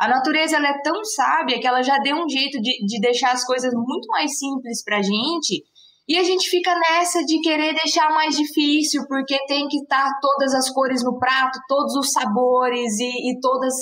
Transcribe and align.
A 0.00 0.08
natureza 0.08 0.56
ela 0.56 0.68
é 0.68 0.80
tão 0.80 1.04
sábia 1.04 1.60
que 1.60 1.66
ela 1.66 1.82
já 1.82 1.98
deu 1.98 2.16
um 2.16 2.26
jeito 2.26 2.58
de, 2.58 2.86
de 2.86 3.00
deixar 3.02 3.32
as 3.32 3.44
coisas 3.44 3.70
muito 3.74 4.06
mais 4.08 4.38
simples 4.38 4.82
pra 4.82 5.02
gente. 5.02 5.62
E 6.08 6.16
a 6.16 6.24
gente 6.24 6.48
fica 6.48 6.74
nessa 6.74 7.22
de 7.22 7.38
querer 7.42 7.74
deixar 7.74 8.08
mais 8.08 8.34
difícil, 8.34 9.04
porque 9.06 9.36
tem 9.44 9.68
que 9.68 9.76
estar 9.76 10.10
todas 10.22 10.54
as 10.54 10.70
cores 10.70 11.04
no 11.04 11.18
prato, 11.18 11.60
todos 11.68 11.94
os 11.96 12.12
sabores 12.12 12.98
e, 12.98 13.30
e 13.30 13.40
todas. 13.42 13.74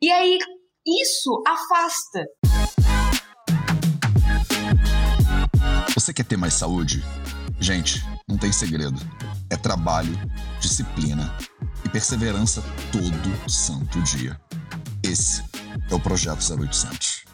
E 0.00 0.08
aí, 0.08 0.38
isso 0.86 1.42
afasta. 1.44 2.24
Você 5.96 6.14
quer 6.14 6.26
ter 6.26 6.36
mais 6.36 6.54
saúde? 6.54 7.02
Gente, 7.58 8.04
não 8.28 8.38
tem 8.38 8.52
segredo. 8.52 9.00
É 9.50 9.56
trabalho, 9.56 10.12
disciplina 10.60 11.36
e 11.84 11.88
perseverança 11.88 12.62
todo 12.92 13.50
santo 13.50 14.00
dia. 14.02 14.40
Esse 15.08 15.40
é 15.88 15.94
o 15.94 16.02
Projeto 16.02 16.40
0800. 16.40 17.24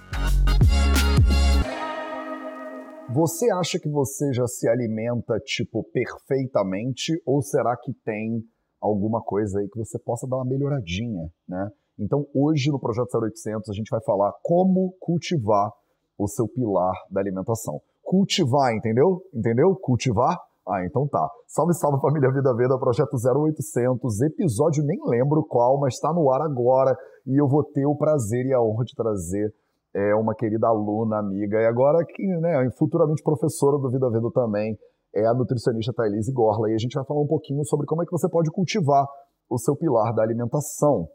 Você 3.14 3.50
acha 3.50 3.78
que 3.78 3.88
você 3.88 4.30
já 4.34 4.46
se 4.46 4.68
alimenta, 4.68 5.40
tipo, 5.42 5.82
perfeitamente? 5.84 7.18
Ou 7.24 7.40
será 7.40 7.74
que 7.78 7.94
tem 8.04 8.44
alguma 8.78 9.22
coisa 9.22 9.58
aí 9.58 9.68
que 9.70 9.78
você 9.78 9.98
possa 9.98 10.28
dar 10.28 10.36
uma 10.36 10.44
melhoradinha, 10.44 11.30
né? 11.48 11.70
Então, 11.98 12.26
hoje 12.34 12.70
no 12.70 12.78
Projeto 12.78 13.08
0800, 13.14 13.70
a 13.70 13.72
gente 13.72 13.88
vai 13.88 14.02
falar 14.02 14.34
como 14.42 14.94
cultivar 15.00 15.70
o 16.18 16.28
seu 16.28 16.46
pilar 16.46 16.92
da 17.10 17.22
alimentação. 17.22 17.80
Cultivar, 18.02 18.74
entendeu? 18.74 19.22
Entendeu? 19.32 19.74
Cultivar? 19.76 20.36
Ah, 20.68 20.84
então 20.84 21.08
tá. 21.08 21.26
Salve, 21.46 21.72
salve 21.72 22.02
família 22.02 22.30
Vida 22.30 22.54
Veda, 22.54 22.78
Projeto 22.78 23.16
0800, 23.16 24.20
episódio 24.20 24.84
nem 24.84 24.98
lembro 25.06 25.42
qual, 25.42 25.80
mas 25.80 25.94
está 25.94 26.12
no 26.12 26.30
ar 26.30 26.42
agora 26.42 26.94
e 27.26 27.40
eu 27.40 27.48
vou 27.48 27.64
ter 27.64 27.86
o 27.86 27.96
prazer 27.96 28.46
e 28.46 28.52
a 28.52 28.62
honra 28.62 28.84
de 28.84 28.94
trazer 28.94 29.52
é, 29.94 30.14
uma 30.14 30.34
querida 30.34 30.68
aluna, 30.68 31.18
amiga, 31.18 31.60
e 31.60 31.66
agora 31.66 32.04
que, 32.04 32.26
né, 32.38 32.70
futuramente 32.78 33.22
professora 33.22 33.78
do 33.78 33.90
Vida 33.90 34.10
Veda 34.10 34.30
também, 34.32 34.76
é 35.14 35.26
a 35.26 35.34
nutricionista 35.34 35.92
Thailise 35.92 36.32
Gorla, 36.32 36.70
e 36.70 36.74
a 36.74 36.78
gente 36.78 36.94
vai 36.94 37.04
falar 37.04 37.20
um 37.20 37.26
pouquinho 37.26 37.64
sobre 37.64 37.86
como 37.86 38.02
é 38.02 38.06
que 38.06 38.12
você 38.12 38.28
pode 38.28 38.50
cultivar 38.50 39.06
o 39.48 39.58
seu 39.58 39.76
pilar 39.76 40.14
da 40.14 40.22
alimentação. 40.22 41.06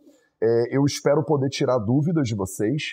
É, 0.42 0.78
eu 0.78 0.86
espero 0.86 1.23
poder 1.23 1.50
tirar 1.50 1.80
dúvidas 1.80 2.28
de 2.28 2.36
vocês 2.36 2.84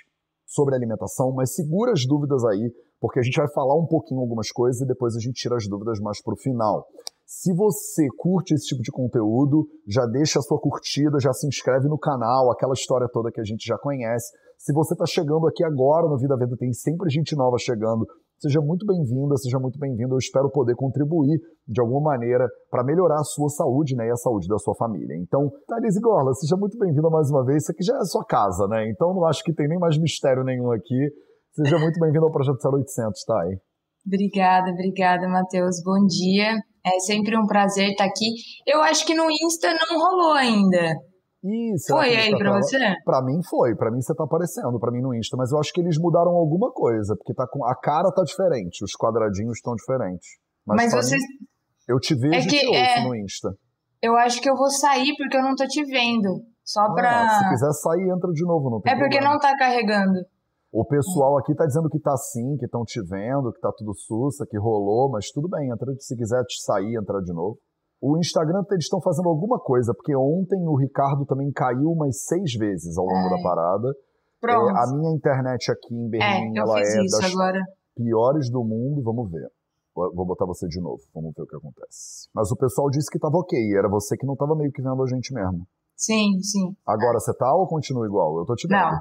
sobre 0.47 0.75
alimentação, 0.75 1.33
mas 1.33 1.55
segura 1.55 1.93
as 1.93 2.07
dúvidas 2.07 2.45
aí, 2.45 2.73
porque 3.01 3.19
a 3.19 3.23
gente 3.23 3.37
vai 3.37 3.49
falar 3.53 3.75
um 3.75 3.87
pouquinho 3.87 4.21
algumas 4.21 4.51
coisas 4.51 4.81
e 4.81 4.87
depois 4.87 5.15
a 5.15 5.21
gente 5.21 5.35
tira 5.35 5.57
as 5.57 5.69
dúvidas 5.69 6.01
mais 6.01 6.23
para 6.23 6.33
o 6.33 6.39
final. 6.39 6.87
Se 7.27 7.55
você 7.55 8.07
curte 8.19 8.53
esse 8.53 8.67
tipo 8.67 8.83
de 8.83 8.93
conteúdo, 8.93 9.67
já 9.89 10.05
deixa 10.05 10.39
a 10.39 10.43
sua 10.43 10.61
curtida, 10.61 11.19
já 11.19 11.33
se 11.33 11.47
inscreve 11.47 11.89
no 11.89 11.99
canal, 11.99 12.51
aquela 12.51 12.75
história 12.75 13.09
toda 13.11 13.33
que 13.33 13.41
a 13.41 13.45
gente 13.45 13.67
já 13.67 13.79
conhece. 13.79 14.31
Se 14.59 14.73
você 14.73 14.95
está 14.95 15.07
chegando 15.07 15.47
aqui 15.47 15.65
agora 15.65 16.07
no 16.07 16.19
Vida 16.19 16.37
Veda, 16.37 16.55
tem 16.57 16.73
sempre 16.73 17.09
gente 17.09 17.35
nova 17.35 17.57
chegando. 17.59 18.07
Seja 18.39 18.61
muito 18.61 18.85
bem-vinda, 18.85 19.37
seja 19.37 19.59
muito 19.59 19.79
bem-vindo. 19.79 20.15
Eu 20.15 20.19
espero 20.19 20.51
poder 20.51 20.75
contribuir 20.75 21.41
de 21.67 21.81
alguma 21.81 22.13
maneira 22.13 22.47
para 22.71 22.85
melhorar 22.85 23.21
a 23.21 23.25
sua 23.25 23.49
saúde 23.49 23.97
né, 23.97 24.07
e 24.07 24.11
a 24.11 24.17
saúde 24.17 24.47
da 24.47 24.59
sua 24.59 24.75
família. 24.75 25.17
Então, 25.17 25.51
Thalise 25.67 26.01
Gorla, 26.01 26.35
seja 26.35 26.57
muito 26.57 26.79
bem-vinda 26.79 27.09
mais 27.09 27.31
uma 27.31 27.45
vez. 27.45 27.63
Isso 27.63 27.73
aqui 27.73 27.83
já 27.83 27.95
é 27.95 27.99
a 27.99 28.05
sua 28.05 28.25
casa, 28.25 28.67
né? 28.69 28.91
Então, 28.91 29.15
não 29.15 29.25
acho 29.25 29.43
que 29.43 29.55
tem 29.55 29.67
nem 29.67 29.79
mais 29.79 29.97
mistério 29.99 30.45
nenhum 30.45 30.71
aqui. 30.73 31.11
Seja 31.53 31.79
muito 31.79 31.99
bem-vindo 32.01 32.27
ao 32.27 32.33
Projeto 32.33 32.59
0800, 32.63 33.25
tá 33.25 33.41
aí. 33.43 33.59
Obrigada, 34.07 34.71
obrigada, 34.73 35.27
Matheus. 35.27 35.83
Bom 35.83 36.05
dia. 36.07 36.59
É 36.87 36.99
sempre 37.01 37.37
um 37.39 37.47
prazer 37.47 37.91
estar 37.91 38.05
aqui. 38.05 38.35
Eu 38.67 38.83
acho 38.83 39.07
que 39.07 39.15
no 39.15 39.27
Insta 39.31 39.69
não 39.73 39.99
rolou 39.99 40.33
ainda. 40.35 40.95
Isso. 41.43 41.89
Foi 41.89 42.17
aí 42.17 42.31
pra, 42.31 42.39
pra 42.39 42.53
você? 42.57 42.79
Pra 43.05 43.23
mim 43.23 43.41
foi. 43.49 43.75
Pra 43.75 43.91
mim 43.91 44.01
você 44.01 44.15
tá 44.15 44.25
aparecendo, 44.25 44.79
pra 44.79 44.91
mim 44.91 45.01
no 45.01 45.15
Insta. 45.15 45.37
Mas 45.37 45.53
eu 45.53 45.59
acho 45.59 45.73
que 45.73 45.81
eles 45.81 45.99
mudaram 45.99 46.33
alguma 46.33 46.73
coisa, 46.73 47.15
porque 47.17 47.35
tá 47.35 47.47
com 47.47 47.65
a 47.67 47.75
cara 47.75 48.11
tá 48.13 48.23
diferente, 48.23 48.85
os 48.85 48.93
quadradinhos 48.97 49.57
estão 49.57 49.75
diferentes. 49.75 50.27
Mas, 50.67 50.93
mas 50.93 51.05
você... 51.05 51.17
Mim, 51.17 51.23
eu 51.89 51.99
te 51.99 52.15
vejo 52.15 52.49
é 52.49 52.51
que, 52.51 52.61
te 52.61 52.67
ouço 52.67 52.79
é... 52.79 53.05
no 53.05 53.17
Insta. 53.17 53.51
Eu 54.03 54.17
acho 54.17 54.41
que 54.41 54.49
eu 54.49 54.57
vou 54.57 54.71
sair 54.71 55.15
porque 55.17 55.37
eu 55.37 55.43
não 55.43 55.55
tô 55.55 55.67
te 55.67 55.83
vendo. 55.85 56.45
Só 56.65 56.81
ah, 56.81 56.95
pra. 56.95 57.29
Se 57.39 57.49
quiser 57.51 57.73
sair, 57.73 58.11
entra 58.11 58.31
de 58.33 58.45
novo. 58.45 58.71
Não 58.71 58.81
tem 58.81 58.93
é 58.93 58.97
porque 58.97 59.19
problema. 59.19 59.35
não 59.35 59.39
tá 59.39 59.57
carregando. 59.57 60.21
O 60.75 60.85
pessoal 60.85 61.39
aqui 61.39 61.55
tá 61.55 61.65
dizendo 61.65 61.89
que 61.89 62.01
tá 62.01 62.17
sim, 62.17 62.57
que 62.57 62.65
estão 62.65 62.83
te 62.83 63.01
vendo, 63.01 63.53
que 63.53 63.61
tá 63.61 63.71
tudo 63.79 63.95
sussa, 63.95 64.45
que 64.45 64.59
rolou, 64.59 65.09
mas 65.09 65.31
tudo 65.31 65.49
bem, 65.49 65.71
entra, 65.71 65.87
se 66.01 66.17
quiser 66.17 66.43
te 66.43 66.61
sair, 66.65 66.97
entrar 66.97 67.21
de 67.21 67.33
novo. 67.33 67.57
O 68.03 68.19
Instagram, 68.19 68.65
eles 68.73 68.87
estão 68.87 69.01
fazendo 69.01 69.29
alguma 69.29 69.61
coisa, 69.61 69.95
porque 69.95 70.17
ontem 70.17 70.67
o 70.67 70.75
Ricardo 70.75 71.25
também 71.27 71.53
caiu 71.53 71.93
umas 71.93 72.25
seis 72.25 72.55
vezes 72.59 72.99
ao 72.99 73.05
longo 73.05 73.29
é. 73.29 73.37
da 73.37 73.43
parada. 73.45 73.95
Pronto. 74.41 74.69
É, 74.69 74.83
a 74.83 74.97
minha 74.97 75.15
internet 75.15 75.71
aqui 75.71 75.95
em 75.95 76.09
Berlim, 76.09 76.59
é, 76.59 76.61
ela 76.61 76.81
é 76.81 76.83
das 76.83 77.33
agora. 77.33 77.61
piores 77.95 78.51
do 78.51 78.65
mundo. 78.65 79.01
Vamos 79.05 79.31
ver. 79.31 79.47
Vou 79.95 80.27
botar 80.27 80.45
você 80.45 80.67
de 80.67 80.81
novo, 80.81 81.01
vamos 81.15 81.33
ver 81.37 81.43
o 81.45 81.47
que 81.47 81.55
acontece. 81.55 82.29
Mas 82.35 82.51
o 82.51 82.57
pessoal 82.57 82.91
disse 82.91 83.09
que 83.09 83.19
tava 83.21 83.39
ok, 83.39 83.57
era 83.79 83.89
você 83.89 84.17
que 84.17 84.27
não 84.27 84.35
tava 84.35 84.57
meio 84.57 84.73
que 84.73 84.83
vendo 84.83 85.01
a 85.01 85.07
gente 85.07 85.33
mesmo. 85.33 85.69
Sim, 85.97 86.41
sim. 86.43 86.75
Agora 86.85 87.21
você 87.21 87.33
tá 87.33 87.55
ou 87.55 87.69
continua 87.69 88.05
igual? 88.05 88.41
Eu 88.41 88.45
tô 88.45 88.57
te 88.57 88.67
vendo. 88.67 88.77
Não, 88.77 88.99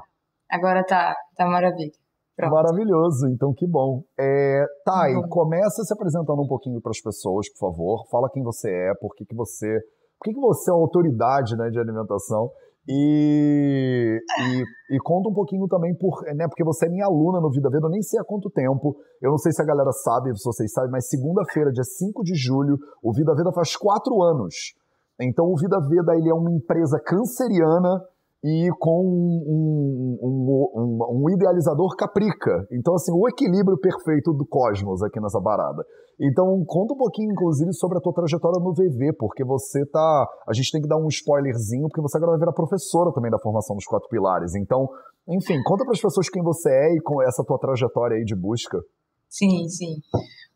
agora 0.54 0.84
tá, 0.84 1.14
tá 1.36 1.46
maravilha. 1.46 1.92
Pronto. 2.36 2.52
Maravilhoso, 2.52 3.28
então 3.28 3.52
que 3.54 3.66
bom. 3.66 4.02
É, 4.18 4.64
Thay, 4.84 5.14
uhum. 5.14 5.28
começa 5.28 5.84
se 5.84 5.92
apresentando 5.92 6.42
um 6.42 6.48
pouquinho 6.48 6.80
para 6.80 6.90
as 6.90 7.00
pessoas, 7.00 7.48
por 7.52 7.70
favor. 7.70 8.06
Fala 8.10 8.28
quem 8.28 8.42
você 8.42 8.68
é, 8.70 8.92
por 9.00 9.14
que, 9.14 9.24
que 9.24 9.34
você. 9.34 9.78
Por 10.18 10.24
que, 10.24 10.34
que 10.34 10.40
você 10.40 10.70
é 10.70 10.74
uma 10.74 10.82
autoridade 10.82 11.56
né, 11.56 11.70
de 11.70 11.78
alimentação? 11.78 12.50
E, 12.88 14.18
e, 14.40 14.94
e, 14.94 14.98
conta 15.02 15.30
um 15.30 15.32
pouquinho 15.32 15.66
também, 15.68 15.94
por, 15.96 16.22
né, 16.34 16.46
porque 16.46 16.64
você 16.64 16.86
é 16.86 16.88
minha 16.90 17.06
aluna 17.06 17.40
no 17.40 17.50
Vida 17.50 17.70
Veda, 17.70 17.86
eu 17.86 17.90
nem 17.90 18.02
sei 18.02 18.20
há 18.20 18.24
quanto 18.24 18.50
tempo, 18.50 18.94
eu 19.22 19.30
não 19.30 19.38
sei 19.38 19.52
se 19.52 19.62
a 19.62 19.64
galera 19.64 19.90
sabe, 19.90 20.36
se 20.36 20.44
vocês 20.44 20.70
sabem, 20.70 20.90
mas 20.90 21.08
segunda-feira, 21.08 21.72
dia 21.72 21.82
5 21.82 22.22
de 22.22 22.34
julho, 22.34 22.76
o 23.02 23.10
Vida 23.12 23.34
Veda 23.34 23.52
faz 23.52 23.74
quatro 23.74 24.22
anos. 24.22 24.74
Então 25.18 25.46
o 25.46 25.56
Vida 25.56 25.78
Veda 25.80 26.14
ele 26.14 26.28
é 26.28 26.34
uma 26.34 26.50
empresa 26.50 27.00
canceriana 27.00 28.02
e 28.44 28.68
com 28.78 29.00
um, 29.00 30.18
um, 30.20 30.68
um, 30.76 31.24
um, 31.24 31.30
idealizador 31.30 31.96
caprica. 31.96 32.68
Então, 32.70 32.94
assim, 32.94 33.10
o 33.10 33.26
equilíbrio 33.26 33.78
perfeito 33.78 34.34
do 34.34 34.44
cosmos 34.44 35.02
aqui 35.02 35.18
nessa 35.18 35.40
parada. 35.40 35.82
Então, 36.20 36.62
conta 36.66 36.92
um 36.92 36.98
pouquinho, 36.98 37.32
inclusive, 37.32 37.72
sobre 37.72 37.96
a 37.96 38.02
tua 38.02 38.12
trajetória 38.12 38.60
no 38.62 38.74
VV, 38.74 39.14
porque 39.18 39.42
você 39.42 39.86
tá. 39.86 40.26
A 40.46 40.52
gente 40.52 40.70
tem 40.70 40.82
que 40.82 40.86
dar 40.86 40.98
um 40.98 41.08
spoilerzinho, 41.08 41.88
porque 41.88 42.02
você 42.02 42.18
agora 42.18 42.32
vai 42.32 42.40
virar 42.40 42.52
professora 42.52 43.10
também 43.14 43.30
da 43.30 43.38
formação 43.38 43.76
dos 43.76 43.86
quatro 43.86 44.10
pilares. 44.10 44.54
Então, 44.54 44.88
enfim, 45.26 45.56
conta 45.64 45.82
para 45.82 45.94
as 45.94 46.02
pessoas 46.02 46.28
quem 46.28 46.42
você 46.42 46.68
é 46.68 46.96
e 46.96 47.00
com 47.00 47.22
essa 47.22 47.42
tua 47.42 47.58
trajetória 47.58 48.18
aí 48.18 48.24
de 48.24 48.36
busca. 48.36 48.78
Sim, 49.26 49.66
sim. 49.68 49.96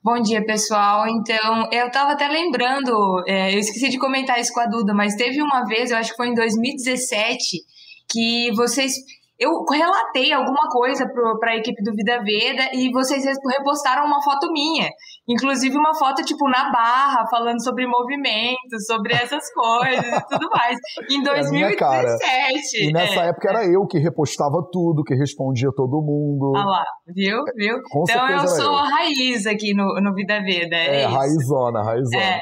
Bom 0.05 0.21
dia, 0.21 0.45
pessoal. 0.45 1.09
Então, 1.09 1.69
eu 1.73 1.87
estava 1.87 2.13
até 2.13 2.29
lembrando, 2.29 3.25
é, 3.27 3.55
eu 3.55 3.59
esqueci 3.59 3.89
de 3.89 3.99
comentar 3.99 4.39
isso 4.39 4.53
com 4.53 4.61
a 4.61 4.67
Duda, 4.67 4.93
mas 4.93 5.17
teve 5.17 5.43
uma 5.43 5.65
vez, 5.65 5.91
eu 5.91 5.97
acho 5.97 6.11
que 6.11 6.17
foi 6.17 6.29
em 6.29 6.35
2017 6.35 7.78
que 8.11 8.51
vocês 8.57 8.93
eu 9.39 9.51
relatei 9.71 10.33
alguma 10.33 10.69
coisa 10.69 11.07
para 11.39 11.53
a 11.53 11.57
equipe 11.57 11.81
do 11.85 11.95
Vida 11.95 12.19
Veda 12.25 12.71
e 12.75 12.91
vocês 12.91 13.23
repostaram 13.57 14.05
uma 14.05 14.21
foto 14.21 14.51
minha. 14.51 14.91
Inclusive 15.29 15.77
uma 15.77 15.95
foto, 15.95 16.25
tipo, 16.25 16.49
na 16.49 16.73
barra, 16.73 17.25
falando 17.31 17.63
sobre 17.63 17.87
movimento, 17.87 18.81
sobre 18.85 19.15
essas 19.15 19.45
coisas 19.55 20.05
e 20.05 20.29
tudo 20.29 20.49
mais. 20.51 20.77
Em 21.09 21.23
2017. 21.23 22.25
É 22.25 22.85
e 22.85 22.93
nessa 22.93 23.27
é. 23.27 23.29
época 23.29 23.49
era 23.49 23.65
eu 23.65 23.87
que 23.87 23.99
repostava 23.99 24.57
tudo, 24.73 25.05
que 25.05 25.15
respondia 25.15 25.71
todo 25.77 26.03
mundo. 26.03 26.55
Ah 26.57 26.65
lá, 26.65 26.85
viu? 27.07 27.45
Viu? 27.55 27.81
Com 27.89 28.05
então 28.09 28.29
eu 28.29 28.49
sou 28.49 28.73
eu. 28.73 28.77
a 28.77 28.89
raiz 28.89 29.47
aqui 29.47 29.73
no, 29.73 30.01
no 30.01 30.15
Vida 30.15 30.41
Veda. 30.41 30.75
É, 30.75 31.03
é 31.03 31.07
raizona, 31.07 31.85
raizona. 31.85 32.25
É. 32.25 32.41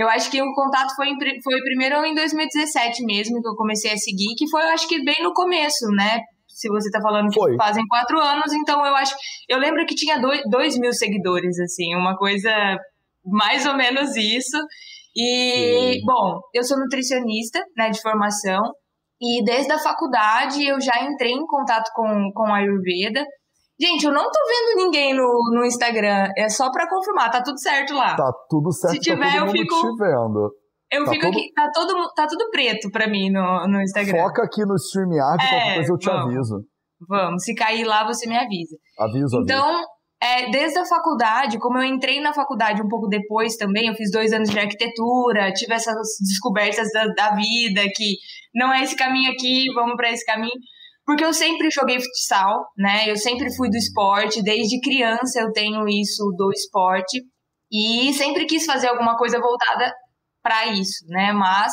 Eu 0.00 0.08
acho 0.08 0.30
que 0.30 0.40
o 0.40 0.54
contato 0.54 0.94
foi, 0.96 1.08
foi 1.44 1.60
primeiro 1.60 2.02
em 2.06 2.14
2017 2.14 3.04
mesmo 3.04 3.42
que 3.42 3.48
eu 3.48 3.54
comecei 3.54 3.92
a 3.92 3.96
seguir, 3.98 4.34
que 4.34 4.48
foi, 4.48 4.62
eu 4.62 4.68
acho 4.68 4.88
que 4.88 5.04
bem 5.04 5.22
no 5.22 5.34
começo, 5.34 5.86
né? 5.94 6.20
Se 6.48 6.68
você 6.70 6.90
tá 6.90 7.02
falando 7.02 7.28
que 7.28 7.38
foi. 7.38 7.54
fazem 7.56 7.86
quatro 7.86 8.18
anos, 8.18 8.50
então 8.54 8.84
eu 8.86 8.96
acho. 8.96 9.14
Eu 9.46 9.58
lembro 9.58 9.84
que 9.84 9.94
tinha 9.94 10.18
dois, 10.18 10.40
dois 10.48 10.78
mil 10.78 10.92
seguidores, 10.94 11.58
assim, 11.60 11.94
uma 11.94 12.16
coisa 12.16 12.50
mais 13.26 13.66
ou 13.66 13.76
menos 13.76 14.16
isso. 14.16 14.56
E, 15.14 15.96
Sim. 15.96 16.00
bom, 16.06 16.40
eu 16.54 16.64
sou 16.64 16.78
nutricionista, 16.78 17.62
né, 17.76 17.90
de 17.90 18.00
formação, 18.00 18.72
e 19.20 19.44
desde 19.44 19.70
a 19.70 19.78
faculdade 19.78 20.64
eu 20.64 20.80
já 20.80 21.04
entrei 21.04 21.32
em 21.32 21.46
contato 21.46 21.90
com, 21.94 22.32
com 22.34 22.46
a 22.46 22.56
Ayurveda. 22.56 23.22
Gente, 23.80 24.04
eu 24.04 24.12
não 24.12 24.24
tô 24.24 24.38
vendo 24.46 24.84
ninguém 24.84 25.14
no, 25.14 25.26
no 25.54 25.64
Instagram. 25.64 26.28
É 26.36 26.48
só 26.50 26.70
pra 26.70 26.88
confirmar, 26.88 27.30
tá 27.30 27.42
tudo 27.42 27.58
certo 27.58 27.94
lá. 27.94 28.14
Tá 28.14 28.30
tudo 28.48 28.70
certo, 28.72 28.92
Se 28.92 29.00
tiver, 29.00 29.32
tá 29.32 29.38
eu 29.38 29.48
fico. 29.48 29.74
Te 29.74 29.96
vendo. 29.98 30.50
Eu 30.92 31.04
tá 31.04 31.10
fico 31.12 31.24
todo... 31.24 31.38
aqui, 31.38 31.52
tá, 31.54 31.70
todo, 31.72 32.12
tá 32.14 32.26
tudo 32.26 32.50
preto 32.50 32.90
pra 32.90 33.08
mim 33.08 33.30
no, 33.30 33.66
no 33.68 33.80
Instagram. 33.80 34.22
Foca 34.22 34.42
aqui 34.42 34.66
no 34.66 34.74
StreamYard, 34.74 35.42
é, 35.42 35.48
qualquer 35.48 35.74
coisa 35.76 35.92
eu 35.92 35.98
te 35.98 36.06
vamos, 36.06 36.24
aviso. 36.24 36.64
Vamos, 37.08 37.44
se 37.44 37.54
cair 37.54 37.84
lá, 37.84 38.04
você 38.04 38.28
me 38.28 38.36
avisa. 38.36 38.76
Aviso, 38.98 39.40
Então, 39.42 39.66
aviso. 39.66 39.88
É, 40.22 40.50
desde 40.50 40.78
a 40.78 40.84
faculdade, 40.84 41.58
como 41.58 41.78
eu 41.78 41.84
entrei 41.84 42.20
na 42.20 42.34
faculdade 42.34 42.82
um 42.82 42.88
pouco 42.88 43.06
depois 43.06 43.56
também, 43.56 43.86
eu 43.86 43.94
fiz 43.94 44.10
dois 44.10 44.32
anos 44.32 44.50
de 44.50 44.58
arquitetura, 44.58 45.50
tive 45.54 45.72
essas 45.72 45.96
descobertas 46.20 46.88
da, 46.92 47.06
da 47.06 47.34
vida, 47.34 47.82
que 47.94 48.16
não 48.54 48.70
é 48.70 48.82
esse 48.82 48.94
caminho 48.94 49.30
aqui, 49.32 49.72
vamos 49.74 49.96
para 49.96 50.10
esse 50.10 50.26
caminho. 50.26 50.52
Porque 51.10 51.24
eu 51.24 51.34
sempre 51.34 51.68
joguei 51.72 51.98
futsal, 51.98 52.68
né? 52.78 53.10
Eu 53.10 53.16
sempre 53.16 53.52
fui 53.56 53.68
do 53.68 53.76
esporte, 53.76 54.44
desde 54.44 54.80
criança 54.80 55.40
eu 55.40 55.50
tenho 55.50 55.84
isso 55.88 56.22
do 56.36 56.52
esporte 56.52 57.20
e 57.68 58.12
sempre 58.12 58.46
quis 58.46 58.64
fazer 58.64 58.86
alguma 58.86 59.16
coisa 59.16 59.40
voltada 59.40 59.92
para 60.40 60.66
isso, 60.66 61.04
né? 61.08 61.32
Mas 61.32 61.72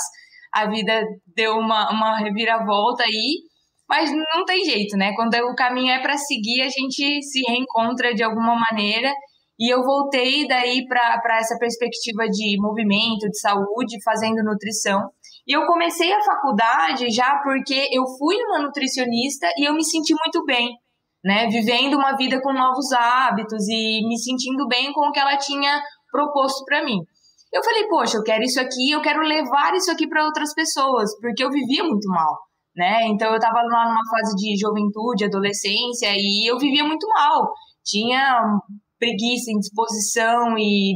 a 0.51 0.67
vida 0.67 1.03
deu 1.35 1.53
uma, 1.53 1.91
uma 1.91 2.17
reviravolta 2.17 3.03
aí, 3.03 3.43
mas 3.87 4.09
não 4.11 4.43
tem 4.43 4.65
jeito, 4.65 4.97
né? 4.97 5.13
Quando 5.13 5.35
o 5.35 5.53
caminho 5.53 5.91
é 5.91 6.01
para 6.01 6.17
seguir, 6.17 6.63
a 6.63 6.69
gente 6.69 7.21
se 7.21 7.41
reencontra 7.47 8.15
de 8.15 8.23
alguma 8.23 8.55
maneira. 8.55 9.13
E 9.59 9.71
eu 9.71 9.83
voltei 9.83 10.47
daí 10.47 10.83
para 10.87 11.37
essa 11.37 11.55
perspectiva 11.59 12.25
de 12.27 12.59
movimento, 12.59 13.29
de 13.29 13.39
saúde, 13.39 14.01
fazendo 14.03 14.43
nutrição. 14.43 15.11
E 15.47 15.55
eu 15.55 15.65
comecei 15.65 16.11
a 16.11 16.21
faculdade 16.21 17.09
já 17.09 17.39
porque 17.41 17.88
eu 17.91 18.05
fui 18.17 18.35
uma 18.44 18.59
nutricionista 18.59 19.47
e 19.57 19.67
eu 19.67 19.73
me 19.73 19.83
senti 19.83 20.13
muito 20.13 20.44
bem, 20.44 20.75
né? 21.23 21.47
Vivendo 21.47 21.95
uma 21.95 22.17
vida 22.17 22.41
com 22.41 22.51
novos 22.51 22.91
hábitos 22.91 23.65
e 23.69 24.05
me 24.05 24.17
sentindo 24.17 24.67
bem 24.67 24.91
com 24.91 25.07
o 25.07 25.11
que 25.11 25.19
ela 25.19 25.38
tinha 25.38 25.81
proposto 26.11 26.65
para 26.65 26.83
mim. 26.83 26.99
Eu 27.53 27.63
falei, 27.63 27.88
poxa, 27.88 28.17
eu 28.17 28.23
quero 28.23 28.44
isso 28.44 28.59
aqui, 28.59 28.91
eu 28.91 29.01
quero 29.01 29.21
levar 29.21 29.73
isso 29.73 29.89
aqui 29.89 30.05
para 30.05 30.25
outras 30.25 30.53
pessoas, 30.53 31.17
porque 31.21 31.41
eu 31.41 31.49
vivia 31.49 31.81
muito 31.81 32.09
mal, 32.09 32.38
né? 32.75 33.07
Então 33.07 33.29
eu 33.29 33.38
estava 33.38 33.61
lá 33.61 33.88
numa 33.88 34.03
fase 34.11 34.35
de 34.35 34.59
juventude, 34.59 35.23
adolescência 35.23 36.09
e 36.13 36.45
eu 36.45 36.57
vivia 36.59 36.83
muito 36.83 37.07
mal. 37.07 37.49
Tinha 37.85 38.44
preguiça, 38.99 39.51
indisposição 39.51 40.57
e 40.57 40.94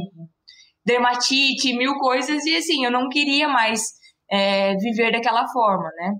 dermatite, 0.84 1.74
mil 1.74 1.94
coisas 1.94 2.44
e 2.44 2.54
assim, 2.54 2.84
eu 2.84 2.90
não 2.90 3.08
queria 3.08 3.48
mais 3.48 4.01
é, 4.32 4.74
viver 4.76 5.12
daquela 5.12 5.46
forma, 5.48 5.90
né? 5.96 6.14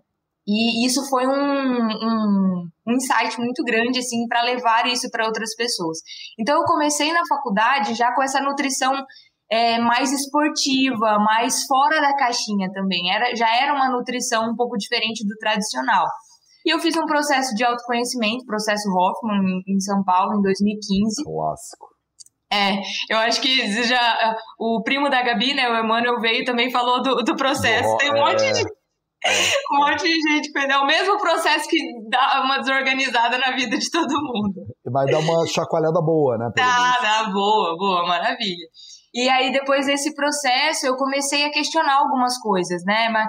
E 0.46 0.84
isso 0.84 1.08
foi 1.08 1.26
um, 1.26 1.32
um, 1.32 2.68
um 2.86 2.92
insight 2.92 3.38
muito 3.38 3.62
grande, 3.64 4.00
assim, 4.00 4.26
para 4.28 4.42
levar 4.42 4.86
isso 4.86 5.08
para 5.10 5.24
outras 5.24 5.54
pessoas. 5.54 5.98
Então, 6.38 6.58
eu 6.58 6.64
comecei 6.64 7.12
na 7.12 7.22
faculdade 7.28 7.94
já 7.94 8.12
com 8.12 8.22
essa 8.22 8.40
nutrição 8.40 8.92
é, 9.50 9.78
mais 9.78 10.12
esportiva, 10.12 11.18
mais 11.20 11.64
fora 11.64 12.00
da 12.00 12.16
caixinha 12.16 12.68
também. 12.72 13.12
Era, 13.14 13.34
já 13.36 13.54
era 13.56 13.72
uma 13.72 13.88
nutrição 13.88 14.50
um 14.50 14.56
pouco 14.56 14.76
diferente 14.76 15.24
do 15.26 15.36
tradicional. 15.38 16.06
E 16.66 16.74
eu 16.74 16.78
fiz 16.80 16.96
um 16.96 17.06
processo 17.06 17.54
de 17.54 17.64
autoconhecimento, 17.64 18.44
processo 18.44 18.88
Hoffman, 18.90 19.62
em 19.66 19.80
São 19.80 20.02
Paulo, 20.04 20.38
em 20.38 20.42
2015. 20.42 21.24
Clássico. 21.24 21.91
É, 22.52 22.82
eu 23.08 23.18
acho 23.18 23.40
que 23.40 23.82
já 23.82 24.36
o 24.58 24.82
primo 24.82 25.08
da 25.08 25.22
Gabi, 25.22 25.54
né, 25.54 25.70
o 25.70 25.84
Emmanuel 25.84 26.20
veio 26.20 26.44
também 26.44 26.70
falou 26.70 27.02
do, 27.02 27.16
do 27.22 27.34
processo. 27.34 27.96
Tem 27.96 28.12
um 28.12 28.18
monte 28.18 28.52
de 28.52 28.60
é. 28.60 28.82
um 29.72 29.78
monte 29.78 30.02
de 30.02 30.30
gente 30.30 30.52
perdeu 30.52 30.80
o 30.80 30.86
mesmo 30.86 31.16
processo 31.18 31.66
que 31.68 31.78
dá 32.10 32.42
uma 32.44 32.58
desorganizada 32.58 33.38
na 33.38 33.52
vida 33.52 33.78
de 33.78 33.90
todo 33.90 34.12
mundo. 34.20 34.66
Vai 34.84 35.06
dar 35.06 35.20
uma 35.20 35.46
chacoalhada 35.46 36.02
boa, 36.02 36.36
né? 36.36 36.50
Tá, 36.54 36.98
dá, 37.00 37.30
boa, 37.30 37.74
boa, 37.78 38.06
maravilha. 38.06 38.66
E 39.14 39.28
aí, 39.28 39.50
depois 39.52 39.86
desse 39.86 40.14
processo, 40.14 40.86
eu 40.86 40.96
comecei 40.96 41.44
a 41.44 41.50
questionar 41.50 41.98
algumas 41.98 42.36
coisas, 42.38 42.82
né? 42.84 43.08
Mas 43.08 43.28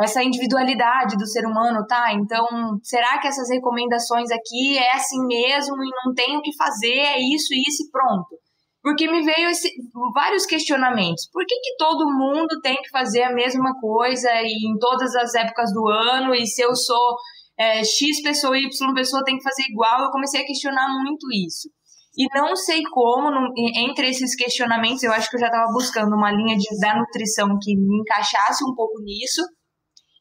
essa 0.00 0.22
individualidade 0.22 1.16
do 1.16 1.26
ser 1.26 1.46
humano, 1.46 1.86
tá? 1.86 2.12
Então, 2.12 2.46
será 2.82 3.18
que 3.18 3.28
essas 3.28 3.48
recomendações 3.50 4.30
aqui 4.30 4.78
é 4.78 4.92
assim 4.92 5.24
mesmo 5.26 5.76
e 5.76 5.90
não 6.04 6.12
tem 6.14 6.36
o 6.36 6.42
que 6.42 6.56
fazer, 6.56 6.98
é 6.98 7.18
isso, 7.18 7.54
isso 7.54 7.84
e 7.86 7.90
pronto? 7.92 8.43
Porque 8.84 9.10
me 9.10 9.22
veio 9.22 9.48
esse, 9.48 9.70
vários 10.12 10.44
questionamentos. 10.44 11.26
Por 11.32 11.42
que, 11.46 11.54
que 11.58 11.76
todo 11.78 12.04
mundo 12.04 12.60
tem 12.62 12.76
que 12.76 12.90
fazer 12.90 13.22
a 13.22 13.32
mesma 13.32 13.72
coisa 13.80 14.28
e 14.42 14.68
em 14.70 14.78
todas 14.78 15.16
as 15.16 15.34
épocas 15.34 15.72
do 15.72 15.88
ano? 15.88 16.34
E 16.34 16.46
se 16.46 16.60
eu 16.60 16.76
sou 16.76 17.16
é, 17.58 17.82
X 17.82 18.22
pessoa 18.22 18.58
e 18.58 18.64
Y 18.66 18.94
pessoa 18.94 19.24
tem 19.24 19.38
que 19.38 19.42
fazer 19.42 19.62
igual? 19.70 20.02
Eu 20.02 20.10
comecei 20.10 20.42
a 20.42 20.44
questionar 20.44 20.86
muito 21.02 21.26
isso. 21.32 21.70
E 22.14 22.26
não 22.38 22.54
sei 22.54 22.82
como, 22.82 23.30
no, 23.30 23.54
entre 23.56 24.10
esses 24.10 24.36
questionamentos, 24.36 25.02
eu 25.02 25.12
acho 25.12 25.30
que 25.30 25.36
eu 25.36 25.40
já 25.40 25.46
estava 25.46 25.72
buscando 25.72 26.14
uma 26.14 26.30
linha 26.30 26.54
de, 26.54 26.78
da 26.78 26.94
nutrição 26.98 27.48
que 27.62 27.74
me 27.74 28.00
encaixasse 28.00 28.62
um 28.64 28.74
pouco 28.74 29.00
nisso. 29.00 29.40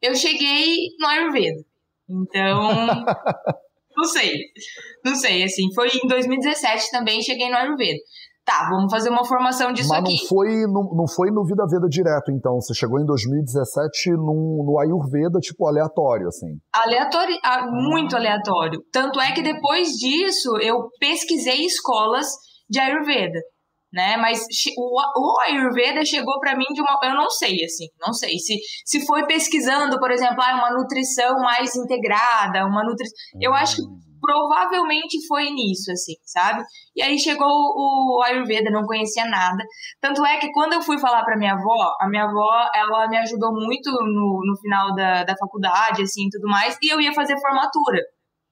Eu 0.01 0.15
cheguei 0.15 0.87
no 0.97 1.07
Ayurveda. 1.07 1.61
Então, 2.09 2.71
não 3.97 4.05
sei. 4.05 4.31
Não 5.03 5.15
sei, 5.15 5.43
assim, 5.43 5.63
foi 5.75 5.89
em 5.89 6.07
2017 6.07 6.91
também 6.91 7.21
cheguei 7.21 7.49
no 7.49 7.57
Ayurveda 7.57 7.99
tá, 8.45 8.67
vamos 8.69 8.91
fazer 8.91 9.09
uma 9.09 9.25
formação 9.25 9.71
disso 9.71 9.89
Mas 9.89 9.99
aqui. 9.99 10.13
Mas 10.13 10.21
não 10.21 10.27
foi, 10.27 10.47
no, 10.67 10.95
não 10.95 11.07
foi 11.07 11.31
no 11.31 11.45
Vida 11.45 11.63
Veda 11.69 11.87
direto, 11.87 12.31
então. 12.31 12.59
Você 12.59 12.73
chegou 12.73 12.99
em 12.99 13.05
2017 13.05 14.11
num, 14.11 14.63
no 14.65 14.79
Ayurveda, 14.79 15.39
tipo, 15.39 15.67
aleatório, 15.67 16.27
assim. 16.27 16.59
Aleatório, 16.73 17.35
ah, 17.43 17.65
muito 17.69 18.15
aleatório. 18.15 18.79
Tanto 18.91 19.19
é 19.19 19.31
que 19.31 19.41
depois 19.41 19.89
disso, 19.89 20.57
eu 20.61 20.89
pesquisei 20.99 21.65
escolas 21.65 22.27
de 22.69 22.79
Ayurveda. 22.79 23.39
Né? 23.91 24.17
Mas 24.17 24.43
o, 24.75 24.99
o 24.99 25.39
Ayurveda 25.41 26.03
chegou 26.03 26.39
para 26.39 26.57
mim 26.57 26.65
de 26.73 26.81
uma. 26.81 26.97
Eu 27.03 27.15
não 27.15 27.29
sei, 27.29 27.63
assim, 27.63 27.85
não 28.01 28.11
sei. 28.11 28.39
Se, 28.39 28.55
se 28.85 29.05
foi 29.05 29.25
pesquisando, 29.27 29.99
por 29.99 30.09
exemplo, 30.09 30.37
ah, 30.39 30.55
uma 30.55 30.73
nutrição 30.73 31.35
mais 31.37 31.75
integrada, 31.75 32.65
uma 32.65 32.83
nutrição. 32.83 33.15
Eu 33.39 33.53
acho 33.53 33.75
que 33.75 33.83
hum 33.83 34.12
provavelmente 34.23 35.17
foi 35.27 35.49
nisso, 35.51 35.91
assim, 35.91 36.13
sabe? 36.23 36.63
E 36.95 37.03
aí 37.03 37.19
chegou 37.19 37.45
o 37.45 38.23
Ayurveda, 38.23 38.71
não 38.71 38.83
conhecia 38.83 39.25
nada. 39.25 39.61
Tanto 39.99 40.25
é 40.25 40.37
que 40.37 40.49
quando 40.53 40.73
eu 40.73 40.81
fui 40.81 40.97
falar 40.97 41.25
pra 41.25 41.37
minha 41.37 41.53
avó, 41.53 41.93
a 41.99 42.07
minha 42.07 42.23
avó, 42.23 42.69
ela 42.73 43.07
me 43.09 43.17
ajudou 43.17 43.51
muito 43.51 43.91
no, 43.91 44.39
no 44.45 44.57
final 44.61 44.95
da, 44.95 45.25
da 45.25 45.35
faculdade, 45.35 46.03
assim, 46.03 46.29
tudo 46.31 46.47
mais, 46.47 46.77
e 46.81 46.87
eu 46.87 47.01
ia 47.01 47.13
fazer 47.13 47.37
formatura. 47.39 47.99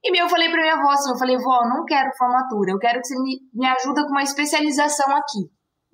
E 0.04 0.22
eu 0.22 0.28
falei 0.28 0.50
pra 0.50 0.62
minha 0.62 0.74
avó 0.74 0.90
assim, 0.90 1.12
eu 1.12 1.18
falei, 1.18 1.38
vó, 1.38 1.64
não 1.64 1.86
quero 1.86 2.10
formatura, 2.18 2.72
eu 2.72 2.80
quero 2.80 3.00
que 3.00 3.08
você 3.08 3.16
me, 3.22 3.40
me 3.54 3.68
ajuda 3.68 4.04
com 4.04 4.10
uma 4.10 4.24
especialização 4.24 5.16
aqui. 5.16 5.48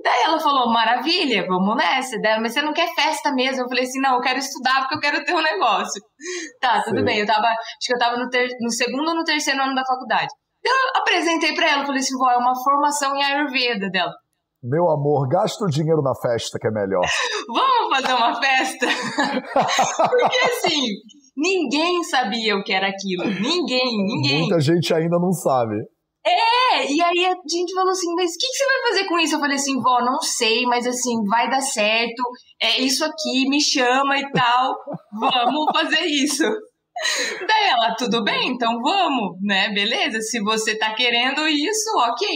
Daí 0.03 0.23
ela 0.25 0.39
falou, 0.39 0.71
maravilha, 0.71 1.45
vamos 1.47 1.75
nessa. 1.75 2.19
Daí, 2.21 2.39
mas 2.39 2.53
você 2.53 2.61
não 2.61 2.73
quer 2.73 2.87
festa 2.93 3.31
mesmo? 3.33 3.63
Eu 3.63 3.67
falei 3.67 3.83
assim, 3.83 3.99
não, 3.99 4.15
eu 4.15 4.21
quero 4.21 4.37
estudar 4.37 4.81
porque 4.81 4.95
eu 4.95 4.99
quero 4.99 5.25
ter 5.25 5.33
um 5.33 5.41
negócio. 5.41 6.01
Tá, 6.61 6.83
tudo 6.83 6.99
Sim. 6.99 7.05
bem. 7.05 7.19
Eu 7.19 7.25
tava, 7.25 7.47
acho 7.47 7.87
que 7.87 7.93
eu 7.93 7.99
tava 7.99 8.17
no, 8.17 8.29
ter, 8.29 8.47
no 8.61 8.69
segundo 8.69 9.09
ou 9.09 9.15
no 9.15 9.23
terceiro 9.23 9.61
ano 9.61 9.73
da 9.73 9.83
faculdade. 9.83 10.27
Eu 10.63 11.01
apresentei 11.01 11.53
pra 11.55 11.69
ela, 11.69 11.85
falei 11.85 11.99
assim, 11.99 12.17
vó, 12.17 12.29
é 12.29 12.37
uma 12.37 12.53
formação 12.63 13.15
em 13.15 13.23
Ayurveda 13.23 13.89
dela. 13.89 14.11
Meu 14.63 14.89
amor, 14.89 15.27
gasta 15.29 15.63
o 15.63 15.69
dinheiro 15.69 16.01
na 16.01 16.13
festa 16.15 16.57
que 16.59 16.67
é 16.67 16.71
melhor. 16.71 17.05
Vamos 17.47 17.95
fazer 17.95 18.13
uma 18.13 18.35
festa? 18.35 18.85
porque 20.09 20.37
assim, 20.39 20.81
ninguém 21.35 22.03
sabia 22.03 22.55
o 22.55 22.63
que 22.63 22.73
era 22.73 22.87
aquilo. 22.87 23.23
Ninguém, 23.25 24.03
ninguém. 24.03 24.39
Muita 24.41 24.59
gente 24.59 24.93
ainda 24.93 25.17
não 25.19 25.31
sabe. 25.31 25.75
É, 26.25 26.56
e 26.85 27.01
aí 27.01 27.25
a 27.25 27.35
gente 27.49 27.73
falou 27.73 27.91
assim, 27.91 28.13
mas 28.15 28.31
o 28.31 28.37
que, 28.37 28.47
que, 28.47 28.57
você 28.57 28.65
vai 28.65 28.89
fazer 28.89 29.07
com 29.07 29.19
isso? 29.19 29.35
Eu 29.35 29.39
falei 29.39 29.55
assim, 29.55 29.79
vó, 29.81 30.01
não 30.01 30.21
sei, 30.21 30.65
mas 30.65 30.85
assim, 30.85 31.23
vai 31.29 31.49
dar 31.49 31.61
certo, 31.61 32.23
é 32.61 32.81
isso 32.81 33.05
aqui, 33.05 33.47
me 33.49 33.61
chama 33.61 34.17
e 34.17 34.31
tal, 34.31 34.75
vamos 35.19 35.65
fazer 35.73 36.05
isso. 36.05 36.43
Daí 37.47 37.67
ela, 37.69 37.95
tudo 37.95 38.23
bem, 38.23 38.49
então 38.49 38.79
vamos, 38.81 39.37
né, 39.41 39.69
beleza, 39.73 40.19
se 40.19 40.41
você 40.41 40.77
tá 40.77 40.93
querendo 40.93 41.47
isso, 41.47 41.89
ok. 42.09 42.27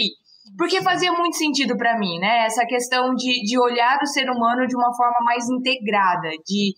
Porque 0.58 0.82
fazia 0.82 1.12
muito 1.12 1.38
sentido 1.38 1.76
para 1.78 1.98
mim, 1.98 2.20
né, 2.20 2.46
essa 2.46 2.66
questão 2.66 3.14
de, 3.16 3.42
de 3.44 3.60
olhar 3.60 3.98
o 4.02 4.08
ser 4.08 4.30
humano 4.30 4.68
de 4.68 4.76
uma 4.76 4.96
forma 4.96 5.18
mais 5.26 5.50
integrada, 5.50 6.30
de 6.46 6.74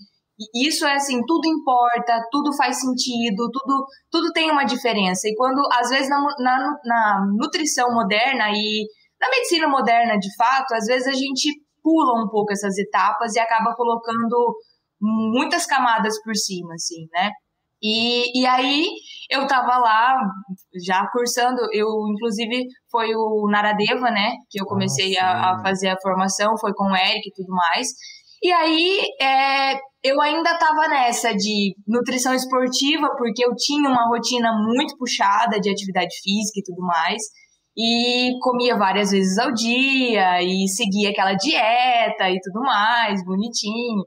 isso 0.56 0.86
é 0.86 0.96
assim, 0.96 1.22
tudo 1.25 1.48
importa, 1.48 2.20
tudo 2.32 2.56
faz 2.56 2.80
sentido, 2.80 3.50
tudo, 3.52 3.86
tudo 4.12 4.32
tem 4.34 4.52
uma 4.52 4.63
diferença. 4.63 5.28
E 5.28 5.36
quando, 5.36 5.62
às 5.72 5.90
vezes, 5.90 6.10
na, 6.10 6.20
na, 6.40 6.72
na 6.86 7.25
nutrição 7.38 7.94
moderna 7.94 8.50
e 8.50 8.86
na 9.22 9.30
medicina 9.30 9.68
moderna, 9.68 10.18
de 10.18 10.36
fato, 10.36 10.74
às 10.74 10.86
vezes 10.86 11.08
a 11.08 11.13
gente 11.13 11.50
pula 11.82 12.24
um 12.24 12.30
pouco 12.30 12.52
essas 12.52 12.78
etapas 12.78 13.36
e 13.36 13.40
acaba 13.40 13.75
colocando 13.75 14.58
muitas 15.00 15.66
camadas 15.66 16.22
por 16.24 16.36
cima, 16.36 16.74
assim, 16.74 17.08
né? 17.12 17.30
E, 17.86 18.42
e 18.42 18.46
aí 18.46 18.88
eu 19.30 19.46
tava 19.46 19.78
lá 19.78 20.16
já 20.88 21.06
cursando, 21.12 21.60
eu 21.74 21.86
inclusive 22.08 22.66
foi 22.90 23.13
o 23.13 23.46
Naradeva, 23.52 24.10
né, 24.10 24.32
que 24.50 24.62
eu 24.62 24.66
comecei 24.66 25.18
ah, 25.18 25.25
a, 25.25 25.56
a, 25.56 25.62
fazer 25.62 25.90
a 25.90 26.00
formação, 26.02 26.58
foi 26.58 26.72
com 26.74 26.86
o 26.86 26.96
Eric 26.96 27.28
e 27.28 27.34
tudo 27.36 27.54
mais. 27.54 27.90
E 28.44 28.52
aí 28.52 29.00
é, 29.22 29.76
eu 30.04 30.20
ainda 30.22 30.52
estava 30.52 30.90
nessa 30.90 31.34
de 31.34 31.74
nutrição 31.88 32.34
esportiva, 32.34 33.08
porque 33.18 33.46
eu 33.46 33.56
tinha 33.56 33.90
uma 33.90 34.06
rotina 34.10 34.52
muito 34.52 34.98
puxada 34.98 35.62
de 35.62 35.72
atividade 35.72 36.14
física 36.22 36.60
e 36.60 36.64
tudo 36.64 36.86
mais. 36.86 37.22
E 37.76 38.38
comia 38.42 38.78
várias 38.78 39.12
vezes 39.12 39.38
ao 39.38 39.52
dia, 39.54 40.44
e 40.44 40.68
seguia 40.68 41.10
aquela 41.10 41.34
dieta 41.34 42.30
e 42.30 42.40
tudo 42.42 42.60
mais, 42.62 43.24
bonitinho. 43.26 44.04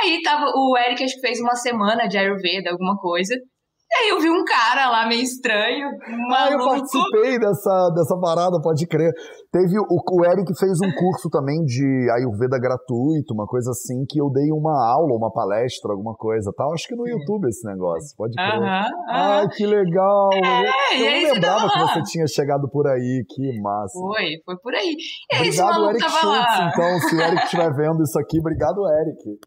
Aí 0.00 0.20
tava, 0.22 0.44
o 0.54 0.76
Eric 0.76 1.02
acho 1.02 1.14
que 1.14 1.26
fez 1.26 1.40
uma 1.40 1.56
semana 1.56 2.06
de 2.06 2.18
Ayurveda, 2.18 2.70
alguma 2.70 2.96
coisa. 2.98 3.34
E 3.34 3.94
aí 4.02 4.08
eu 4.10 4.20
vi 4.20 4.28
um 4.28 4.44
cara 4.44 4.90
lá 4.90 5.06
meio 5.08 5.22
estranho, 5.22 5.88
maluco. 6.28 6.34
Ah, 6.34 6.50
eu 6.52 6.58
participei 6.58 7.38
dessa, 7.38 7.90
dessa 7.94 8.20
parada, 8.20 8.60
pode 8.60 8.86
crer. 8.86 9.12
Teve 9.50 9.78
o, 9.80 9.84
o 9.88 10.24
Eric 10.26 10.52
fez 10.58 10.76
um 10.84 10.92
curso 10.92 11.30
também 11.30 11.64
de 11.64 11.82
Ayurveda 12.12 12.60
gratuito, 12.60 13.32
uma 13.32 13.46
coisa 13.46 13.70
assim, 13.70 14.04
que 14.06 14.20
eu 14.20 14.28
dei 14.28 14.52
uma 14.52 14.76
aula, 14.92 15.16
uma 15.16 15.32
palestra, 15.32 15.90
alguma 15.90 16.14
coisa 16.14 16.52
tal. 16.54 16.70
Acho 16.74 16.86
que 16.86 16.94
no 16.94 17.08
YouTube 17.08 17.48
esse 17.48 17.66
negócio, 17.66 18.14
pode 18.14 18.34
crer. 18.34 18.60
Uh 18.60 18.62
-huh, 18.62 18.84
uh 18.84 18.84
-huh. 18.84 19.40
Ai, 19.40 19.48
que 19.48 19.64
legal! 19.64 20.28
É, 20.34 21.00
eu 21.00 21.22
não 21.22 21.32
lembrava 21.32 21.66
que 21.66 21.78
você 21.78 22.02
tinha 22.02 22.26
chegado 22.26 22.68
por 22.68 22.86
aí, 22.86 23.24
que 23.26 23.60
massa. 23.62 23.98
Foi, 23.98 24.26
foi 24.44 24.56
por 24.58 24.74
aí. 24.74 24.94
E 25.32 25.36
aí, 25.36 25.48
obrigado, 25.48 25.90
Eric 25.90 26.10
Schultz, 26.10 26.58
lá. 26.58 26.70
então, 26.70 26.98
se 27.08 27.16
o 27.16 27.20
Eric 27.22 27.44
estiver 27.44 27.72
vendo 27.74 28.02
isso 28.02 28.18
aqui, 28.18 28.38
obrigado, 28.40 28.82
Eric. 29.00 29.40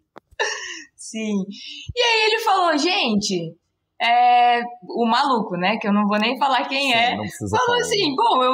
Sim. 0.97 1.45
E 1.95 2.01
aí 2.01 2.25
ele 2.25 2.39
falou, 2.39 2.75
gente, 2.75 3.53
é, 4.01 4.61
o 4.89 5.05
maluco, 5.05 5.55
né? 5.57 5.77
Que 5.77 5.87
eu 5.87 5.93
não 5.93 6.07
vou 6.07 6.17
nem 6.17 6.39
falar 6.39 6.67
quem 6.67 6.91
Sim, 6.91 6.97
é. 6.97 7.09
Falou 7.11 7.27
falar. 7.67 7.77
assim: 7.77 8.15
bom, 8.15 8.43
eu 8.43 8.53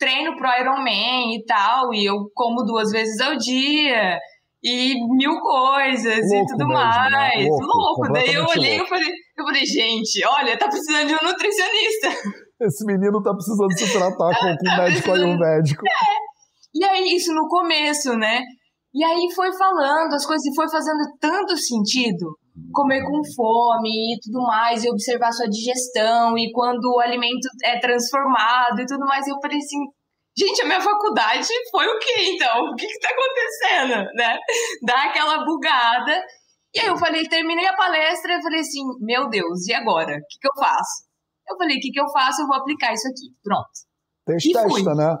treino 0.00 0.34
pro 0.34 0.48
Ironman 0.58 1.36
e 1.36 1.44
tal, 1.44 1.92
e 1.92 2.06
eu 2.06 2.16
como 2.34 2.64
duas 2.64 2.90
vezes 2.90 3.20
ao 3.20 3.36
dia, 3.36 4.18
e 4.64 4.94
mil 5.16 5.38
coisas 5.38 6.18
louco 6.18 6.34
e 6.34 6.46
tudo 6.46 6.68
mesmo, 6.68 6.82
né? 6.82 7.10
mais. 7.10 7.44
Né? 7.44 7.48
Louco, 7.48 7.66
louco. 7.66 8.12
Daí 8.12 8.34
eu 8.34 8.44
olhei 8.44 8.80
e 8.80 8.88
falei, 8.88 9.10
eu 9.36 9.44
falei, 9.44 9.64
gente, 9.64 10.26
olha, 10.26 10.58
tá 10.58 10.68
precisando 10.68 11.06
de 11.06 11.14
um 11.14 11.28
nutricionista. 11.28 12.08
Esse 12.60 12.84
menino 12.84 13.22
tá 13.22 13.32
precisando 13.32 13.72
se 13.72 13.92
tratar 13.92 14.38
com, 14.38 14.46
com 14.46 14.52
um 14.52 14.56
tá 14.76 14.82
médico 14.82 15.12
ayurvédico. 15.12 15.82
É. 15.86 16.30
E 16.74 16.84
aí, 16.84 17.16
isso 17.16 17.32
no 17.34 17.48
começo, 17.48 18.14
né? 18.16 18.42
E 18.94 19.04
aí 19.04 19.28
foi 19.34 19.52
falando 19.56 20.14
as 20.14 20.26
coisas 20.26 20.44
e 20.44 20.54
foi 20.54 20.68
fazendo 20.68 21.00
tanto 21.20 21.56
sentido 21.56 22.36
comer 22.72 23.02
com 23.02 23.20
fome 23.34 24.14
e 24.14 24.20
tudo 24.20 24.42
mais, 24.42 24.84
e 24.84 24.90
observar 24.90 25.32
sua 25.32 25.48
digestão, 25.48 26.36
e 26.38 26.52
quando 26.52 26.84
o 26.84 27.00
alimento 27.00 27.48
é 27.64 27.78
transformado 27.78 28.80
e 28.80 28.86
tudo 28.86 29.04
mais. 29.06 29.26
Eu 29.26 29.36
falei 29.40 29.58
assim, 29.58 29.78
gente, 30.36 30.62
a 30.62 30.66
minha 30.66 30.80
faculdade 30.80 31.48
foi 31.70 31.86
o 31.86 31.98
quê 31.98 32.34
então? 32.34 32.64
O 32.64 32.74
que 32.74 32.86
que 32.86 32.98
tá 32.98 33.08
acontecendo, 33.10 34.10
né? 34.14 34.38
Dá 34.86 35.04
aquela 35.04 35.44
bugada. 35.44 36.22
E 36.74 36.80
aí 36.80 36.86
eu 36.86 36.96
falei, 36.96 37.24
terminei 37.24 37.66
a 37.66 37.76
palestra 37.76 38.34
e 38.34 38.42
falei 38.42 38.60
assim, 38.60 38.80
meu 39.00 39.28
Deus, 39.28 39.66
e 39.66 39.74
agora? 39.74 40.12
O 40.12 40.26
que 40.28 40.38
que 40.40 40.48
eu 40.48 40.54
faço? 40.56 41.04
Eu 41.48 41.56
falei, 41.56 41.76
o 41.76 41.80
que 41.80 41.90
que 41.90 42.00
eu 42.00 42.08
faço? 42.12 42.42
Eu 42.42 42.46
vou 42.46 42.56
aplicar 42.56 42.92
isso 42.92 43.08
aqui. 43.08 43.34
Pronto. 43.42 43.70
Testa, 44.24 44.62
testa, 44.62 44.94
né? 44.94 45.16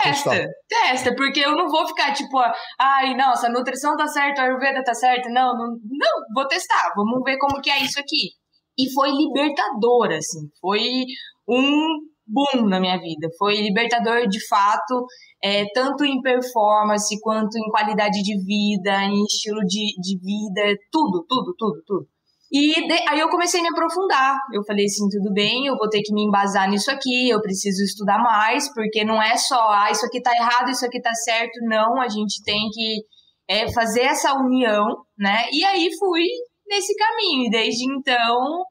Testa, 0.00 0.30
testa, 0.68 1.14
porque 1.14 1.40
eu 1.40 1.56
não 1.56 1.68
vou 1.68 1.86
ficar 1.86 2.12
tipo, 2.12 2.38
ai, 2.80 3.14
nossa, 3.14 3.46
a 3.46 3.50
nutrição 3.50 3.96
tá 3.96 4.06
certa, 4.06 4.42
a 4.42 4.44
Ayurveda 4.44 4.82
tá 4.82 4.94
certa. 4.94 5.28
Não, 5.28 5.52
não, 5.56 5.68
não, 5.68 6.22
vou 6.34 6.46
testar, 6.48 6.92
vamos 6.96 7.22
ver 7.24 7.36
como 7.38 7.60
que 7.60 7.70
é 7.70 7.82
isso 7.82 8.00
aqui. 8.00 8.30
E 8.78 8.92
foi 8.92 9.10
libertador, 9.10 10.12
assim, 10.12 10.48
foi 10.60 11.04
um 11.48 11.98
boom 12.26 12.68
na 12.68 12.80
minha 12.80 12.98
vida. 12.98 13.28
Foi 13.38 13.60
libertador 13.60 14.26
de 14.28 14.46
fato, 14.48 15.06
é, 15.42 15.64
tanto 15.74 16.04
em 16.04 16.20
performance 16.20 17.20
quanto 17.20 17.56
em 17.56 17.70
qualidade 17.70 18.22
de 18.22 18.44
vida, 18.44 19.04
em 19.04 19.22
estilo 19.24 19.60
de, 19.66 19.94
de 20.00 20.18
vida, 20.18 20.78
tudo, 20.90 21.24
tudo, 21.28 21.54
tudo, 21.56 21.82
tudo. 21.86 22.11
E 22.52 22.86
de, 22.86 23.08
aí 23.08 23.18
eu 23.18 23.30
comecei 23.30 23.60
a 23.60 23.62
me 23.62 23.70
aprofundar. 23.70 24.36
Eu 24.52 24.62
falei 24.64 24.84
assim, 24.84 25.08
tudo 25.08 25.32
bem, 25.32 25.66
eu 25.66 25.74
vou 25.74 25.88
ter 25.88 26.02
que 26.02 26.12
me 26.12 26.22
embasar 26.22 26.68
nisso 26.68 26.90
aqui, 26.90 27.30
eu 27.30 27.40
preciso 27.40 27.82
estudar 27.82 28.18
mais, 28.18 28.70
porque 28.74 29.04
não 29.04 29.22
é 29.22 29.38
só, 29.38 29.70
ah, 29.70 29.90
isso 29.90 30.04
aqui 30.04 30.20
tá 30.20 30.32
errado, 30.32 30.70
isso 30.70 30.84
aqui 30.84 31.00
tá 31.00 31.14
certo. 31.14 31.58
Não, 31.62 31.98
a 31.98 32.08
gente 32.08 32.42
tem 32.44 32.68
que 32.70 33.06
é, 33.48 33.72
fazer 33.72 34.02
essa 34.02 34.34
união, 34.34 34.84
né? 35.18 35.46
E 35.50 35.64
aí 35.64 35.88
fui 35.98 36.26
nesse 36.68 36.94
caminho. 36.94 37.46
E 37.46 37.50
desde 37.50 37.90
então, 37.90 38.64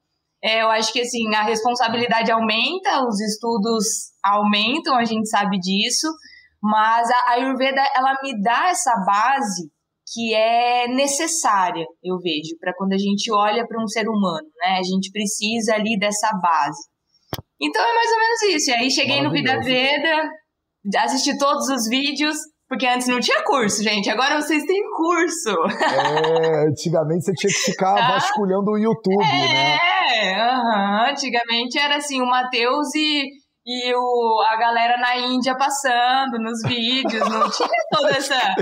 é, 0.43 0.61
eu 0.61 0.69
acho 0.69 0.93
que 0.93 1.01
assim, 1.01 1.33
a 1.33 1.41
responsabilidade 1.41 2.31
aumenta, 2.31 3.03
os 3.07 3.19
estudos 3.19 4.11
aumentam, 4.23 4.95
a 4.95 5.05
gente 5.05 5.27
sabe 5.27 5.57
disso. 5.57 6.07
Mas 6.61 7.09
a 7.09 7.31
Ayurveda, 7.31 7.81
ela 7.95 8.13
me 8.21 8.39
dá 8.43 8.69
essa 8.69 8.93
base 9.03 9.71
que 10.11 10.33
é 10.33 10.87
necessária, 10.89 11.85
eu 12.03 12.17
vejo, 12.19 12.57
para 12.59 12.73
quando 12.75 12.93
a 12.93 12.97
gente 12.97 13.31
olha 13.31 13.65
para 13.65 13.81
um 13.81 13.87
ser 13.87 14.07
humano, 14.09 14.47
né? 14.59 14.77
A 14.77 14.83
gente 14.83 15.09
precisa 15.11 15.75
ali 15.75 15.97
dessa 15.97 16.29
base. 16.41 16.81
Então 17.61 17.81
é 17.81 17.93
mais 17.93 18.11
ou 18.11 18.17
menos 18.17 18.41
isso. 18.55 18.71
E 18.71 18.73
aí 18.73 18.91
cheguei 18.91 19.21
no 19.21 19.31
Vida 19.31 19.59
Veda, 19.61 20.29
assisti 20.97 21.37
todos 21.37 21.69
os 21.69 21.87
vídeos, 21.87 22.35
porque 22.67 22.87
antes 22.87 23.07
não 23.07 23.19
tinha 23.19 23.41
curso, 23.43 23.81
gente. 23.81 24.09
Agora 24.09 24.41
vocês 24.41 24.65
têm 24.65 24.81
curso. 24.91 25.55
É, 25.81 26.67
antigamente 26.67 27.25
você 27.25 27.33
tinha 27.33 27.53
que 27.53 27.71
ficar 27.71 27.95
tá? 27.95 28.07
vasculhando 28.13 28.71
o 28.71 28.77
YouTube, 28.77 29.23
é, 29.23 29.53
né? 29.53 29.77
É, 30.13 30.43
uh 30.43 30.57
-huh. 30.57 31.11
antigamente 31.11 31.79
era 31.79 31.97
assim, 31.97 32.21
o 32.21 32.25
Matheus 32.25 32.93
e, 32.95 33.29
e 33.65 33.93
o, 33.95 34.41
a 34.49 34.57
galera 34.57 34.97
na 34.97 35.17
Índia 35.17 35.55
passando 35.55 36.37
nos 36.39 36.61
vídeos, 36.67 37.29
não 37.29 37.49
tinha 37.49 37.69
toda 37.91 38.09
essa 38.17 38.55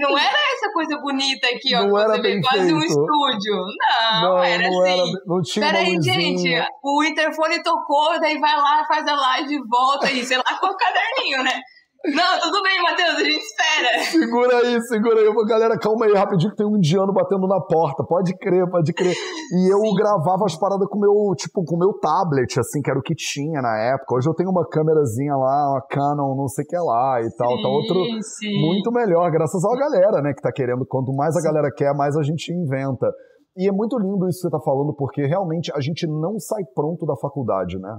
não 0.00 0.18
era 0.18 0.38
essa 0.54 0.72
coisa 0.72 0.98
bonita 0.98 1.46
aqui, 1.46 1.74
ó. 1.74 1.86
Não 1.86 1.98
era 1.98 2.14
você 2.14 2.22
bem 2.22 2.40
quase 2.40 2.58
feito. 2.60 2.74
um 2.74 2.80
estúdio. 2.80 3.54
Não, 3.78 4.22
não 4.22 4.42
era 4.42 4.68
não 4.68 4.82
assim. 4.82 4.92
Era, 4.92 5.22
não 5.26 5.42
tinha 5.42 5.66
Peraí, 5.66 6.02
gente, 6.02 6.68
o 6.82 7.04
interfone 7.04 7.62
tocou, 7.62 8.18
daí 8.18 8.38
vai 8.38 8.56
lá, 8.56 8.84
faz 8.88 9.06
a 9.06 9.14
live 9.14 9.54
e 9.54 9.68
volta 9.68 10.10
e 10.10 10.24
sei 10.24 10.38
lá 10.38 10.58
com 10.58 10.66
o 10.68 10.76
caderninho, 10.76 11.44
né? 11.44 11.60
Não, 12.02 12.40
tudo 12.40 12.62
bem, 12.62 12.82
Matheus, 12.82 13.16
a 13.16 13.24
gente 13.24 13.44
espera. 13.44 14.02
Segura 14.04 14.56
aí, 14.56 14.80
segura 14.88 15.20
aí. 15.20 15.28
Galera, 15.46 15.78
calma 15.78 16.06
aí, 16.06 16.14
rapidinho, 16.14 16.50
que 16.50 16.56
tem 16.56 16.66
um 16.66 16.78
indiano 16.78 17.12
batendo 17.12 17.46
na 17.46 17.60
porta. 17.60 18.02
Pode 18.02 18.34
crer, 18.38 18.66
pode 18.70 18.90
crer. 18.94 19.12
E 19.12 19.70
eu 19.70 19.80
Sim. 19.80 19.94
gravava 19.94 20.46
as 20.46 20.56
paradas 20.56 20.88
com 20.88 20.98
meu, 20.98 21.34
tipo, 21.36 21.62
com 21.62 21.76
meu 21.76 21.92
tablet, 22.00 22.58
assim, 22.58 22.80
que 22.80 22.90
era 22.90 22.98
o 22.98 23.02
que 23.02 23.14
tinha 23.14 23.60
na 23.60 23.76
época. 23.92 24.16
Hoje 24.16 24.30
eu 24.30 24.34
tenho 24.34 24.48
uma 24.48 24.66
câmerazinha 24.66 25.36
lá, 25.36 25.72
uma 25.72 25.82
Canon, 25.82 26.34
não 26.36 26.48
sei 26.48 26.64
o 26.64 26.68
que 26.68 26.78
lá 26.78 27.20
e 27.20 27.28
tal. 27.36 27.54
Sim, 27.54 27.62
tá 27.62 27.68
outro 27.68 28.22
sim. 28.22 28.60
muito 28.60 28.90
melhor, 28.90 29.30
graças 29.30 29.62
à 29.62 29.76
galera, 29.76 30.22
né, 30.22 30.32
que 30.32 30.40
tá 30.40 30.50
querendo. 30.50 30.86
Quanto 30.86 31.12
mais 31.12 31.36
a 31.36 31.42
galera 31.42 31.70
quer, 31.70 31.94
mais 31.94 32.16
a 32.16 32.22
gente 32.22 32.50
inventa. 32.50 33.12
E 33.58 33.68
é 33.68 33.72
muito 33.72 33.98
lindo 33.98 34.26
isso 34.26 34.40
que 34.40 34.48
você 34.48 34.50
tá 34.50 34.60
falando, 34.64 34.94
porque 34.94 35.26
realmente 35.26 35.70
a 35.76 35.80
gente 35.80 36.06
não 36.06 36.38
sai 36.38 36.64
pronto 36.74 37.04
da 37.04 37.14
faculdade, 37.16 37.78
né? 37.78 37.98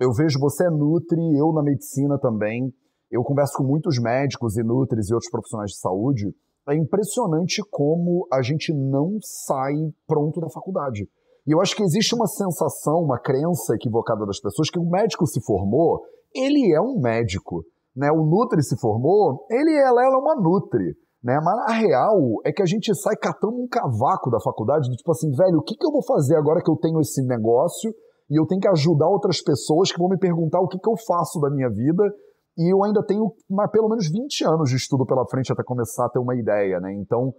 Eu 0.00 0.10
vejo 0.10 0.40
você 0.40 0.66
é 0.66 0.70
Nutri, 0.70 1.20
eu 1.36 1.52
na 1.52 1.62
medicina 1.62 2.18
também 2.18 2.72
eu 3.12 3.22
converso 3.22 3.58
com 3.58 3.64
muitos 3.64 3.98
médicos 3.98 4.56
e 4.56 4.62
nutris 4.62 5.10
e 5.10 5.14
outros 5.14 5.30
profissionais 5.30 5.72
de 5.72 5.78
saúde. 5.78 6.34
É 6.66 6.74
impressionante 6.74 7.62
como 7.70 8.26
a 8.32 8.40
gente 8.40 8.72
não 8.72 9.18
sai 9.20 9.74
pronto 10.06 10.40
da 10.40 10.48
faculdade. 10.48 11.06
E 11.46 11.52
eu 11.52 11.60
acho 11.60 11.76
que 11.76 11.82
existe 11.82 12.14
uma 12.14 12.26
sensação, 12.26 13.02
uma 13.02 13.18
crença 13.18 13.74
equivocada 13.74 14.24
das 14.24 14.40
pessoas 14.40 14.70
que 14.70 14.78
o 14.78 14.88
médico 14.88 15.26
se 15.26 15.44
formou, 15.44 16.00
ele 16.34 16.72
é 16.72 16.80
um 16.80 16.98
médico. 17.00 17.62
Né? 17.94 18.10
O 18.10 18.24
Nutri 18.24 18.62
se 18.62 18.80
formou, 18.80 19.44
ele 19.50 19.74
ela, 19.74 20.02
ela 20.02 20.14
é 20.14 20.18
uma 20.18 20.36
Nutri. 20.36 20.96
Né? 21.22 21.38
Mas 21.44 21.70
a 21.70 21.72
real 21.72 22.16
é 22.46 22.52
que 22.52 22.62
a 22.62 22.66
gente 22.66 22.94
sai 22.94 23.16
catando 23.16 23.60
um 23.60 23.68
cavaco 23.68 24.30
da 24.30 24.40
faculdade, 24.40 24.88
do 24.88 24.96
tipo 24.96 25.10
assim, 25.10 25.30
velho, 25.32 25.58
o 25.58 25.62
que, 25.62 25.76
que 25.76 25.86
eu 25.86 25.92
vou 25.92 26.02
fazer 26.02 26.36
agora 26.36 26.62
que 26.62 26.70
eu 26.70 26.76
tenho 26.76 26.98
esse 27.00 27.22
negócio 27.26 27.92
e 28.30 28.40
eu 28.40 28.46
tenho 28.46 28.60
que 28.60 28.68
ajudar 28.68 29.08
outras 29.08 29.42
pessoas 29.42 29.92
que 29.92 29.98
vão 29.98 30.08
me 30.08 30.18
perguntar 30.18 30.60
o 30.60 30.68
que, 30.68 30.78
que 30.78 30.88
eu 30.88 30.96
faço 31.06 31.38
da 31.40 31.50
minha 31.50 31.68
vida 31.68 32.04
e 32.56 32.72
eu 32.72 32.82
ainda 32.84 33.04
tenho 33.04 33.32
uma, 33.48 33.68
pelo 33.68 33.88
menos 33.88 34.10
20 34.10 34.44
anos 34.44 34.70
de 34.70 34.76
estudo 34.76 35.06
pela 35.06 35.26
frente 35.26 35.52
até 35.52 35.62
começar 35.62 36.06
a 36.06 36.10
ter 36.10 36.18
uma 36.18 36.36
ideia, 36.36 36.80
né? 36.80 36.92
Então, 36.94 37.32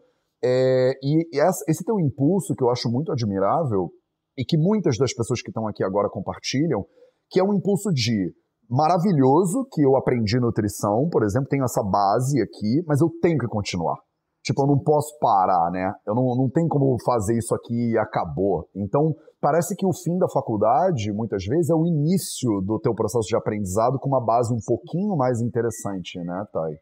é, 0.44 0.94
e 1.02 1.28
esse 1.68 1.84
teu 1.86 2.00
impulso 2.00 2.54
que 2.56 2.64
eu 2.64 2.70
acho 2.70 2.90
muito 2.90 3.12
admirável 3.12 3.92
e 4.38 4.44
que 4.44 4.58
muitas 4.58 4.98
das 4.98 5.14
pessoas 5.14 5.42
que 5.42 5.50
estão 5.50 5.68
aqui 5.68 5.84
agora 5.84 6.10
compartilham, 6.10 6.86
que 7.30 7.40
é 7.40 7.44
um 7.44 7.54
impulso 7.54 7.92
de 7.92 8.34
maravilhoso 8.70 9.68
que 9.72 9.82
eu 9.86 9.96
aprendi 9.96 10.40
nutrição, 10.40 11.08
por 11.12 11.24
exemplo, 11.24 11.48
tenho 11.48 11.64
essa 11.64 11.84
base 11.84 12.42
aqui, 12.42 12.84
mas 12.88 13.00
eu 13.00 13.10
tenho 13.22 13.38
que 13.38 13.48
continuar. 13.48 13.98
Tipo, 14.44 14.64
eu 14.64 14.68
não 14.68 14.80
posso 14.80 15.18
parar, 15.20 15.72
né? 15.72 15.94
Eu 16.06 16.16
não, 16.16 16.36
não 16.36 16.50
tenho 16.50 16.68
como 16.68 16.98
fazer 17.06 17.38
isso 17.38 17.56
aqui 17.56 17.92
e 17.92 17.98
acabou. 17.98 18.68
Então, 18.76 19.16
parece 19.44 19.76
que 19.76 19.86
o 19.86 19.92
fim 19.92 20.18
da 20.18 20.30
faculdade, 20.30 21.12
muitas 21.12 21.44
vezes, 21.44 21.70
é 21.70 21.76
o 21.76 21.86
início 21.86 22.62
do 22.62 22.80
teu 22.80 22.96
processo 22.96 23.28
de 23.28 23.36
aprendizado 23.36 24.00
com 24.00 24.08
uma 24.08 24.24
base 24.24 24.54
um 24.54 24.60
pouquinho 24.66 25.18
mais 25.18 25.42
interessante, 25.42 26.18
né, 26.20 26.46
Thay? 26.54 26.76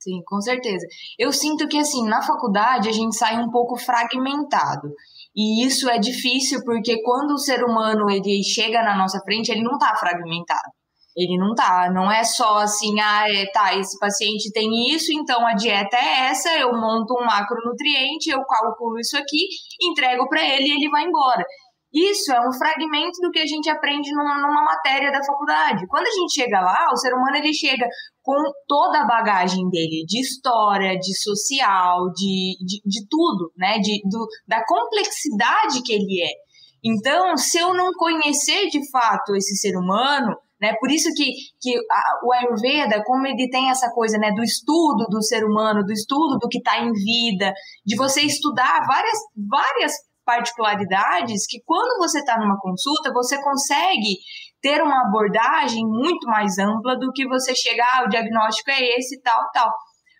Sim, 0.00 0.20
com 0.26 0.40
certeza. 0.40 0.84
Eu 1.16 1.32
sinto 1.32 1.68
que, 1.68 1.78
assim, 1.78 2.04
na 2.08 2.20
faculdade 2.20 2.88
a 2.88 2.92
gente 2.92 3.16
sai 3.16 3.40
um 3.40 3.50
pouco 3.50 3.76
fragmentado. 3.76 4.88
E 5.34 5.64
isso 5.64 5.88
é 5.88 5.98
difícil 5.98 6.64
porque 6.64 7.00
quando 7.02 7.32
o 7.32 7.38
ser 7.38 7.62
humano 7.64 8.10
ele 8.10 8.42
chega 8.42 8.82
na 8.82 8.96
nossa 8.96 9.20
frente, 9.20 9.50
ele 9.52 9.62
não 9.62 9.74
está 9.74 9.94
fragmentado. 9.94 10.70
Ele 11.16 11.36
não 11.36 11.52
tá, 11.52 11.90
não 11.92 12.10
é 12.10 12.22
só 12.22 12.58
assim, 12.58 13.00
ah, 13.00 13.28
é, 13.28 13.46
tá, 13.50 13.74
esse 13.74 13.98
paciente 13.98 14.52
tem 14.52 14.94
isso, 14.94 15.10
então 15.12 15.44
a 15.44 15.52
dieta 15.52 15.96
é 15.96 16.28
essa, 16.30 16.48
eu 16.56 16.70
monto 16.72 17.12
um 17.14 17.26
macronutriente, 17.26 18.30
eu 18.30 18.44
calculo 18.44 19.00
isso 19.00 19.16
aqui, 19.16 19.48
entrego 19.82 20.28
para 20.28 20.44
ele 20.44 20.68
e 20.68 20.70
ele 20.76 20.88
vai 20.88 21.02
embora. 21.02 21.44
Isso 21.92 22.32
é 22.32 22.40
um 22.40 22.52
fragmento 22.52 23.18
do 23.22 23.30
que 23.30 23.38
a 23.38 23.46
gente 23.46 23.70
aprende 23.70 24.10
numa, 24.12 24.62
matéria 24.62 25.10
da 25.10 25.24
faculdade. 25.24 25.86
Quando 25.88 26.06
a 26.06 26.10
gente 26.10 26.34
chega 26.34 26.60
lá, 26.60 26.86
o 26.92 26.96
ser 26.96 27.14
humano 27.14 27.36
ele 27.36 27.52
chega 27.52 27.86
com 28.22 28.36
toda 28.66 29.00
a 29.00 29.06
bagagem 29.06 29.68
dele, 29.70 30.04
de 30.06 30.20
história, 30.20 30.98
de 30.98 31.18
social, 31.18 32.12
de, 32.12 32.58
de, 32.60 32.82
de 32.84 33.08
tudo, 33.08 33.50
né? 33.56 33.78
De, 33.78 34.02
do, 34.04 34.26
da 34.46 34.62
complexidade 34.66 35.82
que 35.82 35.94
ele 35.94 36.22
é. 36.22 36.48
Então, 36.84 37.36
se 37.36 37.58
eu 37.58 37.72
não 37.72 37.90
conhecer 37.94 38.68
de 38.68 38.88
fato 38.90 39.34
esse 39.34 39.56
ser 39.56 39.76
humano, 39.76 40.36
né, 40.60 40.74
por 40.78 40.90
isso 40.90 41.08
que, 41.14 41.32
que 41.60 41.76
a, 41.76 42.26
o 42.26 42.32
Ayurveda, 42.32 43.02
como 43.04 43.26
ele 43.26 43.48
tem 43.48 43.70
essa 43.70 43.90
coisa 43.92 44.18
né, 44.18 44.32
do 44.32 44.42
estudo 44.42 45.06
do 45.08 45.22
ser 45.22 45.44
humano, 45.44 45.84
do 45.84 45.92
estudo 45.92 46.38
do 46.38 46.48
que 46.48 46.58
está 46.58 46.80
em 46.80 46.92
vida, 46.92 47.52
de 47.84 47.96
você 47.96 48.22
estudar 48.22 48.84
várias, 48.86 49.18
várias 49.36 49.92
particularidades 50.28 51.46
que 51.48 51.62
quando 51.64 51.96
você 51.96 52.18
está 52.18 52.38
numa 52.38 52.60
consulta, 52.60 53.10
você 53.14 53.40
consegue 53.42 54.18
ter 54.60 54.82
uma 54.82 55.06
abordagem 55.06 55.82
muito 55.86 56.26
mais 56.26 56.58
ampla 56.58 56.98
do 56.98 57.10
que 57.12 57.26
você 57.26 57.54
chegar, 57.54 57.88
ah, 57.94 58.04
o 58.04 58.10
diagnóstico 58.10 58.70
é 58.70 58.98
esse, 58.98 59.18
tal, 59.22 59.40
tal. 59.54 59.72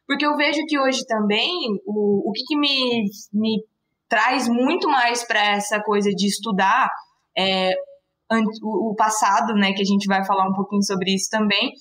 Porque 0.06 0.24
eu 0.24 0.34
vejo 0.34 0.60
que 0.66 0.80
hoje 0.80 1.04
também, 1.06 1.52
o, 1.84 2.30
o 2.30 2.32
que, 2.32 2.42
que 2.46 2.58
me, 2.58 3.04
me 3.34 3.62
traz 4.08 4.48
muito 4.48 4.88
mais 4.88 5.26
para 5.26 5.56
essa 5.56 5.78
coisa 5.82 6.08
de 6.08 6.26
estudar 6.26 6.88
é, 7.36 7.72
o 8.62 8.94
passado, 8.96 9.52
né, 9.52 9.74
que 9.74 9.82
a 9.82 9.84
gente 9.84 10.06
vai 10.06 10.24
falar 10.24 10.48
um 10.48 10.54
pouquinho 10.54 10.82
sobre 10.82 11.14
isso 11.14 11.28
também, 11.30 11.72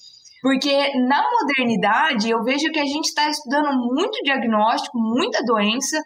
porque 0.41 0.91
na 1.07 1.24
modernidade 1.31 2.29
eu 2.29 2.43
vejo 2.43 2.69
que 2.74 2.79
a 2.79 2.86
gente 2.86 3.05
está 3.05 3.29
estudando 3.29 3.69
muito 3.93 4.22
diagnóstico, 4.24 4.98
muita 5.00 5.41
doença, 5.46 5.98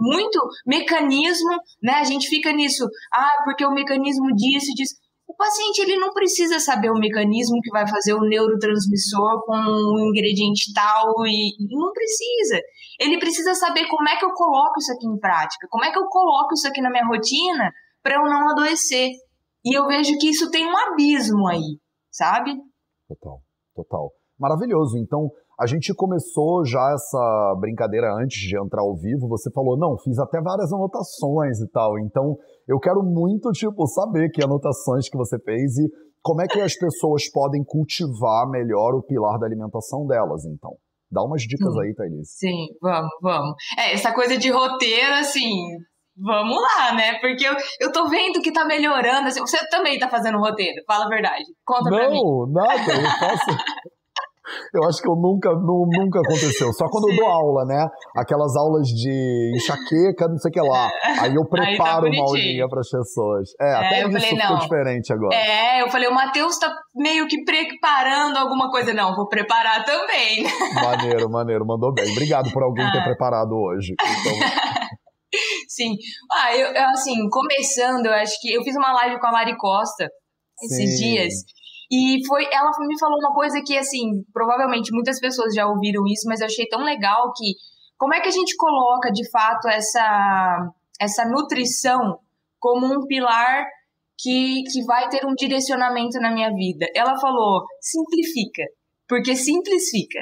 muito 0.00 0.38
mecanismo, 0.66 1.50
né? 1.82 1.94
A 1.94 2.04
gente 2.04 2.28
fica 2.28 2.52
nisso, 2.52 2.86
ah, 3.12 3.42
porque 3.44 3.64
o 3.64 3.72
mecanismo 3.72 4.26
disso, 4.34 4.72
disso. 4.74 4.94
O 5.26 5.34
paciente 5.34 5.78
ele 5.78 5.96
não 5.96 6.12
precisa 6.12 6.58
saber 6.58 6.90
o 6.90 6.98
mecanismo 6.98 7.60
que 7.62 7.70
vai 7.70 7.88
fazer 7.88 8.14
o 8.14 8.20
neurotransmissor 8.20 9.44
com 9.44 9.54
um 9.54 10.08
ingrediente 10.08 10.72
tal 10.74 11.14
e 11.24 11.54
não 11.70 11.92
precisa. 11.92 12.60
Ele 12.98 13.18
precisa 13.18 13.54
saber 13.54 13.86
como 13.86 14.08
é 14.08 14.16
que 14.16 14.24
eu 14.24 14.32
coloco 14.32 14.78
isso 14.78 14.92
aqui 14.92 15.06
em 15.06 15.18
prática, 15.18 15.68
como 15.70 15.84
é 15.84 15.92
que 15.92 15.98
eu 15.98 16.06
coloco 16.08 16.52
isso 16.54 16.66
aqui 16.66 16.82
na 16.82 16.90
minha 16.90 17.06
rotina 17.06 17.72
para 18.02 18.16
eu 18.16 18.22
não 18.22 18.50
adoecer. 18.50 19.10
E 19.64 19.76
eu 19.76 19.86
vejo 19.86 20.18
que 20.18 20.30
isso 20.30 20.50
tem 20.50 20.66
um 20.66 20.76
abismo 20.76 21.46
aí, 21.46 21.78
sabe? 22.10 22.56
Total, 23.06 23.40
total. 23.74 24.12
Maravilhoso. 24.38 24.98
Então, 24.98 25.30
a 25.60 25.66
gente 25.66 25.92
começou 25.94 26.64
já 26.64 26.92
essa 26.94 27.54
brincadeira 27.60 28.14
antes 28.14 28.38
de 28.48 28.58
entrar 28.58 28.80
ao 28.80 28.96
vivo. 28.96 29.28
Você 29.28 29.50
falou, 29.52 29.76
não, 29.76 29.98
fiz 29.98 30.18
até 30.18 30.40
várias 30.40 30.72
anotações 30.72 31.60
e 31.60 31.68
tal. 31.68 31.98
Então, 31.98 32.34
eu 32.66 32.78
quero 32.80 33.02
muito, 33.02 33.50
tipo, 33.52 33.86
saber 33.86 34.30
que 34.30 34.42
anotações 34.42 35.10
que 35.10 35.18
você 35.18 35.38
fez 35.38 35.76
e 35.76 35.86
como 36.22 36.40
é 36.40 36.46
que 36.46 36.60
as 36.62 36.74
pessoas 36.74 37.30
podem 37.30 37.62
cultivar 37.62 38.48
melhor 38.48 38.94
o 38.94 39.02
pilar 39.02 39.38
da 39.38 39.46
alimentação 39.46 40.06
delas, 40.06 40.46
então. 40.46 40.76
Dá 41.12 41.22
umas 41.22 41.42
dicas 41.42 41.76
aí, 41.76 41.94
Thaís. 41.94 42.30
Sim, 42.38 42.68
vamos, 42.80 43.10
vamos. 43.20 43.54
É, 43.78 43.92
essa 43.92 44.14
coisa 44.14 44.38
de 44.38 44.48
roteiro, 44.48 45.12
assim, 45.14 45.50
vamos 46.16 46.56
lá, 46.56 46.94
né? 46.94 47.18
Porque 47.20 47.44
eu, 47.44 47.52
eu 47.80 47.92
tô 47.92 48.08
vendo 48.08 48.40
que 48.40 48.52
tá 48.52 48.64
melhorando. 48.64 49.28
Assim, 49.28 49.40
você 49.40 49.58
também 49.68 49.98
tá 49.98 50.08
fazendo 50.08 50.38
roteiro, 50.38 50.82
fala 50.86 51.04
a 51.04 51.08
verdade. 51.08 51.44
Conta 51.66 51.90
não, 51.90 51.98
pra 51.98 52.10
mim. 52.10 52.22
Não, 52.22 52.46
nada, 52.50 52.92
eu 52.92 53.10
faço. 53.18 53.50
Eu 54.74 54.84
acho 54.84 55.00
que 55.00 55.08
eu 55.08 55.16
nunca, 55.16 55.50
nunca 55.52 56.20
aconteceu. 56.20 56.72
Só 56.72 56.86
quando 56.88 57.08
Sim. 57.08 57.12
eu 57.12 57.16
dou 57.16 57.26
aula, 57.26 57.64
né? 57.64 57.86
Aquelas 58.16 58.56
aulas 58.56 58.86
de 58.88 59.52
enxaqueca, 59.56 60.28
não 60.28 60.38
sei 60.38 60.50
o 60.50 60.52
que 60.52 60.60
lá. 60.60 60.90
Aí 61.20 61.34
eu 61.34 61.44
preparo 61.48 62.06
Aí 62.06 62.16
tá 62.16 62.22
uma 62.22 62.28
aulinha 62.28 62.68
para 62.68 62.80
as 62.80 62.90
pessoas. 62.90 63.50
É, 63.60 63.70
é 63.70 63.74
até 63.74 64.00
isso 64.00 64.12
falei, 64.12 64.40
ficou 64.40 64.58
diferente 64.58 65.12
agora. 65.12 65.36
É, 65.36 65.82
eu 65.82 65.88
falei, 65.90 66.08
o 66.08 66.14
Matheus 66.14 66.58
tá 66.58 66.72
meio 66.94 67.26
que 67.26 67.44
preparando 67.44 68.36
alguma 68.36 68.70
coisa. 68.70 68.92
Não, 68.92 69.14
vou 69.14 69.28
preparar 69.28 69.84
também. 69.84 70.44
Maneiro, 70.74 71.30
maneiro, 71.30 71.66
mandou 71.66 71.92
bem. 71.92 72.10
Obrigado 72.12 72.50
por 72.52 72.62
alguém 72.62 72.84
ah. 72.84 72.92
ter 72.92 73.04
preparado 73.04 73.52
hoje. 73.52 73.94
Então... 73.94 74.32
Sim. 75.68 75.94
Ah, 76.32 76.56
eu, 76.56 76.66
eu, 76.66 76.88
assim, 76.88 77.14
começando, 77.30 78.06
eu 78.06 78.12
acho 78.12 78.34
que 78.40 78.52
eu 78.52 78.62
fiz 78.62 78.74
uma 78.74 78.92
live 78.92 79.20
com 79.20 79.28
a 79.28 79.32
Mari 79.32 79.56
Costa 79.56 80.08
esses 80.62 80.98
Sim. 80.98 81.04
dias. 81.04 81.34
E 81.90 82.24
foi, 82.26 82.44
ela 82.52 82.70
me 82.86 82.98
falou 82.98 83.18
uma 83.18 83.34
coisa 83.34 83.60
que, 83.66 83.76
assim, 83.76 84.22
provavelmente 84.32 84.92
muitas 84.92 85.18
pessoas 85.18 85.52
já 85.54 85.66
ouviram 85.66 86.06
isso, 86.06 86.28
mas 86.28 86.40
eu 86.40 86.46
achei 86.46 86.66
tão 86.68 86.84
legal 86.84 87.32
que 87.34 87.54
como 87.98 88.14
é 88.14 88.20
que 88.20 88.28
a 88.28 88.32
gente 88.32 88.56
coloca 88.56 89.10
de 89.10 89.28
fato 89.30 89.68
essa, 89.68 90.72
essa 91.00 91.24
nutrição 91.26 92.18
como 92.58 92.86
um 92.86 93.06
pilar 93.06 93.66
que, 94.16 94.62
que 94.72 94.84
vai 94.84 95.08
ter 95.08 95.26
um 95.26 95.34
direcionamento 95.34 96.18
na 96.20 96.32
minha 96.32 96.50
vida? 96.54 96.86
Ela 96.94 97.18
falou: 97.18 97.64
simplifica, 97.80 98.62
porque 99.08 99.34
simplifica. 99.34 100.20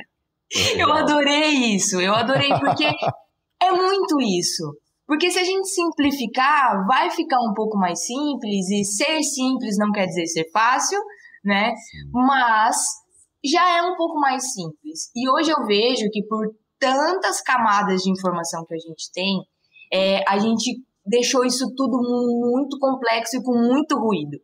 Eu 0.76 0.90
adorei 0.90 1.74
isso, 1.74 2.00
eu 2.00 2.14
adorei 2.14 2.48
porque 2.58 2.84
é 3.62 3.70
muito 3.70 4.20
isso. 4.20 4.64
Porque 5.06 5.30
se 5.30 5.38
a 5.38 5.44
gente 5.44 5.68
simplificar, 5.68 6.84
vai 6.86 7.10
ficar 7.10 7.38
um 7.40 7.54
pouco 7.54 7.78
mais 7.78 8.04
simples, 8.04 8.68
e 8.70 8.84
ser 8.84 9.22
simples 9.22 9.76
não 9.78 9.90
quer 9.90 10.06
dizer 10.06 10.26
ser 10.26 10.50
fácil, 10.50 11.00
né? 11.44 11.72
Mas 12.12 12.76
já 13.44 13.78
é 13.78 13.82
um 13.82 13.96
pouco 13.96 14.18
mais 14.18 14.52
simples. 14.52 15.10
E 15.14 15.30
hoje 15.30 15.50
eu 15.50 15.64
vejo 15.66 16.08
que 16.12 16.22
por 16.26 16.46
tantas 16.78 17.40
camadas 17.40 18.02
de 18.02 18.10
informação 18.10 18.64
que 18.64 18.74
a 18.74 18.78
gente 18.78 19.10
tem, 19.12 19.42
é, 19.92 20.22
a 20.28 20.38
gente 20.38 20.82
deixou 21.04 21.44
isso 21.44 21.72
tudo 21.74 21.98
muito 21.98 22.78
complexo 22.78 23.36
e 23.36 23.42
com 23.42 23.52
muito 23.52 23.96
ruído. 23.96 24.38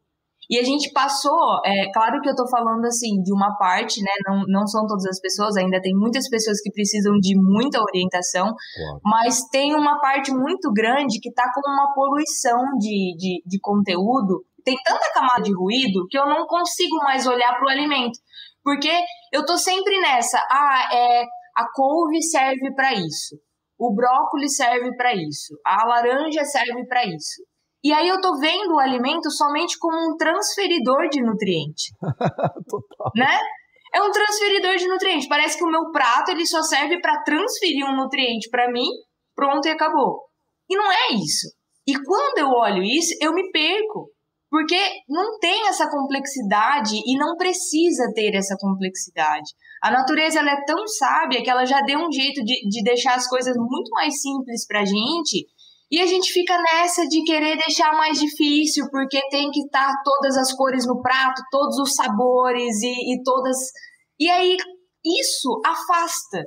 E 0.50 0.58
a 0.58 0.62
gente 0.62 0.92
passou, 0.92 1.60
é 1.64 1.90
claro 1.92 2.20
que 2.20 2.28
eu 2.28 2.34
tô 2.34 2.46
falando 2.48 2.84
assim 2.84 3.22
de 3.22 3.32
uma 3.32 3.56
parte, 3.56 4.02
né? 4.02 4.10
Não, 4.26 4.42
não 4.46 4.66
são 4.66 4.86
todas 4.86 5.06
as 5.06 5.18
pessoas, 5.18 5.56
ainda 5.56 5.80
tem 5.80 5.94
muitas 5.94 6.28
pessoas 6.28 6.60
que 6.60 6.70
precisam 6.70 7.14
de 7.18 7.34
muita 7.34 7.80
orientação, 7.80 8.44
claro. 8.44 9.00
mas 9.04 9.48
tem 9.48 9.74
uma 9.74 9.98
parte 10.00 10.32
muito 10.32 10.70
grande 10.72 11.18
que 11.18 11.32
tá 11.32 11.50
com 11.54 11.70
uma 11.70 11.94
poluição 11.94 12.60
de, 12.78 13.16
de, 13.16 13.42
de 13.46 13.58
conteúdo 13.58 14.44
tem 14.64 14.74
tanta 14.84 15.12
camada 15.12 15.42
de 15.42 15.54
ruído 15.54 16.06
que 16.08 16.18
eu 16.18 16.26
não 16.26 16.46
consigo 16.46 16.96
mais 16.98 17.26
olhar 17.26 17.54
para 17.54 17.66
o 17.66 17.70
alimento. 17.70 18.18
Porque 18.62 18.90
eu 19.32 19.44
tô 19.44 19.58
sempre 19.58 20.00
nessa, 20.00 20.38
ah, 20.50 20.88
é, 20.90 21.24
a 21.56 21.66
couve 21.74 22.22
serve 22.22 22.74
para 22.74 22.94
isso, 22.94 23.36
o 23.78 23.94
brócolis 23.94 24.56
serve 24.56 24.96
para 24.96 25.14
isso, 25.14 25.54
a 25.64 25.86
laranja 25.86 26.44
serve 26.44 26.86
para 26.86 27.04
isso. 27.04 27.42
E 27.84 27.92
aí 27.92 28.08
eu 28.08 28.18
tô 28.18 28.38
vendo 28.38 28.74
o 28.74 28.78
alimento 28.78 29.30
somente 29.30 29.78
como 29.78 29.94
um 29.94 30.16
transferidor 30.16 31.10
de 31.10 31.20
nutriente. 31.20 31.92
Total. 32.66 33.12
Né? 33.14 33.38
É 33.94 34.02
um 34.02 34.10
transferidor 34.10 34.76
de 34.76 34.88
nutriente. 34.88 35.28
Parece 35.28 35.58
que 35.58 35.64
o 35.64 35.70
meu 35.70 35.90
prato 35.92 36.30
ele 36.30 36.46
só 36.46 36.62
serve 36.62 36.98
para 37.02 37.22
transferir 37.22 37.84
um 37.84 37.94
nutriente 37.94 38.48
para 38.48 38.72
mim, 38.72 38.88
pronto 39.36 39.68
e 39.68 39.70
acabou. 39.70 40.22
E 40.68 40.74
não 40.74 40.90
é 40.90 41.12
isso. 41.12 41.54
E 41.86 41.92
quando 42.02 42.38
eu 42.38 42.48
olho 42.48 42.82
isso, 42.82 43.14
eu 43.20 43.34
me 43.34 43.50
perco. 43.50 44.10
Porque 44.54 44.78
não 45.08 45.36
tem 45.40 45.66
essa 45.66 45.90
complexidade 45.90 46.94
e 46.94 47.18
não 47.18 47.34
precisa 47.36 48.12
ter 48.14 48.36
essa 48.36 48.54
complexidade. 48.56 49.50
A 49.82 49.90
natureza 49.90 50.38
ela 50.38 50.52
é 50.52 50.64
tão 50.64 50.86
sábia 50.86 51.42
que 51.42 51.50
ela 51.50 51.64
já 51.64 51.80
deu 51.80 51.98
um 51.98 52.12
jeito 52.12 52.40
de, 52.44 52.68
de 52.68 52.84
deixar 52.84 53.16
as 53.16 53.26
coisas 53.26 53.56
muito 53.56 53.90
mais 53.90 54.14
simples 54.22 54.64
pra 54.64 54.84
gente. 54.84 55.44
E 55.90 56.00
a 56.00 56.06
gente 56.06 56.32
fica 56.32 56.56
nessa 56.56 57.04
de 57.08 57.24
querer 57.24 57.56
deixar 57.56 57.94
mais 57.94 58.16
difícil, 58.16 58.86
porque 58.92 59.20
tem 59.28 59.50
que 59.50 59.64
estar 59.64 59.88
tá 59.88 60.02
todas 60.04 60.36
as 60.36 60.52
cores 60.52 60.86
no 60.86 61.02
prato, 61.02 61.42
todos 61.50 61.76
os 61.80 61.92
sabores 61.92 62.80
e, 62.80 63.12
e 63.12 63.22
todas. 63.24 63.56
E 64.20 64.30
aí, 64.30 64.56
isso 65.04 65.60
afasta. 65.66 66.44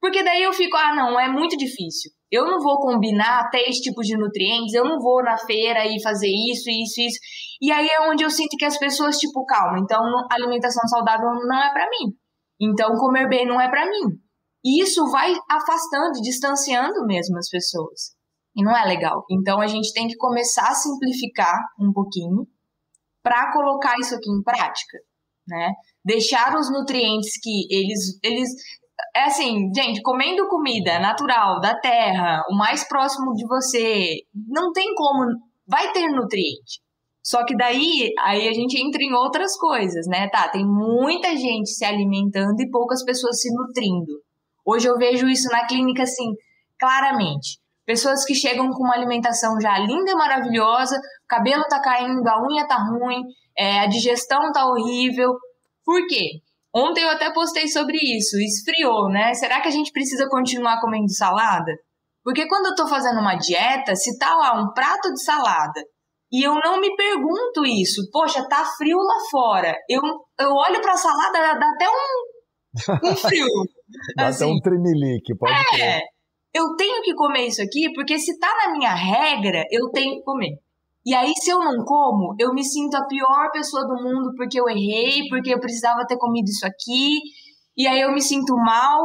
Porque 0.00 0.22
daí 0.22 0.42
eu 0.42 0.54
fico, 0.54 0.78
ah, 0.78 0.94
não, 0.94 1.20
é 1.20 1.28
muito 1.28 1.58
difícil. 1.58 2.10
Eu 2.30 2.46
não 2.46 2.60
vou 2.60 2.78
combinar 2.78 3.50
três 3.50 3.76
tipos 3.76 4.06
de 4.06 4.16
nutrientes, 4.16 4.72
eu 4.72 4.84
não 4.84 5.00
vou 5.00 5.22
na 5.22 5.36
feira 5.36 5.84
e 5.86 6.00
fazer 6.02 6.28
isso, 6.28 6.70
isso, 6.70 7.00
isso. 7.00 7.18
E 7.60 7.72
aí 7.72 7.88
é 7.88 8.08
onde 8.08 8.22
eu 8.22 8.30
sinto 8.30 8.56
que 8.56 8.64
as 8.64 8.78
pessoas, 8.78 9.16
tipo, 9.18 9.44
calma, 9.44 9.78
então 9.78 10.00
alimentação 10.30 10.86
saudável 10.88 11.28
não 11.46 11.62
é 11.62 11.72
para 11.72 11.88
mim. 11.90 12.14
Então 12.60 12.94
comer 12.94 13.28
bem 13.28 13.46
não 13.46 13.60
é 13.60 13.68
para 13.68 13.86
mim. 13.86 14.16
E 14.64 14.82
isso 14.82 15.10
vai 15.10 15.34
afastando, 15.50 16.20
distanciando 16.22 17.04
mesmo 17.06 17.38
as 17.38 17.48
pessoas. 17.48 18.14
E 18.54 18.62
não 18.62 18.76
é 18.76 18.84
legal. 18.84 19.24
Então 19.30 19.60
a 19.60 19.66
gente 19.66 19.92
tem 19.92 20.06
que 20.06 20.16
começar 20.16 20.68
a 20.68 20.74
simplificar 20.74 21.58
um 21.80 21.92
pouquinho 21.92 22.46
para 23.22 23.52
colocar 23.52 23.96
isso 23.98 24.14
aqui 24.14 24.30
em 24.30 24.42
prática, 24.42 24.98
né? 25.46 25.72
Deixar 26.04 26.56
os 26.56 26.70
nutrientes 26.70 27.32
que 27.40 27.66
eles 27.70 28.18
eles 28.22 28.50
é 29.14 29.24
assim, 29.24 29.70
gente, 29.74 30.02
comendo 30.02 30.48
comida 30.48 30.98
natural 30.98 31.60
da 31.60 31.74
terra, 31.78 32.42
o 32.50 32.56
mais 32.56 32.86
próximo 32.86 33.32
de 33.34 33.46
você, 33.46 34.16
não 34.48 34.72
tem 34.72 34.94
como 34.94 35.26
vai 35.66 35.92
ter 35.92 36.08
nutriente. 36.08 36.80
Só 37.22 37.44
que 37.44 37.56
daí, 37.56 38.10
aí 38.20 38.48
a 38.48 38.52
gente 38.52 38.80
entra 38.80 39.02
em 39.02 39.12
outras 39.12 39.56
coisas, 39.56 40.06
né? 40.06 40.28
Tá, 40.28 40.48
tem 40.48 40.64
muita 40.64 41.36
gente 41.36 41.70
se 41.70 41.84
alimentando 41.84 42.60
e 42.60 42.70
poucas 42.70 43.04
pessoas 43.04 43.40
se 43.40 43.54
nutrindo. 43.54 44.20
Hoje 44.64 44.88
eu 44.88 44.96
vejo 44.96 45.28
isso 45.28 45.48
na 45.50 45.66
clínica, 45.66 46.02
assim, 46.02 46.32
claramente. 46.78 47.60
Pessoas 47.84 48.24
que 48.24 48.34
chegam 48.34 48.70
com 48.70 48.84
uma 48.84 48.94
alimentação 48.94 49.60
já 49.60 49.78
linda 49.78 50.14
maravilhosa, 50.16 50.98
cabelo 51.28 51.64
tá 51.68 51.80
caindo, 51.80 52.26
a 52.26 52.42
unha 52.42 52.66
tá 52.66 52.76
ruim, 52.76 53.22
é, 53.56 53.80
a 53.80 53.86
digestão 53.86 54.50
tá 54.52 54.66
horrível. 54.66 55.32
Por 55.84 56.06
quê? 56.06 56.40
Ontem 56.74 57.02
eu 57.02 57.10
até 57.10 57.32
postei 57.32 57.66
sobre 57.68 57.98
isso, 57.98 58.36
esfriou, 58.38 59.08
né? 59.08 59.34
Será 59.34 59.60
que 59.60 59.68
a 59.68 59.72
gente 59.72 59.90
precisa 59.92 60.28
continuar 60.28 60.80
comendo 60.80 61.10
salada? 61.12 61.72
Porque 62.24 62.46
quando 62.46 62.66
eu 62.66 62.74
tô 62.74 62.86
fazendo 62.86 63.18
uma 63.20 63.34
dieta, 63.36 63.94
se 63.96 64.16
tá 64.18 64.34
lá 64.36 64.60
um 64.60 64.72
prato 64.72 65.12
de 65.12 65.22
salada 65.24 65.80
E 66.32 66.46
eu 66.46 66.54
não 66.54 66.80
me 66.80 66.94
pergunto 66.94 67.64
isso. 67.66 68.08
Poxa, 68.12 68.46
tá 68.48 68.64
frio 68.76 68.98
lá 68.98 69.16
fora. 69.30 69.74
Eu, 69.88 70.00
eu 70.38 70.50
olho 70.52 70.80
pra 70.80 70.96
salada, 70.96 71.58
dá 71.58 71.70
até 71.74 71.88
um, 71.88 73.10
um 73.10 73.16
frio. 73.16 73.46
dá 74.16 74.26
assim. 74.28 74.44
até 74.44 74.52
um 74.54 74.60
tremelique, 74.60 75.36
pode 75.36 75.52
É, 75.52 75.98
ter. 75.98 76.02
eu 76.54 76.76
tenho 76.76 77.02
que 77.02 77.14
comer 77.14 77.46
isso 77.46 77.60
aqui, 77.62 77.90
porque 77.94 78.16
se 78.18 78.38
tá 78.38 78.48
na 78.64 78.72
minha 78.72 78.94
regra, 78.94 79.64
eu 79.72 79.90
tenho 79.90 80.16
que 80.18 80.22
comer. 80.22 80.58
E 81.04 81.14
aí, 81.14 81.32
se 81.34 81.50
eu 81.50 81.58
não 81.58 81.84
como, 81.84 82.34
eu 82.38 82.52
me 82.52 82.62
sinto 82.62 82.94
a 82.94 83.06
pior 83.06 83.50
pessoa 83.52 83.86
do 83.86 84.02
mundo 84.02 84.34
porque 84.36 84.60
eu 84.60 84.68
errei, 84.68 85.28
porque 85.28 85.52
eu 85.52 85.60
precisava 85.60 86.06
ter 86.06 86.18
comido 86.18 86.48
isso 86.48 86.66
aqui. 86.66 87.20
E 87.76 87.86
aí 87.86 88.00
eu 88.00 88.12
me 88.12 88.20
sinto 88.20 88.54
mal. 88.56 89.00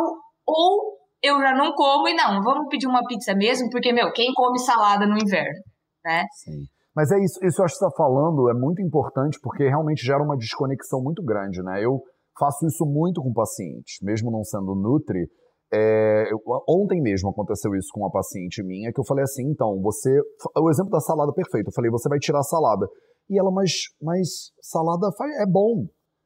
Ou 0.46 0.96
eu 1.24 1.40
já 1.40 1.56
não 1.56 1.74
como 1.74 2.08
e 2.08 2.14
não, 2.14 2.44
vamos 2.44 2.68
pedir 2.70 2.88
uma 2.88 3.06
pizza 3.08 3.34
mesmo, 3.34 3.70
porque, 3.72 3.92
meu, 3.92 4.12
quem 4.12 4.34
come 4.34 4.60
salada 4.60 5.08
no 5.08 5.18
inverno, 5.18 5.60
né? 6.04 6.26
Sim. 6.44 6.66
Mas 6.96 7.12
é 7.12 7.20
isso, 7.20 7.44
isso 7.44 7.62
eu 7.62 7.66
acho 7.66 7.74
que 7.74 7.80
você 7.80 7.86
está 7.86 7.98
falando 7.98 8.50
é 8.50 8.54
muito 8.54 8.82
importante 8.82 9.38
porque 9.42 9.68
realmente 9.68 10.06
gera 10.06 10.24
uma 10.24 10.38
desconexão 10.38 11.02
muito 11.02 11.22
grande, 11.24 11.62
né? 11.62 11.84
Eu 11.84 12.02
faço 12.40 12.66
isso 12.68 12.86
muito 12.86 13.22
com 13.22 13.34
pacientes, 13.34 13.98
mesmo 14.02 14.32
não 14.32 14.44
sendo 14.44 14.76
Nutri. 14.76 15.28
É, 15.74 16.32
eu, 16.32 16.40
ontem 16.70 17.02
mesmo 17.02 17.30
aconteceu 17.30 17.74
isso 17.76 17.90
com 17.92 18.02
uma 18.02 18.12
paciente 18.12 18.64
minha, 18.64 18.92
que 18.94 19.00
eu 19.00 19.06
falei 19.06 19.24
assim, 19.24 19.44
então, 19.50 19.82
você... 19.82 20.10
O 20.58 20.70
exemplo 20.70 20.92
da 20.92 21.00
salada 21.00 21.34
perfeito, 21.34 21.68
eu 21.68 21.74
falei, 21.74 21.92
você 21.92 22.08
vai 22.08 22.20
tirar 22.20 22.40
a 22.40 22.44
salada. 22.44 22.88
E 23.30 23.40
ela, 23.40 23.52
mas, 23.52 23.72
mas 24.02 24.52
salada 24.62 25.08
é 25.42 25.46
bom. 25.46 25.86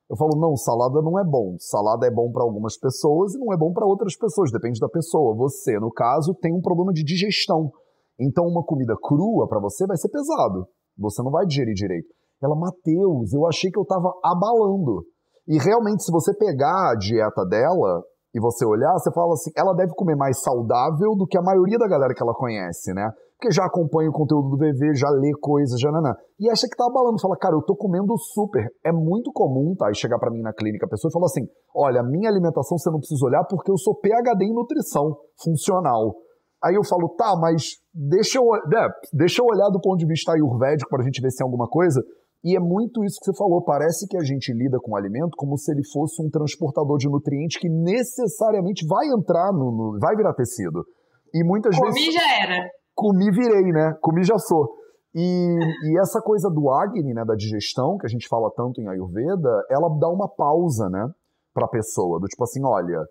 Eu 0.09 0.17
falo, 0.17 0.39
não, 0.39 0.55
salada 0.55 1.01
não 1.01 1.19
é 1.19 1.23
bom. 1.23 1.55
Salada 1.59 2.07
é 2.07 2.11
bom 2.11 2.31
para 2.31 2.43
algumas 2.43 2.77
pessoas 2.77 3.35
e 3.35 3.37
não 3.37 3.53
é 3.53 3.57
bom 3.57 3.71
para 3.71 3.85
outras 3.85 4.17
pessoas, 4.17 4.51
depende 4.51 4.79
da 4.79 4.89
pessoa. 4.89 5.35
Você, 5.35 5.79
no 5.79 5.91
caso, 5.91 6.33
tem 6.41 6.53
um 6.53 6.61
problema 6.61 6.91
de 6.91 7.03
digestão. 7.03 7.71
Então, 8.19 8.45
uma 8.45 8.63
comida 8.63 8.95
crua 9.01 9.47
para 9.47 9.61
você 9.61 9.85
vai 9.85 9.97
ser 9.97 10.09
pesado. 10.09 10.67
Você 10.97 11.21
não 11.21 11.31
vai 11.31 11.45
digerir 11.45 11.73
direito. 11.73 12.07
Ela, 12.41 12.55
Mateus, 12.55 13.33
eu 13.33 13.45
achei 13.45 13.69
que 13.69 13.77
eu 13.77 13.83
estava 13.83 14.11
abalando. 14.23 15.05
E 15.47 15.57
realmente, 15.57 16.03
se 16.03 16.11
você 16.11 16.35
pegar 16.35 16.91
a 16.91 16.95
dieta 16.95 17.45
dela 17.45 18.03
e 18.33 18.39
você 18.39 18.65
olhar, 18.65 18.93
você 18.93 19.11
fala 19.11 19.33
assim, 19.33 19.51
ela 19.57 19.73
deve 19.73 19.93
comer 19.95 20.15
mais 20.15 20.41
saudável 20.41 21.15
do 21.15 21.25
que 21.25 21.37
a 21.37 21.41
maioria 21.41 21.77
da 21.77 21.87
galera 21.87 22.13
que 22.13 22.21
ela 22.21 22.33
conhece, 22.33 22.93
né? 22.93 23.09
Porque 23.39 23.53
já 23.53 23.65
acompanha 23.65 24.09
o 24.09 24.13
conteúdo 24.13 24.49
do 24.49 24.57
VV, 24.57 24.93
já 24.95 25.09
lê 25.09 25.31
coisas, 25.39 25.79
já 25.79 25.89
nanã. 25.89 26.13
E 26.37 26.49
acha 26.49 26.67
que 26.67 26.75
tá 26.75 26.85
abalando, 26.85 27.21
fala, 27.21 27.37
cara, 27.37 27.55
eu 27.55 27.61
tô 27.61 27.73
comendo 27.73 28.13
super. 28.17 28.67
É 28.83 28.91
muito 28.91 29.31
comum, 29.31 29.73
tá? 29.77 29.89
E 29.89 29.95
chegar 29.95 30.19
para 30.19 30.29
mim 30.29 30.41
na 30.41 30.51
clínica 30.51 30.85
a 30.85 30.89
pessoa 30.89 31.09
e 31.09 31.13
falar 31.13 31.27
assim: 31.27 31.47
olha, 31.73 32.03
minha 32.03 32.29
alimentação 32.29 32.77
você 32.77 32.91
não 32.91 32.99
precisa 32.99 33.25
olhar 33.25 33.45
porque 33.49 33.71
eu 33.71 33.77
sou 33.77 33.95
PhD 33.95 34.43
em 34.43 34.53
nutrição 34.53 35.15
funcional. 35.41 36.15
Aí 36.61 36.75
eu 36.75 36.83
falo, 36.83 37.07
tá, 37.15 37.33
mas 37.39 37.79
deixa 37.93 38.37
eu, 38.37 38.43
né, 38.67 38.89
deixa 39.13 39.41
eu 39.41 39.45
olhar 39.45 39.69
do 39.69 39.79
ponto 39.79 39.97
de 39.97 40.05
vista 40.05 40.33
ayurvédico 40.33 40.89
para 40.89 41.01
a 41.01 41.05
gente 41.05 41.21
ver 41.21 41.31
se 41.31 41.37
tem 41.37 41.45
alguma 41.45 41.69
coisa. 41.69 42.03
E 42.43 42.55
é 42.55 42.59
muito 42.59 43.03
isso 43.03 43.19
que 43.19 43.25
você 43.25 43.37
falou. 43.37 43.61
Parece 43.63 44.07
que 44.07 44.17
a 44.17 44.23
gente 44.23 44.53
lida 44.53 44.79
com 44.79 44.91
o 44.91 44.95
alimento 44.95 45.35
como 45.35 45.57
se 45.57 45.71
ele 45.71 45.83
fosse 45.91 46.21
um 46.21 46.29
transportador 46.29 46.97
de 46.97 47.09
nutrientes 47.09 47.59
que 47.59 47.69
necessariamente 47.69 48.85
vai 48.87 49.07
entrar 49.07 49.51
no. 49.51 49.71
no 49.71 49.99
vai 49.99 50.15
virar 50.15 50.33
tecido. 50.33 50.85
E 51.33 51.43
muitas 51.43 51.77
Comi 51.77 51.91
vezes. 51.91 52.05
Comi 52.05 52.17
já 52.17 52.43
era. 52.43 52.69
Comi 52.95 53.31
virei, 53.31 53.71
né? 53.71 53.93
Comi 54.01 54.23
já 54.23 54.37
sou. 54.37 54.79
E, 55.13 55.21
e, 55.21 55.99
essa 55.99 56.21
coisa 56.21 56.49
do 56.49 56.69
Agni, 56.69 57.13
né, 57.13 57.25
da 57.25 57.33
digestão, 57.33 57.97
que 57.97 58.05
a 58.05 58.09
gente 58.09 58.27
fala 58.27 58.51
tanto 58.55 58.79
em 58.79 58.87
Ayurveda, 58.87 59.65
ela 59.69 59.89
dá 59.99 60.07
uma 60.07 60.29
pausa, 60.29 60.87
né, 60.87 61.07
para 61.51 61.65
a 61.65 61.69
pessoa, 61.69 62.19
do 62.19 62.27
tipo 62.27 62.43
assim, 62.43 62.63
olha, 62.63 63.03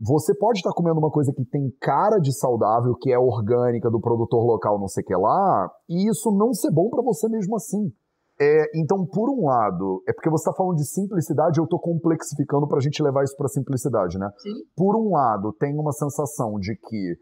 você 0.00 0.36
pode 0.36 0.58
estar 0.58 0.72
comendo 0.72 0.98
uma 0.98 1.10
coisa 1.10 1.32
que 1.32 1.44
tem 1.44 1.70
cara 1.80 2.18
de 2.18 2.36
saudável, 2.36 2.96
que 3.00 3.12
é 3.12 3.18
orgânica, 3.18 3.88
do 3.88 4.00
produtor 4.00 4.44
local, 4.44 4.80
não 4.80 4.88
sei 4.88 5.04
o 5.04 5.06
que 5.06 5.14
lá, 5.14 5.70
e 5.88 6.10
isso 6.10 6.32
não 6.32 6.52
ser 6.52 6.72
bom 6.72 6.90
para 6.90 7.02
você 7.02 7.28
mesmo 7.28 7.54
assim. 7.54 7.92
É, 8.40 8.64
então, 8.74 9.06
por 9.06 9.30
um 9.30 9.46
lado, 9.46 10.02
é 10.08 10.12
porque 10.12 10.28
você 10.28 10.48
está 10.48 10.56
falando 10.56 10.76
de 10.76 10.86
simplicidade, 10.86 11.58
eu 11.58 11.64
estou 11.64 11.78
complexificando 11.78 12.66
para 12.66 12.78
a 12.78 12.80
gente 12.80 13.02
levar 13.02 13.22
isso 13.22 13.36
para 13.36 13.46
simplicidade, 13.48 14.18
né? 14.18 14.28
Sim. 14.38 14.50
Por 14.76 14.96
um 14.96 15.12
lado, 15.12 15.52
tem 15.52 15.72
uma 15.78 15.92
sensação 15.92 16.58
de 16.58 16.74
que 16.76 17.14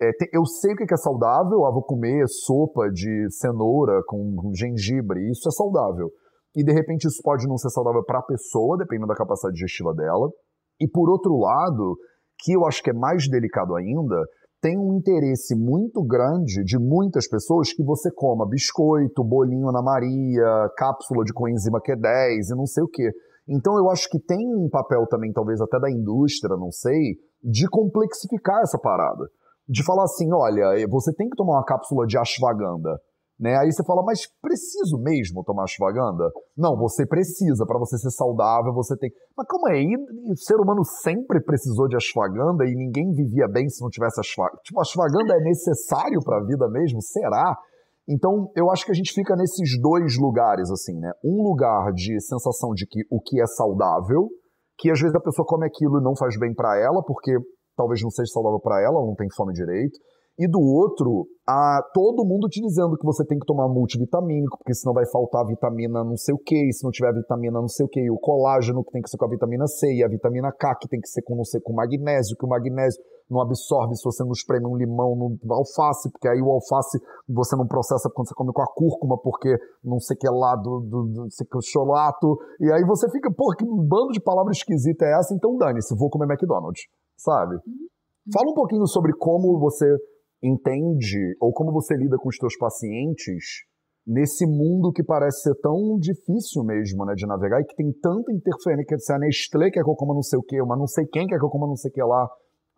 é, 0.00 0.12
te, 0.12 0.30
eu 0.32 0.46
sei 0.46 0.72
o 0.72 0.76
que 0.76 0.94
é 0.94 0.96
saudável, 0.96 1.66
ah, 1.66 1.70
vou 1.70 1.82
comer 1.82 2.26
sopa 2.28 2.88
de 2.90 3.26
cenoura 3.30 4.00
com 4.06 4.50
gengibre, 4.54 5.28
isso 5.30 5.48
é 5.48 5.52
saudável. 5.52 6.08
E 6.56 6.64
de 6.64 6.72
repente 6.72 7.06
isso 7.06 7.20
pode 7.22 7.46
não 7.46 7.56
ser 7.56 7.68
saudável 7.70 8.02
para 8.04 8.20
a 8.20 8.24
pessoa, 8.24 8.78
dependendo 8.78 9.08
da 9.08 9.14
capacidade 9.14 9.54
digestiva 9.54 9.92
dela. 9.92 10.30
E 10.80 10.88
por 10.88 11.10
outro 11.10 11.36
lado, 11.36 11.96
que 12.38 12.52
eu 12.52 12.64
acho 12.64 12.82
que 12.82 12.90
é 12.90 12.94
mais 12.94 13.28
delicado 13.28 13.76
ainda, 13.76 14.24
tem 14.60 14.78
um 14.78 14.94
interesse 14.94 15.54
muito 15.54 16.02
grande 16.02 16.62
de 16.64 16.78
muitas 16.78 17.26
pessoas 17.26 17.72
que 17.72 17.82
você 17.82 18.10
coma 18.10 18.46
biscoito, 18.46 19.24
bolinho 19.24 19.72
na 19.72 19.82
Maria, 19.82 20.70
cápsula 20.76 21.24
de 21.24 21.32
coenzima 21.32 21.80
Q10 21.80 22.52
e 22.52 22.56
não 22.56 22.66
sei 22.66 22.84
o 22.84 22.88
quê. 22.88 23.10
Então 23.48 23.76
eu 23.78 23.88
acho 23.90 24.08
que 24.10 24.18
tem 24.20 24.54
um 24.54 24.68
papel 24.68 25.06
também, 25.06 25.32
talvez 25.32 25.60
até 25.60 25.80
da 25.80 25.90
indústria, 25.90 26.56
não 26.56 26.70
sei, 26.70 27.16
de 27.42 27.66
complexificar 27.68 28.60
essa 28.62 28.78
parada. 28.78 29.28
De 29.66 29.82
falar 29.82 30.04
assim, 30.04 30.30
olha, 30.32 30.86
você 30.88 31.12
tem 31.14 31.28
que 31.28 31.36
tomar 31.36 31.54
uma 31.54 31.64
cápsula 31.64 32.06
de 32.06 32.18
ashwagandha. 32.18 33.00
Né? 33.40 33.56
Aí 33.56 33.72
você 33.72 33.82
fala, 33.82 34.02
mas 34.04 34.28
preciso 34.42 34.98
mesmo 34.98 35.42
tomar 35.42 35.64
ashwagandha? 35.64 36.28
Não, 36.54 36.76
você 36.76 37.06
precisa, 37.06 37.64
para 37.64 37.78
você 37.78 37.96
ser 37.96 38.10
saudável, 38.10 38.70
você 38.74 38.94
tem. 38.98 39.10
Mas 39.34 39.46
calma 39.46 39.70
aí, 39.70 39.88
o 40.28 40.36
ser 40.36 40.56
humano 40.56 40.84
sempre 40.84 41.42
precisou 41.42 41.88
de 41.88 41.96
ashwagandha 41.96 42.64
e 42.66 42.74
ninguém 42.74 43.10
vivia 43.12 43.48
bem 43.48 43.66
se 43.70 43.80
não 43.80 43.88
tivesse 43.88 44.20
ashwagandha. 44.20 44.60
Tipo, 44.62 44.80
ashwagandha 44.82 45.32
é 45.32 45.40
necessário 45.40 46.20
para 46.22 46.36
a 46.36 46.44
vida 46.44 46.68
mesmo? 46.68 47.00
Será? 47.00 47.56
Então, 48.06 48.50
eu 48.54 48.70
acho 48.70 48.84
que 48.84 48.92
a 48.92 48.94
gente 48.94 49.14
fica 49.14 49.34
nesses 49.34 49.80
dois 49.80 50.18
lugares, 50.18 50.70
assim, 50.70 50.98
né? 50.98 51.10
Um 51.24 51.42
lugar 51.42 51.92
de 51.94 52.20
sensação 52.20 52.74
de 52.74 52.86
que 52.86 53.00
o 53.10 53.22
que 53.22 53.40
é 53.40 53.46
saudável, 53.46 54.28
que 54.76 54.90
às 54.90 55.00
vezes 55.00 55.16
a 55.16 55.20
pessoa 55.20 55.46
come 55.46 55.66
aquilo 55.66 55.98
e 55.98 56.04
não 56.04 56.14
faz 56.14 56.38
bem 56.38 56.52
para 56.52 56.78
ela, 56.78 57.02
porque 57.06 57.32
talvez 57.74 58.02
não 58.02 58.10
seja 58.10 58.30
saudável 58.32 58.60
para 58.60 58.82
ela, 58.82 58.98
ela 58.98 59.06
não 59.06 59.14
tem 59.14 59.28
fome 59.34 59.54
direito 59.54 59.98
e 60.40 60.48
do 60.48 60.58
outro, 60.58 61.28
a 61.46 61.82
todo 61.92 62.24
mundo 62.24 62.48
te 62.48 62.62
dizendo 62.62 62.96
que 62.96 63.04
você 63.04 63.22
tem 63.26 63.38
que 63.38 63.44
tomar 63.44 63.68
multivitamínico, 63.68 64.56
porque 64.56 64.72
senão 64.72 64.94
vai 64.94 65.04
faltar 65.04 65.44
vitamina 65.44 66.02
não 66.02 66.16
sei 66.16 66.34
o 66.34 66.38
que, 66.38 66.56
e 66.56 66.72
se 66.72 66.82
não 66.82 66.90
tiver 66.90 67.12
vitamina 67.12 67.60
não 67.60 67.68
sei 67.68 67.84
o 67.84 67.88
que, 67.88 68.00
e 68.00 68.10
o 68.10 68.16
colágeno 68.16 68.82
que 68.82 68.90
tem 68.90 69.02
que 69.02 69.10
ser 69.10 69.18
com 69.18 69.26
a 69.26 69.28
vitamina 69.28 69.66
C, 69.66 69.92
e 69.92 70.02
a 70.02 70.08
vitamina 70.08 70.50
K 70.50 70.74
que 70.76 70.88
tem 70.88 70.98
que 70.98 71.08
ser 71.08 71.20
com 71.20 71.36
não 71.36 71.44
sei 71.44 71.60
com 71.60 71.74
magnésio, 71.74 72.38
que 72.38 72.46
o 72.46 72.48
magnésio 72.48 72.98
não 73.28 73.42
absorve 73.42 73.94
se 73.94 74.02
você 74.02 74.24
não 74.24 74.32
espreme 74.32 74.66
um 74.66 74.76
limão 74.76 75.14
no 75.14 75.52
alface, 75.52 76.10
porque 76.10 76.26
aí 76.26 76.40
o 76.40 76.50
alface 76.50 76.98
você 77.28 77.54
não 77.54 77.66
processa 77.66 78.08
quando 78.08 78.28
você 78.28 78.34
come 78.34 78.50
com 78.54 78.62
a 78.62 78.66
cúrcuma, 78.66 79.18
porque 79.18 79.54
não 79.84 80.00
sei 80.00 80.16
o 80.16 80.18
que 80.18 80.26
é 80.26 80.30
lá 80.30 80.56
do, 80.56 80.80
do, 80.80 81.04
do 81.04 81.30
sei 81.30 81.46
que 81.46 81.58
é 81.58 81.60
cholato, 81.60 82.38
e 82.58 82.72
aí 82.72 82.82
você 82.86 83.10
fica, 83.10 83.30
pô, 83.30 83.54
que 83.54 83.66
bando 83.66 84.12
de 84.12 84.20
palavras 84.22 84.56
esquisita 84.56 85.04
é 85.04 85.18
essa, 85.18 85.34
então 85.34 85.58
dane-se, 85.58 85.94
vou 85.94 86.08
comer 86.08 86.32
McDonald's, 86.32 86.86
sabe? 87.18 87.56
Uhum. 87.56 87.90
Fala 88.32 88.50
um 88.50 88.54
pouquinho 88.54 88.86
sobre 88.86 89.12
como 89.12 89.58
você 89.58 89.86
entende 90.42 91.36
ou 91.40 91.52
como 91.52 91.72
você 91.72 91.94
lida 91.96 92.16
com 92.16 92.28
os 92.28 92.38
teus 92.38 92.56
pacientes 92.56 93.64
nesse 94.06 94.46
mundo 94.46 94.92
que 94.92 95.04
parece 95.04 95.42
ser 95.42 95.54
tão 95.60 95.98
difícil 95.98 96.64
mesmo, 96.64 97.04
né, 97.04 97.14
de 97.14 97.26
navegar 97.26 97.60
e 97.60 97.64
que 97.64 97.76
tem 97.76 97.92
tanta 98.00 98.32
interferência, 98.32 98.98
se 98.98 99.12
a 99.12 99.18
Nestlé 99.18 99.70
quer 99.70 99.82
que 99.82 99.90
eu 99.90 99.94
coma 99.94 100.14
não 100.14 100.22
sei 100.22 100.38
o 100.38 100.42
que, 100.42 100.60
mas 100.62 100.78
não 100.78 100.86
sei 100.86 101.06
quem 101.06 101.26
quer 101.26 101.38
que 101.38 101.44
eu 101.44 101.50
coma 101.50 101.66
não 101.66 101.76
sei 101.76 101.90
o 101.90 101.94
que 101.94 102.02
lá. 102.02 102.28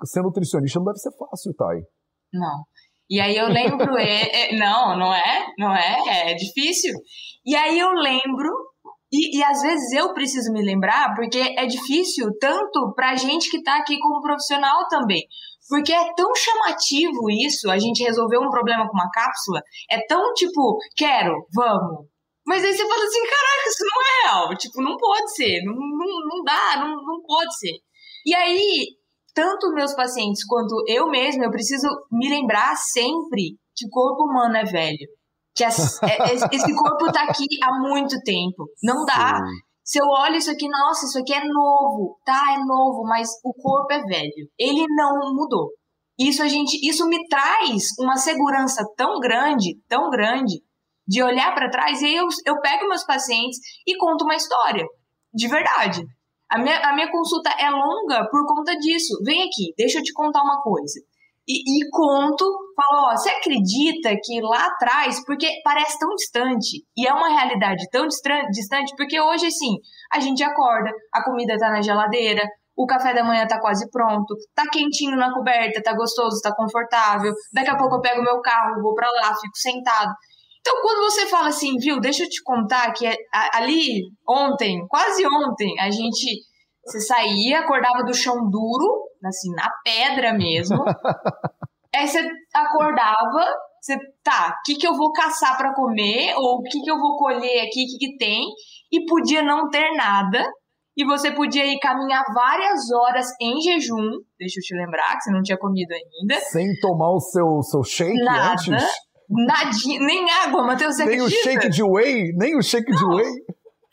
Ser 0.04 0.22
nutricionista 0.22 0.78
não 0.80 0.86
deve 0.86 0.98
ser 0.98 1.12
fácil, 1.16 1.54
Thay. 1.54 1.82
Não. 2.32 2.64
E 3.08 3.20
aí 3.20 3.36
eu 3.36 3.46
lembro, 3.46 3.96
é, 3.98 4.50
é, 4.50 4.58
não, 4.58 4.98
não 4.98 5.14
é, 5.14 5.46
não 5.58 5.72
é, 5.72 6.30
é 6.32 6.34
difícil. 6.34 6.92
E 7.44 7.54
aí 7.54 7.78
eu 7.78 7.90
lembro, 7.92 8.50
e, 9.12 9.38
e 9.38 9.44
às 9.44 9.60
vezes 9.60 9.92
eu 9.92 10.12
preciso 10.14 10.52
me 10.52 10.64
lembrar, 10.64 11.14
porque 11.14 11.38
é 11.38 11.66
difícil 11.66 12.26
tanto 12.40 12.92
pra 12.96 13.14
gente 13.14 13.50
que 13.50 13.62
tá 13.62 13.76
aqui 13.76 13.98
como 13.98 14.22
profissional 14.22 14.88
também. 14.88 15.22
Porque 15.68 15.92
é 15.92 16.12
tão 16.14 16.34
chamativo 16.34 17.30
isso, 17.30 17.70
a 17.70 17.78
gente 17.78 18.02
resolver 18.02 18.38
um 18.38 18.50
problema 18.50 18.86
com 18.86 18.94
uma 18.94 19.10
cápsula, 19.10 19.60
é 19.90 20.04
tão 20.06 20.32
tipo, 20.34 20.78
quero, 20.96 21.46
vamos. 21.54 22.06
Mas 22.46 22.64
aí 22.64 22.72
você 22.72 22.88
fala 22.88 23.04
assim, 23.04 23.22
caraca, 23.22 23.68
isso 23.68 23.84
não 23.84 24.02
é 24.02 24.22
real. 24.22 24.56
Tipo, 24.56 24.82
não 24.82 24.96
pode 24.96 25.34
ser, 25.34 25.62
não, 25.64 25.74
não, 25.74 26.28
não 26.28 26.44
dá, 26.44 26.76
não, 26.80 26.90
não 26.90 27.22
pode 27.22 27.56
ser. 27.56 27.76
E 28.26 28.34
aí, 28.34 28.86
tanto 29.34 29.72
meus 29.72 29.94
pacientes 29.94 30.44
quanto 30.44 30.74
eu 30.88 31.08
mesma, 31.08 31.44
eu 31.44 31.50
preciso 31.50 31.88
me 32.10 32.28
lembrar 32.28 32.74
sempre 32.76 33.56
que 33.76 33.86
o 33.86 33.90
corpo 33.90 34.24
humano 34.24 34.56
é 34.56 34.64
velho. 34.64 35.08
Que 35.54 35.64
as, 35.64 36.02
é, 36.02 36.34
esse 36.52 36.74
corpo 36.74 37.12
tá 37.12 37.24
aqui 37.24 37.46
há 37.62 37.78
muito 37.78 38.18
tempo. 38.24 38.68
Não 38.82 39.04
dá. 39.04 39.36
Sim. 39.36 39.71
Se 39.84 40.00
eu 40.00 40.06
olho 40.06 40.36
isso 40.36 40.50
aqui, 40.50 40.68
nossa, 40.68 41.06
isso 41.06 41.18
aqui 41.18 41.34
é 41.34 41.44
novo, 41.44 42.18
tá? 42.24 42.40
É 42.54 42.58
novo, 42.58 43.02
mas 43.04 43.28
o 43.44 43.52
corpo 43.52 43.92
é 43.92 44.00
velho. 44.02 44.48
Ele 44.58 44.84
não 44.96 45.34
mudou. 45.34 45.70
Isso 46.18 46.42
a 46.42 46.48
gente, 46.48 46.78
isso 46.88 47.06
me 47.08 47.26
traz 47.26 47.88
uma 47.98 48.16
segurança 48.16 48.84
tão 48.96 49.18
grande, 49.18 49.80
tão 49.88 50.08
grande, 50.08 50.62
de 51.06 51.22
olhar 51.22 51.52
para 51.54 51.70
trás 51.70 52.00
e 52.00 52.14
eu, 52.14 52.26
eu 52.46 52.60
pego 52.60 52.88
meus 52.88 53.04
pacientes 53.04 53.58
e 53.86 53.96
conto 53.96 54.24
uma 54.24 54.36
história, 54.36 54.84
de 55.34 55.48
verdade. 55.48 56.02
A 56.48 56.58
minha, 56.58 56.78
a 56.78 56.94
minha 56.94 57.10
consulta 57.10 57.50
é 57.58 57.68
longa 57.70 58.28
por 58.30 58.46
conta 58.46 58.76
disso. 58.76 59.18
Vem 59.24 59.42
aqui, 59.42 59.72
deixa 59.76 59.98
eu 59.98 60.02
te 60.02 60.12
contar 60.12 60.42
uma 60.42 60.62
coisa. 60.62 61.00
E, 61.46 61.84
e 61.84 61.90
conto, 61.90 62.44
falo, 62.76 63.10
ó, 63.10 63.16
você 63.16 63.30
acredita 63.30 64.10
que 64.22 64.40
lá 64.40 64.66
atrás, 64.66 65.24
porque 65.24 65.48
parece 65.64 65.98
tão 65.98 66.08
distante, 66.14 66.84
e 66.96 67.06
é 67.06 67.12
uma 67.12 67.28
realidade 67.28 67.84
tão 67.90 68.06
distante, 68.06 68.94
porque 68.96 69.20
hoje, 69.20 69.46
assim, 69.46 69.76
a 70.12 70.20
gente 70.20 70.42
acorda, 70.42 70.90
a 71.12 71.24
comida 71.24 71.56
tá 71.58 71.70
na 71.70 71.82
geladeira, 71.82 72.42
o 72.76 72.86
café 72.86 73.12
da 73.12 73.24
manhã 73.24 73.46
tá 73.46 73.60
quase 73.60 73.90
pronto, 73.90 74.34
tá 74.54 74.64
quentinho 74.70 75.16
na 75.16 75.32
coberta, 75.32 75.82
tá 75.82 75.94
gostoso, 75.94 76.40
tá 76.42 76.54
confortável, 76.54 77.32
daqui 77.52 77.70
a 77.70 77.76
pouco 77.76 77.96
eu 77.96 78.00
pego 78.00 78.22
meu 78.22 78.40
carro, 78.40 78.82
vou 78.82 78.94
para 78.94 79.10
lá, 79.10 79.34
fico 79.34 79.56
sentado. 79.56 80.12
Então, 80.60 80.80
quando 80.80 81.10
você 81.10 81.26
fala 81.26 81.48
assim, 81.48 81.76
viu, 81.76 81.98
deixa 82.00 82.22
eu 82.22 82.28
te 82.28 82.40
contar 82.44 82.92
que 82.92 83.04
ali, 83.52 84.02
ontem, 84.26 84.86
quase 84.88 85.26
ontem, 85.26 85.74
a 85.80 85.90
gente, 85.90 86.40
você 86.84 87.00
saía, 87.00 87.60
acordava 87.60 88.02
do 88.04 88.14
chão 88.14 88.34
duro, 88.50 89.08
assim, 89.24 89.50
na 89.54 89.68
pedra 89.84 90.32
mesmo. 90.34 90.82
Aí 91.94 92.06
você 92.08 92.26
acordava, 92.54 93.54
você, 93.80 93.96
tá, 94.24 94.56
o 94.58 94.62
que, 94.64 94.76
que 94.76 94.86
eu 94.86 94.94
vou 94.94 95.12
caçar 95.12 95.56
para 95.58 95.74
comer? 95.74 96.34
Ou 96.36 96.58
o 96.58 96.62
que, 96.62 96.80
que 96.80 96.90
eu 96.90 96.98
vou 96.98 97.16
colher 97.16 97.66
aqui, 97.66 97.84
o 97.84 97.86
que, 97.86 97.98
que 97.98 98.16
tem? 98.16 98.42
E 98.90 99.04
podia 99.06 99.42
não 99.42 99.68
ter 99.68 99.92
nada. 99.94 100.42
E 100.96 101.04
você 101.06 101.30
podia 101.30 101.64
ir 101.66 101.78
caminhar 101.78 102.22
várias 102.34 102.90
horas 102.90 103.26
em 103.40 103.60
jejum. 103.60 104.10
Deixa 104.38 104.58
eu 104.58 104.62
te 104.62 104.74
lembrar 104.76 105.16
que 105.16 105.22
você 105.22 105.30
não 105.30 105.42
tinha 105.42 105.56
comido 105.56 105.90
ainda. 105.92 106.40
Sem 106.40 106.68
tomar 106.80 107.10
o 107.12 107.20
seu, 107.20 107.62
seu 107.62 107.82
shake 107.82 108.22
nada, 108.22 108.52
antes? 108.52 108.84
Nadinha, 109.28 110.00
nem 110.00 110.30
água, 110.30 110.66
Matheus, 110.66 110.96
você 110.96 111.06
Nem 111.06 111.20
acredita? 111.20 111.40
o 111.40 111.42
shake 111.42 111.68
de 111.70 111.82
whey? 111.82 112.32
Nem 112.36 112.56
o 112.56 112.62
shake 112.62 112.90
não. 112.90 112.98
de 112.98 113.16
whey? 113.16 113.32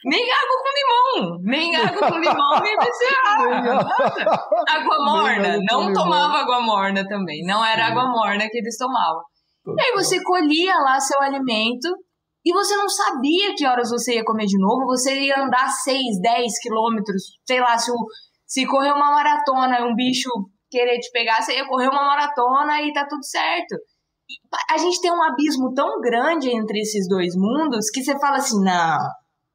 Nem 0.09 0.25
água 0.31 0.57
com 0.63 1.21
limão. 1.21 1.39
Nem 1.43 1.75
água 1.75 2.09
com 2.09 2.17
limão, 2.17 2.59
nem 2.63 2.75
BCA. 2.75 3.45
Água 4.67 5.05
morna. 5.05 5.59
Não 5.69 5.93
tomava 5.93 6.39
água 6.39 6.61
morna 6.61 7.05
também. 7.07 7.45
Não 7.45 7.63
era 7.63 7.85
água 7.85 8.09
morna 8.09 8.47
que 8.49 8.57
eles 8.57 8.75
tomavam. 8.75 9.21
E 9.67 9.81
aí 9.81 9.91
você 9.93 10.21
colhia 10.23 10.75
lá 10.79 10.99
seu 10.99 11.21
alimento 11.21 11.89
e 12.43 12.51
você 12.51 12.75
não 12.75 12.89
sabia 12.89 13.53
que 13.55 13.67
horas 13.67 13.91
você 13.91 14.15
ia 14.15 14.23
comer 14.23 14.45
de 14.45 14.57
novo. 14.57 14.87
Você 14.87 15.13
ia 15.13 15.43
andar 15.43 15.67
6, 15.67 15.97
10 16.21 16.59
quilômetros. 16.59 17.21
Sei 17.45 17.59
lá, 17.59 17.77
se, 17.77 17.91
o, 17.91 17.95
se 18.47 18.65
correr 18.65 18.91
uma 18.91 19.11
maratona 19.11 19.79
e 19.79 19.83
um 19.83 19.93
bicho 19.93 20.29
querer 20.71 20.97
te 20.97 21.11
pegar, 21.11 21.41
você 21.41 21.53
ia 21.53 21.67
correr 21.67 21.87
uma 21.87 22.03
maratona 22.03 22.81
e 22.81 22.91
tá 22.93 23.05
tudo 23.07 23.23
certo. 23.23 23.75
A 24.71 24.77
gente 24.77 25.01
tem 25.01 25.11
um 25.11 25.23
abismo 25.23 25.73
tão 25.73 25.99
grande 26.01 26.49
entre 26.49 26.79
esses 26.79 27.07
dois 27.07 27.35
mundos 27.35 27.89
que 27.91 28.03
você 28.03 28.17
fala 28.19 28.37
assim, 28.37 28.63
não 28.63 28.97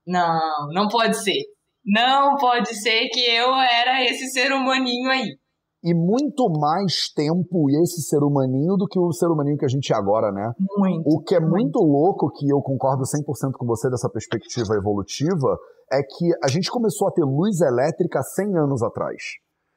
não, 0.07 0.41
não 0.73 0.89
pode 0.89 1.17
ser. 1.17 1.43
Não 1.87 2.37
pode 2.37 2.75
ser 2.75 3.09
que 3.13 3.21
eu 3.21 3.53
era 3.55 4.05
esse 4.05 4.29
ser 4.29 4.53
humaninho 4.53 5.11
aí. 5.11 5.37
E 5.85 5.93
muito 5.93 6.49
mais 6.59 7.13
tempo 7.15 7.69
esse 7.83 8.01
ser 8.09 8.25
humaninho 8.25 8.75
do 8.75 8.87
que 8.87 8.99
o 8.99 9.13
ser 9.13 9.27
humaninho 9.27 9.59
que 9.59 9.67
a 9.67 9.69
gente 9.69 9.93
é 9.93 9.97
agora, 9.97 10.33
né? 10.33 10.51
Muito. 10.79 11.03
O 11.05 11.21
que 11.21 11.35
é 11.35 11.41
muito, 11.41 11.53
muito 11.53 11.79
louco, 11.81 12.33
que 12.33 12.49
eu 12.49 12.63
concordo 12.63 13.03
100% 13.03 13.53
com 13.59 13.67
você 13.67 13.91
dessa 13.91 14.09
perspectiva 14.09 14.77
evolutiva, 14.77 15.59
é 15.93 16.01
que 16.01 16.33
a 16.43 16.49
gente 16.49 16.71
começou 16.71 17.09
a 17.09 17.13
ter 17.13 17.23
luz 17.23 17.61
elétrica 17.61 18.23
100 18.23 18.57
anos 18.57 18.83
atrás. 18.83 19.23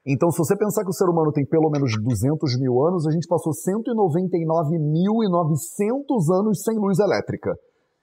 Então, 0.08 0.32
se 0.32 0.38
você 0.38 0.56
pensar 0.56 0.84
que 0.84 0.90
o 0.90 0.94
ser 0.94 1.10
humano 1.10 1.34
tem 1.34 1.46
pelo 1.46 1.70
menos 1.70 1.92
200 2.02 2.58
mil 2.58 2.80
anos, 2.88 3.06
a 3.06 3.12
gente 3.12 3.28
passou 3.28 3.52
199.900 3.52 6.40
anos 6.40 6.63
sem 6.63 6.80
luz 6.80 7.00
elétrica. 7.00 7.54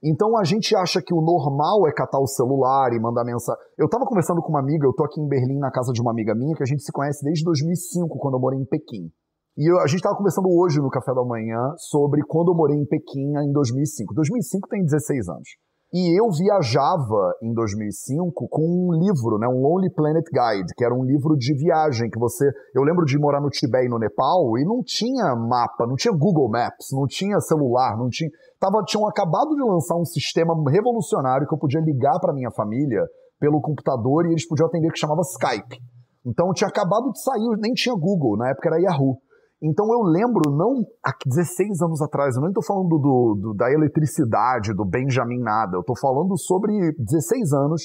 Então 0.04 0.36
a 0.36 0.44
gente 0.44 0.76
acha 0.76 1.00
que 1.00 1.14
o 1.14 1.22
normal 1.22 1.88
é 1.88 1.92
catar 1.92 2.20
o 2.20 2.26
celular 2.26 2.92
e 2.92 3.00
mandar 3.00 3.24
mensagem. 3.24 3.58
Eu 3.78 3.88
tava 3.88 4.04
conversando 4.04 4.42
com 4.42 4.50
uma 4.50 4.60
amiga, 4.60 4.86
eu 4.86 4.92
tô 4.92 5.02
aqui 5.02 5.18
em 5.18 5.26
Berlim 5.26 5.58
na 5.58 5.70
casa 5.70 5.92
de 5.94 6.02
uma 6.02 6.10
amiga 6.10 6.34
minha 6.34 6.54
que 6.54 6.62
a 6.62 6.66
gente 6.66 6.82
se 6.82 6.92
conhece 6.92 7.24
desde 7.24 7.42
2005, 7.42 8.18
quando 8.18 8.34
eu 8.34 8.40
morei 8.40 8.60
em 8.60 8.66
Pequim. 8.66 9.10
E 9.56 9.70
eu, 9.70 9.80
a 9.80 9.86
gente 9.86 10.02
tava 10.02 10.14
conversando 10.14 10.50
hoje 10.50 10.78
no 10.78 10.90
café 10.90 11.14
da 11.14 11.24
manhã 11.24 11.72
sobre 11.78 12.20
quando 12.26 12.52
eu 12.52 12.54
morei 12.54 12.76
em 12.76 12.84
Pequim 12.84 13.32
em 13.38 13.52
2005. 13.52 14.12
2005 14.12 14.68
tem 14.68 14.84
16 14.84 15.28
anos. 15.30 15.48
E 15.94 16.10
eu 16.18 16.28
viajava 16.28 17.38
em 17.40 17.54
2005 17.54 18.48
com 18.50 18.66
um 18.66 18.92
livro, 18.98 19.38
né, 19.38 19.46
um 19.46 19.62
Lonely 19.62 19.94
Planet 19.94 20.24
Guide, 20.26 20.74
que 20.76 20.84
era 20.84 20.92
um 20.92 21.04
livro 21.04 21.36
de 21.36 21.54
viagem 21.54 22.10
que 22.10 22.18
você, 22.18 22.50
eu 22.74 22.82
lembro 22.82 23.04
de 23.04 23.16
morar 23.16 23.40
no 23.40 23.48
Tibete 23.48 23.86
e 23.86 23.88
no 23.88 24.00
Nepal 24.00 24.58
e 24.58 24.64
não 24.64 24.82
tinha 24.82 25.36
mapa, 25.36 25.86
não 25.86 25.94
tinha 25.94 26.12
Google 26.12 26.50
Maps, 26.50 26.88
não 26.90 27.06
tinha 27.06 27.38
celular, 27.38 27.96
não 27.96 28.08
tinha, 28.08 28.28
tava, 28.58 28.82
tinham 28.84 29.06
acabado 29.06 29.54
de 29.54 29.62
lançar 29.62 29.94
um 29.94 30.04
sistema 30.04 30.52
revolucionário 30.68 31.46
que 31.46 31.54
eu 31.54 31.58
podia 31.58 31.80
ligar 31.80 32.18
para 32.18 32.34
minha 32.34 32.50
família 32.50 33.06
pelo 33.38 33.60
computador 33.60 34.26
e 34.26 34.30
eles 34.30 34.48
podiam 34.48 34.66
atender 34.66 34.90
que 34.90 34.98
chamava 34.98 35.20
Skype. 35.20 35.78
Então 36.26 36.52
tinha 36.52 36.66
acabado 36.66 37.12
de 37.12 37.22
sair, 37.22 37.56
nem 37.60 37.72
tinha 37.72 37.94
Google, 37.94 38.36
na 38.36 38.50
época 38.50 38.68
era 38.68 38.80
Yahoo. 38.80 39.16
Então 39.62 39.86
eu 39.92 40.02
lembro, 40.02 40.50
não 40.50 40.84
há 41.02 41.12
16 41.24 41.80
anos 41.80 42.02
atrás, 42.02 42.36
eu 42.36 42.42
não 42.42 42.48
estou 42.48 42.62
falando 42.62 42.98
do, 42.98 43.38
do, 43.40 43.54
da 43.54 43.72
eletricidade, 43.72 44.74
do 44.74 44.84
Benjamin 44.84 45.40
nada, 45.40 45.76
eu 45.76 45.80
estou 45.80 45.96
falando 45.96 46.36
sobre 46.36 46.92
16 46.98 47.52
anos, 47.52 47.82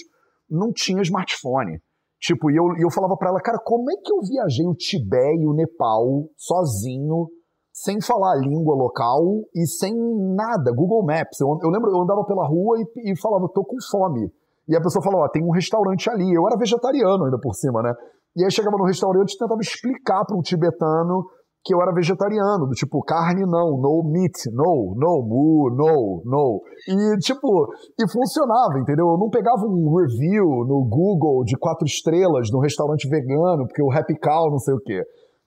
não 0.50 0.72
tinha 0.74 1.02
smartphone. 1.02 1.80
Tipo, 2.20 2.52
e 2.52 2.58
eu, 2.58 2.66
e 2.78 2.84
eu 2.84 2.92
falava 2.92 3.16
para 3.16 3.30
ela, 3.30 3.40
cara, 3.40 3.60
como 3.64 3.90
é 3.90 3.96
que 3.96 4.12
eu 4.12 4.20
viajei 4.20 4.66
o 4.66 4.76
Tibete 4.76 5.42
e 5.42 5.48
o 5.48 5.54
Nepal 5.54 6.28
sozinho, 6.36 7.30
sem 7.72 8.02
falar 8.02 8.34
a 8.34 8.38
língua 8.38 8.76
local 8.76 9.24
e 9.56 9.66
sem 9.66 9.96
nada, 10.36 10.74
Google 10.74 11.06
Maps. 11.06 11.40
Eu, 11.40 11.58
eu 11.64 11.70
lembro, 11.70 11.90
eu 11.90 12.02
andava 12.02 12.26
pela 12.26 12.46
rua 12.46 12.78
e, 12.78 13.12
e 13.12 13.18
falava, 13.18 13.48
tô 13.54 13.64
com 13.64 13.78
fome. 13.90 14.30
E 14.68 14.76
a 14.76 14.82
pessoa 14.82 15.02
falava, 15.02 15.32
tem 15.32 15.44
um 15.44 15.52
restaurante 15.52 16.10
ali. 16.10 16.34
Eu 16.34 16.46
era 16.46 16.58
vegetariano 16.58 17.24
ainda 17.24 17.40
por 17.40 17.56
cima, 17.56 17.82
né? 17.82 17.94
E 18.36 18.44
aí 18.44 18.52
chegava 18.52 18.78
no 18.78 18.86
restaurante 18.86 19.34
e 19.34 19.38
tentava 19.38 19.62
explicar 19.62 20.26
para 20.26 20.38
um 20.38 20.42
tibetano 20.42 21.26
que 21.64 21.74
eu 21.74 21.82
era 21.82 21.94
vegetariano, 21.94 22.68
do 22.68 22.74
tipo, 22.74 23.02
carne 23.04 23.42
não, 23.42 23.78
no 23.78 24.04
meat, 24.12 24.50
no, 24.52 24.96
no, 24.96 25.22
mu, 25.22 25.70
no, 25.76 26.24
no. 26.26 26.62
E, 26.88 27.18
tipo, 27.20 27.68
e 28.00 28.10
funcionava, 28.10 28.80
entendeu? 28.80 29.08
Eu 29.08 29.18
não 29.18 29.30
pegava 29.30 29.66
um 29.66 29.96
review 29.98 30.46
no 30.66 30.88
Google 30.88 31.44
de 31.44 31.58
quatro 31.58 31.86
estrelas 31.86 32.50
no 32.52 32.60
restaurante 32.60 33.10
vegano, 33.10 33.68
porque 33.68 33.84
o 33.84 33.92
Happy 33.92 34.18
Cow, 34.20 34.50
não 34.50 34.60
sei 34.60 34.74
o 34.74 34.80
quê. 34.80 35.02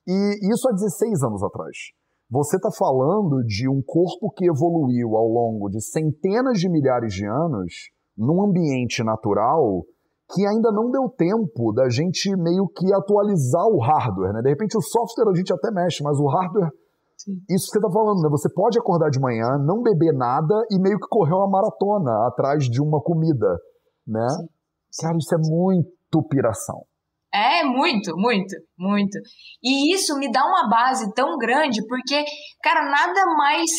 E 0.07 0.53
isso 0.53 0.68
há 0.68 0.72
16 0.72 1.22
anos 1.22 1.42
atrás. 1.42 1.77
Você 2.31 2.57
está 2.57 2.70
falando 2.70 3.42
de 3.44 3.68
um 3.68 3.83
corpo 3.85 4.33
que 4.35 4.48
evoluiu 4.48 5.16
ao 5.16 5.29
longo 5.29 5.68
de 5.68 5.81
centenas 5.83 6.59
de 6.59 6.68
milhares 6.68 7.12
de 7.12 7.27
anos 7.27 7.90
num 8.16 8.42
ambiente 8.42 9.03
natural 9.03 9.85
que 10.33 10.47
ainda 10.47 10.73
não 10.73 10.90
deu 10.90 11.09
tempo 11.09 11.73
da 11.73 11.88
gente 11.88 12.35
meio 12.37 12.66
que 12.68 12.92
atualizar 12.95 13.66
o 13.66 13.79
hardware, 13.81 14.33
né? 14.33 14.42
De 14.42 14.49
repente 14.49 14.77
o 14.77 14.81
software 14.81 15.31
a 15.31 15.37
gente 15.37 15.53
até 15.53 15.71
mexe, 15.71 16.03
mas 16.03 16.18
o 16.18 16.27
hardware 16.27 16.71
Sim. 17.23 17.38
Isso 17.49 17.66
que 17.66 17.79
você 17.79 17.79
está 17.79 17.90
falando, 17.90 18.21
né? 18.21 18.29
Você 18.31 18.53
pode 18.53 18.79
acordar 18.79 19.09
de 19.09 19.21
manhã, 19.21 19.57
não 19.64 19.81
beber 19.81 20.12
nada 20.12 20.55
e 20.71 20.79
meio 20.81 20.99
que 20.99 21.07
correr 21.09 21.35
uma 21.35 21.49
maratona 21.49 22.27
atrás 22.27 22.64
de 22.64 22.83
uma 22.83 23.01
comida, 23.01 23.47
né? 24.07 24.29
Sim. 24.29 24.49
Cara, 25.01 25.16
isso 25.16 25.35
é 25.35 25.38
muito 25.38 26.29
piração. 26.29 26.83
É, 27.33 27.64
muito, 27.64 28.14
muito, 28.16 28.55
muito. 28.77 29.18
E 29.62 29.95
isso 29.95 30.18
me 30.18 30.31
dá 30.31 30.45
uma 30.45 30.68
base 30.68 31.14
tão 31.14 31.38
grande, 31.38 31.81
porque, 31.87 32.25
cara, 32.62 32.90
nada 32.90 33.25
mais. 33.37 33.71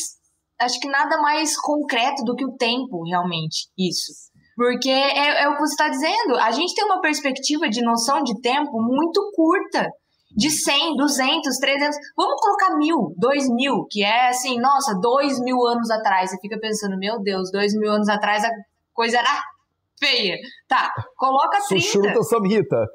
Acho 0.61 0.79
que 0.79 0.87
nada 0.87 1.21
mais 1.21 1.59
concreto 1.59 2.23
do 2.23 2.35
que 2.35 2.45
o 2.45 2.55
tempo, 2.55 3.03
realmente, 3.03 3.67
isso. 3.77 4.31
Porque 4.55 4.89
é, 4.89 5.43
é 5.43 5.49
o 5.49 5.53
que 5.53 5.59
você 5.59 5.73
está 5.73 5.89
dizendo. 5.89 6.35
A 6.39 6.51
gente 6.51 6.75
tem 6.75 6.85
uma 6.85 7.01
perspectiva 7.01 7.67
de 7.69 7.83
noção 7.83 8.21
de 8.23 8.39
tempo 8.41 8.81
muito 8.81 9.31
curta. 9.35 9.87
De 10.35 10.49
100, 10.49 10.95
200, 10.95 11.57
300. 11.59 11.95
Vamos 12.17 12.41
colocar 12.41 12.75
mil, 12.75 13.13
dois 13.17 13.47
mil, 13.49 13.85
que 13.87 14.03
é 14.03 14.29
assim, 14.29 14.59
nossa, 14.59 14.97
dois 14.99 15.39
mil 15.39 15.57
anos 15.67 15.91
atrás. 15.91 16.31
Você 16.31 16.37
fica 16.41 16.57
pensando, 16.59 16.97
meu 16.97 17.21
Deus, 17.21 17.51
dois 17.51 17.71
mil 17.77 17.91
anos 17.91 18.09
atrás 18.09 18.43
a 18.43 18.49
coisa 18.93 19.19
era 19.19 19.29
feia. 19.99 20.35
Tá, 20.67 20.89
coloca 21.17 21.59
30. 21.69 21.83
Sushruta 21.83 22.23
Samhita. 22.23 22.85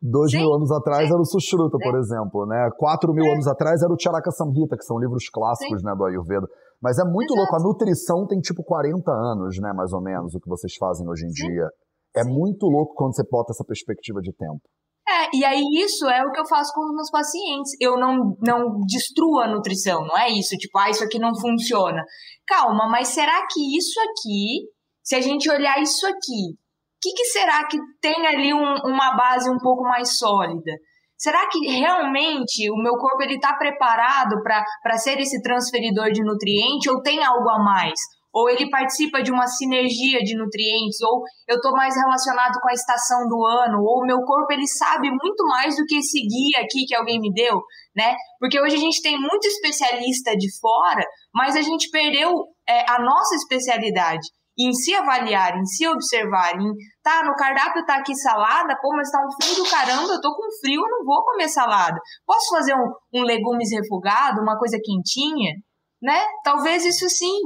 Dois 0.00 0.30
sim, 0.30 0.38
mil 0.38 0.52
anos 0.54 0.70
atrás 0.70 1.06
sim, 1.06 1.12
era 1.12 1.20
o 1.20 1.24
Sushruta, 1.24 1.76
sim. 1.76 1.84
por 1.84 1.98
exemplo, 1.98 2.46
né? 2.46 2.68
Quatro 2.76 3.12
mil 3.12 3.24
é. 3.26 3.32
anos 3.32 3.48
atrás 3.48 3.82
era 3.82 3.92
o 3.92 3.96
Charaka 4.00 4.30
Samhita, 4.30 4.76
que 4.76 4.84
são 4.84 4.98
livros 4.98 5.28
clássicos, 5.28 5.82
né, 5.82 5.92
do 5.96 6.04
Ayurveda. 6.04 6.46
Mas 6.82 6.98
é 6.98 7.04
muito 7.04 7.34
Exato. 7.34 7.38
louco. 7.38 7.56
A 7.56 7.62
nutrição 7.62 8.26
tem 8.26 8.40
tipo 8.40 8.62
40 8.62 9.10
anos, 9.10 9.58
né, 9.58 9.72
mais 9.72 9.92
ou 9.92 10.00
menos, 10.00 10.34
o 10.34 10.40
que 10.40 10.48
vocês 10.48 10.74
fazem 10.76 11.08
hoje 11.08 11.26
em 11.26 11.30
Sim. 11.30 11.46
dia. 11.46 11.68
É 12.16 12.22
Sim. 12.22 12.30
muito 12.32 12.66
louco 12.66 12.94
quando 12.94 13.14
você 13.14 13.22
bota 13.30 13.52
essa 13.52 13.64
perspectiva 13.64 14.20
de 14.20 14.32
tempo. 14.32 14.62
É, 15.08 15.36
e 15.36 15.44
aí 15.44 15.62
isso 15.82 16.06
é 16.06 16.22
o 16.22 16.30
que 16.30 16.38
eu 16.38 16.46
faço 16.46 16.72
com 16.74 16.84
os 16.84 16.94
meus 16.94 17.10
pacientes. 17.10 17.72
Eu 17.80 17.98
não, 17.98 18.36
não 18.42 18.78
destruo 18.86 19.40
a 19.40 19.48
nutrição, 19.48 20.06
não 20.06 20.16
é 20.16 20.28
isso, 20.28 20.54
tipo, 20.56 20.78
ah, 20.78 20.90
isso 20.90 21.02
aqui 21.02 21.18
não 21.18 21.34
funciona. 21.34 22.04
Calma, 22.46 22.88
mas 22.90 23.08
será 23.08 23.46
que 23.50 23.76
isso 23.76 23.98
aqui, 24.00 24.68
se 25.02 25.14
a 25.14 25.20
gente 25.20 25.50
olhar 25.50 25.80
isso 25.80 26.06
aqui, 26.06 26.52
o 26.52 27.00
que, 27.00 27.12
que, 27.12 27.24
será 27.26 27.66
que 27.66 27.78
tem 28.02 28.26
ali 28.26 28.52
um, 28.52 28.74
uma 28.84 29.16
base 29.16 29.48
um 29.48 29.58
pouco 29.58 29.82
mais 29.82 30.18
sólida? 30.18 30.72
Será 31.18 31.48
que 31.48 31.58
realmente 31.66 32.70
o 32.70 32.76
meu 32.76 32.94
corpo 32.94 33.22
ele 33.22 33.34
está 33.34 33.54
preparado 33.54 34.40
para 34.42 34.96
ser 34.96 35.18
esse 35.18 35.42
transferidor 35.42 36.12
de 36.12 36.22
nutriente 36.22 36.88
ou 36.88 37.02
tem 37.02 37.24
algo 37.24 37.48
a 37.50 37.58
mais? 37.58 37.98
ou 38.32 38.48
ele 38.48 38.70
participa 38.70 39.22
de 39.22 39.32
uma 39.32 39.46
sinergia 39.46 40.20
de 40.20 40.36
nutrientes, 40.36 41.00
ou 41.02 41.22
eu 41.48 41.56
estou 41.56 41.72
mais 41.72 41.94
relacionado 41.96 42.60
com 42.60 42.68
a 42.68 42.72
estação 42.72 43.26
do 43.26 43.44
ano, 43.44 43.78
ou 43.80 44.02
o 44.02 44.06
meu 44.06 44.18
corpo 44.22 44.52
ele 44.52 44.66
sabe 44.66 45.10
muito 45.10 45.44
mais 45.46 45.76
do 45.76 45.84
que 45.84 45.96
esse 45.96 46.20
guia 46.20 46.62
aqui 46.62 46.84
que 46.86 46.94
alguém 46.94 47.18
me 47.18 47.32
deu, 47.32 47.60
né? 47.96 48.14
Porque 48.38 48.60
hoje 48.60 48.76
a 48.76 48.80
gente 48.80 49.02
tem 49.02 49.18
muito 49.18 49.46
especialista 49.46 50.36
de 50.36 50.48
fora, 50.60 51.04
mas 51.34 51.56
a 51.56 51.62
gente 51.62 51.90
perdeu 51.90 52.30
é, 52.68 52.84
a 52.88 53.02
nossa 53.02 53.34
especialidade 53.34 54.28
em 54.58 54.72
se 54.72 54.92
avaliar, 54.94 55.56
em 55.56 55.64
se 55.64 55.86
observar, 55.86 56.60
em 56.60 56.72
tá, 57.02 57.22
no 57.22 57.34
cardápio 57.36 57.84
tá 57.86 57.96
aqui 57.96 58.14
salada, 58.14 58.76
pô, 58.82 58.90
mas 58.96 59.10
tá 59.10 59.18
um 59.24 59.30
frio 59.40 59.62
do 59.62 59.70
caramba, 59.70 60.12
eu 60.12 60.20
tô 60.20 60.34
com 60.34 60.50
frio, 60.60 60.82
eu 60.82 60.90
não 60.90 61.04
vou 61.04 61.24
comer 61.24 61.48
salada. 61.48 61.98
Posso 62.26 62.50
fazer 62.50 62.74
um, 62.74 63.20
um 63.20 63.22
legumes 63.22 63.70
refogado, 63.70 64.42
uma 64.42 64.58
coisa 64.58 64.78
quentinha? 64.82 65.54
Né? 66.02 66.20
Talvez 66.42 66.84
isso 66.84 67.08
sim. 67.08 67.40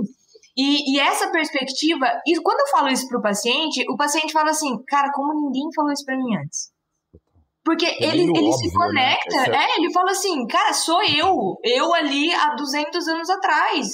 E, 0.56 0.96
e, 0.96 1.00
essa 1.00 1.30
perspectiva, 1.30 2.06
e 2.26 2.40
quando 2.42 2.60
eu 2.60 2.66
falo 2.68 2.88
isso 2.88 3.08
pro 3.08 3.22
paciente, 3.22 3.84
o 3.90 3.96
paciente 3.96 4.32
fala 4.32 4.50
assim, 4.50 4.70
cara, 4.86 5.10
como 5.12 5.34
ninguém 5.34 5.68
falou 5.74 5.92
isso 5.92 6.04
pra 6.04 6.16
mim 6.16 6.36
antes? 6.36 6.70
Porque 7.64 7.86
é 7.86 8.04
ele, 8.04 8.22
ele 8.22 8.30
óbvio, 8.30 8.52
se 8.52 8.66
né? 8.66 8.72
conecta, 8.74 9.50
né? 9.50 9.64
é, 9.64 9.76
ele 9.78 9.92
fala 9.92 10.10
assim, 10.10 10.46
cara, 10.46 10.72
sou 10.72 11.02
eu, 11.04 11.56
eu 11.62 11.94
ali 11.94 12.32
há 12.34 12.54
200 12.54 13.08
anos 13.08 13.30
atrás. 13.30 13.86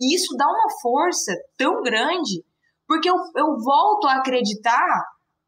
E 0.00 0.14
isso 0.14 0.36
dá 0.36 0.44
uma 0.46 0.68
força 0.82 1.32
tão 1.56 1.80
grande 1.82 2.42
porque 2.86 3.08
eu, 3.08 3.14
eu 3.36 3.56
volto 3.62 4.06
a 4.08 4.18
acreditar 4.18 5.04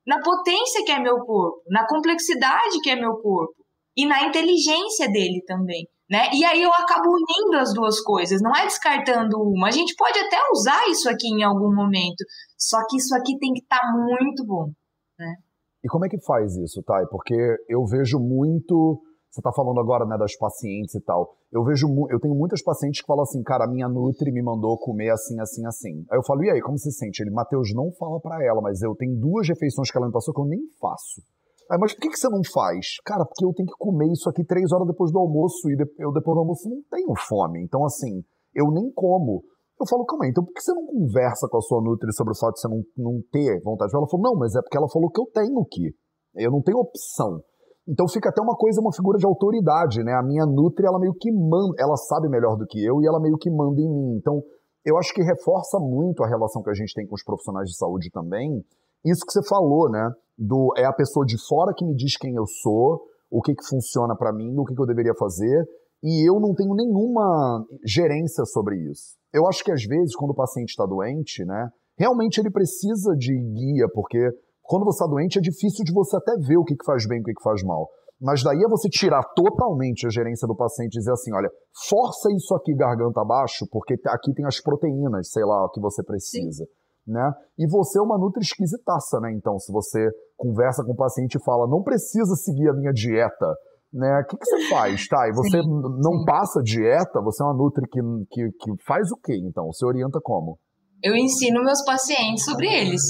na 0.07 0.21
potência 0.21 0.85
que 0.85 0.93
é 0.93 0.99
meu 0.99 1.19
corpo, 1.21 1.63
na 1.69 1.87
complexidade 1.87 2.81
que 2.83 2.91
é 2.91 2.97
meu 2.97 3.15
corpo 3.17 3.65
e 3.97 4.07
na 4.07 4.25
inteligência 4.25 5.11
dele 5.11 5.43
também. 5.47 5.89
Né? 6.11 6.29
E 6.35 6.45
aí 6.45 6.63
eu 6.63 6.71
acabo 6.71 7.09
unindo 7.09 7.59
as 7.59 7.73
duas 7.73 8.01
coisas, 8.01 8.43
não 8.43 8.55
é 8.55 8.65
descartando 8.65 9.39
uma. 9.41 9.69
A 9.69 9.71
gente 9.71 9.95
pode 9.97 10.19
até 10.19 10.37
usar 10.53 10.87
isso 10.89 11.09
aqui 11.09 11.29
em 11.29 11.43
algum 11.43 11.75
momento, 11.75 12.23
só 12.59 12.79
que 12.89 12.99
isso 12.99 13.15
aqui 13.17 13.39
tem 13.39 13.53
que 13.53 13.61
estar 13.61 13.81
tá 13.81 13.93
muito 13.93 14.45
bom. 14.45 14.71
Né? 15.19 15.35
E 15.83 15.89
como 15.89 16.05
é 16.05 16.09
que 16.09 16.21
faz 16.21 16.57
isso, 16.57 16.83
Thay? 16.83 17.07
Porque 17.11 17.35
eu 17.69 17.85
vejo 17.87 18.19
muito 18.19 19.03
você 19.35 19.41
está 19.41 19.53
falando 19.53 19.81
agora 19.81 20.07
né, 20.07 20.17
das 20.17 20.37
pacientes 20.37 20.95
e 20.95 21.01
tal. 21.01 21.35
Eu 21.51 21.65
vejo, 21.65 21.89
eu 22.09 22.21
tenho 22.21 22.37
muitas 22.37 22.63
pacientes 22.63 23.01
que 23.01 23.07
falam 23.07 23.25
assim, 23.25 23.43
cara, 23.43 23.67
minha 23.67 23.89
Nutri 23.89 24.31
me 24.31 24.41
mandou 24.41 24.79
comer 24.79 25.11
assim, 25.11 25.41
assim, 25.41 25.67
assim. 25.67 26.07
Aí 26.09 26.17
eu 26.17 26.23
falo, 26.25 26.45
e 26.45 26.51
aí, 26.51 26.61
como 26.61 26.79
se 26.79 26.93
sente? 26.93 27.21
Ele, 27.21 27.33
Matheus, 27.33 27.75
não 27.75 27.91
fala 27.99 28.21
para 28.21 28.45
ela, 28.45 28.63
mas 28.63 28.81
eu 28.81 28.95
tenho 28.95 29.19
duas 29.19 29.49
refeições 29.49 29.91
que 29.91 29.99
ela 29.99 30.07
me 30.07 30.13
passou 30.13 30.33
que 30.33 30.41
eu 30.41 30.47
nem 30.47 30.61
faço. 30.81 31.21
Aí, 31.69 31.79
mas 31.81 31.93
por 31.95 32.03
que, 32.03 32.11
que 32.11 32.17
você 32.17 32.29
não 32.29 32.43
faz? 32.45 33.01
Cara, 33.05 33.25
porque 33.25 33.45
eu 33.45 33.53
tenho 33.53 33.67
que 33.67 33.77
comer 33.77 34.13
isso 34.13 34.31
aqui 34.31 34.45
três 34.45 34.71
horas 34.71 34.87
depois 34.87 35.11
do 35.11 35.19
almoço 35.19 35.69
e 35.69 35.75
eu 35.99 36.13
depois 36.13 36.35
do 36.37 36.41
almoço 36.41 36.71
não 36.71 36.83
tenho 36.89 37.13
fome. 37.27 37.65
Então, 37.65 37.85
assim, 37.85 38.23
eu 38.55 38.71
nem 38.71 38.93
como. 38.95 39.43
Eu 39.81 39.87
falo, 39.89 40.05
calma 40.05 40.27
aí, 40.27 40.31
então 40.31 40.45
por 40.45 40.53
que 40.53 40.63
você 40.63 40.73
não 40.73 40.87
conversa 40.87 41.49
com 41.51 41.59
a 41.59 41.61
sua 41.61 41.83
Nutri 41.83 42.13
sobre 42.15 42.33
o 42.33 42.39
fato 42.39 42.55
de 42.55 42.61
você 42.61 42.69
não, 42.69 42.83
não 42.97 43.21
ter 43.33 43.61
vontade? 43.65 43.91
Ela 43.93 44.07
falou, 44.07 44.31
não, 44.31 44.39
mas 44.39 44.55
é 44.55 44.63
porque 44.63 44.77
ela 44.77 44.89
falou 44.89 45.11
que 45.11 45.21
eu 45.21 45.27
tenho 45.27 45.65
que. 45.69 45.91
Eu 46.37 46.53
não 46.53 46.63
tenho 46.63 46.79
opção. 46.79 47.43
Então 47.87 48.09
fica 48.09 48.31
até 48.31 48.41
uma 48.41 48.57
coisa, 48.57 48.81
uma 48.81 48.93
figura 48.93 49.19
de 49.19 49.27
autoridade, 49.27 50.03
né? 50.03 50.13
A 50.15 50.23
minha 50.23 50.47
Nutri, 50.47 50.87
ela 50.87 50.99
meio 50.99 51.15
que 51.15 51.31
manda, 51.31 51.75
ela 51.79 51.97
sabe 51.97 52.29
melhor 52.29 52.57
do 52.57 52.67
que 52.67 52.83
eu 52.83 53.03
e 53.03 53.07
ela 53.07 53.21
meio 53.21 53.37
que 53.37 53.51
manda 53.51 53.81
em 53.81 53.89
mim. 53.89 54.17
Então, 54.17 54.43
eu 54.85 54.97
acho 54.97 55.13
que 55.15 55.23
reforça 55.23 55.79
muito 55.79 56.23
a 56.23 56.29
relação 56.29 56.63
que 56.63 56.71
a 56.71 56.75
gente 56.75 56.95
tem 56.95 57.07
com 57.07 57.15
os 57.15 57.23
profissionais 57.23 57.69
de 57.69 57.77
saúde 57.77 58.11
também. 58.11 58.65
Isso 59.05 59.25
que 59.27 59.33
você 59.33 59.47
falou, 59.47 59.91
né? 59.91 60.11
Do 60.37 60.73
é 60.77 60.85
a 60.85 60.93
pessoa 60.93 61.27
de 61.27 61.37
fora 61.47 61.75
que 61.77 61.85
me 61.85 61.95
diz 61.95 62.17
quem 62.17 62.35
eu 62.35 62.47
sou, 62.47 63.03
o 63.31 63.43
que 63.43 63.55
que 63.55 63.67
funciona 63.69 64.17
para 64.17 64.33
mim, 64.33 64.57
o 64.59 64.65
que 64.65 64.75
que 64.75 64.81
eu 64.81 64.87
deveria 64.87 65.15
fazer, 65.19 65.65
e 66.03 66.29
eu 66.29 66.41
não 66.41 66.55
tenho 66.55 66.75
nenhuma 66.75 67.65
gerência 67.85 68.45
sobre 68.45 68.77
isso. 68.91 69.17
Eu 69.33 69.47
acho 69.47 69.65
que 69.65 69.73
às 69.73 69.85
vezes 69.85 70.15
quando 70.15 70.31
o 70.31 70.35
paciente 70.35 70.71
está 70.71 70.87
doente, 70.87 71.45
né, 71.45 71.69
realmente 71.99 72.39
ele 72.39 72.51
precisa 72.51 73.15
de 73.17 73.35
guia, 73.35 73.89
porque 73.93 74.19
quando 74.65 74.85
você 74.85 74.97
está 74.97 75.07
doente, 75.07 75.39
é 75.39 75.43
difícil 75.43 75.85
de 75.85 75.93
você 75.93 76.17
até 76.17 76.33
ver 76.37 76.57
o 76.57 76.65
que, 76.65 76.75
que 76.75 76.85
faz 76.85 77.07
bem 77.07 77.19
e 77.19 77.21
o 77.21 77.25
que, 77.25 77.35
que 77.35 77.43
faz 77.43 77.63
mal. 77.63 77.87
Mas 78.21 78.43
daí 78.43 78.63
é 78.63 78.69
você 78.69 78.89
tirar 78.89 79.23
totalmente 79.37 80.07
a 80.07 80.11
gerência 80.11 80.49
do 80.49 80.57
paciente 80.57 80.95
e 80.95 80.99
dizer 80.99 81.13
assim: 81.13 81.35
olha, 81.35 81.51
força 81.89 82.33
isso 82.33 82.55
aqui 82.55 82.75
garganta 82.75 83.21
abaixo, 83.21 83.67
porque 83.71 83.95
aqui 84.07 84.33
tem 84.33 84.47
as 84.47 84.61
proteínas, 84.61 85.31
sei 85.31 85.45
lá, 85.45 85.69
que 85.73 85.81
você 85.81 86.03
precisa. 86.03 86.65
Né? 87.07 87.31
E 87.59 87.69
você 87.69 87.99
é 87.99 88.03
uma 88.03 88.17
nutri 88.17 88.43
esquisitaça, 88.43 89.21
né? 89.21 89.31
Então, 89.37 89.59
se 89.59 89.71
você 89.71 90.09
conversa 90.39 90.83
com 90.83 90.93
o 90.93 90.97
paciente 90.97 91.35
e 91.35 91.45
fala, 91.45 91.69
não 91.69 91.83
precisa 91.83 92.35
seguir 92.35 92.67
a 92.71 92.73
minha 92.73 92.93
dieta, 92.93 93.55
né? 93.93 94.23
O 94.23 94.27
que, 94.27 94.39
que 94.39 94.47
você 94.47 94.71
faz, 94.71 95.07
tá? 95.07 95.29
E 95.29 95.33
você 95.37 95.61
sim, 95.61 95.69
não 95.69 96.21
sim. 96.21 96.25
passa 96.25 96.63
dieta, 96.63 97.21
você 97.21 97.43
é 97.43 97.47
uma 97.47 97.55
nutri 97.55 97.87
que, 97.91 98.01
que, 98.31 98.51
que 98.53 98.85
faz 98.87 99.13
o 99.13 99.19
quê, 99.23 99.37
então? 99.37 99.67
Você 99.67 99.85
orienta 99.85 100.19
como? 100.23 100.59
Eu 101.03 101.15
ensino 101.15 101.63
meus 101.63 101.85
pacientes 101.85 102.47
sobre 102.47 102.67
eles. 102.67 103.03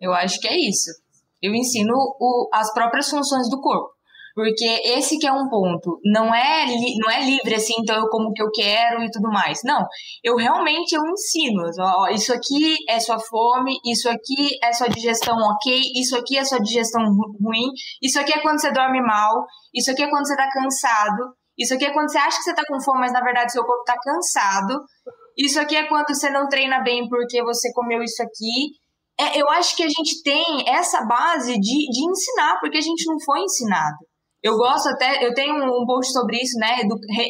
Eu 0.00 0.12
acho 0.14 0.40
que 0.40 0.48
é 0.48 0.56
isso. 0.56 0.90
Eu 1.42 1.54
ensino 1.54 1.94
o, 1.94 2.48
as 2.52 2.72
próprias 2.72 3.08
funções 3.08 3.48
do 3.48 3.60
corpo. 3.60 3.90
Porque 4.34 4.64
esse 4.84 5.18
que 5.18 5.26
é 5.26 5.32
um 5.32 5.48
ponto. 5.48 5.98
Não 6.04 6.34
é, 6.34 6.64
li, 6.64 6.96
não 6.98 7.10
é 7.10 7.24
livre 7.24 7.54
assim, 7.54 7.74
então 7.78 7.96
eu 7.96 8.08
como 8.08 8.32
que 8.32 8.42
eu 8.42 8.50
quero 8.50 9.02
e 9.02 9.10
tudo 9.10 9.28
mais. 9.28 9.60
Não. 9.64 9.84
Eu 10.22 10.36
realmente 10.36 10.94
eu 10.94 11.02
ensino. 11.04 11.62
Ó, 11.78 12.08
isso 12.08 12.32
aqui 12.32 12.76
é 12.88 13.00
sua 13.00 13.18
fome, 13.18 13.78
isso 13.84 14.08
aqui 14.08 14.58
é 14.62 14.72
sua 14.72 14.88
digestão 14.88 15.36
ok, 15.36 15.80
isso 15.96 16.16
aqui 16.16 16.38
é 16.38 16.44
sua 16.44 16.60
digestão 16.60 17.02
ruim, 17.42 17.70
isso 18.00 18.20
aqui 18.20 18.32
é 18.32 18.40
quando 18.40 18.60
você 18.60 18.72
dorme 18.72 19.00
mal, 19.02 19.44
isso 19.74 19.90
aqui 19.90 20.02
é 20.02 20.08
quando 20.08 20.26
você 20.26 20.36
tá 20.36 20.48
cansado, 20.50 21.34
isso 21.58 21.74
aqui 21.74 21.84
é 21.84 21.92
quando 21.92 22.10
você 22.10 22.18
acha 22.18 22.38
que 22.38 22.44
você 22.44 22.54
tá 22.54 22.62
com 22.66 22.80
fome, 22.80 23.00
mas 23.00 23.12
na 23.12 23.20
verdade 23.20 23.52
seu 23.52 23.64
corpo 23.64 23.84
tá 23.84 23.96
cansado. 24.02 24.80
Isso 25.36 25.60
aqui 25.60 25.76
é 25.76 25.88
quando 25.88 26.08
você 26.08 26.30
não 26.30 26.48
treina 26.48 26.80
bem 26.80 27.08
porque 27.08 27.42
você 27.42 27.72
comeu 27.72 28.02
isso 28.02 28.22
aqui 28.22 28.78
é, 29.20 29.40
eu 29.40 29.48
acho 29.50 29.76
que 29.76 29.82
a 29.82 29.88
gente 29.88 30.22
tem 30.22 30.64
essa 30.68 31.04
base 31.04 31.52
de, 31.52 31.90
de 31.90 32.10
ensinar, 32.10 32.58
porque 32.60 32.78
a 32.78 32.82
gente 32.82 33.04
não 33.06 33.16
foi 33.24 33.40
ensinado. 33.40 33.96
Eu 34.42 34.56
gosto 34.56 34.88
até, 34.88 35.24
eu 35.24 35.34
tenho 35.34 35.54
um 35.54 35.84
post 35.86 36.12
sobre 36.12 36.38
isso, 36.38 36.58
né? 36.58 36.78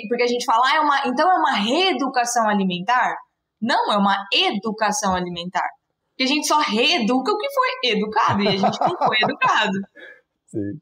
Porque 0.09 0.22
a 0.22 0.29
gente 0.29 0.44
fala, 0.44 0.62
ah, 0.66 0.76
é 0.76 0.81
uma, 0.81 0.98
então 1.07 1.31
é 1.31 1.35
uma 1.35 1.55
reeducação 1.55 2.48
alimentar? 2.48 3.16
Não, 3.61 3.92
é 3.92 3.96
uma 3.96 4.16
educação 4.33 5.14
alimentar. 5.14 5.68
Porque 6.11 6.22
a 6.22 6.35
gente 6.35 6.46
só 6.46 6.59
reeduca 6.61 7.33
o 7.33 7.38
que 7.38 7.48
foi 7.53 7.90
educado 7.92 8.42
e 8.42 8.48
a 8.48 8.57
gente 8.57 8.81
não 8.81 8.96
foi 8.96 9.16
educado. 9.22 9.72
Sim. 10.51 10.81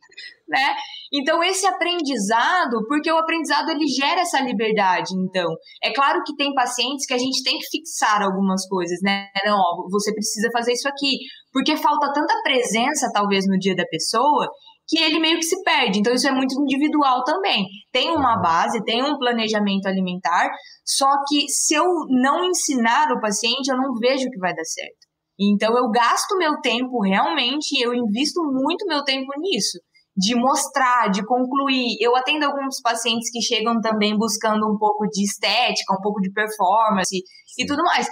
Né? 0.48 0.74
Então 1.12 1.42
esse 1.44 1.66
aprendizado, 1.66 2.86
porque 2.88 3.12
o 3.12 3.18
aprendizado 3.18 3.70
ele 3.70 3.86
gera 3.86 4.22
essa 4.22 4.40
liberdade, 4.40 5.10
então. 5.14 5.46
É 5.82 5.92
claro 5.92 6.22
que 6.24 6.34
tem 6.36 6.54
pacientes 6.54 7.06
que 7.06 7.12
a 7.12 7.18
gente 7.18 7.42
tem 7.42 7.58
que 7.58 7.68
fixar 7.70 8.22
algumas 8.22 8.66
coisas, 8.66 8.98
né? 9.02 9.28
Não, 9.44 9.58
ó, 9.58 9.86
você 9.90 10.12
precisa 10.12 10.48
fazer 10.52 10.72
isso 10.72 10.88
aqui, 10.88 11.18
porque 11.52 11.76
falta 11.76 12.10
tanta 12.12 12.34
presença 12.42 13.10
talvez 13.12 13.46
no 13.46 13.58
dia 13.58 13.76
da 13.76 13.84
pessoa 13.84 14.48
que 14.88 14.98
ele 14.98 15.20
meio 15.20 15.36
que 15.36 15.44
se 15.44 15.62
perde. 15.62 15.98
Então 15.98 16.14
isso 16.14 16.26
é 16.26 16.32
muito 16.32 16.58
individual 16.62 17.22
também. 17.22 17.66
Tem 17.92 18.10
uma 18.10 18.40
base, 18.40 18.82
tem 18.84 19.02
um 19.02 19.18
planejamento 19.18 19.86
alimentar, 19.86 20.48
só 20.82 21.10
que 21.28 21.46
se 21.48 21.74
eu 21.74 21.84
não 22.08 22.42
ensinar 22.46 23.12
o 23.12 23.20
paciente, 23.20 23.68
eu 23.70 23.76
não 23.76 23.92
vejo 24.00 24.30
que 24.30 24.38
vai 24.38 24.54
dar 24.54 24.64
certo. 24.64 24.97
Então 25.38 25.76
eu 25.76 25.88
gasto 25.90 26.36
meu 26.36 26.60
tempo 26.60 27.00
realmente, 27.00 27.80
eu 27.80 27.94
invisto 27.94 28.42
muito 28.42 28.84
meu 28.86 29.04
tempo 29.04 29.28
nisso, 29.38 29.78
de 30.16 30.34
mostrar, 30.34 31.08
de 31.10 31.24
concluir. 31.24 31.96
Eu 32.00 32.16
atendo 32.16 32.44
alguns 32.44 32.80
pacientes 32.82 33.30
que 33.30 33.40
chegam 33.40 33.80
também 33.80 34.16
buscando 34.18 34.66
um 34.66 34.76
pouco 34.76 35.06
de 35.06 35.22
estética, 35.22 35.94
um 35.94 36.02
pouco 36.02 36.20
de 36.20 36.32
performance 36.32 37.16
Sim. 37.16 37.62
e 37.62 37.66
tudo 37.66 37.84
mais. 37.84 38.08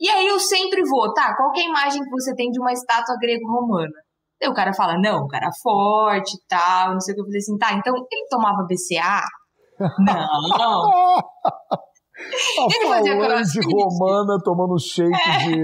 E 0.00 0.08
aí 0.08 0.28
eu 0.28 0.38
sempre 0.38 0.82
vou, 0.88 1.12
tá? 1.12 1.34
Qual 1.36 1.52
é 1.56 1.60
a 1.60 1.68
imagem 1.68 2.00
que 2.02 2.10
você 2.10 2.34
tem 2.34 2.50
de 2.50 2.60
uma 2.60 2.72
estátua 2.72 3.16
grego-romana? 3.20 3.92
Aí 4.42 4.48
o 4.48 4.54
cara 4.54 4.72
fala, 4.72 4.96
não, 4.98 5.24
o 5.24 5.28
cara 5.28 5.50
forte 5.62 6.34
e 6.34 6.46
tal, 6.48 6.92
não 6.92 7.00
sei 7.00 7.12
o 7.12 7.16
que. 7.16 7.20
Eu 7.20 7.26
falei 7.26 7.38
assim, 7.38 7.58
tá, 7.58 7.72
então 7.74 7.94
ele 7.94 8.28
tomava 8.30 8.64
BCA? 8.64 9.22
não. 9.98 11.20
A 12.20 12.74
ele 12.74 12.86
fazia 12.86 13.18
crossfit. 13.18 13.66
romana 13.66 14.38
tomando 14.44 14.78
shake 14.78 15.12
é. 15.12 15.38
de. 15.38 15.54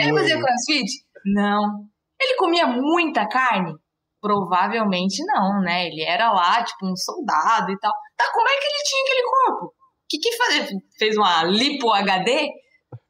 Ele 0.00 0.12
fazia 0.12 0.40
crossfit? 0.40 0.90
Não. 1.26 1.84
Ele 2.20 2.34
comia 2.36 2.66
muita 2.66 3.26
carne? 3.28 3.72
Provavelmente 4.20 5.22
não, 5.24 5.60
né? 5.60 5.86
Ele 5.86 6.02
era 6.02 6.32
lá, 6.32 6.62
tipo, 6.64 6.86
um 6.86 6.96
soldado 6.96 7.70
e 7.70 7.78
tal. 7.78 7.92
Tá, 8.16 8.24
como 8.32 8.48
é 8.48 8.52
que 8.52 8.66
ele 8.66 8.84
tinha 8.84 9.02
aquele 9.04 9.22
corpo? 9.22 9.66
O 9.66 9.72
que 10.08 10.18
que 10.18 10.36
fazia? 10.36 10.78
Fez 10.98 11.16
uma 11.16 11.44
lipo 11.44 11.92
HD? 11.92 12.48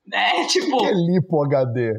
Né? 0.06 0.44
Tipo. 0.48 0.76
O 0.76 0.78
que 0.80 0.86
é 0.86 0.92
lipo 0.92 1.44
HD? 1.44 1.92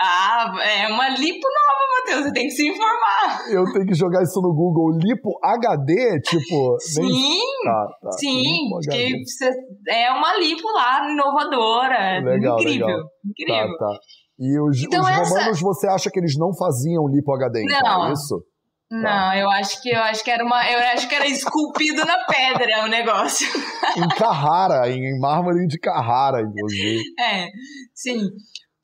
Ah, 0.00 0.52
é 0.62 0.86
uma 0.86 1.08
lipo 1.08 1.46
nova, 1.46 1.84
Matheus. 1.98 2.24
Você 2.24 2.32
tem 2.32 2.44
que 2.44 2.52
se 2.52 2.68
informar. 2.68 3.50
Eu 3.50 3.64
tenho 3.72 3.84
que 3.84 3.94
jogar 3.94 4.22
isso 4.22 4.40
no 4.40 4.54
Google. 4.54 4.96
Lipo 4.96 5.38
HD, 5.42 6.20
tipo. 6.20 6.78
Sim, 6.78 7.02
nem... 7.02 7.40
tá, 7.64 7.86
tá. 8.02 8.12
sim. 8.12 8.68
Porque 8.70 9.90
é 9.90 10.10
uma 10.12 10.38
lipo 10.38 10.68
lá 10.72 11.10
inovadora. 11.10 12.20
Legal, 12.20 12.60
incrível. 12.60 12.86
Legal. 12.86 13.04
Incrível. 13.26 13.78
Tá, 13.78 13.86
tá. 13.86 13.98
E 14.38 14.60
os, 14.60 14.82
então 14.84 15.02
os 15.02 15.08
essa... 15.08 15.34
romanos, 15.34 15.60
você 15.60 15.88
acha 15.88 16.10
que 16.10 16.20
eles 16.20 16.36
não 16.38 16.54
faziam 16.56 17.08
lipo 17.08 17.32
HD? 17.32 17.64
Então, 17.64 17.80
não. 17.82 18.06
é 18.08 18.12
isso? 18.12 18.40
Não, 18.90 19.02
tá. 19.02 19.36
eu 19.36 19.50
acho 19.50 19.82
que 19.82 19.90
eu 19.90 20.00
acho 20.00 20.24
que 20.24 20.30
era 20.30 20.42
uma, 20.42 20.64
eu 20.70 20.78
acho 20.94 21.08
que 21.08 21.14
era 21.14 21.26
esculpido 21.26 22.06
na 22.06 22.24
pedra 22.24 22.84
o 22.84 22.88
negócio. 22.88 23.46
Em 23.96 24.08
Carrara, 24.16 24.88
em 24.88 25.18
mármore 25.18 25.66
de 25.66 25.78
Carrara, 25.78 26.40
inclusive. 26.40 27.02
É, 27.20 27.48
sim. 27.94 28.20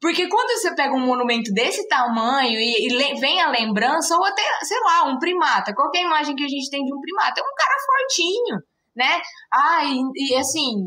Porque 0.05 0.29
quando 0.29 0.51
você 0.51 0.75
pega 0.75 0.93
um 0.93 1.01
monumento 1.01 1.51
desse 1.55 1.89
tamanho 1.89 2.61
e, 2.61 2.89
e 2.89 3.19
vem 3.19 3.41
a 3.41 3.49
lembrança, 3.49 4.15
ou 4.15 4.23
até, 4.23 4.43
sei 4.61 4.79
lá, 4.81 5.09
um 5.09 5.19
primata, 5.19 5.75
qualquer 5.75 6.03
imagem 6.03 6.37
que 6.37 6.45
a 6.45 6.49
gente 6.49 6.69
tem 6.69 6.85
de 6.85 6.93
um 6.93 7.01
primata, 7.01 7.41
é 7.41 7.43
um 7.43 7.57
cara 7.57 7.75
fortinho, 7.87 8.57
né? 8.95 9.23
Ah, 9.51 9.83
e, 9.83 10.03
e 10.15 10.37
assim, 10.37 10.85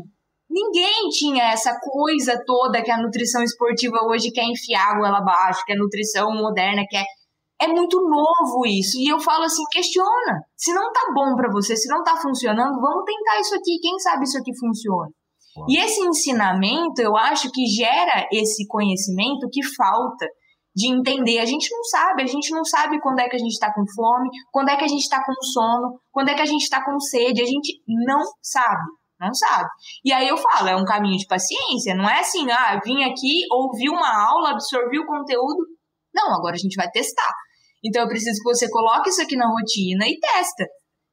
ninguém 0.48 1.08
tinha 1.08 1.50
essa 1.50 1.76
coisa 1.80 2.40
toda 2.46 2.80
que 2.80 2.92
a 2.92 3.02
nutrição 3.02 3.42
esportiva 3.42 3.98
hoje 4.06 4.30
quer 4.30 4.44
enfiar 4.44 4.92
a 4.92 4.98
goela 5.00 5.18
abaixo, 5.18 5.64
que 5.66 5.72
a 5.72 5.76
nutrição 5.76 6.30
moderna 6.30 6.84
quer. 6.88 7.04
É 7.60 7.66
muito 7.66 8.00
novo 8.00 8.64
isso. 8.66 9.00
E 9.00 9.08
eu 9.08 9.18
falo 9.18 9.42
assim, 9.42 9.64
questiona. 9.72 10.46
Se 10.56 10.72
não 10.72 10.92
tá 10.92 11.10
bom 11.12 11.34
para 11.34 11.50
você, 11.50 11.74
se 11.74 11.88
não 11.88 12.04
tá 12.04 12.14
funcionando, 12.22 12.80
vamos 12.80 13.02
tentar 13.04 13.40
isso 13.40 13.56
aqui. 13.56 13.80
Quem 13.82 13.98
sabe 13.98 14.22
isso 14.22 14.38
aqui 14.38 14.56
funciona. 14.56 15.10
E 15.68 15.78
esse 15.78 16.00
ensinamento, 16.00 17.00
eu 17.00 17.16
acho 17.16 17.50
que 17.50 17.66
gera 17.66 18.28
esse 18.32 18.66
conhecimento 18.66 19.48
que 19.50 19.64
falta 19.74 20.26
de 20.74 20.88
entender. 20.88 21.38
A 21.40 21.44
gente 21.44 21.68
não 21.72 21.82
sabe, 21.84 22.22
a 22.22 22.26
gente 22.26 22.50
não 22.52 22.64
sabe 22.64 23.00
quando 23.00 23.18
é 23.18 23.28
que 23.28 23.36
a 23.36 23.38
gente 23.38 23.52
está 23.52 23.72
com 23.72 23.84
fome, 23.94 24.28
quando 24.52 24.68
é 24.68 24.76
que 24.76 24.84
a 24.84 24.88
gente 24.88 25.02
está 25.02 25.24
com 25.24 25.34
sono, 25.42 26.00
quando 26.12 26.28
é 26.28 26.34
que 26.34 26.42
a 26.42 26.46
gente 26.46 26.62
está 26.62 26.84
com 26.84 26.98
sede, 27.00 27.42
a 27.42 27.46
gente 27.46 27.82
não 28.06 28.22
sabe. 28.42 28.84
Não 29.20 29.34
sabe. 29.34 29.68
E 30.04 30.12
aí 30.12 30.28
eu 30.28 30.36
falo, 30.36 30.68
é 30.68 30.76
um 30.76 30.84
caminho 30.84 31.18
de 31.18 31.26
paciência, 31.26 31.92
não 31.96 32.08
é 32.08 32.20
assim, 32.20 32.48
ah, 32.52 32.80
vim 32.84 33.02
aqui, 33.02 33.42
ouvi 33.50 33.88
uma 33.88 34.28
aula, 34.28 34.50
absorvi 34.50 34.96
o 34.96 35.06
conteúdo. 35.06 35.66
Não, 36.14 36.32
agora 36.34 36.54
a 36.54 36.58
gente 36.58 36.76
vai 36.76 36.88
testar. 36.88 37.32
Então 37.84 38.02
eu 38.02 38.08
preciso 38.08 38.40
que 38.40 38.48
você 38.48 38.70
coloque 38.70 39.10
isso 39.10 39.20
aqui 39.20 39.34
na 39.34 39.48
rotina 39.48 40.06
e 40.06 40.20
testa. 40.20 40.66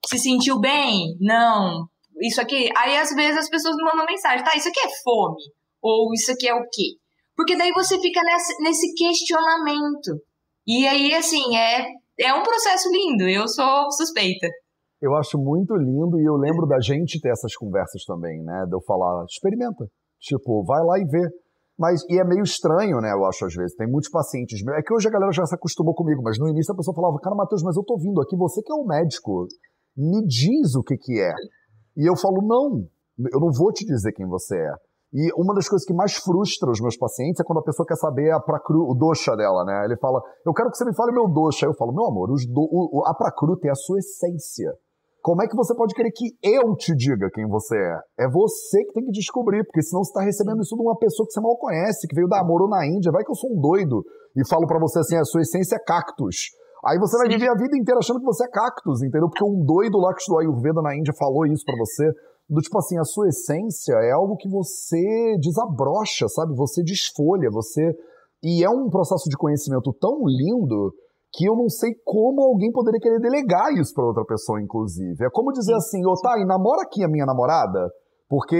Se 0.08 0.20
sentiu 0.20 0.60
bem? 0.60 1.16
Não 1.20 1.88
isso 2.22 2.41
aqui. 2.41 2.70
Aí 2.78 2.97
às 2.97 3.13
vezes 3.13 3.38
as 3.38 3.49
pessoas 3.49 3.76
me 3.76 3.84
mandam 3.84 4.05
mensagem, 4.05 4.43
tá, 4.43 4.55
isso 4.55 4.70
aqui 4.70 4.80
é 4.80 4.89
fome? 5.03 5.41
Ou 5.82 6.13
isso 6.13 6.32
aqui 6.32 6.47
é 6.47 6.53
o 6.53 6.63
quê? 6.72 6.97
Porque 7.36 7.57
daí 7.57 7.72
você 7.72 7.99
fica 7.99 8.22
nesse, 8.61 8.93
questionamento. 8.95 10.22
E 10.66 10.88
aí, 10.88 11.13
assim, 11.13 11.55
é, 11.55 11.86
é 12.20 12.34
um 12.34 12.41
processo 12.41 12.89
lindo, 12.89 13.28
eu 13.28 13.47
sou 13.47 13.91
suspeita. 13.91 14.47
Eu 15.01 15.13
acho 15.16 15.38
muito 15.38 15.76
lindo 15.76 16.20
e 16.20 16.26
eu 16.26 16.36
lembro 16.36 16.66
da 16.66 16.80
gente 16.80 17.20
ter 17.20 17.30
essas 17.30 17.55
conversas 17.55 18.03
também, 18.05 18.41
né? 18.41 18.66
De 18.68 18.76
eu 18.76 18.82
falar, 18.82 19.26
experimenta. 19.26 19.86
Tipo, 20.20 20.63
vai 20.63 20.82
lá 20.84 20.97
e 20.97 21.05
vê. 21.05 21.30
Mas, 21.78 22.01
e 22.09 22.18
é 22.18 22.24
meio 22.24 22.41
estranho, 22.41 23.01
né? 23.01 23.11
Eu 23.11 23.26
acho, 23.26 23.45
às 23.45 23.53
vezes. 23.53 23.76
Tem 23.76 23.86
muitos 23.86 24.09
pacientes 24.09 24.63
meus. 24.63 24.80
É 24.80 24.82
que 24.82 24.93
hoje 24.93 25.09
a 25.09 25.11
galera 25.11 25.32
já 25.34 25.45
se 25.45 25.53
acostumou 25.53 25.93
comigo, 25.93 26.24
mas 26.24 26.39
no 26.39 26.47
início 26.47 26.74
a 26.74 26.78
pessoa 26.78 26.95
falava, 26.95 27.20
cara, 27.22 27.36
Matheus, 27.36 27.61
mas 27.61 27.76
eu 27.76 27.84
tô 27.84 27.97
vindo 27.97 28.22
aqui, 28.22 28.36
você 28.38 28.61
que 28.63 28.72
é 28.72 28.76
o 28.76 28.86
médico, 28.86 29.45
me 29.95 30.26
diz 30.26 30.74
o 30.76 30.82
que 30.82 30.97
que 30.97 31.20
é. 31.20 31.34
E 31.96 32.10
eu 32.10 32.16
falo, 32.16 32.41
não, 32.41 32.86
eu 33.32 33.39
não 33.39 33.52
vou 33.52 33.72
te 33.72 33.86
dizer 33.86 34.12
quem 34.14 34.28
você 34.28 34.56
é. 34.58 34.74
E 35.14 35.32
uma 35.38 35.54
das 35.54 35.70
coisas 35.70 35.88
que 35.88 35.93
mais 35.93 36.16
frustra 36.16 36.70
os 36.70 36.82
meus 36.82 36.98
pacientes 36.98 37.39
é 37.39 37.43
quando 37.43 37.60
a 37.60 37.64
pessoa 37.64 37.88
quer 37.88 37.96
saber 37.96 38.32
a 38.32 38.39
pracru, 38.39 38.84
o 38.84 38.93
doxa 38.93 39.36
dela, 39.36 39.64
né? 39.64 39.86
Ele 39.86 39.96
fala, 39.96 40.22
eu 40.46 40.54
quero 40.54 40.70
que 40.70 40.78
você 40.78 40.84
me 40.84 40.93
fale 40.93 41.12
o 41.12 41.14
meu 41.16 41.28
doxa. 41.32 41.66
Eu 41.66 41.74
falo, 41.74 41.93
meu 41.93 42.06
amor, 42.06 42.28
do, 42.28 42.62
o, 42.62 43.04
a 43.06 43.14
pracru 43.14 43.58
tem 43.58 43.72
a 43.72 43.76
sua 43.76 44.00
essência. 44.00 44.74
Como 45.22 45.41
é 45.41 45.48
que 45.48 45.56
você 45.56 45.74
pode 45.74 45.96
querer 45.96 46.12
que 46.12 46.36
eu 46.43 46.76
te 46.76 46.93
diga 46.93 47.30
quem 47.34 47.48
você 47.48 47.78
é? 47.78 48.26
É 48.26 48.30
você 48.30 48.84
que 48.84 48.93
tem 48.93 49.06
que 49.06 49.12
descobrir, 49.12 49.64
porque 49.64 49.82
senão 49.82 50.04
você 50.04 50.12
está 50.12 50.22
recebendo 50.22 50.62
isso 50.62 50.76
de 50.76 50.82
uma 50.82 50.98
pessoa 50.98 51.26
que 51.26 51.34
você 51.34 51.41
mal 51.41 51.58
conhece, 51.58 52.08
que 52.08 52.14
veio 52.14 52.28
da 52.28 52.41
Amor 52.41 52.70
na 52.70 52.86
Índia. 52.86 53.12
Vai 53.12 53.24
que 53.24 53.32
eu 53.32 53.36
sou 53.36 53.52
um 53.56 53.60
doido 53.60 54.04
e 54.36 54.48
falo 54.48 54.68
para 54.68 54.80
você 54.80 55.00
assim, 55.00 55.16
a 55.16 55.24
sua 55.24 55.41
essência 55.41 55.78
é 55.78 55.80
cactus. 55.80 56.52
Aí 56.84 56.97
você 56.99 57.17
vai 57.17 57.28
viver 57.28 57.47
a 57.47 57.55
vida 57.55 57.78
inteira 57.78 57.99
achando 57.99 58.19
que 58.19 58.26
você 58.26 58.45
é 58.45 58.49
cactus, 58.49 59.01
entendeu? 59.01 59.30
Porque 59.30 59.43
um 59.43 59.63
doido 59.63 59.97
lá 59.97 60.13
que 60.13 60.19
estudou 60.19 60.39
Ayurveda 60.39 60.82
na 60.82 60.95
Índia 60.95 61.13
falou 61.17 61.45
isso 61.45 61.63
para 61.65 61.78
você. 61.78 62.11
Do 62.49 62.61
tipo 62.61 62.78
assim, 62.78 62.97
a 62.99 63.03
sua 63.03 63.28
essência 63.28 63.93
é 64.03 64.11
algo 64.11 64.36
que 64.38 64.49
você 64.49 65.38
desabrocha, 65.39 66.28
sabe? 66.28 66.55
Você 66.55 66.84
desfolha, 66.84 67.49
você. 67.51 67.95
E 68.43 68.63
é 68.63 68.69
um 68.69 68.89
processo 68.89 69.28
de 69.30 69.38
conhecimento 69.38 69.91
tão 69.99 70.21
lindo 70.28 70.93
que 71.34 71.45
eu 71.45 71.55
não 71.55 71.67
sei 71.67 71.91
como 72.05 72.41
alguém 72.41 72.71
poderia 72.71 72.99
querer 72.99 73.19
delegar 73.19 73.73
isso 73.73 73.93
para 73.93 74.05
outra 74.05 74.23
pessoa, 74.23 74.61
inclusive. 74.61 75.26
É 75.26 75.30
como 75.30 75.51
dizer 75.51 75.73
assim, 75.73 76.05
ô 76.05 76.11
oh, 76.11 76.21
tá, 76.21 76.39
e 76.39 76.45
namora 76.45 76.84
aqui 76.84 77.03
a 77.03 77.09
minha 77.09 77.26
namorada. 77.26 77.91
Porque 78.28 78.57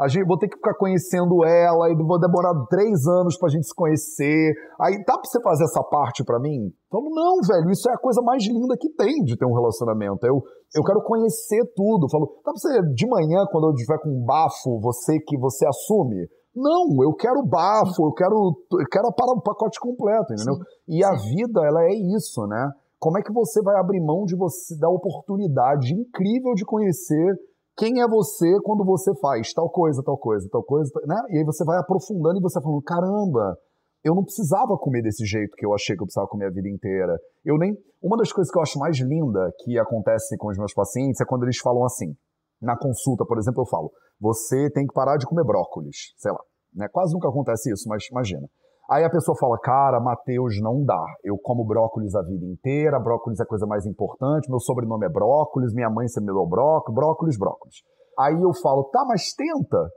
a 0.00 0.08
gente, 0.08 0.26
vou 0.26 0.36
ter 0.36 0.48
que 0.48 0.56
ficar 0.56 0.74
conhecendo 0.74 1.44
ela 1.44 1.88
e 1.90 1.94
vou 1.94 2.18
demorar 2.18 2.52
três 2.68 3.06
anos 3.06 3.38
pra 3.38 3.48
gente 3.48 3.66
se 3.66 3.74
conhecer. 3.74 4.52
Aí 4.80 4.98
dá 5.04 5.14
pra 5.14 5.24
você 5.24 5.40
fazer 5.40 5.64
essa 5.64 5.82
parte 5.84 6.24
para 6.24 6.40
mim? 6.40 6.72
Falo, 6.90 7.08
não, 7.14 7.36
velho, 7.46 7.70
isso 7.70 7.88
é 7.88 7.94
a 7.94 7.98
coisa 7.98 8.20
mais 8.20 8.44
linda 8.44 8.76
que 8.78 8.90
tem 8.90 9.22
de 9.22 9.36
ter 9.36 9.46
um 9.46 9.54
relacionamento. 9.54 10.26
Eu, 10.26 10.42
eu 10.74 10.82
quero 10.82 11.00
conhecer 11.02 11.62
tudo. 11.76 12.10
Falo, 12.10 12.26
dá 12.44 12.52
pra 12.52 12.54
você, 12.56 12.82
de 12.94 13.06
manhã, 13.06 13.44
quando 13.50 13.68
eu 13.68 13.74
estiver 13.74 13.98
com 14.00 14.10
um 14.10 14.24
bafo, 14.24 14.80
você 14.80 15.20
que 15.20 15.38
você 15.38 15.64
assume? 15.66 16.26
Não, 16.54 17.02
eu 17.04 17.12
quero 17.14 17.44
bafo, 17.44 18.02
eu 18.02 18.12
quero, 18.12 18.56
eu 18.72 18.86
quero 18.90 19.12
para 19.12 19.32
o 19.32 19.42
pacote 19.42 19.78
completo, 19.78 20.32
entendeu? 20.32 20.54
Sim, 20.54 20.62
e 20.88 21.04
a 21.04 21.12
vida, 21.12 21.60
ela 21.64 21.84
é 21.84 21.94
isso, 22.16 22.44
né? 22.46 22.70
Como 22.98 23.18
é 23.18 23.22
que 23.22 23.32
você 23.32 23.62
vai 23.62 23.78
abrir 23.78 24.00
mão 24.00 24.24
de 24.24 24.34
você 24.34 24.76
da 24.78 24.88
oportunidade 24.88 25.92
incrível 25.94 26.54
de 26.54 26.64
conhecer 26.64 27.36
quem 27.76 28.00
é 28.00 28.08
você 28.08 28.58
quando 28.62 28.84
você 28.84 29.14
faz 29.20 29.52
tal 29.52 29.68
coisa, 29.68 30.02
tal 30.02 30.16
coisa, 30.16 30.48
tal 30.50 30.62
coisa, 30.62 30.90
né? 31.06 31.22
E 31.30 31.38
aí 31.38 31.44
você 31.44 31.64
vai 31.64 31.78
aprofundando 31.78 32.38
e 32.38 32.42
você 32.42 32.54
vai 32.54 32.62
falando, 32.62 32.82
caramba, 32.82 33.58
eu 34.02 34.14
não 34.14 34.22
precisava 34.22 34.78
comer 34.78 35.02
desse 35.02 35.26
jeito 35.26 35.54
que 35.56 35.66
eu 35.66 35.74
achei 35.74 35.94
que 35.94 36.02
eu 36.02 36.06
precisava 36.06 36.28
comer 36.28 36.46
a 36.46 36.50
vida 36.50 36.68
inteira. 36.68 37.18
Eu 37.44 37.58
nem. 37.58 37.76
Uma 38.00 38.16
das 38.16 38.32
coisas 38.32 38.52
que 38.52 38.58
eu 38.58 38.62
acho 38.62 38.78
mais 38.78 38.96
linda 38.98 39.52
que 39.58 39.78
acontece 39.78 40.36
com 40.38 40.48
os 40.48 40.56
meus 40.56 40.72
pacientes 40.72 41.20
é 41.20 41.24
quando 41.24 41.42
eles 41.42 41.58
falam 41.58 41.84
assim. 41.84 42.16
Na 42.62 42.78
consulta, 42.78 43.26
por 43.26 43.36
exemplo, 43.36 43.62
eu 43.62 43.66
falo: 43.66 43.92
você 44.20 44.70
tem 44.70 44.86
que 44.86 44.94
parar 44.94 45.16
de 45.16 45.26
comer 45.26 45.44
brócolis, 45.44 46.14
sei 46.16 46.32
lá. 46.32 46.40
Né? 46.72 46.88
Quase 46.88 47.12
nunca 47.12 47.28
acontece 47.28 47.72
isso, 47.72 47.88
mas 47.88 48.06
imagina. 48.10 48.48
Aí 48.88 49.02
a 49.02 49.10
pessoa 49.10 49.36
fala, 49.36 49.58
cara, 49.58 50.00
Matheus, 50.00 50.60
não 50.62 50.84
dá. 50.84 51.04
Eu 51.24 51.36
como 51.36 51.64
brócolis 51.64 52.14
a 52.14 52.22
vida 52.22 52.46
inteira, 52.46 53.00
brócolis 53.00 53.40
é 53.40 53.42
a 53.42 53.46
coisa 53.46 53.66
mais 53.66 53.84
importante, 53.84 54.48
meu 54.48 54.60
sobrenome 54.60 55.06
é 55.06 55.08
brócolis, 55.08 55.74
minha 55.74 55.90
mãe 55.90 56.06
se 56.06 56.20
me 56.20 56.26
deu 56.26 56.46
brócolis, 56.46 56.94
brócolis, 56.94 57.38
brócolis. 57.38 57.76
Aí 58.18 58.40
eu 58.40 58.54
falo, 58.62 58.84
tá, 58.84 59.04
mas 59.06 59.34
tenta. 59.34 59.90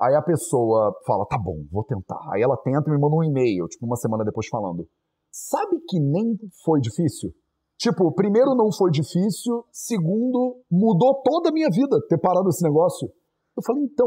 Aí 0.00 0.14
a 0.14 0.22
pessoa 0.22 0.94
fala, 1.06 1.26
tá 1.26 1.36
bom, 1.38 1.56
vou 1.72 1.82
tentar. 1.84 2.20
Aí 2.32 2.42
ela 2.42 2.56
tenta 2.56 2.88
e 2.88 2.92
me 2.92 3.00
manda 3.00 3.16
um 3.16 3.24
e-mail, 3.24 3.66
tipo, 3.66 3.84
uma 3.84 3.96
semana 3.96 4.24
depois 4.24 4.46
falando, 4.46 4.86
sabe 5.32 5.78
que 5.88 5.98
nem 5.98 6.36
foi 6.64 6.80
difícil? 6.80 7.30
Tipo, 7.78 8.12
primeiro 8.12 8.54
não 8.54 8.72
foi 8.72 8.90
difícil, 8.90 9.64
segundo, 9.72 10.62
mudou 10.70 11.20
toda 11.22 11.50
a 11.50 11.52
minha 11.52 11.68
vida 11.70 12.00
ter 12.08 12.18
parado 12.18 12.48
esse 12.48 12.62
negócio. 12.62 13.08
Eu 13.56 13.62
falei, 13.64 13.84
então, 13.84 14.06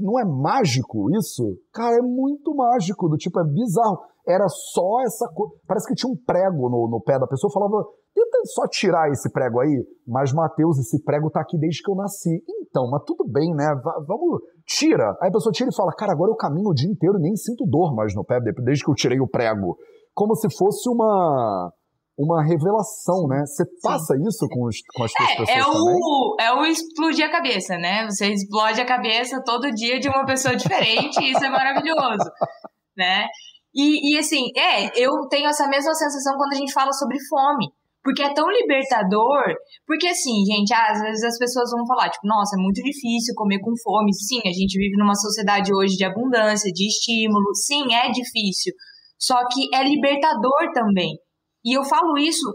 não 0.00 0.18
é 0.18 0.24
mágico 0.24 1.08
isso? 1.16 1.56
Cara, 1.72 1.96
é 1.96 2.02
muito 2.02 2.54
mágico, 2.54 3.08
do 3.08 3.16
tipo, 3.16 3.38
é 3.38 3.44
bizarro. 3.44 4.00
Era 4.26 4.48
só 4.48 5.00
essa 5.02 5.28
coisa. 5.32 5.54
Parece 5.66 5.86
que 5.86 5.94
tinha 5.94 6.12
um 6.12 6.16
prego 6.16 6.68
no, 6.68 6.88
no 6.90 7.00
pé 7.00 7.18
da 7.18 7.26
pessoa. 7.26 7.48
Eu 7.48 7.52
falava, 7.52 7.86
tenta 8.12 8.38
só 8.46 8.66
tirar 8.68 9.08
esse 9.10 9.30
prego 9.30 9.60
aí. 9.60 9.86
Mas, 10.06 10.32
Mateus, 10.32 10.78
esse 10.78 11.02
prego 11.04 11.30
tá 11.30 11.40
aqui 11.40 11.56
desde 11.56 11.82
que 11.82 11.90
eu 11.90 11.94
nasci. 11.94 12.42
Então, 12.60 12.90
mas 12.90 13.02
tudo 13.06 13.24
bem, 13.30 13.54
né? 13.54 13.72
V 13.76 14.04
vamos, 14.06 14.42
tira. 14.66 15.16
Aí 15.22 15.28
a 15.28 15.32
pessoa 15.32 15.52
tira 15.52 15.70
e 15.70 15.76
fala, 15.76 15.92
cara, 15.92 16.12
agora 16.12 16.32
eu 16.32 16.36
caminho 16.36 16.70
o 16.70 16.74
dia 16.74 16.90
inteiro 16.90 17.18
e 17.18 17.22
nem 17.22 17.36
sinto 17.36 17.64
dor 17.66 17.94
mais 17.94 18.14
no 18.14 18.24
pé, 18.24 18.40
desde 18.40 18.84
que 18.84 18.90
eu 18.90 18.94
tirei 18.94 19.20
o 19.20 19.28
prego. 19.28 19.76
Como 20.14 20.34
se 20.34 20.48
fosse 20.56 20.88
uma 20.88 21.72
uma 22.20 22.44
revelação, 22.44 23.26
né? 23.26 23.44
Você 23.46 23.64
passa 23.82 24.14
Sim. 24.14 24.22
isso 24.28 24.46
com, 24.50 24.66
os, 24.66 24.76
com 24.94 25.04
as 25.04 25.12
é, 25.12 25.36
pessoas 25.36 25.48
é 25.48 25.62
o, 25.66 26.36
É 26.38 26.52
o 26.52 26.66
explodir 26.66 27.24
a 27.24 27.30
cabeça, 27.30 27.78
né? 27.78 28.04
Você 28.04 28.32
explode 28.32 28.80
a 28.80 28.86
cabeça 28.86 29.42
todo 29.42 29.72
dia 29.72 29.98
de 29.98 30.08
uma 30.08 30.26
pessoa 30.26 30.54
diferente 30.54 31.18
e 31.22 31.32
isso 31.32 31.42
é 31.42 31.48
maravilhoso, 31.48 32.30
né? 32.96 33.26
E, 33.74 34.12
e 34.14 34.18
assim, 34.18 34.50
é, 34.54 34.90
eu 35.00 35.10
tenho 35.30 35.48
essa 35.48 35.66
mesma 35.66 35.94
sensação 35.94 36.36
quando 36.36 36.52
a 36.52 36.56
gente 36.56 36.72
fala 36.72 36.92
sobre 36.92 37.16
fome. 37.28 37.72
Porque 38.02 38.22
é 38.22 38.32
tão 38.32 38.48
libertador. 38.48 39.44
Porque, 39.86 40.08
assim, 40.08 40.42
gente, 40.44 40.72
às 40.72 41.00
vezes 41.02 41.22
as 41.22 41.38
pessoas 41.38 41.70
vão 41.70 41.86
falar, 41.86 42.08
tipo, 42.08 42.26
nossa, 42.26 42.56
é 42.56 42.62
muito 42.62 42.82
difícil 42.82 43.34
comer 43.36 43.60
com 43.60 43.72
fome. 43.82 44.12
Sim, 44.14 44.40
a 44.40 44.52
gente 44.52 44.78
vive 44.78 44.96
numa 44.96 45.14
sociedade 45.14 45.72
hoje 45.72 45.96
de 45.96 46.04
abundância, 46.04 46.72
de 46.72 46.86
estímulo. 46.86 47.54
Sim, 47.54 47.94
é 47.94 48.10
difícil. 48.10 48.72
Só 49.18 49.36
que 49.52 49.68
é 49.74 49.84
libertador 49.84 50.72
também. 50.72 51.18
E 51.64 51.76
eu 51.76 51.84
falo 51.84 52.16
isso 52.18 52.46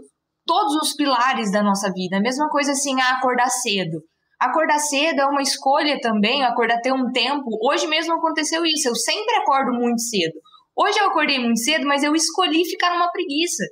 todos 0.44 0.74
os 0.76 0.94
pilares 0.94 1.50
da 1.50 1.62
nossa 1.62 1.92
vida. 1.92 2.16
A 2.16 2.20
mesma 2.20 2.48
coisa 2.48 2.72
assim, 2.72 3.00
a 3.00 3.10
acordar 3.10 3.48
cedo. 3.48 4.00
Acordar 4.40 4.78
cedo 4.78 5.20
é 5.20 5.26
uma 5.26 5.42
escolha 5.42 5.98
também, 6.00 6.44
acordar 6.44 6.80
ter 6.80 6.92
um 6.92 7.10
tempo. 7.10 7.46
Hoje 7.62 7.86
mesmo 7.86 8.14
aconteceu 8.14 8.64
isso, 8.64 8.88
eu 8.88 8.94
sempre 8.94 9.34
acordo 9.36 9.72
muito 9.72 10.00
cedo. 10.00 10.34
Hoje 10.76 10.98
eu 10.98 11.06
acordei 11.06 11.38
muito 11.38 11.58
cedo, 11.58 11.86
mas 11.86 12.02
eu 12.02 12.14
escolhi 12.14 12.62
ficar 12.68 12.92
numa 12.92 13.10
preguiça. 13.10 13.64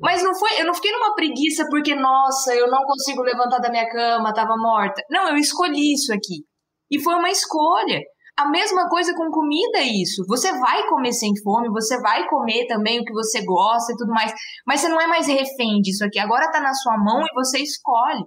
Mas 0.00 0.22
não 0.22 0.34
foi, 0.36 0.60
eu 0.60 0.66
não 0.66 0.74
fiquei 0.74 0.92
numa 0.92 1.14
preguiça 1.14 1.64
porque, 1.70 1.94
nossa, 1.94 2.54
eu 2.54 2.68
não 2.70 2.82
consigo 2.84 3.22
levantar 3.22 3.58
da 3.58 3.70
minha 3.70 3.88
cama, 3.88 4.32
tava 4.32 4.56
morta. 4.56 5.02
Não, 5.10 5.28
eu 5.28 5.36
escolhi 5.36 5.92
isso 5.92 6.12
aqui. 6.12 6.44
E 6.90 7.00
foi 7.02 7.14
uma 7.14 7.30
escolha. 7.30 8.00
A 8.38 8.50
mesma 8.50 8.86
coisa 8.88 9.14
com 9.14 9.30
comida, 9.30 9.78
é 9.78 10.02
isso. 10.02 10.22
Você 10.28 10.52
vai 10.58 10.86
comer 10.88 11.12
sem 11.12 11.32
fome, 11.42 11.70
você 11.70 11.98
vai 12.00 12.28
comer 12.28 12.66
também 12.66 13.00
o 13.00 13.04
que 13.04 13.12
você 13.12 13.42
gosta 13.42 13.92
e 13.92 13.96
tudo 13.96 14.12
mais, 14.12 14.30
mas 14.66 14.80
você 14.80 14.88
não 14.88 15.00
é 15.00 15.06
mais 15.06 15.26
refém 15.26 15.80
disso 15.80 16.04
aqui. 16.04 16.18
Agora 16.18 16.50
tá 16.50 16.60
na 16.60 16.74
sua 16.74 16.98
mão 16.98 17.22
e 17.22 17.34
você 17.34 17.58
escolhe. 17.60 18.24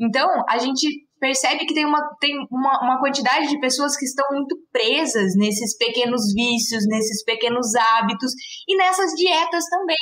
Então, 0.00 0.28
a 0.48 0.58
gente 0.58 0.88
percebe 1.20 1.64
que 1.64 1.74
tem, 1.74 1.86
uma, 1.86 2.00
tem 2.20 2.34
uma, 2.50 2.82
uma 2.82 2.98
quantidade 2.98 3.48
de 3.48 3.60
pessoas 3.60 3.96
que 3.96 4.04
estão 4.04 4.26
muito 4.32 4.56
presas 4.72 5.34
nesses 5.36 5.76
pequenos 5.78 6.20
vícios, 6.34 6.84
nesses 6.88 7.24
pequenos 7.24 7.74
hábitos 7.74 8.32
e 8.68 8.76
nessas 8.76 9.12
dietas 9.12 9.64
também. 9.70 9.96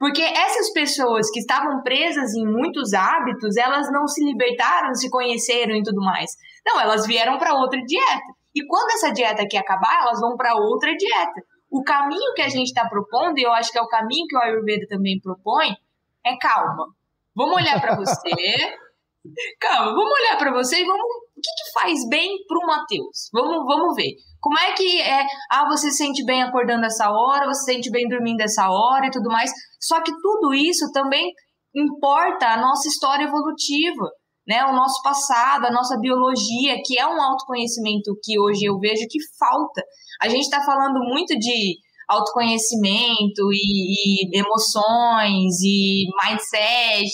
Porque 0.00 0.22
essas 0.22 0.72
pessoas 0.72 1.30
que 1.30 1.40
estavam 1.40 1.82
presas 1.82 2.32
em 2.34 2.44
muitos 2.44 2.92
hábitos, 2.92 3.56
elas 3.56 3.90
não 3.92 4.06
se 4.08 4.24
libertaram, 4.24 4.94
se 4.94 5.10
conheceram 5.10 5.76
e 5.76 5.82
tudo 5.82 6.00
mais. 6.00 6.30
Não, 6.66 6.80
elas 6.80 7.06
vieram 7.06 7.38
para 7.38 7.54
outra 7.54 7.80
dieta. 7.82 8.39
E 8.54 8.66
quando 8.66 8.90
essa 8.90 9.12
dieta 9.12 9.42
aqui 9.42 9.56
acabar, 9.56 10.02
elas 10.02 10.20
vão 10.20 10.36
para 10.36 10.54
outra 10.54 10.94
dieta. 10.96 11.40
O 11.70 11.82
caminho 11.82 12.34
que 12.34 12.42
a 12.42 12.48
gente 12.48 12.66
está 12.66 12.88
propondo, 12.88 13.38
e 13.38 13.42
eu 13.42 13.52
acho 13.52 13.70
que 13.70 13.78
é 13.78 13.82
o 13.82 13.88
caminho 13.88 14.26
que 14.28 14.36
o 14.36 14.40
Ayurveda 14.40 14.86
também 14.88 15.20
propõe, 15.20 15.76
é 16.24 16.36
calma. 16.36 16.86
Vamos 17.34 17.56
olhar 17.56 17.80
para 17.80 17.96
você. 17.96 18.18
calma, 19.60 19.92
vamos 19.92 20.12
olhar 20.20 20.36
para 20.36 20.52
você 20.52 20.80
e 20.80 20.84
vamos. 20.84 21.02
O 21.36 21.40
que, 21.40 21.50
que 21.50 21.72
faz 21.72 22.08
bem 22.08 22.44
para 22.46 22.58
o 22.58 22.66
Matheus? 22.66 23.30
Vamos, 23.32 23.64
vamos 23.64 23.94
ver. 23.94 24.14
Como 24.40 24.58
é 24.58 24.72
que 24.72 25.00
é? 25.00 25.24
Ah, 25.50 25.66
você 25.66 25.90
se 25.90 25.98
sente 25.98 26.24
bem 26.24 26.42
acordando 26.42 26.84
essa 26.84 27.10
hora, 27.10 27.46
você 27.46 27.60
se 27.60 27.72
sente 27.72 27.90
bem 27.90 28.08
dormindo 28.08 28.40
essa 28.40 28.68
hora 28.68 29.06
e 29.06 29.10
tudo 29.10 29.30
mais. 29.30 29.50
Só 29.80 30.02
que 30.02 30.12
tudo 30.20 30.52
isso 30.52 30.90
também 30.92 31.32
importa 31.74 32.48
a 32.48 32.60
nossa 32.60 32.88
história 32.88 33.24
evolutiva 33.24 34.10
né, 34.46 34.64
o 34.64 34.72
nosso 34.72 35.00
passado, 35.02 35.66
a 35.66 35.70
nossa 35.70 35.98
biologia, 36.00 36.76
que 36.84 36.98
é 36.98 37.06
um 37.06 37.20
autoconhecimento 37.20 38.16
que 38.22 38.38
hoje 38.40 38.64
eu 38.64 38.78
vejo 38.78 39.06
que 39.08 39.18
falta. 39.38 39.82
A 40.20 40.28
gente 40.28 40.42
está 40.42 40.62
falando 40.64 40.98
muito 41.00 41.38
de 41.38 41.76
autoconhecimento 42.08 43.52
e, 43.52 44.26
e, 44.26 44.38
emoções 44.38 45.60
e 45.62 46.04
mindset, 46.20 47.12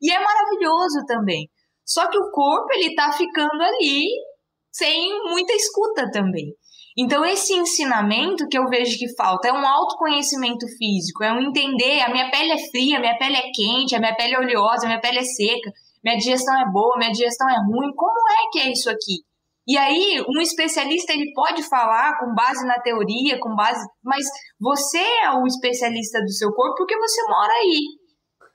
e, 0.00 0.10
é 0.10 0.18
maravilhoso 0.18 1.04
também. 1.06 1.48
Só 1.84 2.08
que 2.08 2.18
o 2.18 2.30
corpo 2.30 2.72
ele 2.72 2.94
tá 2.94 3.12
ficando 3.12 3.62
ali 3.62 4.06
sem 4.72 5.10
muita 5.28 5.52
escuta 5.52 6.10
também. 6.10 6.54
Então, 6.96 7.24
esse 7.24 7.52
ensinamento 7.52 8.46
que 8.48 8.58
eu 8.58 8.66
vejo 8.68 8.98
que 8.98 9.14
falta 9.16 9.48
é 9.48 9.52
um 9.52 9.66
autoconhecimento 9.66 10.66
físico, 10.78 11.22
é 11.22 11.32
um 11.32 11.40
entender: 11.40 12.00
a 12.00 12.10
minha 12.10 12.30
pele 12.30 12.52
é 12.52 12.70
fria, 12.70 12.96
a 12.96 13.00
minha 13.00 13.18
pele 13.18 13.36
é 13.36 13.50
quente, 13.54 13.94
a 13.94 13.98
minha 13.98 14.14
pele 14.14 14.34
é 14.34 14.38
oleosa, 14.38 14.84
a 14.84 14.88
minha 14.88 15.00
pele 15.00 15.18
é 15.18 15.22
seca 15.22 15.70
minha 16.02 16.16
digestão 16.16 16.54
é 16.60 16.70
boa, 16.70 16.96
minha 16.98 17.12
digestão 17.12 17.48
é 17.48 17.56
ruim, 17.56 17.94
como 17.94 18.30
é 18.30 18.50
que 18.52 18.58
é 18.60 18.72
isso 18.72 18.90
aqui? 18.90 19.24
E 19.68 19.76
aí, 19.76 20.24
um 20.28 20.40
especialista 20.40 21.12
ele 21.12 21.32
pode 21.32 21.62
falar 21.68 22.18
com 22.18 22.34
base 22.34 22.66
na 22.66 22.80
teoria, 22.80 23.38
com 23.38 23.54
base, 23.54 23.80
mas 24.02 24.24
você 24.60 24.98
é 24.98 25.30
o 25.30 25.46
especialista 25.46 26.20
do 26.20 26.32
seu 26.32 26.50
corpo 26.52 26.76
porque 26.78 26.98
você 26.98 27.22
mora 27.28 27.52
aí. 27.52 28.00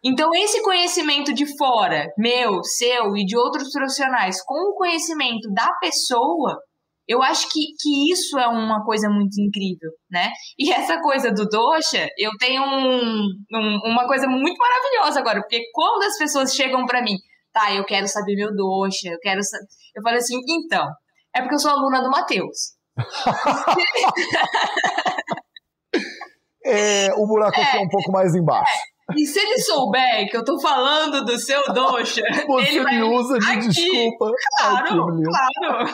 Então, 0.03 0.29
esse 0.35 0.61
conhecimento 0.61 1.33
de 1.33 1.45
fora, 1.57 2.05
meu, 2.17 2.63
seu 2.63 3.15
e 3.15 3.25
de 3.25 3.37
outros 3.37 3.71
profissionais, 3.71 4.43
com 4.43 4.71
o 4.71 4.75
conhecimento 4.75 5.49
da 5.53 5.71
pessoa, 5.79 6.59
eu 7.07 7.21
acho 7.21 7.47
que, 7.51 7.61
que 7.79 8.11
isso 8.11 8.37
é 8.37 8.47
uma 8.47 8.83
coisa 8.83 9.09
muito 9.09 9.39
incrível, 9.39 9.91
né? 10.09 10.31
E 10.59 10.71
essa 10.71 10.99
coisa 11.01 11.31
do 11.31 11.45
Doxa, 11.45 12.07
eu 12.17 12.31
tenho 12.39 12.63
um, 12.63 13.25
um, 13.53 13.79
uma 13.85 14.07
coisa 14.07 14.27
muito 14.27 14.57
maravilhosa 14.57 15.19
agora, 15.19 15.39
porque 15.39 15.61
quando 15.71 16.03
as 16.03 16.17
pessoas 16.17 16.53
chegam 16.53 16.85
para 16.85 17.01
mim, 17.01 17.15
tá, 17.55 17.73
eu 17.73 17.83
quero 17.85 18.07
saber 18.07 18.35
meu 18.35 18.53
doxa, 18.53 19.07
eu 19.07 19.17
quero 19.19 19.41
saber. 19.41 19.65
Eu 19.95 20.03
falei 20.03 20.19
assim, 20.19 20.37
então, 20.47 20.85
é 21.33 21.39
porque 21.39 21.55
eu 21.55 21.59
sou 21.59 21.71
aluna 21.71 22.03
do 22.03 22.09
Matheus. 22.09 22.75
é, 26.65 27.13
o 27.13 27.25
buraco 27.25 27.57
aqui 27.59 27.77
é 27.77 27.79
um 27.79 27.87
pouco 27.87 28.11
mais 28.11 28.35
embaixo. 28.35 28.69
É. 28.69 28.95
E 29.15 29.25
se 29.25 29.39
ele 29.39 29.57
souber 29.59 30.27
que 30.29 30.35
eu 30.35 30.43
tô 30.43 30.59
falando 30.59 31.23
do 31.23 31.37
seu 31.37 31.61
doxa, 31.71 32.23
Você 32.47 32.77
ele 32.77 32.83
me 32.83 33.03
usa 33.03 33.37
de 33.37 33.51
aqui. 33.51 33.67
desculpa. 33.67 34.31
Claro, 34.59 35.05
claro. 35.23 35.93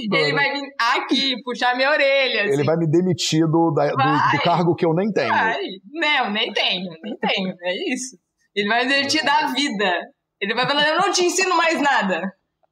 ele 0.14 0.32
vai 0.32 0.50
vir 0.52 0.74
aqui, 0.78 1.34
puxar 1.44 1.76
minha 1.76 1.90
orelha. 1.90 2.44
Assim. 2.44 2.54
Ele 2.54 2.64
vai 2.64 2.76
me 2.76 2.90
demitir 2.90 3.46
do, 3.46 3.70
da, 3.70 3.90
do, 3.90 3.96
do, 3.96 4.38
cargo 4.42 4.74
que 4.74 4.86
eu 4.86 4.94
nem 4.94 5.12
tenho. 5.12 5.28
Vai. 5.28 5.60
Não, 5.92 6.30
nem 6.32 6.50
tenho, 6.52 6.90
nem 7.02 7.14
tenho. 7.18 7.54
É 7.60 7.92
isso. 7.92 8.16
Ele 8.54 8.68
vai 8.68 9.06
te 9.06 9.24
dar 9.24 9.52
vida. 9.52 10.00
Ele 10.40 10.54
vai 10.54 10.66
falar, 10.66 10.88
eu 10.88 10.98
não 10.98 11.12
te 11.12 11.24
ensino 11.24 11.56
mais 11.56 11.80
nada. 11.80 12.20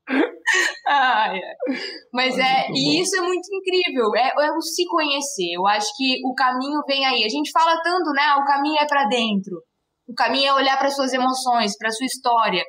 ah, 0.87 1.29
é. 1.35 1.55
Mas 2.13 2.37
é, 2.37 2.69
e 2.71 3.01
isso 3.01 3.17
é 3.17 3.21
muito 3.21 3.49
incrível, 3.55 4.15
é, 4.17 4.29
é 4.29 4.53
o 4.53 4.61
se 4.61 4.85
conhecer. 4.87 5.53
Eu 5.55 5.67
acho 5.67 5.87
que 5.97 6.21
o 6.25 6.35
caminho 6.35 6.81
vem 6.87 7.07
aí. 7.07 7.25
A 7.25 7.29
gente 7.29 7.51
fala 7.53 7.81
tanto, 7.83 8.11
né? 8.11 8.35
O 8.35 8.45
caminho 8.45 8.79
é 8.81 8.87
para 8.87 9.05
dentro. 9.05 9.63
O 10.09 10.15
caminho 10.15 10.49
é 10.49 10.55
olhar 10.55 10.77
para 10.79 10.91
suas 10.91 11.13
emoções, 11.13 11.77
para 11.79 11.91
sua 11.91 12.07
história. 12.07 12.65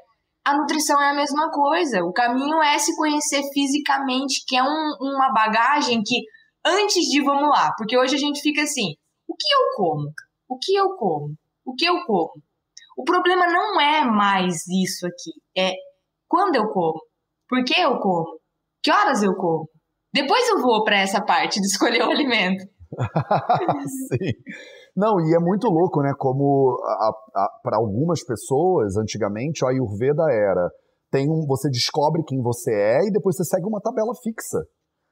A 0.45 0.55
nutrição 0.55 1.01
é 1.01 1.09
a 1.09 1.15
mesma 1.15 1.49
coisa. 1.49 2.03
O 2.03 2.13
caminho 2.13 2.61
é 2.61 2.77
se 2.77 2.95
conhecer 2.95 3.41
fisicamente, 3.53 4.43
que 4.47 4.55
é 4.55 4.63
um, 4.63 4.97
uma 5.01 5.31
bagagem 5.33 6.01
que 6.05 6.21
antes 6.65 7.05
de 7.09 7.23
vamos 7.23 7.49
lá, 7.49 7.73
porque 7.77 7.97
hoje 7.97 8.15
a 8.15 8.19
gente 8.19 8.41
fica 8.41 8.61
assim: 8.61 8.93
o 9.27 9.35
que 9.35 9.53
eu 9.53 9.75
como? 9.75 10.11
O 10.47 10.57
que 10.59 10.75
eu 10.75 10.89
como? 10.95 11.33
O 11.65 11.73
que 11.75 11.85
eu 11.85 12.03
como? 12.05 12.33
O 12.97 13.03
problema 13.03 13.47
não 13.47 13.79
é 13.79 14.03
mais 14.05 14.55
isso 14.67 15.07
aqui, 15.07 15.31
é 15.57 15.73
quando 16.27 16.55
eu 16.55 16.67
como, 16.69 16.99
por 17.47 17.63
que 17.63 17.79
eu 17.79 17.97
como, 17.99 18.39
que 18.83 18.91
horas 18.91 19.23
eu 19.23 19.33
como. 19.35 19.67
Depois 20.13 20.47
eu 20.49 20.61
vou 20.61 20.83
para 20.83 20.99
essa 20.99 21.23
parte 21.23 21.59
de 21.59 21.67
escolher 21.67 22.03
o 22.03 22.11
alimento. 22.11 22.65
Sim. 24.09 24.31
Não, 24.95 25.19
e 25.21 25.33
é 25.33 25.39
muito 25.39 25.67
louco, 25.67 26.01
né? 26.01 26.11
Como 26.17 26.77
para 27.63 27.77
algumas 27.77 28.23
pessoas, 28.25 28.97
antigamente, 28.97 29.63
a 29.63 29.69
Ayurveda 29.69 30.23
era 30.29 30.69
tem 31.11 31.29
um, 31.29 31.45
você 31.45 31.69
descobre 31.69 32.23
quem 32.25 32.41
você 32.41 32.71
é 32.73 33.07
e 33.07 33.11
depois 33.11 33.35
você 33.35 33.43
segue 33.43 33.67
uma 33.67 33.81
tabela 33.81 34.13
fixa. 34.23 34.59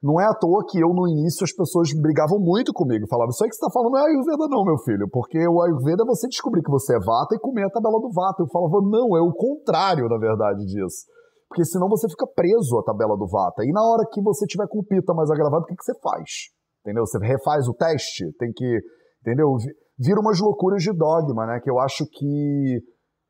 Não 0.02 0.18
é 0.18 0.24
à 0.24 0.32
toa 0.32 0.64
que 0.66 0.80
eu, 0.80 0.88
no 0.94 1.06
início, 1.06 1.44
as 1.44 1.52
pessoas 1.52 1.92
brigavam 1.92 2.40
muito 2.40 2.72
comigo. 2.72 3.06
Falavam, 3.06 3.30
isso 3.30 3.44
aí 3.44 3.50
que 3.50 3.56
você 3.56 3.64
está 3.64 3.70
falando 3.70 3.92
não 3.92 4.00
é 4.00 4.08
Ayurveda 4.08 4.48
não, 4.48 4.64
meu 4.64 4.78
filho. 4.78 5.06
Porque 5.12 5.36
o 5.46 5.60
Ayurveda 5.60 6.02
é 6.02 6.06
você 6.06 6.26
descobrir 6.26 6.62
que 6.62 6.70
você 6.70 6.96
é 6.96 6.98
Vata 6.98 7.34
e 7.34 7.38
comer 7.38 7.64
a 7.64 7.70
tabela 7.70 8.00
do 8.00 8.10
Vata. 8.10 8.42
Eu 8.42 8.48
falava, 8.48 8.80
não, 8.80 9.14
é 9.14 9.20
o 9.20 9.32
contrário, 9.32 10.08
na 10.08 10.16
verdade, 10.16 10.64
disso. 10.64 11.04
Porque 11.48 11.64
senão 11.66 11.88
você 11.88 12.08
fica 12.08 12.26
preso 12.26 12.78
à 12.78 12.82
tabela 12.82 13.14
do 13.16 13.26
Vata. 13.26 13.62
E 13.62 13.72
na 13.72 13.82
hora 13.82 14.06
que 14.10 14.22
você 14.22 14.46
tiver 14.46 14.66
com 14.68 14.78
o 14.78 14.84
Pita 14.84 15.12
mais 15.12 15.30
agravado, 15.30 15.64
o 15.64 15.66
que, 15.66 15.76
que 15.76 15.84
você 15.84 15.98
faz? 16.00 16.48
Entendeu? 16.80 17.04
Você 17.04 17.18
refaz 17.18 17.68
o 17.68 17.74
teste? 17.74 18.32
Tem 18.38 18.50
que... 18.52 18.80
Entendeu? 19.20 19.54
Vira 19.98 20.18
umas 20.18 20.40
loucuras 20.40 20.82
de 20.82 20.96
dogma, 20.96 21.44
né? 21.44 21.60
Que 21.62 21.70
eu 21.70 21.78
acho 21.78 22.06
que 22.06 22.80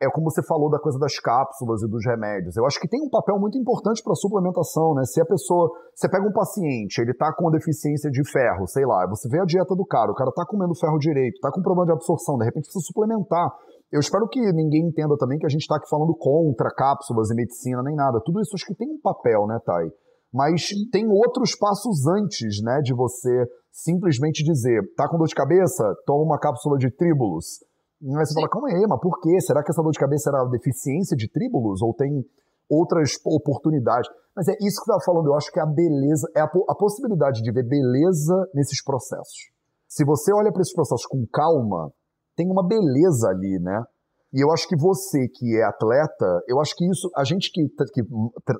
é 0.00 0.08
como 0.08 0.30
você 0.30 0.42
falou 0.42 0.70
da 0.70 0.78
coisa 0.78 0.98
das 0.98 1.18
cápsulas 1.20 1.82
e 1.82 1.88
dos 1.88 2.04
remédios. 2.06 2.56
Eu 2.56 2.64
acho 2.64 2.80
que 2.80 2.88
tem 2.88 3.02
um 3.02 3.10
papel 3.10 3.38
muito 3.38 3.58
importante 3.58 4.02
para 4.02 4.12
a 4.12 4.16
suplementação, 4.16 4.94
né? 4.94 5.04
Se 5.04 5.20
a 5.20 5.26
pessoa, 5.26 5.70
você 5.94 6.08
pega 6.08 6.26
um 6.26 6.32
paciente, 6.32 7.02
ele 7.02 7.12
tá 7.12 7.30
com 7.36 7.50
deficiência 7.50 8.10
de 8.10 8.24
ferro, 8.30 8.66
sei 8.66 8.86
lá, 8.86 9.06
você 9.06 9.28
vê 9.28 9.38
a 9.38 9.44
dieta 9.44 9.74
do 9.76 9.84
cara, 9.84 10.10
o 10.10 10.14
cara 10.14 10.32
tá 10.32 10.46
comendo 10.46 10.74
ferro 10.74 10.98
direito, 10.98 11.38
tá 11.40 11.50
com 11.52 11.60
problema 11.60 11.84
de 11.84 11.92
absorção, 11.92 12.38
de 12.38 12.46
repente 12.46 12.64
precisa 12.64 12.84
suplementar. 12.86 13.52
Eu 13.92 14.00
espero 14.00 14.26
que 14.26 14.40
ninguém 14.52 14.88
entenda 14.88 15.16
também 15.18 15.38
que 15.38 15.46
a 15.46 15.50
gente 15.50 15.62
está 15.62 15.76
aqui 15.76 15.88
falando 15.88 16.16
contra 16.16 16.70
cápsulas 16.70 17.30
e 17.30 17.34
medicina 17.34 17.82
nem 17.82 17.94
nada. 17.94 18.22
Tudo 18.24 18.40
isso 18.40 18.54
acho 18.54 18.64
que 18.64 18.74
tem 18.74 18.88
um 18.88 19.00
papel, 19.02 19.46
né, 19.46 19.58
Thay? 19.66 19.90
Mas 20.32 20.70
tem 20.92 21.08
outros 21.08 21.56
passos 21.56 22.06
antes, 22.06 22.62
né, 22.62 22.80
de 22.82 22.94
você 22.94 23.44
simplesmente 23.70 24.44
dizer, 24.44 24.80
tá 24.96 25.08
com 25.08 25.18
dor 25.18 25.26
de 25.26 25.34
cabeça? 25.34 25.84
Toma 26.06 26.22
uma 26.22 26.38
cápsula 26.38 26.78
de 26.78 26.90
tríbulos 26.90 27.58
Aí 28.02 28.26
você 28.26 28.32
Sim. 28.32 28.34
fala, 28.34 28.48
calma 28.48 28.68
aí, 28.68 28.86
mas 28.88 29.00
por 29.00 29.20
quê? 29.20 29.40
Será 29.40 29.62
que 29.62 29.70
essa 29.70 29.82
dor 29.82 29.92
de 29.92 29.98
cabeça 29.98 30.30
era 30.30 30.44
deficiência 30.46 31.16
de 31.16 31.28
tríbulos? 31.30 31.82
Ou 31.82 31.94
tem 31.94 32.24
outras 32.68 33.18
oportunidades? 33.24 34.10
Mas 34.34 34.48
é 34.48 34.52
isso 34.60 34.80
que 34.80 34.86
você 34.86 34.92
estava 34.92 35.04
falando, 35.04 35.26
eu 35.26 35.34
acho 35.34 35.52
que 35.52 35.58
é 35.58 35.62
a 35.62 35.66
beleza, 35.66 36.26
é 36.34 36.40
a, 36.40 36.44
a 36.44 36.74
possibilidade 36.74 37.42
de 37.42 37.52
ver 37.52 37.66
beleza 37.66 38.48
nesses 38.54 38.82
processos. 38.82 39.50
Se 39.88 40.04
você 40.04 40.32
olha 40.32 40.52
para 40.52 40.62
esses 40.62 40.72
processos 40.72 41.04
com 41.04 41.26
calma, 41.32 41.92
tem 42.36 42.46
uma 42.50 42.66
beleza 42.66 43.28
ali, 43.28 43.58
né? 43.60 43.82
E 44.32 44.42
eu 44.42 44.52
acho 44.52 44.68
que 44.68 44.76
você 44.76 45.26
que 45.28 45.58
é 45.58 45.64
atleta, 45.64 46.40
eu 46.46 46.60
acho 46.60 46.74
que 46.76 46.88
isso, 46.88 47.10
a 47.16 47.24
gente 47.24 47.50
que, 47.52 47.66
que 47.92 48.02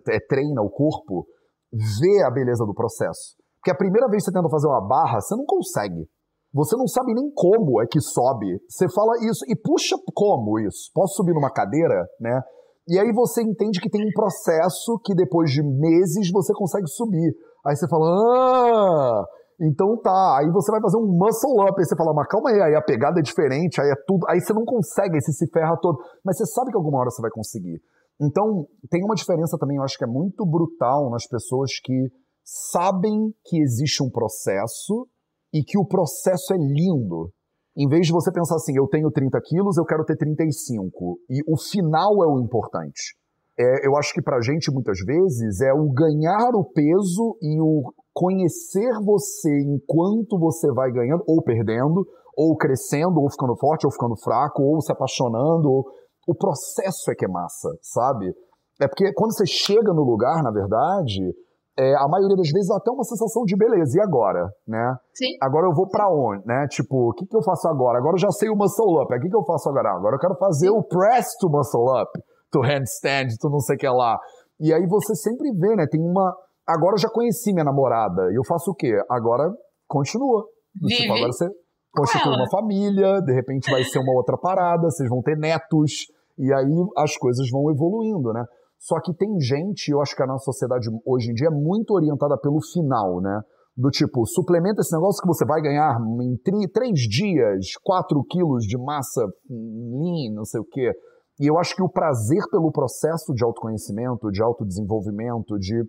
é, 0.09 0.19
treina 0.27 0.61
o 0.61 0.69
corpo, 0.69 1.25
vê 1.73 2.25
a 2.25 2.31
beleza 2.31 2.67
do 2.67 2.75
processo. 2.75 3.37
Porque 3.61 3.71
a 3.71 3.79
primeira 3.79 4.09
vez 4.09 4.25
que 4.25 4.31
você 4.31 4.37
tenta 4.37 4.51
fazer 4.51 4.67
uma 4.67 4.87
barra, 4.87 5.21
você 5.21 5.37
não 5.37 5.45
consegue. 5.45 6.09
Você 6.53 6.77
não 6.77 6.87
sabe 6.87 7.15
nem 7.15 7.31
como 7.33 7.81
é 7.81 7.87
que 7.87 8.01
sobe. 8.01 8.61
Você 8.69 8.89
fala 8.93 9.13
isso 9.31 9.45
e 9.49 9.55
puxa 9.55 9.97
como 10.15 10.59
isso? 10.59 10.91
Posso 10.93 11.15
subir 11.15 11.33
numa 11.33 11.51
cadeira, 11.51 12.07
né? 12.21 12.41
E 12.89 12.99
aí 12.99 13.13
você 13.13 13.43
entende 13.43 13.81
que 13.81 13.89
tem 13.89 14.03
um 14.03 14.13
processo 14.13 14.99
que 15.05 15.15
depois 15.15 15.53
de 15.53 15.63
meses 15.63 16.31
você 16.33 16.53
consegue 16.53 16.89
subir. 16.89 17.33
Aí 17.65 17.77
você 17.77 17.87
fala, 17.89 18.05
ah, 18.05 19.25
então 19.61 19.97
tá. 20.03 20.39
Aí 20.39 20.51
você 20.51 20.73
vai 20.73 20.81
fazer 20.81 20.97
um 20.97 21.07
muscle 21.07 21.63
up. 21.63 21.79
Aí 21.79 21.85
você 21.85 21.95
fala, 21.95 22.13
mas 22.13 22.27
calma 22.27 22.51
aí, 22.51 22.61
aí 22.61 22.75
a 22.75 22.83
pegada 22.83 23.21
é 23.21 23.23
diferente, 23.23 23.81
aí 23.81 23.89
é 23.89 23.95
tudo. 24.07 24.27
Aí 24.29 24.41
você 24.41 24.53
não 24.53 24.65
consegue, 24.65 25.15
aí 25.15 25.21
você 25.21 25.33
se 25.33 25.47
ferra 25.53 25.77
todo. 25.81 25.99
Mas 26.25 26.37
você 26.37 26.47
sabe 26.47 26.73
que 26.73 26.77
alguma 26.77 26.99
hora 26.99 27.11
você 27.11 27.23
vai 27.23 27.31
conseguir. 27.31 27.81
Então, 28.21 28.67
tem 28.91 29.03
uma 29.05 29.15
diferença 29.15 29.57
também, 29.57 29.79
eu 29.79 29.83
acho 29.83 29.97
que 29.97 30.05
é 30.05 30.07
muito 30.07 30.45
brutal 30.45 31.09
nas 31.11 31.27
pessoas 31.27 31.71
que 31.83 32.11
sabem 32.45 33.33
que 33.45 33.61
existe 33.61 34.03
um 34.03 34.11
processo 34.11 35.07
e 35.53 35.63
que 35.63 35.79
o 35.79 35.87
processo 35.87 36.53
é 36.55 36.57
lindo. 36.57 37.31
Em 37.77 37.89
vez 37.89 38.07
de 38.07 38.13
você 38.13 38.33
pensar 38.33 38.57
assim, 38.57 38.77
eu 38.77 38.87
tenho 38.89 39.11
30 39.11 39.41
quilos, 39.45 39.77
eu 39.77 39.85
quero 39.85 40.05
ter 40.05 40.17
35. 40.17 41.19
E 41.31 41.41
o 41.47 41.57
final 41.57 42.23
é 42.23 42.27
o 42.27 42.41
importante. 42.41 43.17
é, 43.59 43.87
eu 43.87 43.97
acho 43.97 44.13
que 44.15 44.23
pra 44.23 44.41
gente, 44.41 44.73
muitas 44.73 44.99
vezes, 45.05 45.61
é 45.61 45.73
o 45.73 45.91
ganhar 45.93 46.51
o 46.55 46.65
peso 46.65 47.37
e 47.43 47.61
o 47.61 47.93
conhecer 48.13 48.91
você 49.05 49.51
enquanto 49.61 50.39
você 50.39 50.73
vai 50.73 50.91
ganhando 50.91 51.23
ou 51.27 51.43
perdendo, 51.43 52.07
ou 52.37 52.57
crescendo, 52.57 53.21
ou 53.21 53.31
ficando 53.31 53.57
forte, 53.57 53.87
ou 53.87 53.93
ficando 53.93 54.17
fraco, 54.17 54.63
ou 54.63 54.81
se 54.81 54.91
apaixonando. 54.91 55.71
Ou... 55.71 55.85
O 56.27 56.35
processo 56.35 57.11
é 57.11 57.15
que 57.15 57.25
é 57.25 57.29
massa, 57.29 57.69
sabe? 57.83 58.35
É 58.81 58.89
porque 58.89 59.13
quando 59.13 59.33
você 59.37 59.47
chega 59.47 59.93
no 59.93 60.03
lugar, 60.03 60.43
na 60.43 60.51
verdade, 60.51 61.35
é, 61.79 61.95
a 61.97 62.07
maioria 62.09 62.37
das 62.37 62.51
vezes 62.51 62.71
até 62.71 62.91
uma 62.91 63.05
sensação 63.05 63.45
de 63.45 63.57
beleza. 63.57 63.99
E 63.99 64.01
agora, 64.01 64.49
né? 64.67 64.97
Sim. 65.15 65.37
Agora 65.41 65.67
eu 65.67 65.75
vou 65.75 65.89
para 65.89 66.09
onde, 66.09 66.47
né? 66.47 66.67
Tipo, 66.69 67.11
o 67.11 67.13
que, 67.13 67.27
que 67.27 67.37
eu 67.37 67.43
faço 67.43 67.69
agora? 67.69 67.99
Agora 67.99 68.15
eu 68.15 68.21
já 68.21 68.31
sei 68.31 68.49
o 68.49 68.57
muscle 68.57 69.03
up. 69.03 69.15
O 69.15 69.21
que, 69.21 69.29
que 69.29 69.37
eu 69.37 69.45
faço 69.45 69.69
agora? 69.69 69.91
Agora 69.91 70.17
eu 70.17 70.21
quero 70.21 70.37
fazer 70.37 70.69
Sim. 70.69 70.77
o 70.77 70.83
press 70.83 71.37
to 71.39 71.49
muscle 71.49 71.89
up, 72.01 72.11
to 72.51 72.61
handstand, 72.61 73.37
to 73.41 73.49
não 73.49 73.61
sei 73.61 73.77
o 73.77 73.79
que 73.79 73.89
lá. 73.89 74.19
E 74.61 74.73
aí 74.75 74.87
você 74.87 75.15
sempre 75.15 75.51
vê, 75.53 75.75
né? 75.75 75.87
Tem 75.91 76.01
uma. 76.01 76.35
Agora 76.67 76.95
eu 76.95 76.99
já 76.99 77.09
conheci 77.09 77.53
minha 77.53 77.65
namorada. 77.65 78.31
E 78.31 78.37
eu 78.37 78.45
faço 78.47 78.71
o 78.71 78.75
quê? 78.75 79.01
Agora 79.09 79.51
continua. 79.89 80.45
Tipo, 80.75 80.87
Vive. 80.87 81.03
Tipo, 81.03 81.15
agora 81.15 81.33
você 81.33 81.49
constitui 81.93 82.33
uma 82.33 82.51
família, 82.51 83.21
de 83.23 83.33
repente 83.33 83.71
vai 83.71 83.83
ser 83.85 83.99
uma 83.99 84.13
outra 84.13 84.37
parada, 84.37 84.83
vocês 84.91 85.09
vão 85.09 85.23
ter 85.23 85.37
netos. 85.37 86.07
E 86.39 86.53
aí 86.53 86.87
as 86.97 87.17
coisas 87.17 87.51
vão 87.51 87.71
evoluindo, 87.71 88.33
né? 88.33 88.45
Só 88.81 88.99
que 88.99 89.15
tem 89.15 89.39
gente, 89.39 89.91
eu 89.91 90.01
acho 90.01 90.17
que 90.17 90.23
a 90.23 90.27
nossa 90.27 90.45
sociedade 90.45 90.89
hoje 91.05 91.31
em 91.31 91.35
dia 91.35 91.49
é 91.49 91.51
muito 91.51 91.93
orientada 91.93 92.39
pelo 92.39 92.61
final, 92.73 93.21
né? 93.21 93.41
Do 93.77 93.91
tipo, 93.91 94.27
suplementa 94.27 94.81
esse 94.81 94.95
negócio 94.95 95.21
que 95.21 95.29
você 95.29 95.45
vai 95.45 95.61
ganhar 95.61 95.99
em 96.23 96.69
três 96.73 96.99
dias, 97.01 97.73
4 97.85 98.25
quilos 98.25 98.65
de 98.65 98.79
massa 98.79 99.27
lean, 99.49 100.35
não 100.35 100.45
sei 100.47 100.61
o 100.61 100.65
quê. 100.65 100.93
E 101.39 101.47
eu 101.47 101.59
acho 101.59 101.77
que 101.77 101.83
o 101.83 101.91
prazer 101.91 102.43
pelo 102.51 102.73
processo 102.73 103.35
de 103.35 103.45
autoconhecimento, 103.45 104.31
de 104.31 104.43
autodesenvolvimento, 104.43 105.59
de 105.59 105.83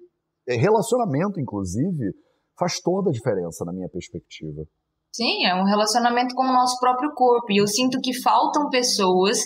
eh, 0.47 0.55
relacionamento, 0.55 1.39
inclusive, 1.39 2.13
faz 2.59 2.79
toda 2.81 3.09
a 3.09 3.13
diferença 3.13 3.63
na 3.65 3.73
minha 3.73 3.89
perspectiva. 3.89 4.63
Sim, 5.13 5.45
é 5.45 5.55
um 5.55 5.65
relacionamento 5.65 6.35
com 6.35 6.43
o 6.43 6.53
nosso 6.53 6.79
próprio 6.79 7.11
corpo. 7.13 7.51
E 7.51 7.61
eu 7.61 7.67
sinto 7.67 7.99
que 8.01 8.21
faltam 8.21 8.69
pessoas 8.69 9.39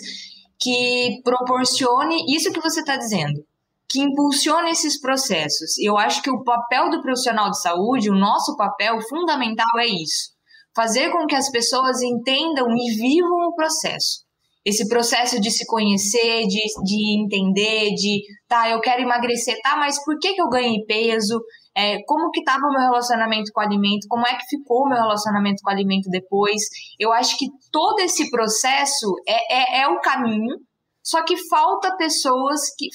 que 0.60 1.20
proporcione 1.22 2.16
isso 2.34 2.52
que 2.52 2.60
você 2.60 2.80
está 2.80 2.96
dizendo, 2.96 3.44
que 3.88 4.00
impulsione 4.00 4.70
esses 4.70 5.00
processos. 5.00 5.78
Eu 5.78 5.96
acho 5.96 6.22
que 6.22 6.30
o 6.30 6.42
papel 6.42 6.90
do 6.90 7.02
profissional 7.02 7.50
de 7.50 7.60
saúde, 7.60 8.10
o 8.10 8.18
nosso 8.18 8.56
papel 8.56 8.98
fundamental 9.08 9.66
é 9.78 9.86
isso: 9.86 10.32
fazer 10.74 11.10
com 11.10 11.26
que 11.26 11.36
as 11.36 11.50
pessoas 11.50 12.02
entendam 12.02 12.66
e 12.70 12.96
vivam 12.96 13.48
o 13.48 13.54
processo. 13.54 14.24
Esse 14.64 14.88
processo 14.88 15.40
de 15.40 15.48
se 15.48 15.64
conhecer, 15.64 16.44
de, 16.48 16.60
de 16.84 17.22
entender, 17.22 17.94
de 17.94 18.20
tá, 18.48 18.68
eu 18.68 18.80
quero 18.80 19.02
emagrecer, 19.02 19.56
tá, 19.62 19.76
mas 19.76 20.02
por 20.04 20.18
que, 20.18 20.34
que 20.34 20.42
eu 20.42 20.48
ganhei 20.48 20.84
peso? 20.84 21.40
É, 21.76 22.02
como 22.06 22.30
que 22.30 22.40
estava 22.40 22.64
o 22.64 22.72
meu 22.72 22.80
relacionamento 22.80 23.52
com 23.52 23.60
o 23.60 23.64
alimento, 23.64 24.06
como 24.08 24.26
é 24.26 24.34
que 24.34 24.46
ficou 24.48 24.84
o 24.84 24.88
meu 24.88 24.96
relacionamento 24.96 25.62
com 25.62 25.68
o 25.68 25.72
alimento 25.72 26.08
depois. 26.08 26.62
Eu 26.98 27.12
acho 27.12 27.36
que 27.36 27.46
todo 27.70 28.00
esse 28.00 28.30
processo 28.30 29.06
é, 29.28 29.80
é, 29.80 29.82
é 29.82 29.88
o 29.88 30.00
caminho, 30.00 30.56
só 31.04 31.22
que 31.22 31.36
falta 31.48 31.94
pessoas 31.96 32.60
que. 32.78 32.86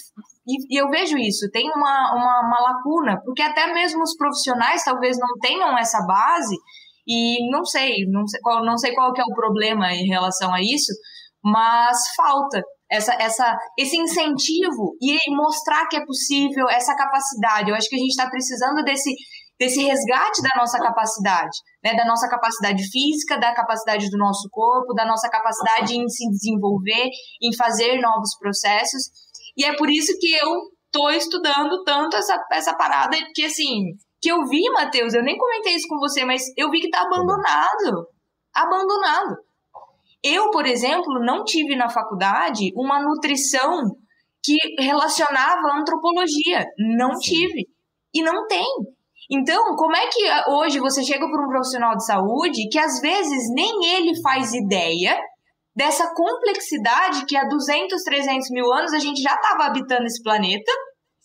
E, 0.48 0.76
e 0.76 0.82
eu 0.82 0.90
vejo 0.90 1.16
isso, 1.18 1.48
tem 1.52 1.70
uma, 1.70 2.16
uma, 2.16 2.42
uma 2.48 2.60
lacuna, 2.60 3.22
porque 3.24 3.44
até 3.44 3.72
mesmo 3.72 4.02
os 4.02 4.18
profissionais 4.18 4.84
talvez 4.84 5.16
não 5.20 5.38
tenham 5.40 5.78
essa 5.78 6.04
base, 6.08 6.56
e 7.08 7.52
não 7.52 7.64
sei, 7.64 8.06
não 8.10 8.26
sei 8.28 8.42
qual, 8.42 8.66
não 8.66 8.78
sei 8.78 8.94
qual 8.94 9.14
que 9.14 9.22
é 9.22 9.24
o 9.24 9.36
problema 9.36 9.94
em 9.94 10.08
relação 10.08 10.52
a 10.52 10.60
isso, 10.60 10.92
mas 11.44 11.98
falta 12.16 12.64
essa, 12.92 13.14
essa, 13.14 13.58
esse 13.78 13.98
incentivo 13.98 14.98
e 15.02 15.18
mostrar 15.34 15.88
que 15.88 15.96
é 15.96 16.06
possível, 16.06 16.68
essa 16.70 16.94
capacidade. 16.94 17.70
Eu 17.70 17.76
acho 17.76 17.88
que 17.88 17.96
a 17.96 18.00
gente 18.00 18.10
está 18.10 18.30
precisando 18.30 18.84
desse, 18.84 19.10
desse 19.58 19.82
resgate 19.82 20.42
da 20.42 20.50
nossa 20.58 20.78
capacidade, 20.78 21.58
né? 21.82 21.96
da 21.96 22.06
nossa 22.06 22.28
capacidade 22.28 22.84
física, 22.92 23.40
da 23.40 23.54
capacidade 23.54 24.10
do 24.10 24.18
nosso 24.18 24.50
corpo, 24.52 24.94
da 24.94 25.06
nossa 25.06 25.30
capacidade 25.30 25.96
em 25.96 26.08
se 26.10 26.30
desenvolver, 26.30 27.08
em 27.42 27.56
fazer 27.56 28.02
novos 28.02 28.38
processos. 28.38 29.04
E 29.56 29.64
é 29.64 29.74
por 29.78 29.90
isso 29.90 30.12
que 30.20 30.34
eu 30.34 30.50
estou 30.88 31.10
estudando 31.12 31.84
tanto 31.86 32.18
essa, 32.18 32.38
essa 32.52 32.76
parada, 32.76 33.16
que 33.34 33.46
assim, 33.46 33.94
que 34.22 34.30
eu 34.30 34.46
vi, 34.46 34.64
Matheus, 34.74 35.14
eu 35.14 35.24
nem 35.24 35.38
comentei 35.38 35.76
isso 35.76 35.88
com 35.88 35.98
você, 35.98 36.26
mas 36.26 36.44
eu 36.58 36.70
vi 36.70 36.82
que 36.82 36.88
está 36.88 37.04
abandonado. 37.04 38.08
Abandonado. 38.54 39.38
Eu, 40.24 40.52
por 40.52 40.66
exemplo, 40.66 41.20
não 41.26 41.44
tive 41.44 41.76
na 41.76 41.90
faculdade 41.90 42.72
uma 42.76 43.02
nutrição 43.02 43.82
que 44.44 44.56
relacionava 44.80 45.68
a 45.68 45.80
antropologia. 45.80 46.66
Não 46.98 47.14
Sim. 47.16 47.32
tive. 47.32 47.68
E 48.14 48.22
não 48.22 48.46
tem. 48.48 48.66
Então, 49.32 49.76
como 49.76 49.96
é 49.96 50.08
que 50.08 50.28
ah, 50.28 50.46
hoje 50.50 50.80
você 50.80 51.04
chega 51.04 51.26
para 51.26 51.44
um 51.44 51.48
profissional 51.48 51.96
de 51.96 52.06
saúde 52.06 52.68
que 52.70 52.78
às 52.78 53.00
vezes 53.00 53.50
nem 53.54 53.96
ele 53.96 54.22
faz 54.22 54.54
ideia 54.54 55.18
dessa 55.74 56.14
complexidade 56.14 57.26
que 57.26 57.38
há 57.38 57.48
200, 57.48 58.04
300 58.04 58.50
mil 58.52 58.72
anos 58.74 58.94
a 58.94 59.00
gente 59.00 59.22
já 59.22 59.34
estava 59.34 59.66
habitando 59.66 60.04
esse 60.04 60.22
planeta 60.22 60.72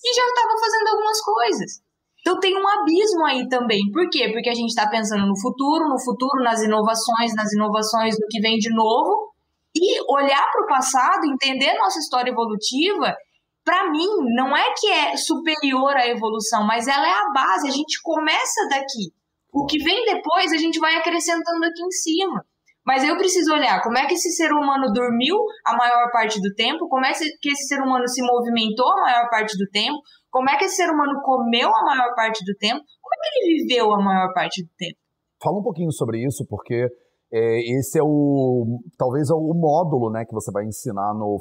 e 0.04 0.14
já 0.14 0.22
estava 0.24 0.60
fazendo 0.60 0.88
algumas 0.88 1.20
coisas. 1.20 1.85
Então 2.26 2.40
tem 2.40 2.52
um 2.56 2.68
abismo 2.68 3.24
aí 3.24 3.48
também. 3.48 3.78
Por 3.92 4.10
quê? 4.10 4.28
Porque 4.32 4.50
a 4.50 4.54
gente 4.54 4.70
está 4.70 4.90
pensando 4.90 5.24
no 5.24 5.40
futuro, 5.40 5.88
no 5.88 5.96
futuro, 6.02 6.42
nas 6.42 6.60
inovações, 6.60 7.32
nas 7.36 7.52
inovações 7.52 8.16
do 8.18 8.26
que 8.28 8.40
vem 8.40 8.58
de 8.58 8.74
novo, 8.74 9.32
e 9.72 10.00
olhar 10.12 10.42
para 10.50 10.64
o 10.64 10.66
passado, 10.66 11.24
entender 11.24 11.78
nossa 11.78 12.00
história 12.00 12.32
evolutiva, 12.32 13.14
para 13.64 13.88
mim, 13.92 14.08
não 14.34 14.56
é 14.56 14.74
que 14.76 14.88
é 14.88 15.16
superior 15.16 15.96
à 15.96 16.08
evolução, 16.08 16.66
mas 16.66 16.88
ela 16.88 17.06
é 17.06 17.12
a 17.12 17.30
base, 17.32 17.68
a 17.68 17.70
gente 17.70 18.02
começa 18.02 18.66
daqui. 18.70 19.14
O 19.52 19.64
que 19.64 19.78
vem 19.78 20.04
depois, 20.04 20.52
a 20.52 20.56
gente 20.56 20.80
vai 20.80 20.96
acrescentando 20.96 21.64
aqui 21.64 21.80
em 21.80 21.92
cima. 21.92 22.44
Mas 22.84 23.04
eu 23.04 23.16
preciso 23.16 23.52
olhar 23.52 23.82
como 23.82 23.98
é 23.98 24.06
que 24.06 24.14
esse 24.14 24.30
ser 24.32 24.52
humano 24.52 24.92
dormiu 24.92 25.36
a 25.64 25.76
maior 25.76 26.10
parte 26.12 26.40
do 26.40 26.54
tempo, 26.54 26.88
como 26.88 27.04
é 27.04 27.12
que 27.12 27.50
esse 27.50 27.68
ser 27.68 27.80
humano 27.80 28.06
se 28.08 28.20
movimentou 28.22 28.88
a 28.92 29.02
maior 29.02 29.28
parte 29.28 29.56
do 29.58 29.68
tempo, 29.70 29.98
como 30.36 30.50
é 30.50 30.58
que 30.58 30.66
esse 30.66 30.76
ser 30.76 30.90
humano 30.90 31.18
comeu 31.24 31.66
a 31.66 31.82
maior 31.82 32.14
parte 32.14 32.44
do 32.44 32.54
tempo, 32.58 32.84
como 33.00 33.14
é 33.14 33.30
que 33.32 33.38
ele 33.38 33.62
viveu 33.62 33.90
a 33.90 34.04
maior 34.04 34.34
parte 34.34 34.62
do 34.62 34.68
tempo. 34.76 34.98
Fala 35.42 35.58
um 35.58 35.62
pouquinho 35.62 35.90
sobre 35.90 36.22
isso, 36.22 36.44
porque 36.46 36.86
é, 37.32 37.78
esse 37.78 37.98
é 37.98 38.02
o 38.02 38.78
talvez 38.98 39.30
é 39.30 39.34
o 39.34 39.54
módulo 39.54 40.10
né, 40.10 40.26
que 40.26 40.34
você 40.34 40.52
vai 40.52 40.66
ensinar 40.66 41.14
no, 41.14 41.38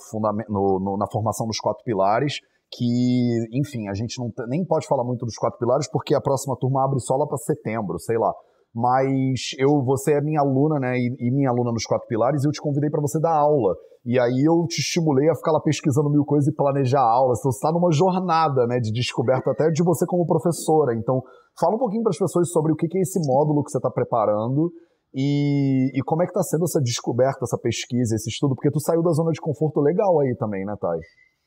no, 0.47 0.79
no, 0.79 0.97
na 0.97 1.07
formação 1.11 1.45
dos 1.45 1.59
quatro 1.59 1.83
pilares 1.83 2.39
que, 2.71 3.45
enfim, 3.51 3.89
a 3.89 3.93
gente 3.93 4.17
não 4.17 4.31
nem 4.47 4.65
pode 4.65 4.87
falar 4.87 5.03
muito 5.03 5.25
dos 5.25 5.35
quatro 5.35 5.59
pilares 5.59 5.89
porque 5.91 6.15
a 6.15 6.21
próxima 6.21 6.55
turma 6.57 6.85
abre 6.85 7.01
só 7.01 7.17
lá 7.17 7.27
para 7.27 7.37
setembro, 7.37 7.99
sei 7.99 8.17
lá 8.17 8.31
mas 8.75 9.55
eu, 9.57 9.81
você 9.85 10.15
é 10.15 10.21
minha 10.21 10.41
aluna, 10.41 10.77
né, 10.79 10.97
e, 10.97 11.15
e 11.17 11.31
minha 11.31 11.49
aluna 11.49 11.71
nos 11.71 11.85
quatro 11.85 12.05
pilares, 12.07 12.43
e 12.43 12.47
eu 12.47 12.51
te 12.51 12.59
convidei 12.59 12.89
para 12.89 12.99
você 12.99 13.17
dar 13.21 13.33
aula. 13.33 13.73
E 14.05 14.19
aí 14.19 14.43
eu 14.45 14.67
te 14.67 14.81
estimulei 14.81 15.29
a 15.29 15.35
ficar 15.35 15.53
lá 15.53 15.61
pesquisando 15.61 16.11
mil 16.11 16.25
coisas 16.25 16.47
e 16.47 16.55
planejar 16.55 17.01
aulas. 17.01 17.39
Então 17.39 17.51
você 17.51 17.57
está 17.57 17.71
numa 17.71 17.91
jornada, 17.91 18.67
né, 18.67 18.79
de 18.79 18.91
descoberta 18.91 19.49
até 19.49 19.71
de 19.71 19.81
você 19.81 20.05
como 20.05 20.27
professora. 20.27 20.93
Então 20.93 21.23
fala 21.59 21.75
um 21.75 21.79
pouquinho 21.79 22.03
para 22.03 22.11
as 22.11 22.17
pessoas 22.17 22.51
sobre 22.51 22.73
o 22.73 22.75
que 22.75 22.85
é 22.97 23.01
esse 23.01 23.19
módulo 23.25 23.63
que 23.63 23.71
você 23.71 23.77
está 23.77 23.89
preparando 23.89 24.69
e, 25.17 25.97
e, 25.97 26.03
como 26.03 26.23
é 26.23 26.25
que 26.25 26.31
está 26.31 26.43
sendo 26.43 26.65
essa 26.65 26.81
descoberta, 26.81 27.39
essa 27.43 27.57
pesquisa, 27.57 28.15
esse 28.15 28.29
estudo, 28.29 28.53
porque 28.53 28.69
tu 28.69 28.81
saiu 28.81 29.01
da 29.01 29.11
zona 29.11 29.31
de 29.31 29.39
conforto 29.39 29.79
legal 29.79 30.19
aí 30.19 30.35
também, 30.35 30.65
né, 30.65 30.75
Thay? 30.79 30.99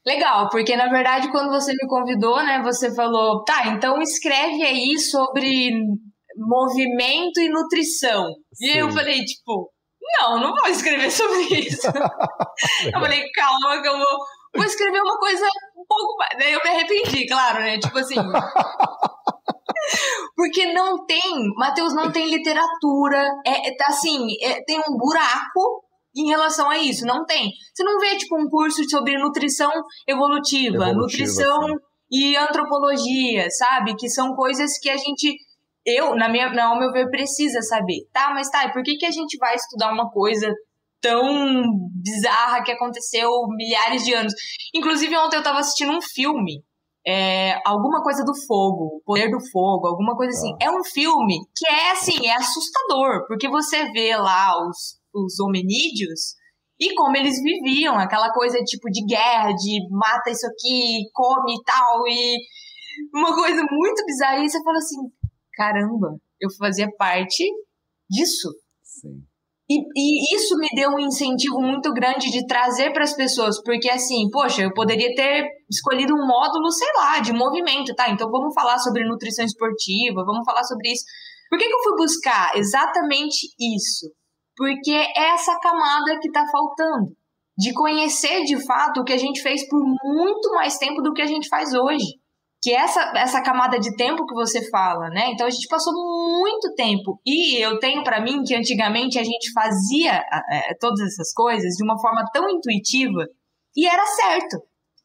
Legal, 0.07 0.49
porque 0.51 0.75
na 0.75 0.89
verdade 0.89 1.31
quando 1.31 1.51
você 1.51 1.73
me 1.73 1.87
convidou, 1.87 2.37
né, 2.39 2.63
você 2.65 2.95
falou, 2.95 3.45
tá, 3.45 3.69
então 3.69 4.01
escreve 4.01 4.63
aí 4.63 4.99
sobre 4.99 5.71
movimento 6.39 7.41
e 7.41 7.49
nutrição. 7.49 8.27
Sim. 8.55 8.67
E 8.67 8.79
eu 8.79 8.91
falei, 8.91 9.25
tipo, 9.25 9.71
não, 10.19 10.41
não 10.41 10.55
vou 10.55 10.69
escrever 10.69 11.11
sobre 11.11 11.43
isso. 11.61 11.87
eu 12.87 13.01
falei, 13.01 13.31
calma 13.33 13.83
que 13.83 13.89
eu 13.89 13.99
vou, 13.99 14.19
vou 14.55 14.65
escrever 14.65 15.01
uma 15.01 15.19
coisa 15.19 15.47
um 15.77 15.85
pouco 15.87 16.17
mais. 16.19 16.39
Daí 16.39 16.53
eu 16.53 16.61
me 16.65 16.71
arrependi, 16.71 17.27
claro, 17.27 17.59
né? 17.61 17.79
Tipo 17.79 17.99
assim. 17.99 18.17
Porque 20.35 20.73
não 20.73 21.05
tem, 21.07 21.35
Matheus, 21.57 21.95
não 21.95 22.13
tem 22.13 22.29
literatura. 22.29 23.29
É, 23.45 23.69
é 23.69 23.77
tá 23.77 23.87
assim, 23.89 24.27
é, 24.43 24.63
tem 24.65 24.79
um 24.79 24.97
buraco 24.97 25.85
em 26.17 26.29
relação 26.29 26.71
a 26.71 26.79
isso. 26.79 27.05
Não 27.05 27.25
tem. 27.25 27.51
Você 27.75 27.83
não 27.83 27.99
vê, 27.99 28.17
tipo, 28.17 28.41
um 28.41 28.49
curso 28.49 28.83
sobre 28.89 29.19
nutrição 29.19 29.71
evolutiva, 30.07 30.77
evolutiva 30.77 30.93
nutrição 30.93 31.67
sim. 31.67 31.75
e 32.11 32.37
antropologia, 32.37 33.51
sabe? 33.51 33.97
Que 33.97 34.09
são 34.09 34.35
coisas 34.35 34.79
que 34.79 34.89
a 34.91 34.97
gente 34.97 35.37
eu, 35.97 36.15
na 36.15 36.29
minha, 36.29 36.51
na, 36.51 36.67
ao 36.67 36.79
meu 36.79 36.91
ver, 36.93 37.09
precisa 37.11 37.61
saber. 37.63 38.09
Tá, 38.13 38.31
mas 38.35 38.51
tá, 38.51 38.65
e 38.65 38.73
por 38.73 38.83
que, 38.83 38.97
que 38.97 39.07
a 39.07 39.11
gente 39.11 39.37
vai 39.39 39.55
estudar 39.55 39.93
uma 39.93 40.11
coisa 40.11 40.53
tão 41.01 41.63
bizarra 42.03 42.63
que 42.63 42.73
aconteceu 42.73 43.31
milhares 43.57 44.05
de 44.05 44.15
anos? 44.15 44.33
Inclusive, 44.75 45.17
ontem 45.17 45.37
eu 45.37 45.43
tava 45.43 45.59
assistindo 45.59 45.93
um 45.93 46.03
filme. 46.03 46.63
É, 47.07 47.59
alguma 47.65 48.03
coisa 48.03 48.23
do 48.23 48.35
fogo, 48.47 49.01
poder 49.05 49.31
do 49.31 49.39
fogo, 49.51 49.87
alguma 49.87 50.15
coisa 50.15 50.37
assim. 50.37 50.53
Ah. 50.55 50.67
É 50.67 50.71
um 50.71 50.85
filme 50.85 51.39
que 51.57 51.67
é 51.71 51.93
assim, 51.93 52.27
é 52.27 52.35
assustador, 52.35 53.27
porque 53.27 53.49
você 53.49 53.91
vê 53.93 54.15
lá 54.17 54.53
os, 54.69 54.99
os 55.15 55.41
hominídeos 55.41 56.37
e 56.81 56.95
como 56.95 57.17
eles 57.17 57.43
viviam, 57.43 57.99
aquela 57.99 58.33
coisa 58.33 58.59
tipo 58.63 58.89
de 58.91 59.05
guerra, 59.05 59.53
de 59.53 59.81
mata 59.91 60.31
isso 60.31 60.47
aqui, 60.47 61.11
come 61.13 61.55
e 61.55 61.63
tal, 61.65 62.07
e 62.07 62.39
uma 63.13 63.35
coisa 63.35 63.63
muito 63.69 64.05
bizarra. 64.07 64.45
E 64.45 64.49
você 64.49 64.63
fala 64.63 64.79
assim: 64.79 64.97
caramba, 65.59 66.17
eu 66.41 66.49
fazia 66.57 66.89
parte 66.97 67.45
disso. 68.09 68.49
Sim. 68.81 69.27
E, 69.69 69.75
e, 69.77 70.37
isso 70.37 70.57
me 70.57 70.69
deu 70.75 70.91
um 70.91 70.99
incentivo 70.99 71.61
muito 71.61 71.93
grande 71.93 72.31
de 72.31 72.47
trazer 72.47 72.91
para 72.93 73.03
as 73.03 73.15
pessoas, 73.15 73.61
porque 73.63 73.91
assim, 73.91 74.31
poxa, 74.31 74.63
eu 74.63 74.73
poderia 74.73 75.15
ter 75.15 75.47
escolhido 75.69 76.15
um 76.15 76.27
módulo, 76.27 76.71
sei 76.71 76.89
lá, 76.97 77.19
de 77.19 77.35
movimento, 77.35 77.95
tá? 77.95 78.09
Então 78.09 78.31
vamos 78.31 78.55
falar 78.55 78.79
sobre 78.79 79.07
nutrição 79.07 79.45
esportiva, 79.45 80.25
vamos 80.25 80.45
falar 80.47 80.63
sobre 80.63 80.91
isso. 80.91 81.05
Por 81.51 81.59
que, 81.59 81.67
que 81.67 81.75
eu 81.75 81.83
fui 81.83 81.97
buscar 81.97 82.57
exatamente 82.57 83.49
isso? 83.77 84.11
Porque 84.57 84.93
é 84.93 85.35
essa 85.35 85.59
camada 85.61 86.19
que 86.21 86.29
está 86.29 86.47
faltando. 86.51 87.13
De 87.59 87.75
conhecer 87.75 88.45
de 88.45 88.65
fato 88.65 89.01
o 89.01 89.05
que 89.05 89.13
a 89.13 89.19
gente 89.19 89.43
fez 89.43 89.69
por 89.69 89.81
muito 89.81 90.51
mais 90.53 90.79
tempo 90.79 91.03
do 91.03 91.13
que 91.13 91.21
a 91.21 91.27
gente 91.27 91.49
faz 91.49 91.75
hoje 91.75 92.07
que 92.61 92.73
essa, 92.73 93.13
essa 93.17 93.43
camada 93.43 93.79
de 93.79 93.95
tempo 93.97 94.27
que 94.27 94.35
você 94.35 94.69
fala, 94.69 95.09
né? 95.11 95.31
Então 95.33 95.47
a 95.47 95.51
gente 95.51 95.69
passou 95.69 95.93
muito 95.93 96.75
tempo. 96.75 97.21
E 97.25 97.63
eu 97.65 97.79
tenho 97.79 98.03
para 98.03 98.21
mim 98.21 98.43
que 98.43 98.55
antigamente 98.55 99.19
a 99.19 99.23
gente 99.23 99.53
fazia 99.53 100.23
é, 100.51 100.75
todas 100.81 101.01
essas 101.01 101.33
coisas 101.33 101.75
de 101.75 101.85
uma 101.85 101.99
forma 102.01 102.25
tão 102.33 102.49
intuitiva 102.49 103.25
e 103.77 103.87
era 103.87 104.05
certo. 104.05 104.59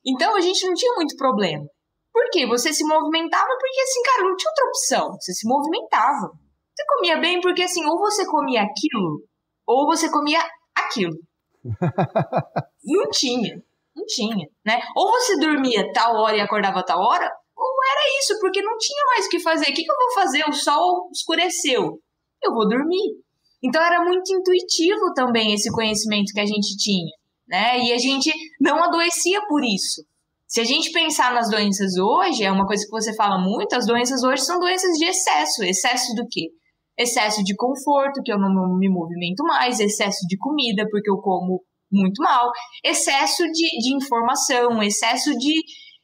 Então 0.05 0.35
a 0.35 0.41
gente 0.41 0.65
não 0.65 0.73
tinha 0.73 0.93
muito 0.95 1.15
problema. 1.15 1.63
Por 2.11 2.29
quê? 2.31 2.45
Você 2.45 2.73
se 2.73 2.85
movimentava 2.85 3.49
porque, 3.59 3.81
assim, 3.81 4.01
cara, 4.03 4.29
não 4.29 4.35
tinha 4.35 4.51
outra 4.51 4.67
opção. 4.67 5.11
Você 5.19 5.33
se 5.33 5.47
movimentava. 5.47 6.31
Você 6.75 6.85
comia 6.87 7.17
bem 7.17 7.41
porque, 7.41 7.63
assim, 7.63 7.83
ou 7.85 7.97
você 7.97 8.25
comia 8.25 8.61
aquilo, 8.61 9.23
ou 9.65 9.85
você 9.87 10.09
comia 10.11 10.39
aquilo. 10.75 11.17
não 12.83 13.09
tinha. 13.11 13.61
Não 13.95 14.05
tinha, 14.07 14.47
né? 14.65 14.79
Ou 14.95 15.11
você 15.11 15.39
dormia 15.39 15.91
tal 15.93 16.15
hora 16.15 16.35
e 16.35 16.41
acordava 16.41 16.83
tal 16.83 16.99
hora, 16.99 17.31
ou 17.55 17.73
era 17.91 18.19
isso, 18.19 18.39
porque 18.39 18.61
não 18.61 18.77
tinha 18.77 19.05
mais 19.07 19.25
o 19.25 19.29
que 19.29 19.39
fazer. 19.39 19.69
O 19.69 19.73
que, 19.73 19.83
que 19.83 19.91
eu 19.91 19.97
vou 19.97 20.13
fazer? 20.13 20.43
O 20.47 20.53
sol 20.53 21.09
escureceu. 21.11 21.99
Eu 22.43 22.53
vou 22.53 22.67
dormir. 22.67 23.23
Então 23.63 23.81
era 23.81 24.03
muito 24.03 24.33
intuitivo 24.33 25.13
também 25.15 25.53
esse 25.53 25.71
conhecimento 25.71 26.33
que 26.33 26.41
a 26.41 26.45
gente 26.45 26.75
tinha, 26.77 27.11
né? 27.47 27.79
E 27.79 27.93
a 27.93 27.97
gente 27.97 28.31
não 28.59 28.83
adoecia 28.83 29.39
por 29.47 29.63
isso. 29.63 30.03
Se 30.45 30.59
a 30.59 30.63
gente 30.65 30.91
pensar 30.91 31.33
nas 31.33 31.49
doenças 31.49 31.97
hoje, 31.97 32.43
é 32.43 32.51
uma 32.51 32.67
coisa 32.67 32.83
que 32.83 32.91
você 32.91 33.15
fala 33.15 33.39
muito, 33.39 33.73
as 33.73 33.87
doenças 33.87 34.21
hoje 34.23 34.43
são 34.43 34.59
doenças 34.59 34.91
de 34.97 35.05
excesso. 35.05 35.63
Excesso 35.63 36.13
do 36.13 36.27
quê? 36.29 36.49
Excesso 36.97 37.43
de 37.43 37.55
conforto, 37.55 38.21
que 38.23 38.31
eu 38.31 38.37
não 38.37 38.77
me 38.77 38.89
movimento 38.89 39.43
mais, 39.43 39.79
excesso 39.79 40.27
de 40.27 40.37
comida, 40.37 40.85
porque 40.91 41.09
eu 41.09 41.17
como 41.17 41.63
muito 41.91 42.21
mal, 42.21 42.51
excesso 42.83 43.43
de, 43.43 43.79
de 43.79 43.95
informação, 43.95 44.81
excesso 44.83 45.31
de, 45.37 45.63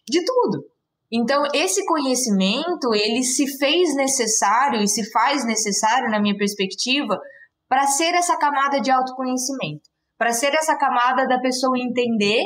de 0.09 0.25
tudo. 0.25 0.63
Então, 1.11 1.43
esse 1.53 1.83
conhecimento, 1.85 2.93
ele 2.93 3.23
se 3.23 3.45
fez 3.57 3.95
necessário 3.95 4.81
e 4.81 4.87
se 4.87 5.09
faz 5.11 5.43
necessário, 5.45 6.09
na 6.09 6.21
minha 6.21 6.37
perspectiva, 6.37 7.19
para 7.67 7.87
ser 7.87 8.13
essa 8.13 8.37
camada 8.37 8.79
de 8.79 8.91
autoconhecimento, 8.91 9.81
para 10.17 10.31
ser 10.31 10.53
essa 10.53 10.77
camada 10.77 11.27
da 11.27 11.39
pessoa 11.39 11.77
entender 11.79 12.43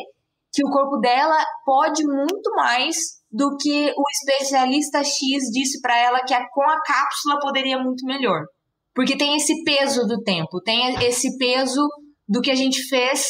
que 0.54 0.66
o 0.66 0.70
corpo 0.70 0.98
dela 0.98 1.44
pode 1.66 2.04
muito 2.06 2.52
mais 2.56 2.96
do 3.32 3.58
que 3.58 3.92
o 3.98 4.04
especialista 4.12 5.04
X 5.04 5.50
disse 5.52 5.82
para 5.82 5.98
ela 5.98 6.24
que 6.24 6.36
com 6.52 6.70
a 6.70 6.82
cápsula 6.82 7.40
poderia 7.42 7.80
muito 7.80 8.06
melhor. 8.06 8.46
Porque 8.94 9.18
tem 9.18 9.36
esse 9.36 9.64
peso 9.64 10.06
do 10.06 10.22
tempo, 10.22 10.62
tem 10.62 11.04
esse 11.04 11.36
peso 11.38 11.82
do 12.28 12.42
que 12.42 12.52
a 12.52 12.56
gente 12.56 12.88
fez 12.88 13.26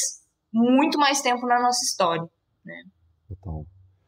muito 0.54 0.98
mais 1.00 1.22
tempo 1.22 1.48
na 1.48 1.62
nossa 1.62 1.80
história. 1.86 2.28
Né? 2.66 2.76
Total. 3.30 3.64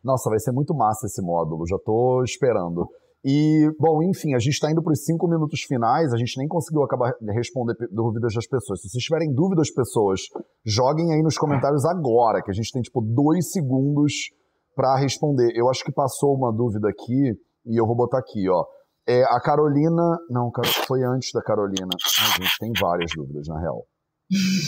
Nossa, 0.06 0.30
vai 0.30 0.40
ser 0.40 0.52
muito 0.52 0.76
massa 0.76 1.08
esse 1.08 1.22
módulo, 1.22 1.66
já 1.68 1.78
estou 1.78 2.24
esperando. 2.24 2.88
E, 3.28 3.68
bom, 3.80 4.04
enfim, 4.04 4.36
a 4.36 4.40
gente 4.40 4.54
está 4.54 4.72
indo 4.72 4.84
para 4.84 4.94
os 4.94 5.04
cinco 5.04 5.28
minutos 5.28 5.62
finais, 5.62 6.14
a 6.14 6.18
gente 6.18 6.38
nem 6.38 6.48
conseguiu 6.48 6.84
acabar 6.84 7.12
responder 7.34 7.74
dúvidas 7.92 8.36
das 8.36 8.46
pessoas. 8.46 8.82
Se 8.82 8.90
vocês 8.90 9.04
tiverem 9.04 9.34
dúvidas, 9.34 9.74
pessoas, 9.74 10.22
joguem 10.64 11.12
aí 11.12 11.24
nos 11.24 11.36
comentários 11.36 11.84
agora, 11.86 12.44
que 12.44 12.52
a 12.52 12.54
gente 12.54 12.72
tem, 12.72 12.84
tipo, 12.84 13.02
dois 13.02 13.52
segundos 13.52 14.30
para 14.76 14.96
responder. 14.98 15.52
Eu 15.56 15.68
acho 15.70 15.84
que 15.84 15.92
passou 15.92 16.36
uma 16.36 16.54
dúvida 16.54 16.88
aqui, 16.88 17.34
e 17.66 17.76
eu 17.76 17.88
vou 17.88 17.96
botar 17.96 18.20
aqui, 18.20 18.48
ó. 18.48 18.64
É, 19.08 19.24
a 19.24 19.40
Carolina. 19.40 20.20
Não, 20.30 20.52
foi 20.88 21.04
antes 21.04 21.32
da 21.34 21.42
Carolina. 21.42 21.90
Ai, 21.90 22.44
gente, 22.44 22.60
tem 22.60 22.72
várias 22.80 23.12
dúvidas, 23.16 23.48
na 23.48 23.60
real. 23.60 23.86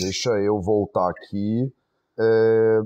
Deixa 0.01 0.31
eu 0.39 0.59
voltar 0.61 1.09
aqui. 1.09 1.71
É... 2.19 2.79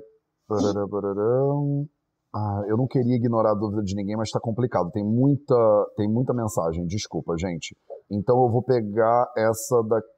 Ah, 2.34 2.62
eu 2.68 2.78
não 2.78 2.88
queria 2.88 3.16
ignorar 3.16 3.52
a 3.52 3.56
dúvida 3.56 3.84
de 3.84 3.94
ninguém, 3.96 4.16
mas 4.16 4.30
está 4.30 4.40
complicado. 4.40 4.90
Tem 4.92 5.04
muita, 5.04 5.56
tem 5.98 6.08
muita 6.08 6.34
mensagem. 6.34 6.86
Desculpa, 6.86 7.36
gente. 7.38 7.76
Então 8.10 8.42
eu 8.44 8.50
vou 8.50 8.64
pegar 8.64 9.32
essa 9.38 9.82
daqui 9.84 10.10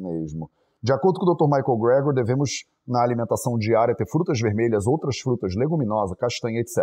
mesmo. 0.00 0.50
De 0.82 0.92
acordo 0.92 1.20
com 1.20 1.26
o 1.26 1.34
Dr. 1.34 1.44
Michael 1.44 1.78
Gregor, 1.78 2.14
devemos, 2.14 2.64
na 2.88 3.02
alimentação 3.02 3.56
diária, 3.58 3.94
ter 3.94 4.08
frutas 4.08 4.40
vermelhas, 4.40 4.86
outras 4.86 5.18
frutas, 5.18 5.54
leguminosa, 5.54 6.16
castanha, 6.16 6.60
etc. 6.60 6.78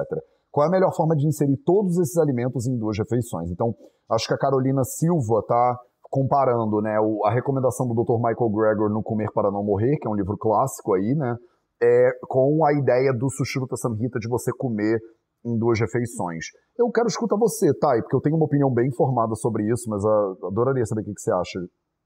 Qual 0.51 0.65
é 0.65 0.69
a 0.69 0.71
melhor 0.71 0.95
forma 0.95 1.15
de 1.15 1.27
inserir 1.27 1.57
todos 1.65 1.97
esses 1.97 2.17
alimentos 2.17 2.67
em 2.67 2.77
duas 2.77 2.97
refeições? 2.97 3.49
Então, 3.51 3.73
acho 4.11 4.27
que 4.27 4.33
a 4.33 4.37
Carolina 4.37 4.83
Silva 4.83 5.39
está 5.39 5.79
comparando 6.09 6.79
né, 6.79 6.95
a 7.25 7.31
recomendação 7.31 7.87
do 7.87 7.95
Dr. 7.95 8.17
Michael 8.17 8.49
Gregor 8.51 8.89
no 8.89 9.03
Comer 9.03 9.31
para 9.33 9.51
Não 9.51 9.63
Morrer, 9.63 9.97
que 9.97 10.07
é 10.07 10.11
um 10.11 10.15
livro 10.15 10.37
clássico 10.37 10.93
aí, 10.93 11.15
né? 11.15 11.35
É, 11.81 12.09
com 12.27 12.65
a 12.65 12.73
ideia 12.73 13.13
do 13.13 13.29
Sushruta 13.29 13.75
Samhita 13.75 14.19
de 14.19 14.27
você 14.27 14.51
comer 14.57 14.99
em 15.45 15.57
duas 15.57 15.79
refeições. 15.79 16.45
Eu 16.77 16.89
quero 16.91 17.07
escutar 17.07 17.37
você, 17.37 17.73
Thay, 17.79 18.01
porque 18.01 18.15
eu 18.15 18.21
tenho 18.21 18.35
uma 18.35 18.45
opinião 18.45 18.71
bem 18.73 18.91
formada 18.91 19.35
sobre 19.35 19.63
isso, 19.71 19.89
mas 19.89 20.03
uh, 20.03 20.47
adoraria 20.47 20.85
saber 20.85 21.01
o 21.01 21.05
que, 21.05 21.13
que 21.13 21.21
você 21.21 21.31
acha. 21.31 21.59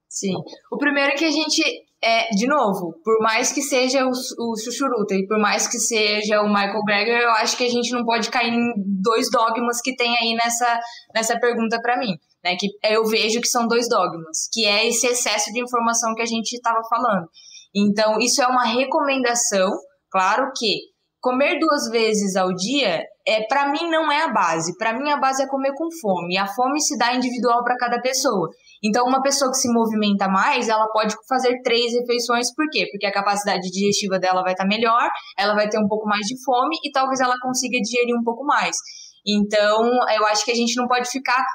Sim. 0.07 0.35
O 0.71 0.77
primeiro 0.77 1.11
é 1.11 1.15
que 1.15 1.23
a 1.23 1.31
gente, 1.31 1.63
é, 2.03 2.29
de 2.35 2.45
novo, 2.45 2.93
por 3.03 3.17
mais 3.21 3.51
que 3.51 3.61
seja 3.61 4.05
o, 4.05 4.09
o 4.11 5.13
e 5.13 5.25
por 5.25 5.39
mais 5.39 5.67
que 5.67 5.79
seja 5.79 6.41
o 6.41 6.47
Michael 6.47 6.83
Greger, 6.83 7.21
eu 7.21 7.29
acho 7.31 7.57
que 7.57 7.63
a 7.63 7.69
gente 7.69 7.91
não 7.93 8.03
pode 8.03 8.29
cair 8.29 8.53
em 8.53 8.73
dois 9.01 9.31
dogmas 9.31 9.81
que 9.81 9.95
tem 9.95 10.13
aí 10.17 10.35
nessa, 10.35 10.79
nessa 11.15 11.39
pergunta 11.39 11.79
para 11.81 11.97
mim. 11.97 12.17
Né, 12.43 12.55
que 12.59 12.67
eu 12.83 13.05
vejo 13.05 13.39
que 13.39 13.47
são 13.47 13.67
dois 13.67 13.87
dogmas, 13.87 14.49
que 14.51 14.65
é 14.65 14.87
esse 14.87 15.05
excesso 15.05 15.53
de 15.53 15.61
informação 15.61 16.15
que 16.15 16.23
a 16.23 16.25
gente 16.25 16.53
estava 16.53 16.81
falando. 16.89 17.29
Então, 17.75 18.19
isso 18.19 18.41
é 18.41 18.47
uma 18.47 18.65
recomendação. 18.65 19.69
Claro 20.09 20.51
que 20.57 20.91
comer 21.21 21.59
duas 21.59 21.89
vezes 21.89 22.35
ao 22.35 22.53
dia 22.53 23.03
é 23.27 23.45
para 23.47 23.71
mim 23.71 23.89
não 23.89 24.11
é 24.11 24.23
a 24.23 24.33
base. 24.33 24.75
Para 24.77 24.97
mim 24.97 25.09
a 25.09 25.17
base 25.17 25.43
é 25.43 25.47
comer 25.47 25.71
com 25.75 25.87
fome. 26.01 26.33
E 26.33 26.37
a 26.37 26.47
fome 26.47 26.81
se 26.81 26.97
dá 26.97 27.13
individual 27.13 27.63
para 27.63 27.77
cada 27.77 28.01
pessoa. 28.01 28.49
Então, 28.83 29.05
uma 29.05 29.21
pessoa 29.21 29.51
que 29.51 29.57
se 29.57 29.71
movimenta 29.71 30.27
mais, 30.27 30.67
ela 30.67 30.87
pode 30.91 31.15
fazer 31.29 31.61
três 31.61 31.93
refeições. 31.93 32.53
Por 32.55 32.65
quê? 32.71 32.87
Porque 32.91 33.05
a 33.05 33.11
capacidade 33.13 33.61
digestiva 33.69 34.19
dela 34.19 34.41
vai 34.41 34.53
estar 34.53 34.63
tá 34.63 34.67
melhor, 34.67 35.07
ela 35.37 35.53
vai 35.53 35.69
ter 35.69 35.79
um 35.79 35.87
pouco 35.87 36.07
mais 36.07 36.25
de 36.25 36.35
fome 36.43 36.75
e 36.83 36.91
talvez 36.91 37.19
ela 37.19 37.35
consiga 37.41 37.77
digerir 37.79 38.15
um 38.15 38.23
pouco 38.23 38.43
mais. 38.43 38.75
Então, 39.25 39.87
eu 40.15 40.25
acho 40.25 40.43
que 40.43 40.51
a 40.51 40.55
gente 40.55 40.75
não 40.75 40.87
pode 40.87 41.07
ficar 41.09 41.45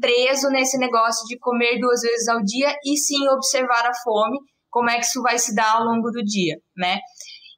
preso 0.00 0.48
nesse 0.50 0.78
negócio 0.78 1.26
de 1.26 1.38
comer 1.38 1.78
duas 1.80 2.00
vezes 2.00 2.28
ao 2.28 2.42
dia 2.42 2.72
e 2.84 2.96
sim 2.96 3.28
observar 3.28 3.86
a 3.86 3.92
fome 4.02 4.38
como 4.70 4.88
é 4.90 4.94
que 4.94 5.04
isso 5.04 5.22
vai 5.22 5.38
se 5.38 5.54
dar 5.54 5.76
ao 5.76 5.84
longo 5.84 6.10
do 6.10 6.22
dia, 6.22 6.56
né? 6.76 6.98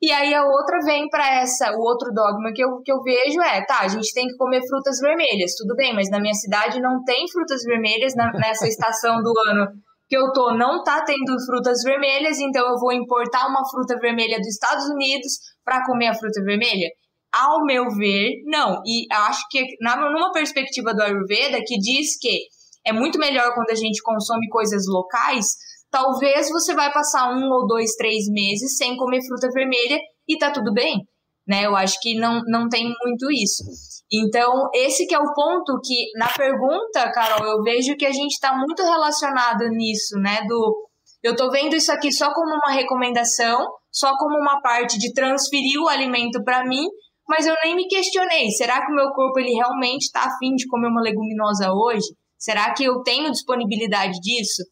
E 0.02 0.10
aí 0.10 0.34
a 0.34 0.44
outra 0.44 0.80
vem 0.84 1.08
para 1.08 1.42
essa, 1.42 1.70
o 1.76 1.80
outro 1.80 2.12
dogma 2.12 2.50
que 2.52 2.60
eu, 2.60 2.80
que 2.82 2.90
eu 2.90 3.00
vejo 3.02 3.40
é, 3.40 3.64
tá, 3.64 3.82
a 3.82 3.88
gente 3.88 4.12
tem 4.12 4.26
que 4.26 4.36
comer 4.36 4.60
frutas 4.66 4.98
vermelhas, 4.98 5.54
tudo 5.56 5.76
bem, 5.76 5.94
mas 5.94 6.10
na 6.10 6.18
minha 6.18 6.34
cidade 6.34 6.80
não 6.80 7.04
tem 7.04 7.24
frutas 7.30 7.62
vermelhas 7.62 8.12
na, 8.16 8.32
nessa 8.32 8.66
estação 8.66 9.22
do 9.22 9.32
ano 9.46 9.68
que 10.08 10.16
eu 10.16 10.32
tô, 10.32 10.54
não 10.54 10.82
tá 10.82 11.04
tendo 11.04 11.34
frutas 11.46 11.82
vermelhas, 11.84 12.38
então 12.40 12.68
eu 12.68 12.78
vou 12.80 12.92
importar 12.92 13.46
uma 13.46 13.62
fruta 13.70 13.96
vermelha 13.98 14.38
dos 14.38 14.48
Estados 14.48 14.86
Unidos 14.90 15.32
para 15.64 15.86
comer 15.86 16.08
a 16.08 16.14
fruta 16.14 16.42
vermelha? 16.42 16.88
Ao 17.32 17.64
meu 17.64 17.88
ver, 17.88 18.42
não. 18.44 18.82
E 18.84 19.06
acho 19.10 19.40
que 19.50 19.64
na, 19.80 19.96
numa 20.10 20.32
perspectiva 20.32 20.92
do 20.92 21.00
Ayurveda 21.00 21.62
que 21.64 21.78
diz 21.78 22.18
que 22.18 22.40
é 22.84 22.92
muito 22.92 23.18
melhor 23.18 23.54
quando 23.54 23.70
a 23.70 23.74
gente 23.74 24.02
consome 24.02 24.48
coisas 24.48 24.84
locais, 24.86 25.46
talvez 25.92 26.48
você 26.48 26.74
vai 26.74 26.90
passar 26.90 27.30
um 27.30 27.52
ou 27.52 27.66
dois, 27.66 27.94
três 27.96 28.24
meses 28.28 28.76
sem 28.78 28.96
comer 28.96 29.20
fruta 29.24 29.48
vermelha 29.52 30.00
e 30.26 30.38
tá 30.38 30.50
tudo 30.50 30.72
bem, 30.72 31.06
né? 31.46 31.66
Eu 31.66 31.76
acho 31.76 32.00
que 32.00 32.18
não, 32.18 32.40
não 32.46 32.68
tem 32.68 32.84
muito 33.04 33.30
isso. 33.30 33.62
Então, 34.10 34.70
esse 34.74 35.06
que 35.06 35.14
é 35.14 35.18
o 35.18 35.34
ponto 35.34 35.78
que, 35.84 36.10
na 36.16 36.28
pergunta, 36.28 37.12
Carol, 37.12 37.46
eu 37.46 37.62
vejo 37.62 37.94
que 37.96 38.06
a 38.06 38.10
gente 38.10 38.32
está 38.32 38.56
muito 38.56 38.82
relacionado 38.82 39.68
nisso, 39.68 40.18
né? 40.18 40.40
Do 40.48 40.88
eu 41.22 41.36
tô 41.36 41.50
vendo 41.50 41.76
isso 41.76 41.92
aqui 41.92 42.10
só 42.10 42.32
como 42.32 42.52
uma 42.54 42.72
recomendação, 42.72 43.64
só 43.92 44.16
como 44.16 44.36
uma 44.38 44.60
parte 44.60 44.98
de 44.98 45.12
transferir 45.12 45.80
o 45.80 45.88
alimento 45.88 46.42
para 46.42 46.64
mim, 46.64 46.84
mas 47.28 47.46
eu 47.46 47.54
nem 47.62 47.76
me 47.76 47.86
questionei. 47.86 48.50
Será 48.50 48.84
que 48.84 48.90
o 48.90 48.94
meu 48.94 49.10
corpo 49.10 49.38
ele 49.38 49.52
realmente 49.52 50.06
está 50.06 50.22
afim 50.22 50.54
de 50.56 50.66
comer 50.66 50.88
uma 50.88 51.02
leguminosa 51.02 51.70
hoje? 51.72 52.06
Será 52.36 52.74
que 52.74 52.82
eu 52.82 53.02
tenho 53.02 53.30
disponibilidade 53.30 54.18
disso? 54.20 54.64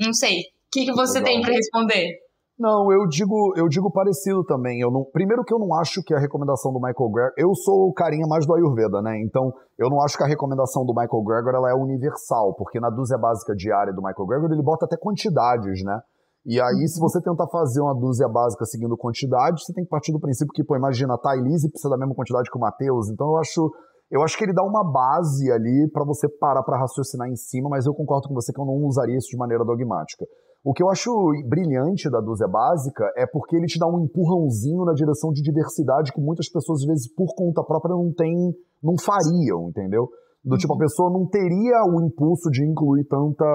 Não 0.00 0.14
sei. 0.14 0.44
O 0.68 0.70
que, 0.72 0.84
que 0.84 0.92
você 0.92 1.18
Legal. 1.18 1.32
tem 1.32 1.42
para 1.42 1.54
responder? 1.54 2.28
Não, 2.58 2.90
eu 2.90 3.06
digo, 3.06 3.54
eu 3.56 3.68
digo 3.68 3.90
parecido 3.90 4.44
também. 4.44 4.80
Eu 4.80 4.90
não, 4.90 5.04
primeiro 5.12 5.44
que 5.44 5.54
eu 5.54 5.58
não 5.58 5.72
acho 5.78 6.02
que 6.02 6.12
a 6.12 6.18
recomendação 6.18 6.72
do 6.72 6.80
Michael 6.80 7.10
Greger, 7.10 7.32
eu 7.38 7.54
sou 7.54 7.88
o 7.88 7.92
carinha 7.94 8.26
mais 8.26 8.44
do 8.44 8.52
Ayurveda, 8.52 9.00
né? 9.00 9.16
Então, 9.22 9.52
eu 9.78 9.88
não 9.88 10.02
acho 10.02 10.16
que 10.18 10.24
a 10.24 10.26
recomendação 10.26 10.84
do 10.84 10.92
Michael 10.92 11.22
Greger 11.22 11.54
ela 11.54 11.70
é 11.70 11.74
universal, 11.74 12.54
porque 12.56 12.80
na 12.80 12.90
dúzia 12.90 13.16
básica 13.16 13.54
diária 13.54 13.94
do 13.94 14.02
Michael 14.02 14.26
Greger 14.26 14.50
ele 14.50 14.62
bota 14.62 14.86
até 14.86 14.96
quantidades, 14.96 15.84
né? 15.84 16.00
E 16.44 16.60
aí, 16.60 16.88
se 16.88 16.98
você 16.98 17.22
tentar 17.22 17.46
fazer 17.46 17.80
uma 17.80 17.94
dúzia 17.94 18.28
básica 18.28 18.64
seguindo 18.64 18.96
quantidade, 18.96 19.62
você 19.62 19.72
tem 19.72 19.84
que 19.84 19.90
partir 19.90 20.10
do 20.12 20.18
princípio 20.18 20.52
que, 20.52 20.64
pô, 20.64 20.76
imagina, 20.76 21.14
a 21.14 21.18
Thailise 21.18 21.70
precisa 21.70 21.90
da 21.90 21.98
mesma 21.98 22.14
quantidade 22.14 22.50
que 22.50 22.58
o 22.58 22.60
Matheus. 22.60 23.08
Então, 23.08 23.28
eu 23.28 23.36
acho, 23.36 23.70
eu 24.10 24.22
acho 24.22 24.36
que 24.36 24.44
ele 24.44 24.54
dá 24.54 24.64
uma 24.64 24.82
base 24.82 25.50
ali 25.52 25.88
para 25.92 26.04
você 26.04 26.28
parar 26.28 26.62
para 26.64 26.78
raciocinar 26.78 27.28
em 27.28 27.36
cima, 27.36 27.68
mas 27.68 27.86
eu 27.86 27.94
concordo 27.94 28.28
com 28.28 28.34
você 28.34 28.52
que 28.52 28.60
eu 28.60 28.64
não 28.64 28.82
usaria 28.86 29.16
isso 29.16 29.28
de 29.28 29.36
maneira 29.36 29.64
dogmática. 29.64 30.26
O 30.68 30.74
que 30.74 30.82
eu 30.82 30.90
acho 30.90 31.10
brilhante 31.46 32.10
da 32.10 32.20
dúzia 32.20 32.46
básica 32.46 33.10
é 33.16 33.26
porque 33.26 33.56
ele 33.56 33.64
te 33.64 33.78
dá 33.78 33.86
um 33.86 34.04
empurrãozinho 34.04 34.84
na 34.84 34.92
direção 34.92 35.32
de 35.32 35.40
diversidade 35.40 36.12
que 36.12 36.20
muitas 36.20 36.46
pessoas, 36.46 36.82
às 36.82 36.86
vezes, 36.86 37.14
por 37.14 37.34
conta 37.34 37.64
própria, 37.64 37.96
não 37.96 38.12
tem, 38.12 38.52
não 38.84 38.92
fariam, 39.00 39.70
entendeu? 39.70 40.10
Do 40.44 40.58
tipo, 40.58 40.74
a 40.74 40.76
uhum. 40.76 40.80
pessoa 40.80 41.10
não 41.10 41.26
teria 41.26 41.80
o 41.88 42.04
impulso 42.04 42.50
de 42.50 42.68
incluir 42.68 43.06
tanta 43.06 43.46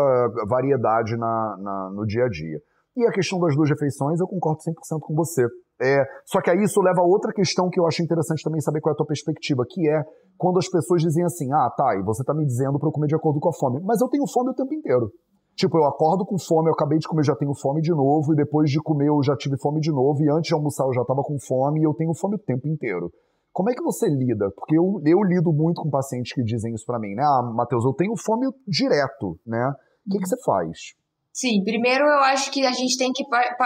variedade 0.49 1.15
na, 1.15 1.55
na, 1.61 1.91
no 1.93 2.03
dia 2.03 2.25
a 2.25 2.29
dia. 2.29 2.57
E 2.97 3.05
a 3.05 3.11
questão 3.11 3.39
das 3.39 3.55
duas 3.55 3.69
refeições, 3.69 4.19
eu 4.19 4.25
concordo 4.25 4.61
100% 4.63 4.73
com 4.99 5.13
você. 5.13 5.45
É, 5.83 6.03
só 6.25 6.41
que 6.41 6.49
aí 6.49 6.63
isso 6.63 6.81
leva 6.81 7.01
a 7.01 7.05
outra 7.05 7.31
questão 7.31 7.69
que 7.69 7.79
eu 7.79 7.85
acho 7.85 8.01
interessante 8.01 8.41
também 8.43 8.59
saber 8.59 8.81
qual 8.81 8.91
é 8.91 8.95
a 8.95 8.97
tua 8.97 9.05
perspectiva, 9.05 9.63
que 9.69 9.87
é 9.87 10.01
quando 10.35 10.57
as 10.57 10.67
pessoas 10.67 11.03
dizem 11.03 11.23
assim, 11.23 11.53
ah, 11.53 11.69
tá, 11.77 11.95
e 11.95 12.01
você 12.01 12.23
tá 12.23 12.33
me 12.33 12.43
dizendo 12.43 12.79
para 12.79 12.89
eu 12.89 12.91
comer 12.91 13.05
de 13.05 13.15
acordo 13.15 13.39
com 13.39 13.49
a 13.49 13.53
fome. 13.53 13.79
Mas 13.83 14.01
eu 14.01 14.09
tenho 14.09 14.25
fome 14.33 14.49
o 14.49 14.55
tempo 14.55 14.73
inteiro. 14.73 15.11
Tipo, 15.55 15.77
eu 15.77 15.85
acordo 15.85 16.25
com 16.25 16.37
fome, 16.39 16.69
eu 16.69 16.73
acabei 16.73 16.97
de 16.97 17.07
comer, 17.07 17.23
já 17.23 17.35
tenho 17.35 17.53
fome 17.53 17.81
de 17.81 17.91
novo, 17.91 18.33
e 18.33 18.35
depois 18.35 18.69
de 18.69 18.81
comer 18.81 19.09
eu 19.09 19.21
já 19.23 19.35
tive 19.35 19.57
fome 19.57 19.79
de 19.79 19.91
novo, 19.91 20.23
e 20.23 20.29
antes 20.29 20.47
de 20.47 20.53
almoçar 20.53 20.85
eu 20.85 20.93
já 20.93 21.01
estava 21.01 21.21
com 21.21 21.37
fome, 21.39 21.81
e 21.81 21.83
eu 21.83 21.93
tenho 21.93 22.13
fome 22.15 22.35
o 22.35 22.39
tempo 22.39 22.67
inteiro. 22.67 23.11
Como 23.51 23.69
é 23.69 23.73
que 23.73 23.83
você 23.83 24.07
lida? 24.09 24.49
Porque 24.55 24.75
eu, 24.75 24.99
eu 25.05 25.21
lido 25.21 25.53
muito 25.53 25.81
com 25.81 25.89
pacientes 25.89 26.33
que 26.33 26.43
dizem 26.43 26.73
isso 26.73 26.85
para 26.85 26.99
mim, 26.99 27.13
né? 27.13 27.23
Ah, 27.23 27.43
Matheus, 27.53 27.85
eu 27.85 27.93
tenho 27.93 28.17
fome 28.17 28.47
direto, 28.67 29.39
né? 29.45 29.71
O 30.07 30.09
que, 30.09 30.17
que 30.17 30.27
você 30.27 30.41
faz? 30.43 30.95
Sim, 31.31 31.63
primeiro 31.63 32.03
eu 32.03 32.19
acho 32.25 32.51
que 32.51 32.65
a 32.65 32.71
gente 32.71 32.97
tem 32.97 33.11
que 33.11 33.23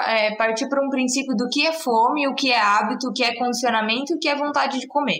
é, 0.07 0.35
partir 0.35 0.67
para 0.67 0.85
um 0.85 0.89
princípio 0.89 1.35
do 1.35 1.47
que 1.49 1.65
é 1.65 1.71
fome, 1.71 2.27
o 2.27 2.35
que 2.35 2.51
é 2.51 2.59
hábito, 2.59 3.07
o 3.07 3.13
que 3.13 3.23
é 3.23 3.37
condicionamento 3.37 4.11
e 4.11 4.15
o 4.15 4.19
que 4.19 4.27
é 4.27 4.35
vontade 4.35 4.77
de 4.79 4.87
comer 4.87 5.19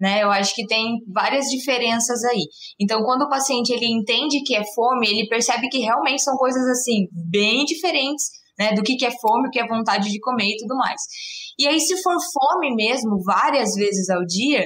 né? 0.00 0.22
Eu 0.22 0.30
acho 0.30 0.54
que 0.54 0.66
tem 0.66 0.98
várias 1.12 1.46
diferenças 1.46 2.22
aí. 2.24 2.46
Então, 2.80 3.02
quando 3.02 3.22
o 3.22 3.28
paciente 3.28 3.70
ele 3.72 3.86
entende 3.86 4.42
que 4.44 4.54
é 4.54 4.62
fome, 4.74 5.08
ele 5.08 5.28
percebe 5.28 5.68
que 5.68 5.78
realmente 5.78 6.22
são 6.22 6.36
coisas 6.36 6.66
assim 6.68 7.08
bem 7.30 7.64
diferentes, 7.64 8.26
né? 8.58 8.72
Do 8.72 8.82
que, 8.82 8.96
que 8.96 9.06
é 9.06 9.10
fome, 9.10 9.48
o 9.48 9.50
que 9.50 9.60
é 9.60 9.66
vontade 9.66 10.10
de 10.10 10.20
comer 10.20 10.46
e 10.46 10.56
tudo 10.56 10.76
mais. 10.76 11.00
E 11.58 11.66
aí, 11.66 11.80
se 11.80 12.00
for 12.02 12.16
fome 12.32 12.74
mesmo, 12.74 13.22
várias 13.24 13.74
vezes 13.74 14.08
ao 14.10 14.24
dia, 14.24 14.64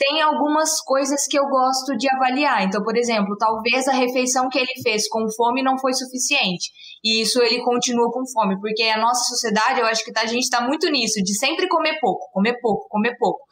tem 0.00 0.22
algumas 0.22 0.80
coisas 0.80 1.26
que 1.28 1.38
eu 1.38 1.44
gosto 1.44 1.94
de 1.98 2.08
avaliar. 2.10 2.64
Então, 2.64 2.82
por 2.82 2.96
exemplo, 2.96 3.36
talvez 3.38 3.86
a 3.86 3.92
refeição 3.92 4.48
que 4.48 4.58
ele 4.58 4.72
fez 4.82 5.06
com 5.06 5.30
fome 5.36 5.62
não 5.62 5.78
foi 5.78 5.92
suficiente. 5.92 6.70
E 7.04 7.20
isso 7.20 7.42
ele 7.42 7.62
continua 7.62 8.10
com 8.10 8.22
fome, 8.32 8.58
porque 8.58 8.84
a 8.84 8.98
nossa 8.98 9.22
sociedade, 9.24 9.78
eu 9.78 9.86
acho 9.86 10.02
que 10.02 10.10
tá, 10.10 10.22
a 10.22 10.26
gente 10.26 10.44
está 10.44 10.66
muito 10.66 10.90
nisso, 10.90 11.22
de 11.22 11.38
sempre 11.38 11.68
comer 11.68 11.98
pouco, 12.00 12.30
comer 12.32 12.58
pouco, 12.62 12.88
comer 12.88 13.14
pouco. 13.18 13.42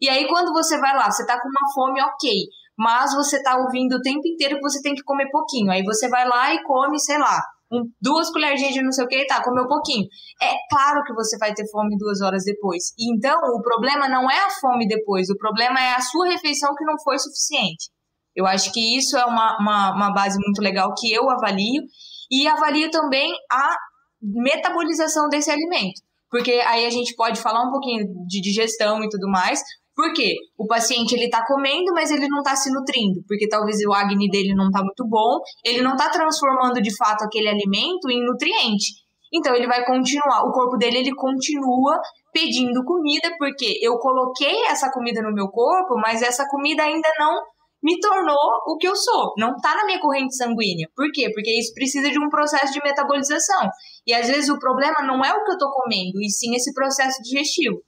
E 0.00 0.08
aí, 0.08 0.26
quando 0.28 0.52
você 0.52 0.78
vai 0.78 0.94
lá, 0.96 1.10
você 1.10 1.26
tá 1.26 1.40
com 1.40 1.48
uma 1.48 1.72
fome, 1.74 2.02
ok. 2.02 2.30
Mas 2.78 3.14
você 3.14 3.42
tá 3.42 3.56
ouvindo 3.56 3.96
o 3.96 4.02
tempo 4.02 4.26
inteiro 4.26 4.56
que 4.56 4.62
você 4.62 4.82
tem 4.82 4.94
que 4.94 5.02
comer 5.02 5.30
pouquinho. 5.30 5.70
Aí 5.70 5.82
você 5.82 6.08
vai 6.08 6.26
lá 6.28 6.52
e 6.54 6.62
come, 6.62 6.98
sei 6.98 7.18
lá, 7.18 7.40
um, 7.72 7.82
duas 8.00 8.30
colherzinhas 8.30 8.74
de 8.74 8.82
não 8.82 8.92
sei 8.92 9.04
o 9.04 9.08
que, 9.08 9.26
tá, 9.26 9.42
comeu 9.42 9.66
pouquinho. 9.66 10.06
É 10.42 10.52
claro 10.70 11.02
que 11.04 11.14
você 11.14 11.36
vai 11.38 11.52
ter 11.54 11.68
fome 11.70 11.96
duas 11.98 12.20
horas 12.20 12.44
depois. 12.44 12.92
Então, 12.98 13.38
o 13.54 13.62
problema 13.62 14.08
não 14.08 14.30
é 14.30 14.38
a 14.38 14.50
fome 14.60 14.86
depois, 14.86 15.28
o 15.30 15.36
problema 15.36 15.80
é 15.80 15.94
a 15.94 16.00
sua 16.00 16.28
refeição 16.28 16.74
que 16.74 16.84
não 16.84 16.94
foi 17.02 17.18
suficiente. 17.18 17.90
Eu 18.34 18.46
acho 18.46 18.70
que 18.72 18.98
isso 18.98 19.16
é 19.16 19.24
uma, 19.24 19.56
uma, 19.58 19.94
uma 19.94 20.12
base 20.12 20.38
muito 20.38 20.60
legal 20.60 20.92
que 20.94 21.10
eu 21.12 21.28
avalio. 21.30 21.82
E 22.30 22.46
avalio 22.46 22.90
também 22.90 23.32
a 23.50 23.74
metabolização 24.20 25.28
desse 25.28 25.50
alimento. 25.50 26.02
Porque 26.30 26.52
aí 26.66 26.84
a 26.84 26.90
gente 26.90 27.14
pode 27.14 27.40
falar 27.40 27.62
um 27.66 27.70
pouquinho 27.70 28.04
de 28.26 28.40
digestão 28.40 29.02
e 29.02 29.08
tudo 29.08 29.28
mais, 29.28 29.62
por 29.96 30.12
quê? 30.12 30.36
O 30.58 30.66
paciente 30.66 31.14
ele 31.14 31.30
tá 31.30 31.42
comendo, 31.46 31.90
mas 31.94 32.10
ele 32.10 32.28
não 32.28 32.42
tá 32.42 32.54
se 32.54 32.70
nutrindo, 32.70 33.24
porque 33.26 33.48
talvez 33.48 33.78
o 33.88 33.92
acne 33.94 34.28
dele 34.28 34.54
não 34.54 34.70
tá 34.70 34.82
muito 34.82 35.08
bom, 35.08 35.40
ele 35.64 35.80
não 35.80 35.96
tá 35.96 36.10
transformando 36.10 36.82
de 36.82 36.94
fato 36.94 37.24
aquele 37.24 37.48
alimento 37.48 38.10
em 38.10 38.22
nutriente. 38.22 38.92
Então 39.32 39.54
ele 39.54 39.66
vai 39.66 39.86
continuar, 39.86 40.44
o 40.44 40.52
corpo 40.52 40.76
dele 40.76 40.98
ele 40.98 41.14
continua 41.14 41.98
pedindo 42.30 42.84
comida, 42.84 43.34
porque 43.38 43.78
eu 43.80 43.96
coloquei 43.98 44.66
essa 44.66 44.92
comida 44.92 45.22
no 45.22 45.32
meu 45.32 45.48
corpo, 45.48 45.94
mas 45.96 46.20
essa 46.20 46.46
comida 46.46 46.82
ainda 46.82 47.08
não 47.18 47.40
me 47.82 47.98
tornou 47.98 48.36
o 48.66 48.76
que 48.76 48.86
eu 48.86 48.94
sou, 48.94 49.32
não 49.38 49.56
tá 49.56 49.76
na 49.76 49.86
minha 49.86 50.00
corrente 50.00 50.36
sanguínea. 50.36 50.88
Por 50.94 51.10
quê? 51.10 51.30
Porque 51.32 51.58
isso 51.58 51.72
precisa 51.72 52.10
de 52.10 52.18
um 52.18 52.28
processo 52.28 52.70
de 52.70 52.82
metabolização. 52.82 53.70
E 54.06 54.12
às 54.12 54.28
vezes 54.28 54.50
o 54.50 54.58
problema 54.58 55.02
não 55.02 55.24
é 55.24 55.32
o 55.32 55.42
que 55.42 55.52
eu 55.52 55.58
tô 55.58 55.70
comendo, 55.70 56.20
e 56.20 56.28
sim 56.28 56.54
esse 56.54 56.74
processo 56.74 57.22
digestivo. 57.22 57.80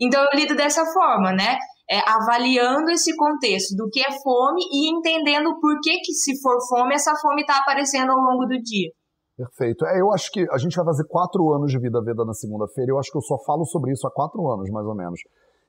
Então 0.00 0.22
eu 0.22 0.38
lido 0.38 0.54
dessa 0.56 0.84
forma, 0.86 1.32
né? 1.32 1.58
É, 1.90 2.00
avaliando 2.08 2.90
esse 2.90 3.14
contexto 3.14 3.76
do 3.76 3.90
que 3.90 4.00
é 4.00 4.10
fome 4.10 4.62
e 4.72 4.90
entendendo 4.90 5.58
por 5.60 5.78
que, 5.82 5.98
que 5.98 6.12
se 6.14 6.40
for 6.40 6.56
fome, 6.66 6.94
essa 6.94 7.14
fome 7.20 7.42
está 7.42 7.58
aparecendo 7.58 8.10
ao 8.10 8.18
longo 8.18 8.46
do 8.46 8.56
dia. 8.62 8.90
Perfeito. 9.36 9.84
É, 9.84 10.00
eu 10.00 10.12
acho 10.12 10.30
que 10.30 10.46
a 10.50 10.58
gente 10.58 10.76
vai 10.76 10.84
fazer 10.84 11.04
quatro 11.08 11.52
anos 11.52 11.70
de 11.70 11.78
Vida 11.78 12.00
Veda 12.02 12.24
na 12.24 12.32
segunda-feira. 12.32 12.92
Eu 12.92 12.98
acho 12.98 13.10
que 13.10 13.18
eu 13.18 13.22
só 13.22 13.36
falo 13.44 13.64
sobre 13.66 13.92
isso 13.92 14.06
há 14.06 14.10
quatro 14.10 14.48
anos, 14.48 14.70
mais 14.70 14.86
ou 14.86 14.94
menos. 14.94 15.20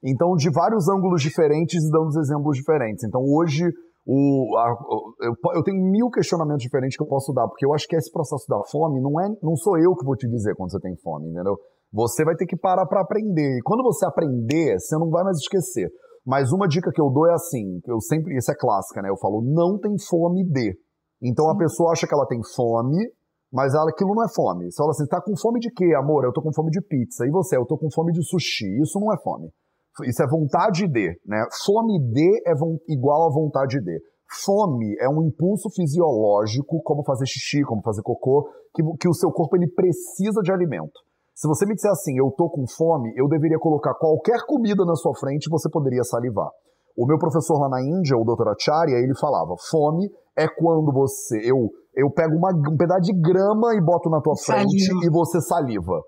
Então, 0.03 0.35
de 0.35 0.51
vários 0.51 0.87
ângulos 0.87 1.21
diferentes 1.21 1.83
e 1.83 1.91
dando 1.91 2.17
exemplos 2.19 2.57
diferentes. 2.57 3.03
Então, 3.03 3.21
hoje, 3.21 3.65
o, 4.05 4.55
a, 4.57 4.69
eu, 5.21 5.33
eu, 5.55 5.63
tenho 5.63 5.81
mil 5.81 6.11
questionamentos 6.11 6.61
diferentes 6.61 6.95
que 6.95 7.01
eu 7.01 7.07
posso 7.07 7.33
dar, 7.33 7.47
porque 7.47 7.65
eu 7.65 7.73
acho 7.73 7.87
que 7.87 7.95
esse 7.95 8.11
processo 8.11 8.45
da 8.47 8.61
fome 8.69 9.01
não 9.01 9.19
é, 9.19 9.27
não 9.41 9.55
sou 9.55 9.79
eu 9.79 9.95
que 9.95 10.05
vou 10.05 10.15
te 10.15 10.29
dizer 10.29 10.55
quando 10.55 10.71
você 10.71 10.79
tem 10.79 10.95
fome, 10.97 11.29
entendeu? 11.29 11.57
Você 11.95 12.25
vai 12.25 12.35
ter 12.35 12.45
que 12.45 12.57
parar 12.57 12.85
para 12.85 12.99
aprender. 12.99 13.57
E 13.57 13.61
quando 13.63 13.81
você 13.81 14.05
aprender, 14.05 14.77
você 14.77 14.97
não 14.97 15.09
vai 15.09 15.23
mais 15.23 15.37
esquecer. 15.37 15.89
Mas 16.25 16.51
uma 16.51 16.67
dica 16.67 16.91
que 16.91 16.99
eu 16.99 17.09
dou 17.09 17.25
é 17.25 17.33
assim, 17.33 17.79
eu 17.87 18.01
sempre, 18.01 18.35
isso 18.35 18.51
é 18.51 18.55
clássica, 18.55 19.01
né? 19.01 19.09
Eu 19.09 19.15
falo, 19.15 19.41
não 19.41 19.79
tem 19.79 19.95
fome 20.09 20.43
de. 20.43 20.77
Então 21.23 21.49
a 21.49 21.55
pessoa 21.55 21.93
acha 21.93 22.05
que 22.05 22.13
ela 22.13 22.27
tem 22.27 22.41
fome, 22.53 22.97
mas 23.49 23.73
ela, 23.73 23.89
aquilo 23.89 24.13
não 24.13 24.25
é 24.25 24.27
fome. 24.35 24.69
Você 24.69 24.75
fala 24.75 24.91
assim, 24.91 25.07
tá 25.07 25.21
com 25.21 25.37
fome 25.37 25.61
de 25.61 25.71
quê, 25.71 25.93
amor? 25.95 26.25
Eu 26.25 26.33
tô 26.33 26.41
com 26.41 26.51
fome 26.51 26.69
de 26.69 26.81
pizza. 26.81 27.25
E 27.25 27.31
você? 27.31 27.55
Eu 27.55 27.65
tô 27.65 27.77
com 27.77 27.89
fome 27.89 28.11
de 28.11 28.21
sushi. 28.27 28.67
Isso 28.81 28.99
não 28.99 29.13
é 29.13 29.17
fome. 29.23 29.49
Isso 30.03 30.21
é 30.21 30.27
vontade 30.27 30.89
de, 30.89 31.07
né? 31.25 31.45
Fome 31.65 31.97
de 32.11 32.41
é 32.45 32.51
igual 32.89 33.29
a 33.29 33.33
vontade 33.33 33.79
de. 33.79 34.01
Fome 34.43 34.97
é 34.99 35.07
um 35.07 35.23
impulso 35.23 35.69
fisiológico, 35.69 36.81
como 36.83 37.05
fazer 37.05 37.25
xixi, 37.25 37.63
como 37.63 37.81
fazer 37.81 38.01
cocô, 38.01 38.49
que, 38.73 38.83
que 38.99 39.07
o 39.07 39.13
seu 39.13 39.31
corpo 39.31 39.55
ele 39.55 39.71
precisa 39.71 40.41
de 40.41 40.51
alimento. 40.51 41.04
Se 41.35 41.49
você 41.49 41.65
me 41.65 41.75
disser 41.75 41.91
assim, 41.91 42.17
eu 42.17 42.31
tô 42.31 42.49
com 42.49 42.65
fome, 42.65 43.11
eu 43.17 43.27
deveria 43.27 43.59
colocar 43.59 43.93
qualquer 43.93 44.45
comida 44.47 44.85
na 44.85 44.95
sua 44.95 45.13
frente 45.13 45.47
e 45.47 45.49
você 45.49 45.69
poderia 45.69 46.01
salivar. 46.03 46.49
O 46.97 47.05
meu 47.05 47.19
professor 47.19 47.59
lá 47.59 47.67
na 47.67 47.81
Índia, 47.81 48.15
o 48.15 48.23
Dr. 48.23 48.47
Acharya, 48.47 48.95
ele 48.95 49.13
falava: 49.19 49.53
fome 49.69 50.09
é 50.37 50.47
quando 50.47 50.93
você. 50.93 51.39
Eu, 51.43 51.69
eu 51.93 52.09
pego 52.09 52.37
uma, 52.37 52.51
um 52.51 52.77
pedaço 52.77 53.01
de 53.01 53.13
grama 53.19 53.75
e 53.75 53.81
boto 53.81 54.09
na 54.09 54.21
tua 54.21 54.37
frente 54.37 54.79
saliva. 54.79 55.05
e 55.05 55.09
você 55.09 55.41
saliva. 55.41 56.01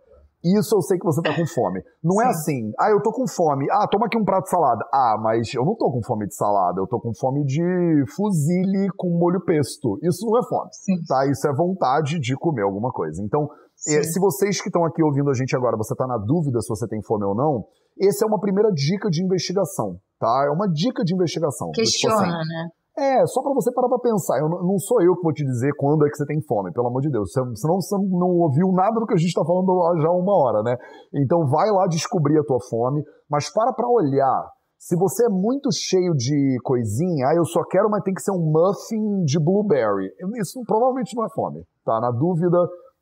Isso 0.46 0.76
eu 0.76 0.82
sei 0.82 0.98
que 0.98 1.04
você 1.04 1.22
tá 1.22 1.36
com 1.36 1.46
fome. 1.46 1.82
Não 2.02 2.22
é 2.22 2.26
Sim. 2.26 2.30
é 2.30 2.32
assim, 2.32 2.72
ah, 2.80 2.90
eu 2.92 3.02
tô 3.02 3.12
com 3.12 3.28
fome. 3.28 3.66
Ah, 3.70 3.86
toma 3.92 4.06
aqui 4.06 4.18
um 4.18 4.24
prato 4.24 4.46
de 4.46 4.52
salada. 4.52 4.86
Ah, 4.94 5.18
mas 5.22 5.54
eu 5.54 5.66
não 5.66 5.76
tô 5.76 5.92
com 5.92 6.02
fome 6.04 6.26
de 6.28 6.36
salada, 6.36 6.80
eu 6.80 6.88
tô 6.88 7.02
com 7.02 7.12
fome 7.14 7.44
de 7.44 8.06
fuzile 8.16 8.88
com 8.96 9.10
molho 9.10 9.44
pesto. 9.44 10.00
Isso 10.04 10.26
não 10.26 10.40
é 10.40 10.48
fome, 10.48 10.70
Sim. 10.72 11.04
tá? 11.06 11.26
Isso 11.26 11.46
é 11.48 11.54
vontade 11.54 12.20
de 12.20 12.36
comer 12.38 12.62
alguma 12.62 12.92
coisa. 12.92 13.22
Então, 13.22 13.50
é, 13.88 14.04
se 14.04 14.20
vocês 14.20 14.62
que 14.62 14.70
estão 14.70 14.84
aqui 14.86 15.04
ouvindo 15.04 15.30
a 15.30 15.34
gente 15.34 15.56
agora, 15.56 15.78
você 15.78 15.94
está 15.94 16.08
na 16.08 16.18
dúvida 16.18 16.62
se 16.62 16.70
você 16.70 16.88
tem 16.88 17.02
fome 17.04 17.26
ou 17.26 17.36
não, 17.36 17.66
essa 18.00 18.26
é 18.26 18.28
uma 18.28 18.40
primeira 18.40 18.72
dica 18.72 19.10
de 19.10 19.24
investigação, 19.24 19.98
tá? 20.20 20.46
É 20.48 20.52
uma 20.52 20.68
dica 20.68 21.04
de 21.04 21.14
investigação. 21.14 21.70
Questiona, 21.72 22.16
tipo 22.18 22.28
assim, 22.28 22.50
né? 22.50 22.70
É, 22.98 23.24
só 23.28 23.44
para 23.44 23.54
você 23.54 23.72
parar 23.72 23.90
pra 23.90 24.00
pensar. 24.00 24.40
Eu, 24.40 24.50
não 24.50 24.80
sou 24.80 25.00
eu 25.04 25.16
que 25.16 25.22
vou 25.22 25.32
te 25.32 25.46
dizer 25.46 25.72
quando 25.78 26.06
é 26.06 26.10
que 26.10 26.18
você 26.18 26.26
tem 26.26 26.42
fome, 26.42 26.74
pelo 26.74 26.88
amor 26.88 27.02
de 27.02 27.12
Deus. 27.12 27.32
Senão 27.32 27.80
você 27.80 27.96
não 27.96 28.30
ouviu 28.42 28.72
nada 28.72 29.00
do 29.00 29.06
que 29.06 29.14
a 29.14 29.18
gente 29.18 29.30
está 29.30 29.46
falando 29.46 30.02
já 30.02 30.08
há 30.08 30.18
uma 30.18 30.36
hora, 30.36 30.64
né? 30.64 30.76
Então 31.14 31.46
vai 31.46 31.70
lá 31.70 31.86
descobrir 31.86 32.40
a 32.40 32.44
tua 32.44 32.58
fome, 32.60 33.04
mas 33.30 33.54
para 33.54 33.72
pra 33.72 33.88
olhar. 33.88 34.50
Se 34.80 34.96
você 34.96 35.26
é 35.26 35.30
muito 35.30 35.70
cheio 35.72 36.14
de 36.14 36.58
coisinha, 36.64 37.28
ah, 37.28 37.36
eu 37.36 37.46
só 37.46 37.64
quero, 37.64 37.90
mas 37.90 38.04
tem 38.04 38.14
que 38.14 38.22
ser 38.22 38.32
um 38.32 38.52
muffin 38.52 39.24
de 39.26 39.40
blueberry. 39.40 40.10
Isso 40.40 40.62
provavelmente 40.66 41.16
não 41.16 41.26
é 41.26 41.30
fome, 41.34 41.64
tá? 41.86 42.00
Na 42.00 42.10
dúvida, 42.10 42.58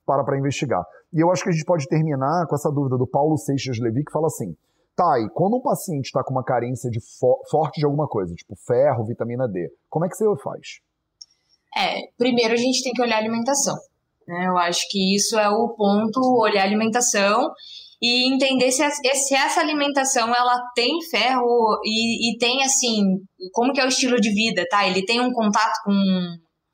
para 0.05 0.23
para 0.23 0.37
investigar. 0.37 0.83
E 1.13 1.19
eu 1.19 1.31
acho 1.31 1.43
que 1.43 1.49
a 1.49 1.51
gente 1.51 1.65
pode 1.65 1.87
terminar 1.87 2.45
com 2.47 2.55
essa 2.55 2.71
dúvida 2.71 2.97
do 2.97 3.07
Paulo 3.07 3.37
Seixas 3.37 3.79
Levi, 3.79 4.03
que 4.03 4.11
fala 4.11 4.27
assim: 4.27 4.55
tá, 4.95 5.19
e 5.19 5.29
quando 5.33 5.57
um 5.57 5.61
paciente 5.61 6.05
está 6.05 6.23
com 6.23 6.31
uma 6.31 6.43
carência 6.43 6.89
de 6.89 6.99
fo 7.19 7.41
forte 7.49 7.79
de 7.79 7.85
alguma 7.85 8.07
coisa, 8.07 8.33
tipo 8.33 8.55
ferro, 8.65 9.05
vitamina 9.05 9.47
D, 9.47 9.69
como 9.89 10.05
é 10.05 10.09
que 10.09 10.15
você 10.15 10.25
faz? 10.43 10.79
É, 11.77 12.07
primeiro 12.17 12.53
a 12.53 12.57
gente 12.57 12.83
tem 12.83 12.93
que 12.93 13.01
olhar 13.01 13.17
a 13.17 13.19
alimentação. 13.19 13.75
Né? 14.27 14.47
Eu 14.47 14.57
acho 14.57 14.81
que 14.89 15.15
isso 15.15 15.37
é 15.37 15.49
o 15.49 15.69
ponto, 15.75 16.19
olhar 16.41 16.61
a 16.61 16.65
alimentação 16.65 17.51
e 18.01 18.33
entender 18.33 18.71
se, 18.71 18.83
se 18.91 19.35
essa 19.35 19.59
alimentação 19.59 20.33
ela 20.33 20.61
tem 20.75 21.01
ferro 21.09 21.79
e, 21.83 22.31
e, 22.31 22.37
tem 22.37 22.63
assim 22.63 23.01
como 23.51 23.73
que 23.73 23.79
é 23.79 23.85
o 23.85 23.89
estilo 23.89 24.19
de 24.19 24.31
vida, 24.33 24.65
tá? 24.69 24.87
Ele 24.87 25.03
tem 25.05 25.21
um 25.21 25.31
contato 25.31 25.81
com 25.83 25.91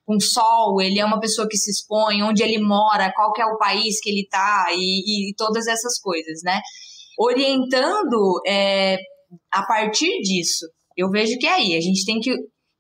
com 0.06 0.20
sol, 0.20 0.82
ele 0.82 1.00
é 1.00 1.06
uma 1.06 1.20
pessoa 1.20 1.48
que 1.50 1.58
se 1.58 1.72
expõe, 1.72 2.24
onde 2.24 2.44
ele 2.44 2.60
mora, 2.60 3.12
qual 3.16 3.32
que 3.34 3.42
é 3.42 3.46
o 3.46 3.58
país 3.58 4.00
que 4.02 4.10
ele 4.10 4.28
tá 4.30 4.66
e, 4.72 5.30
e 5.30 5.36
todas 5.36 5.68
essas 5.68 6.00
coisas, 6.00 6.42
né? 6.44 6.60
Orientando 7.18 8.42
é, 8.48 8.98
a 9.52 9.64
partir 9.66 10.22
disso, 10.22 10.66
eu 10.98 11.10
vejo 11.10 11.38
que 11.38 11.48
é 11.48 11.54
aí, 11.54 11.76
a 11.76 11.82
gente 11.82 12.06
tem 12.06 12.20
que 12.20 12.32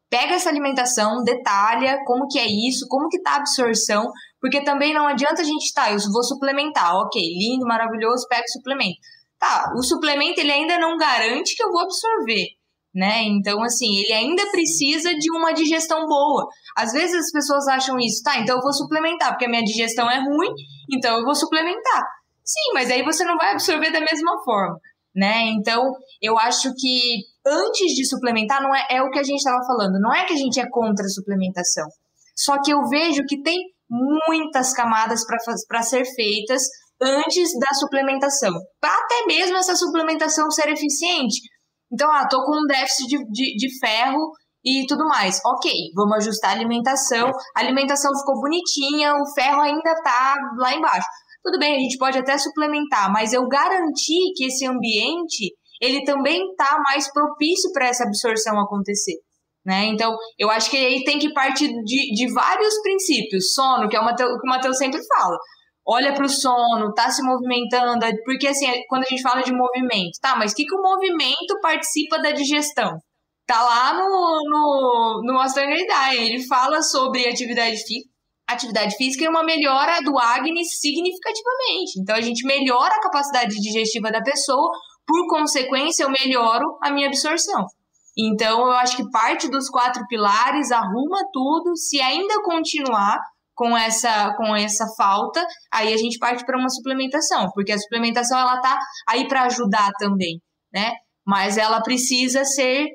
pega 0.09 0.34
essa 0.34 0.49
alimentação, 0.49 1.24
detalha 1.24 1.97
como 2.05 2.28
que 2.28 2.38
é 2.38 2.45
isso, 2.45 2.86
como 2.89 3.07
que 3.07 3.22
tá 3.22 3.32
a 3.32 3.38
absorção, 3.38 4.11
porque 4.41 4.61
também 4.61 4.93
não 4.93 5.07
adianta 5.07 5.41
a 5.41 5.45
gente, 5.45 5.74
tá, 5.74 5.89
eu 5.89 5.97
vou 6.11 6.24
suplementar, 6.24 6.93
ok, 6.97 7.22
lindo, 7.22 7.65
maravilhoso, 7.65 8.28
pega 8.28 8.43
o 8.43 8.51
suplemento. 8.51 8.99
Tá, 9.39 9.72
o 9.76 9.82
suplemento 9.82 10.39
ele 10.39 10.51
ainda 10.51 10.78
não 10.78 10.97
garante 10.97 11.55
que 11.55 11.63
eu 11.63 11.72
vou 11.72 11.82
absorver, 11.82 12.47
né? 12.93 13.23
Então, 13.23 13.63
assim, 13.63 13.97
ele 13.97 14.13
ainda 14.13 14.49
precisa 14.51 15.13
de 15.13 15.31
uma 15.31 15.53
digestão 15.53 16.05
boa. 16.05 16.47
Às 16.77 16.91
vezes 16.91 17.15
as 17.15 17.31
pessoas 17.31 17.67
acham 17.67 17.97
isso, 17.99 18.21
tá, 18.23 18.37
então 18.39 18.57
eu 18.57 18.61
vou 18.61 18.73
suplementar, 18.73 19.29
porque 19.29 19.45
a 19.45 19.49
minha 19.49 19.63
digestão 19.63 20.09
é 20.09 20.19
ruim, 20.19 20.49
então 20.93 21.17
eu 21.17 21.23
vou 21.23 21.35
suplementar. 21.35 22.03
Sim, 22.43 22.73
mas 22.73 22.91
aí 22.91 23.03
você 23.03 23.23
não 23.23 23.37
vai 23.37 23.51
absorver 23.51 23.91
da 23.91 24.01
mesma 24.01 24.43
forma, 24.43 24.77
né? 25.15 25.43
Então, 25.49 25.93
eu 26.21 26.37
acho 26.37 26.73
que 26.75 27.23
antes 27.45 27.93
de 27.93 28.05
suplementar, 28.05 28.61
não 28.61 28.75
é, 28.75 28.85
é 28.89 29.01
o 29.01 29.09
que 29.09 29.19
a 29.19 29.23
gente 29.23 29.37
estava 29.37 29.63
falando, 29.65 29.99
não 29.99 30.13
é 30.13 30.25
que 30.25 30.33
a 30.33 30.37
gente 30.37 30.59
é 30.59 30.69
contra 30.69 31.05
a 31.05 31.09
suplementação. 31.09 31.87
Só 32.35 32.61
que 32.61 32.71
eu 32.71 32.81
vejo 32.89 33.23
que 33.27 33.41
tem 33.41 33.57
muitas 33.89 34.73
camadas 34.73 35.21
para 35.67 35.81
ser 35.83 36.05
feitas 36.15 36.63
antes 37.01 37.49
da 37.59 37.73
suplementação, 37.73 38.53
para 38.79 38.93
até 38.93 39.25
mesmo 39.25 39.57
essa 39.57 39.75
suplementação 39.75 40.49
ser 40.51 40.69
eficiente. 40.69 41.41
Então, 41.91 42.09
ah, 42.11 42.27
tô 42.27 42.43
com 42.43 42.63
um 42.63 42.67
déficit 42.67 43.07
de, 43.07 43.17
de, 43.25 43.55
de 43.55 43.79
ferro 43.79 44.31
e 44.63 44.85
tudo 44.87 45.07
mais. 45.07 45.41
Ok, 45.45 45.71
vamos 45.95 46.17
ajustar 46.17 46.51
a 46.51 46.53
alimentação. 46.53 47.31
A 47.55 47.59
alimentação 47.59 48.11
ficou 48.17 48.39
bonitinha, 48.39 49.15
o 49.15 49.33
ferro 49.33 49.61
ainda 49.61 49.93
tá 50.03 50.35
lá 50.57 50.73
embaixo. 50.73 51.07
Tudo 51.43 51.57
bem, 51.57 51.75
a 51.75 51.79
gente 51.79 51.97
pode 51.97 52.17
até 52.19 52.37
suplementar, 52.37 53.11
mas 53.11 53.33
eu 53.33 53.47
garanti 53.47 54.33
que 54.35 54.45
esse 54.45 54.65
ambiente 54.65 55.53
ele 55.81 56.03
também 56.03 56.39
tá 56.55 56.77
mais 56.87 57.11
propício 57.11 57.71
para 57.73 57.87
essa 57.87 58.03
absorção 58.03 58.59
acontecer. 58.59 59.15
Né? 59.65 59.85
Então, 59.87 60.15
eu 60.37 60.49
acho 60.49 60.69
que 60.69 60.77
aí 60.77 61.03
tem 61.03 61.19
que 61.19 61.33
partir 61.33 61.67
de, 61.67 62.13
de 62.13 62.33
vários 62.33 62.79
princípios. 62.81 63.53
Sono, 63.53 63.89
que 63.89 63.95
é 63.95 63.99
o, 63.99 64.15
que 64.15 64.23
o 64.23 64.49
Matheus 64.49 64.77
sempre 64.77 64.99
fala. 65.07 65.37
Olha 65.86 66.13
para 66.13 66.25
o 66.25 66.29
sono, 66.29 66.93
tá 66.93 67.09
se 67.09 67.23
movimentando, 67.23 68.05
porque 68.23 68.47
assim, 68.47 68.67
quando 68.88 69.03
a 69.03 69.07
gente 69.07 69.21
fala 69.21 69.41
de 69.41 69.51
movimento, 69.51 70.19
tá, 70.21 70.36
mas 70.36 70.51
o 70.51 70.55
que, 70.55 70.63
que 70.63 70.75
o 70.75 70.82
movimento 70.82 71.59
participa 71.61 72.19
da 72.19 72.32
digestão? 72.32 72.97
Tá 73.47 73.61
lá 73.63 73.93
no, 73.93 74.07
no, 74.07 75.21
no 75.25 75.34
Mostrar 75.34 75.65
ele 76.13 76.45
fala 76.47 76.82
sobre 76.82 77.27
atividade 77.27 77.77
física, 77.77 78.09
atividade 78.47 78.95
física 78.95 79.25
e 79.25 79.27
uma 79.27 79.43
melhora 79.43 79.99
do 80.03 80.17
Agni 80.19 80.63
significativamente. 80.63 81.99
Então 81.99 82.15
a 82.15 82.21
gente 82.21 82.45
melhora 82.45 82.93
a 82.95 83.01
capacidade 83.01 83.55
digestiva 83.55 84.11
da 84.11 84.21
pessoa, 84.21 84.71
por 85.05 85.27
consequência, 85.27 86.03
eu 86.03 86.09
melhoro 86.09 86.77
a 86.82 86.91
minha 86.91 87.07
absorção. 87.07 87.65
Então, 88.17 88.59
eu 88.59 88.71
acho 88.73 88.97
que 88.97 89.09
parte 89.09 89.49
dos 89.49 89.69
quatro 89.69 90.05
pilares 90.07 90.71
arruma 90.71 91.19
tudo. 91.32 91.75
Se 91.75 91.99
ainda 91.99 92.41
continuar 92.43 93.19
com 93.55 93.77
essa, 93.77 94.33
com 94.35 94.55
essa 94.55 94.85
falta, 94.97 95.45
aí 95.73 95.93
a 95.93 95.97
gente 95.97 96.17
parte 96.17 96.45
para 96.45 96.57
uma 96.57 96.69
suplementação, 96.69 97.47
porque 97.53 97.71
a 97.71 97.77
suplementação 97.77 98.39
ela 98.39 98.59
tá 98.59 98.77
aí 99.07 99.27
para 99.27 99.43
ajudar 99.43 99.91
também, 99.99 100.41
né? 100.73 100.91
Mas 101.25 101.57
ela 101.57 101.81
precisa 101.81 102.43
ser 102.43 102.87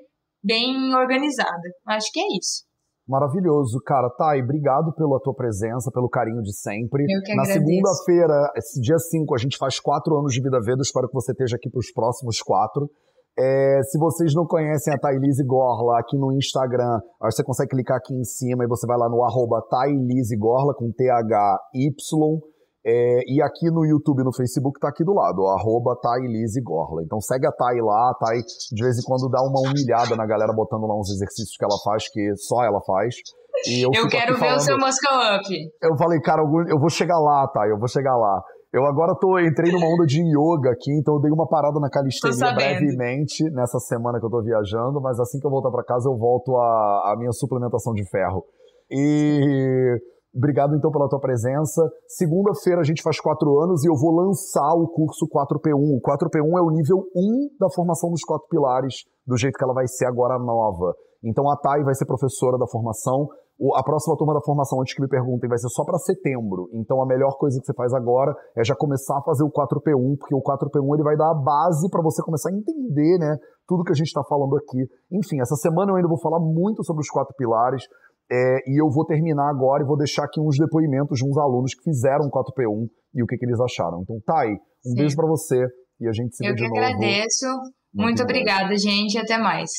bem 0.42 0.94
organizada. 0.94 1.68
Acho 1.86 2.10
que 2.12 2.20
é 2.20 2.36
isso. 2.38 2.66
Maravilhoso, 3.08 3.80
cara. 3.86 4.10
Thay, 4.18 4.42
obrigado 4.42 4.92
pela 4.94 5.20
tua 5.20 5.34
presença, 5.34 5.92
pelo 5.92 6.08
carinho 6.08 6.42
de 6.42 6.52
sempre. 6.52 7.04
Eu 7.08 7.22
que 7.22 7.36
Na 7.36 7.44
segunda-feira, 7.44 8.50
dia 8.82 8.98
5, 8.98 9.32
a 9.34 9.38
gente 9.38 9.56
faz 9.56 9.78
quatro 9.78 10.18
anos 10.18 10.32
de 10.32 10.42
Vida 10.42 10.58
Veda. 10.60 10.82
Espero 10.82 11.06
que 11.06 11.14
você 11.14 11.30
esteja 11.30 11.54
aqui 11.54 11.70
para 11.70 11.78
os 11.78 11.92
próximos 11.92 12.42
quatro. 12.42 12.90
É, 13.38 13.82
se 13.82 13.98
vocês 13.98 14.32
não 14.34 14.46
conhecem 14.46 14.94
a 14.94 14.98
Thailise 14.98 15.44
Gorla 15.44 16.00
aqui 16.00 16.16
no 16.16 16.32
Instagram, 16.32 16.98
você 17.20 17.44
consegue 17.44 17.70
clicar 17.70 17.98
aqui 17.98 18.14
em 18.14 18.24
cima 18.24 18.64
e 18.64 18.68
você 18.68 18.86
vai 18.86 18.96
lá 18.96 19.10
no 19.10 19.22
arroba 19.22 19.60
Gorla 20.38 20.74
com 20.74 20.90
T-H-Y. 20.90 22.40
É, 22.88 23.18
e 23.26 23.42
aqui 23.42 23.68
no 23.68 23.84
YouTube 23.84 24.20
e 24.20 24.24
no 24.24 24.32
Facebook 24.32 24.78
tá 24.78 24.88
aqui 24.88 25.04
do 25.04 25.12
lado, 25.12 25.44
arroba 25.48 25.98
Gorla. 26.62 27.02
Então 27.02 27.20
segue 27.20 27.46
a 27.46 27.52
Thay 27.52 27.80
lá, 27.82 28.10
a 28.10 28.14
Thay 28.14 28.40
de 28.72 28.82
vez 28.82 28.96
em 28.96 29.02
quando 29.02 29.28
dá 29.28 29.42
uma 29.42 29.60
humilhada 29.60 30.16
na 30.16 30.24
galera 30.24 30.52
botando 30.54 30.86
lá 30.86 30.96
uns 30.96 31.10
exercícios 31.10 31.56
que 31.58 31.64
ela 31.64 31.76
faz, 31.84 32.08
que 32.08 32.34
só 32.36 32.64
ela 32.64 32.80
faz. 32.86 33.16
eu, 33.66 33.90
eu 33.92 34.08
quero 34.08 34.34
ver 34.34 34.38
falando, 34.38 34.58
o 34.58 34.62
seu 34.62 34.78
Muscle 34.78 35.36
Up. 35.36 35.44
Eu 35.82 35.96
falei, 35.98 36.20
cara, 36.20 36.42
eu 36.42 36.78
vou 36.78 36.88
chegar 36.88 37.18
lá, 37.18 37.46
Thay, 37.48 37.70
eu 37.70 37.78
vou 37.78 37.88
chegar 37.88 38.16
lá. 38.16 38.40
Eu 38.72 38.84
agora 38.84 39.14
tô, 39.14 39.38
entrei 39.38 39.72
numa 39.72 39.86
onda 39.86 40.04
de 40.04 40.20
yoga 40.20 40.70
aqui, 40.70 40.92
então 40.98 41.14
eu 41.14 41.20
dei 41.20 41.30
uma 41.30 41.46
parada 41.46 41.78
na 41.78 41.88
calistenia 41.88 42.52
brevemente 42.54 43.44
nessa 43.50 43.78
semana 43.78 44.18
que 44.18 44.26
eu 44.26 44.30
tô 44.30 44.42
viajando, 44.42 45.00
mas 45.00 45.18
assim 45.20 45.38
que 45.38 45.46
eu 45.46 45.50
voltar 45.50 45.70
para 45.70 45.84
casa 45.84 46.08
eu 46.08 46.16
volto 46.16 46.56
à, 46.56 47.12
à 47.12 47.16
minha 47.16 47.32
suplementação 47.32 47.94
de 47.94 48.04
ferro. 48.10 48.44
E 48.90 49.98
obrigado 50.34 50.74
então 50.76 50.90
pela 50.90 51.08
tua 51.08 51.20
presença. 51.20 51.80
Segunda-feira 52.06 52.80
a 52.80 52.84
gente 52.84 53.02
faz 53.02 53.20
quatro 53.20 53.58
anos 53.60 53.84
e 53.84 53.88
eu 53.88 53.94
vou 53.94 54.14
lançar 54.14 54.74
o 54.74 54.88
curso 54.88 55.26
4P1. 55.26 55.72
O 55.74 56.00
4P1 56.00 56.58
é 56.58 56.62
o 56.62 56.70
nível 56.70 57.04
1 57.14 57.56
da 57.58 57.70
formação 57.70 58.10
dos 58.10 58.22
quatro 58.22 58.46
pilares, 58.48 59.04
do 59.26 59.36
jeito 59.36 59.56
que 59.56 59.64
ela 59.64 59.74
vai 59.74 59.86
ser 59.86 60.06
agora 60.06 60.38
nova. 60.38 60.94
Então 61.24 61.48
a 61.50 61.56
Thay 61.56 61.82
vai 61.82 61.94
ser 61.94 62.04
professora 62.04 62.58
da 62.58 62.66
formação. 62.66 63.28
A 63.74 63.82
próxima 63.82 64.16
turma 64.16 64.34
da 64.34 64.40
formação, 64.40 64.80
antes 64.80 64.94
que 64.94 65.00
me 65.00 65.08
perguntem, 65.08 65.48
vai 65.48 65.56
ser 65.56 65.68
só 65.70 65.82
para 65.84 65.98
setembro. 65.98 66.68
Então 66.74 67.00
a 67.00 67.06
melhor 67.06 67.38
coisa 67.38 67.58
que 67.58 67.64
você 67.64 67.72
faz 67.72 67.92
agora 67.94 68.34
é 68.54 68.62
já 68.62 68.74
começar 68.74 69.16
a 69.18 69.22
fazer 69.22 69.44
o 69.44 69.50
4P1, 69.50 70.18
porque 70.18 70.34
o 70.34 70.42
4P1 70.42 70.94
ele 70.94 71.02
vai 71.02 71.16
dar 71.16 71.30
a 71.30 71.34
base 71.34 71.88
para 71.88 72.02
você 72.02 72.22
começar 72.22 72.50
a 72.50 72.52
entender, 72.52 73.18
né, 73.18 73.36
tudo 73.66 73.82
que 73.82 73.92
a 73.92 73.94
gente 73.96 74.08
está 74.08 74.22
falando 74.24 74.56
aqui. 74.56 74.86
Enfim, 75.10 75.40
essa 75.40 75.56
semana 75.56 75.90
eu 75.90 75.96
ainda 75.96 76.08
vou 76.08 76.20
falar 76.20 76.38
muito 76.38 76.84
sobre 76.84 77.00
os 77.00 77.08
quatro 77.08 77.34
pilares. 77.36 77.84
É, 78.30 78.58
e 78.66 78.82
eu 78.82 78.90
vou 78.90 79.06
terminar 79.06 79.48
agora 79.48 79.84
e 79.84 79.86
vou 79.86 79.96
deixar 79.96 80.24
aqui 80.24 80.40
uns 80.40 80.58
depoimentos 80.58 81.18
de 81.18 81.24
uns 81.24 81.38
alunos 81.38 81.72
que 81.74 81.84
fizeram 81.84 82.26
o 82.26 82.30
4P1 82.30 82.88
e 83.14 83.22
o 83.22 83.26
que, 83.26 83.36
que 83.36 83.46
eles 83.46 83.60
acharam. 83.60 84.02
Então, 84.02 84.16
Thay, 84.26 84.50
um 84.50 84.90
Sim. 84.90 84.94
beijo 84.96 85.14
para 85.16 85.28
você 85.28 85.64
e 86.00 86.08
a 86.08 86.12
gente 86.12 86.34
se 86.34 86.44
eu 86.44 86.50
vê 86.50 86.56
de 86.56 86.62
novo. 86.62 86.76
Eu 86.76 86.80
que 86.80 86.94
agradeço. 86.94 87.46
Muito, 87.94 88.02
muito 88.02 88.22
obrigada, 88.24 88.76
gente. 88.76 89.16
Até 89.16 89.38
mais. 89.38 89.70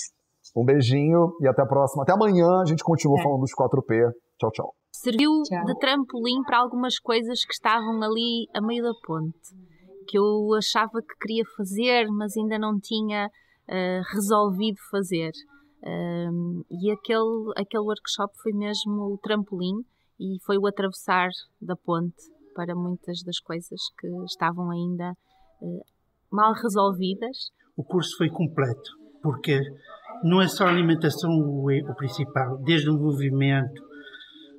Um 0.58 0.66
beijinho 0.66 1.38
e 1.40 1.48
até 1.48 1.62
a 1.62 1.68
próxima. 1.68 2.02
Até 2.02 2.14
amanhã 2.14 2.48
a 2.62 2.66
gente 2.66 2.84
continua 2.84 3.20
é. 3.20 3.24
falando 3.24 3.42
dos 3.42 3.54
4P. 3.54 4.12
Tchau, 4.40 4.52
tchau. 4.52 4.74
Serviu 4.92 5.44
tchau. 5.44 5.66
de 5.66 5.78
trampolim 5.78 6.42
para 6.48 6.58
algumas 6.58 6.98
coisas 6.98 7.46
que 7.46 7.54
estavam 7.54 8.02
ali 8.02 8.48
a 8.56 8.60
meio 8.60 8.82
da 8.82 8.94
ponte, 9.06 9.54
que 10.08 10.18
eu 10.18 10.56
achava 10.58 11.00
que 11.00 11.16
queria 11.22 11.44
fazer, 11.56 12.08
mas 12.08 12.36
ainda 12.36 12.58
não 12.58 12.80
tinha 12.80 13.28
uh, 13.28 14.02
resolvido 14.16 14.78
fazer. 14.90 15.30
Uh, 15.84 16.66
e 16.72 16.92
aquele, 16.92 17.54
aquele 17.56 17.84
workshop 17.84 18.34
foi 18.42 18.52
mesmo 18.54 19.14
o 19.14 19.20
trampolim 19.22 19.86
e 20.20 20.40
foi 20.44 20.58
o 20.58 20.66
atravessar 20.66 21.30
da 21.62 21.76
ponte 21.76 22.18
para 22.56 22.74
muitas 22.74 23.22
das 23.24 23.40
coisas 23.40 23.80
que 24.00 24.08
estavam 24.26 24.72
ainda 24.72 25.12
uh, 25.62 25.82
mal 26.32 26.52
resolvidas. 26.54 27.52
O 27.78 27.84
curso 27.84 28.18
foi 28.18 28.30
completo, 28.30 28.90
porque 29.22 29.62
não 30.24 30.42
é 30.42 30.48
só 30.48 30.66
a 30.66 30.70
alimentação 30.70 31.30
o, 31.30 31.68
o 31.70 31.96
principal, 31.96 32.58
desde 32.64 32.90
o 32.90 32.98
movimento, 32.98 33.82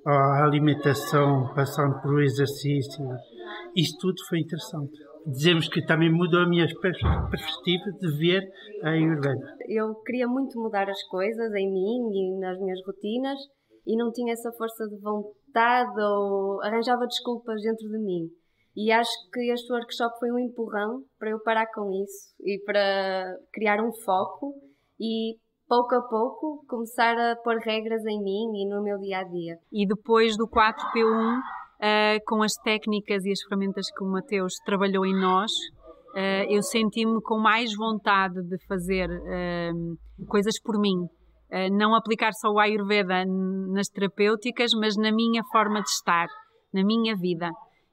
a 0.06 0.44
alimentação, 0.44 1.52
passando 1.54 2.00
por 2.00 2.22
exercício, 2.22 3.04
isso 3.76 3.96
tudo 4.00 4.16
foi 4.28 4.40
interessante. 4.40 4.92
Dizemos 5.26 5.68
que 5.68 5.84
também 5.84 6.10
mudou 6.10 6.40
a 6.40 6.48
minha 6.48 6.66
perspectiva 6.66 7.84
de 8.00 8.18
ver 8.18 8.42
a 8.82 8.90
Ayurveda. 8.90 9.56
Eu 9.68 9.94
queria 10.06 10.26
muito 10.26 10.58
mudar 10.58 10.88
as 10.88 11.02
coisas 11.08 11.52
em 11.54 11.70
mim 11.70 12.10
e 12.14 12.40
nas 12.40 12.58
minhas 12.58 12.80
rotinas 12.86 13.38
e 13.86 13.96
não 13.96 14.10
tinha 14.10 14.32
essa 14.32 14.50
força 14.52 14.86
de 14.86 14.96
vontade 15.00 16.00
ou 16.00 16.62
arranjava 16.62 17.06
desculpas 17.06 17.60
dentro 17.60 17.88
de 17.88 17.98
mim. 17.98 18.28
E 18.76 18.92
acho 18.92 19.10
que 19.32 19.52
este 19.52 19.72
workshop 19.72 20.18
foi 20.18 20.30
um 20.30 20.38
empurrão 20.38 21.02
para 21.18 21.30
eu 21.30 21.42
parar 21.42 21.66
com 21.74 21.90
isso 21.90 22.32
e 22.40 22.62
para 22.64 23.34
criar 23.52 23.82
um 23.82 23.90
foco 24.04 24.54
e 25.00 25.36
pouco 25.68 25.94
a 25.94 26.02
pouco, 26.02 26.64
começar 26.66 27.14
a 27.16 27.36
pôr 27.36 27.58
regras 27.58 28.04
em 28.06 28.22
mim 28.22 28.62
e 28.62 28.68
no 28.68 28.82
meu 28.82 28.98
dia 28.98 29.18
a 29.18 29.24
dia. 29.24 29.56
E 29.70 29.86
depois 29.86 30.36
do 30.36 30.48
4P1, 30.48 31.04
uh, 31.04 31.42
eh, 31.80 32.18
com 32.26 32.42
as 32.42 32.54
técnicas 32.54 33.24
e 33.24 33.30
as 33.30 33.42
ferramentas 33.42 33.86
que 33.90 34.02
o 34.02 34.10
Mateus 34.10 34.54
trabalhou 34.64 35.04
em 35.04 35.14
nós, 35.14 35.52
uh, 36.14 36.48
eu 36.48 36.62
senti-me 36.62 37.20
com 37.22 37.38
mais 37.38 37.70
vontade 37.76 38.42
de 38.48 38.56
fazer 38.66 39.10
uh, 39.10 40.26
coisas 40.26 40.60
por 40.60 40.80
mim. 40.80 41.06
não 41.72 41.94
aplicar 41.94 42.32
só 42.32 42.50
o 42.50 42.58
Ayurveda 42.58 43.24
nas 43.72 43.88
terapêuticas, 43.88 44.70
mas 44.78 44.96
na 44.96 45.10
minha 45.10 45.42
forma 45.52 45.80
de 45.80 45.88
estar. 45.88 46.26
na 46.72 46.84
minha 46.84 47.16
vida. 47.16 47.48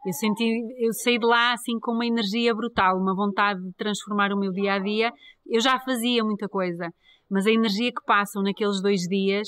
Eu 0.06 0.14
senti, 0.14 0.44
eu 0.86 0.94
saí 0.94 1.18
de 1.18 1.26
lá 1.26 1.54
assim 1.54 1.80
com 1.80 1.94
uma 1.94 2.06
energia 2.06 2.54
brutal, 2.54 2.98
uma 2.98 3.16
vontade 3.16 3.60
de 3.62 3.74
transformar 3.74 4.32
o 4.34 4.38
meu 4.38 4.52
dia 4.52 4.74
a 4.74 4.80
dia. 4.80 5.12
Eu 5.48 5.62
já 5.62 5.80
fazia 5.80 6.24
muita 6.24 6.48
coisa, 6.48 6.90
mas 7.30 7.46
a 7.46 7.52
energia 7.52 7.92
que 7.92 8.04
passam 8.06 8.42
naqueles 8.42 8.82
dois 8.82 9.02
dias 9.02 9.48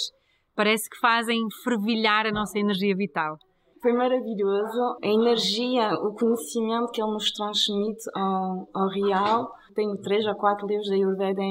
parece 0.55 0.89
que 0.89 0.97
fazem 0.99 1.39
fervilhar 1.63 2.25
a 2.25 2.31
nossa 2.31 2.57
energia 2.57 2.95
vital. 2.95 3.37
Foi 3.81 3.93
maravilhoso. 3.93 4.97
A 5.03 5.07
energia, 5.07 5.93
o 5.93 6.13
conhecimento 6.13 6.91
que 6.91 7.01
ele 7.01 7.11
nos 7.11 7.31
transmite 7.31 8.03
ao, 8.15 8.67
ao 8.73 8.89
real. 8.89 9.51
Tenho 9.75 9.95
três 9.97 10.25
ou 10.25 10.35
quatro 10.35 10.65
livros 10.65 10.89
da 10.89 10.95
Ayurveda 10.95 11.41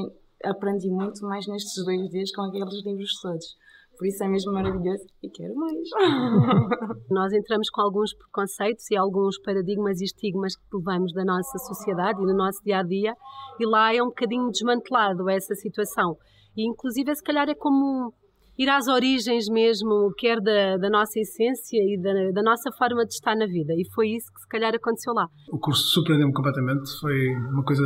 aprendi 0.45 0.91
muito 0.91 1.25
mais 1.25 1.47
nestes 1.47 1.85
dois 1.85 2.09
dias 2.11 2.31
com 2.33 2.43
aqueles 2.43 2.85
livros 2.85 3.21
todos. 3.21 3.57
Por 3.99 4.07
isso 4.07 4.23
é 4.23 4.29
mesmo 4.29 4.53
maravilhoso 4.53 5.05
e 5.23 5.31
quero 5.31 5.55
mais. 5.55 5.75
Nós 7.11 7.33
entramos 7.33 7.71
com 7.71 7.81
alguns 7.81 8.15
preconceitos 8.15 8.91
e 8.91 8.97
alguns 8.97 9.41
paradigmas 9.41 10.01
e 10.01 10.05
estigmas 10.05 10.55
que 10.57 10.77
levamos 10.77 11.13
da 11.13 11.25
nossa 11.25 11.59
sociedade 11.59 12.21
e 12.23 12.27
no 12.27 12.35
nosso 12.35 12.63
dia 12.65 12.79
a 12.79 12.83
dia, 12.83 13.15
e 13.59 13.67
lá 13.67 13.95
é 13.95 14.03
um 14.03 14.09
bocadinho 14.09 14.51
desmantelado 14.51 15.29
essa 15.31 15.55
situação. 15.55 16.17
E 16.57 16.69
inclusive, 16.69 17.15
se 17.15 17.23
calhar, 17.23 17.49
é 17.49 17.55
como 17.55 18.13
ir 18.59 18.69
às 18.69 18.89
origens 18.89 19.49
mesmo, 19.49 20.13
quer 20.17 20.41
da, 20.41 20.77
da 20.79 20.89
nossa 20.89 21.21
essência 21.21 21.77
e 21.77 22.01
da, 22.01 22.33
da, 22.33 22.43
nossa 22.43 22.71
forma 22.73 23.05
de 23.05 23.15
estar 23.15 23.37
na 23.37 23.47
vida. 23.47 23.75
E 23.75 23.85
foi 23.95 24.09
isso 24.09 24.33
que 24.33 24.41
se 24.41 24.49
calhar 24.49 24.75
aconteceu 24.75 25.13
lá. 25.13 25.29
O 25.53 25.59
curso 25.59 25.83
surpreendeu-me 25.89 26.33
completamente, 26.33 26.91
foi 27.01 27.35
uma 27.53 27.65
coisa 27.65 27.85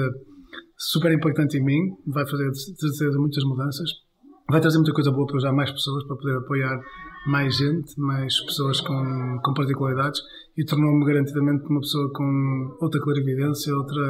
super 0.77 1.13
impactante 1.13 1.59
em 1.59 1.65
mim, 1.65 1.81
vai 2.07 2.27
fazer 2.29 2.49
de 2.51 2.81
certeza 2.81 3.19
muitas 3.19 3.45
mudanças, 3.45 3.91
vai 4.51 4.61
trazer 4.61 4.79
muita 4.79 4.93
coisa 4.93 5.11
boa 5.11 5.27
para 5.27 5.37
ajudar 5.37 5.53
mais 5.53 5.71
pessoas, 5.71 6.05
para 6.07 6.17
poder 6.17 6.37
apoiar 6.37 6.81
mais 7.27 7.57
gente, 7.57 7.99
mais 7.99 8.35
pessoas 8.45 8.81
com, 8.81 9.39
com 9.43 9.55
particularidades 9.55 10.21
e 10.57 10.65
tornou-me 10.65 11.05
garantidamente 11.05 11.65
uma 11.69 11.81
pessoa 11.81 12.11
com 12.13 12.77
outra 12.81 13.01
clarividência, 13.01 13.75
outra 13.75 14.03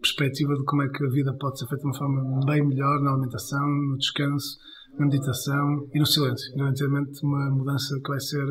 perspectiva 0.00 0.54
de 0.54 0.64
como 0.64 0.82
é 0.82 0.88
que 0.88 1.04
a 1.04 1.08
vida 1.08 1.34
pode 1.38 1.58
ser 1.58 1.66
feita 1.66 1.82
de 1.82 1.88
uma 1.88 1.98
forma 1.98 2.40
bem 2.46 2.66
melhor 2.66 3.00
na 3.00 3.12
alimentação, 3.12 3.66
no 3.66 3.96
descanso, 3.96 4.58
na 4.98 5.06
meditação 5.06 5.88
e 5.94 5.98
no 5.98 6.06
silêncio. 6.06 6.54
Garantidamente 6.56 7.24
uma 7.24 7.50
mudança 7.50 7.98
que 8.02 8.08
vai 8.08 8.20
ser 8.20 8.46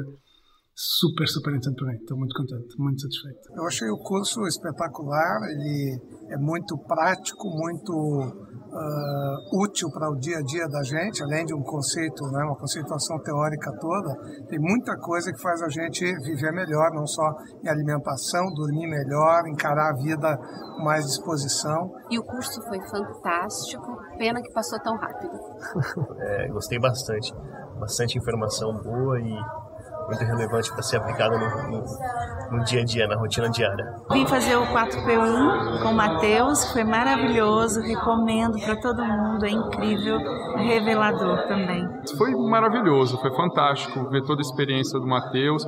super, 0.77 1.27
super 1.27 1.49
interessante 1.51 1.77
para 1.77 1.87
mim. 1.87 1.97
Estou 1.97 2.17
muito 2.17 2.35
contente, 2.35 2.79
muito 2.79 3.01
satisfeito. 3.01 3.39
Eu 3.55 3.65
achei 3.65 3.89
o 3.89 3.97
curso 3.97 4.45
espetacular, 4.45 5.41
ele 5.49 5.99
é 6.29 6.37
muito 6.37 6.77
prático, 6.77 7.49
muito 7.49 8.56
uh, 8.77 9.63
útil 9.63 9.89
para 9.91 10.09
o 10.09 10.15
dia 10.15 10.37
a 10.37 10.41
dia 10.41 10.67
da 10.67 10.83
gente, 10.83 11.23
além 11.23 11.45
de 11.45 11.53
um 11.53 11.61
conceito, 11.61 12.23
né, 12.31 12.43
uma 12.43 12.55
conceituação 12.55 13.19
teórica 13.19 13.71
toda, 13.79 14.15
tem 14.47 14.59
muita 14.59 14.95
coisa 14.97 15.31
que 15.31 15.41
faz 15.41 15.61
a 15.61 15.69
gente 15.69 16.05
viver 16.23 16.51
melhor, 16.51 16.91
não 16.93 17.07
só 17.07 17.35
em 17.63 17.67
alimentação, 17.67 18.53
dormir 18.53 18.87
melhor, 18.87 19.47
encarar 19.47 19.89
a 19.89 19.93
vida 19.93 20.37
com 20.37 20.83
mais 20.83 21.05
disposição. 21.05 21.91
E 22.09 22.19
o 22.19 22.23
curso 22.23 22.61
foi 22.61 22.79
fantástico, 22.89 23.97
pena 24.17 24.41
que 24.41 24.51
passou 24.53 24.79
tão 24.79 24.95
rápido. 24.95 25.37
é, 26.21 26.47
gostei 26.49 26.79
bastante, 26.79 27.33
bastante 27.79 28.17
informação 28.17 28.73
boa 28.83 29.19
e 29.19 29.66
muito 30.07 30.23
relevante 30.23 30.71
para 30.71 30.81
ser 30.81 30.97
aplicada 30.97 31.37
no, 31.37 31.69
no, 31.69 32.57
no, 32.57 32.63
dia 32.63 32.81
a 32.81 32.85
dia, 32.85 33.07
na 33.07 33.15
rotina 33.15 33.49
diária. 33.49 33.85
Vim 34.11 34.25
fazer 34.25 34.55
o 34.55 34.65
4P1 34.67 35.81
com 35.83 35.89
o 35.89 35.93
Matheus, 35.93 36.71
foi 36.71 36.83
maravilhoso, 36.83 37.81
recomendo 37.81 38.57
para 38.59 38.75
todo 38.77 39.03
mundo, 39.03 39.45
é 39.45 39.49
incrível, 39.49 40.17
revelador 40.55 41.47
também. 41.47 41.87
Foi 42.17 42.31
maravilhoso, 42.31 43.17
foi 43.19 43.35
fantástico 43.35 44.09
ver 44.09 44.23
toda 44.23 44.39
a 44.39 44.43
experiência 44.43 44.99
do 44.99 45.05
Matheus, 45.05 45.65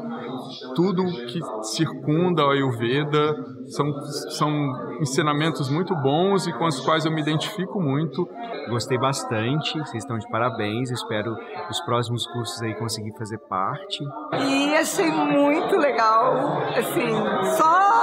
tudo 0.76 1.04
que 1.28 1.40
circunda 1.64 2.44
a 2.44 2.52
Ayurveda, 2.52 3.36
são, 3.68 4.02
são 4.32 5.00
ensinamentos 5.02 5.70
muito 5.70 5.96
bons 5.96 6.48
e 6.48 6.54
com 6.54 6.66
os 6.66 6.80
quais 6.80 7.06
eu 7.06 7.12
me 7.12 7.22
identifico 7.22 7.80
muito. 7.80 8.28
Gostei 8.70 8.98
bastante, 8.98 9.78
vocês 9.80 10.04
estão 10.04 10.18
de 10.18 10.28
parabéns, 10.30 10.92
espero 10.92 11.36
os 11.70 11.80
próximos 11.82 12.26
cursos 12.28 12.62
aí 12.62 12.74
conseguir 12.76 13.16
fazer 13.18 13.38
parte. 13.50 14.04
E 14.34 14.76
achei 14.76 15.10
muito 15.10 15.76
legal, 15.78 16.62
assim, 16.76 17.10
só 17.58 18.00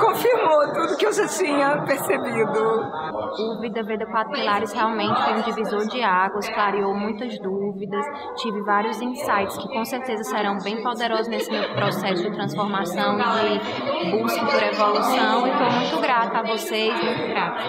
confirmou 0.00 0.72
tudo 0.72 0.96
que 0.96 1.06
eu 1.06 1.12
já 1.12 1.26
tinha 1.28 1.82
percebido. 1.82 3.12
O 3.38 3.60
Vida 3.60 3.82
Veda 3.82 4.06
Quatro 4.06 4.32
Pilares 4.32 4.72
realmente 4.72 5.22
foi 5.22 5.34
um 5.34 5.42
divisor 5.42 5.86
de 5.88 6.02
águas, 6.02 6.48
clareou 6.48 6.94
muitas 6.94 7.38
dúvidas, 7.40 8.04
tive 8.36 8.62
vários 8.62 9.00
insights 9.00 9.56
que 9.56 9.68
com 9.68 9.84
certeza 9.84 10.24
serão 10.24 10.58
bem 10.62 10.82
poderosos 10.82 11.28
nesse 11.28 11.50
meu 11.52 11.74
processo 11.74 12.22
de 12.22 12.30
transformação 12.32 13.16
de 13.16 14.10
busca 14.10 14.44
por 14.44 14.62
evolução. 14.62 15.46
E 15.46 15.50
estou 15.50 15.70
muito 15.70 16.00
grata 16.00 16.38
a 16.38 16.42
vocês, 16.42 16.92
muito 17.04 17.28
grata. 17.28 17.62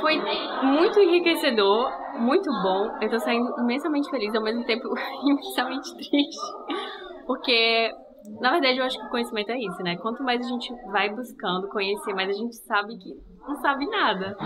Foi 0.00 0.20
muito 0.62 1.00
enriquecedor, 1.00 1.90
muito 2.18 2.50
bom. 2.62 2.96
Eu 3.00 3.04
estou 3.04 3.20
saindo 3.20 3.48
imensamente 3.60 4.10
feliz, 4.10 4.34
ao 4.34 4.42
mesmo 4.42 4.64
tempo 4.64 4.88
imensamente 5.24 5.94
triste 5.94 6.38
porque, 7.28 7.92
na 8.40 8.52
verdade, 8.52 8.78
eu 8.78 8.84
acho 8.86 8.98
que 8.98 9.04
o 9.04 9.10
conhecimento 9.10 9.52
é 9.52 9.58
isso, 9.58 9.82
né? 9.82 9.98
Quanto 9.98 10.24
mais 10.24 10.40
a 10.40 10.48
gente 10.48 10.74
vai 10.90 11.14
buscando 11.14 11.68
conhecer, 11.68 12.14
mais 12.14 12.30
a 12.30 12.32
gente 12.32 12.56
sabe 12.56 12.96
que 12.96 13.12
não 13.48 13.56
sabe 13.56 13.86
nada. 13.88 14.36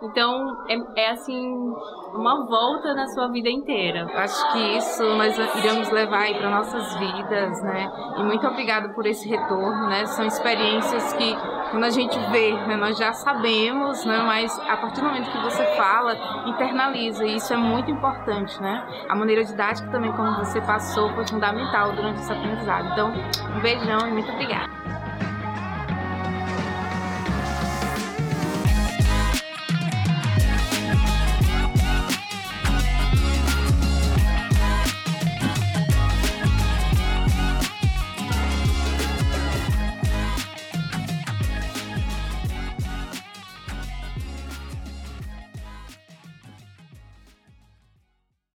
Então, 0.00 0.56
é, 0.68 1.02
é 1.02 1.10
assim, 1.10 1.74
uma 2.14 2.46
volta 2.46 2.94
na 2.94 3.06
sua 3.08 3.28
vida 3.28 3.50
inteira. 3.50 4.06
Acho 4.14 4.52
que 4.52 4.76
isso 4.76 5.02
nós 5.16 5.36
iremos 5.56 5.90
levar 5.90 6.32
para 6.34 6.48
nossas 6.50 6.94
vidas, 6.98 7.62
né? 7.62 7.90
E 8.16 8.22
muito 8.22 8.46
obrigada 8.46 8.90
por 8.90 9.06
esse 9.06 9.28
retorno, 9.28 9.88
né? 9.88 10.06
São 10.06 10.24
experiências 10.24 11.12
que, 11.14 11.36
quando 11.70 11.84
a 11.84 11.90
gente 11.90 12.16
vê, 12.30 12.52
né, 12.66 12.76
nós 12.76 12.96
já 12.96 13.12
sabemos, 13.12 14.04
né? 14.04 14.18
Mas 14.24 14.56
a 14.68 14.76
partir 14.76 15.00
do 15.00 15.08
momento 15.08 15.30
que 15.30 15.42
você 15.42 15.64
fala, 15.76 16.16
internaliza. 16.46 17.24
E 17.24 17.36
isso 17.36 17.52
é 17.52 17.56
muito 17.56 17.90
importante, 17.90 18.60
né? 18.62 18.86
A 19.08 19.16
maneira 19.16 19.44
didática 19.44 19.90
também, 19.90 20.12
como 20.12 20.36
você 20.36 20.60
passou, 20.60 21.10
foi 21.14 21.26
fundamental 21.26 21.92
durante 21.92 22.20
esse 22.20 22.32
aprendizado. 22.32 22.88
Então, 22.92 23.12
um 23.56 23.60
beijão 23.60 24.06
e 24.08 24.12
muito 24.12 24.30
obrigada. 24.30 24.97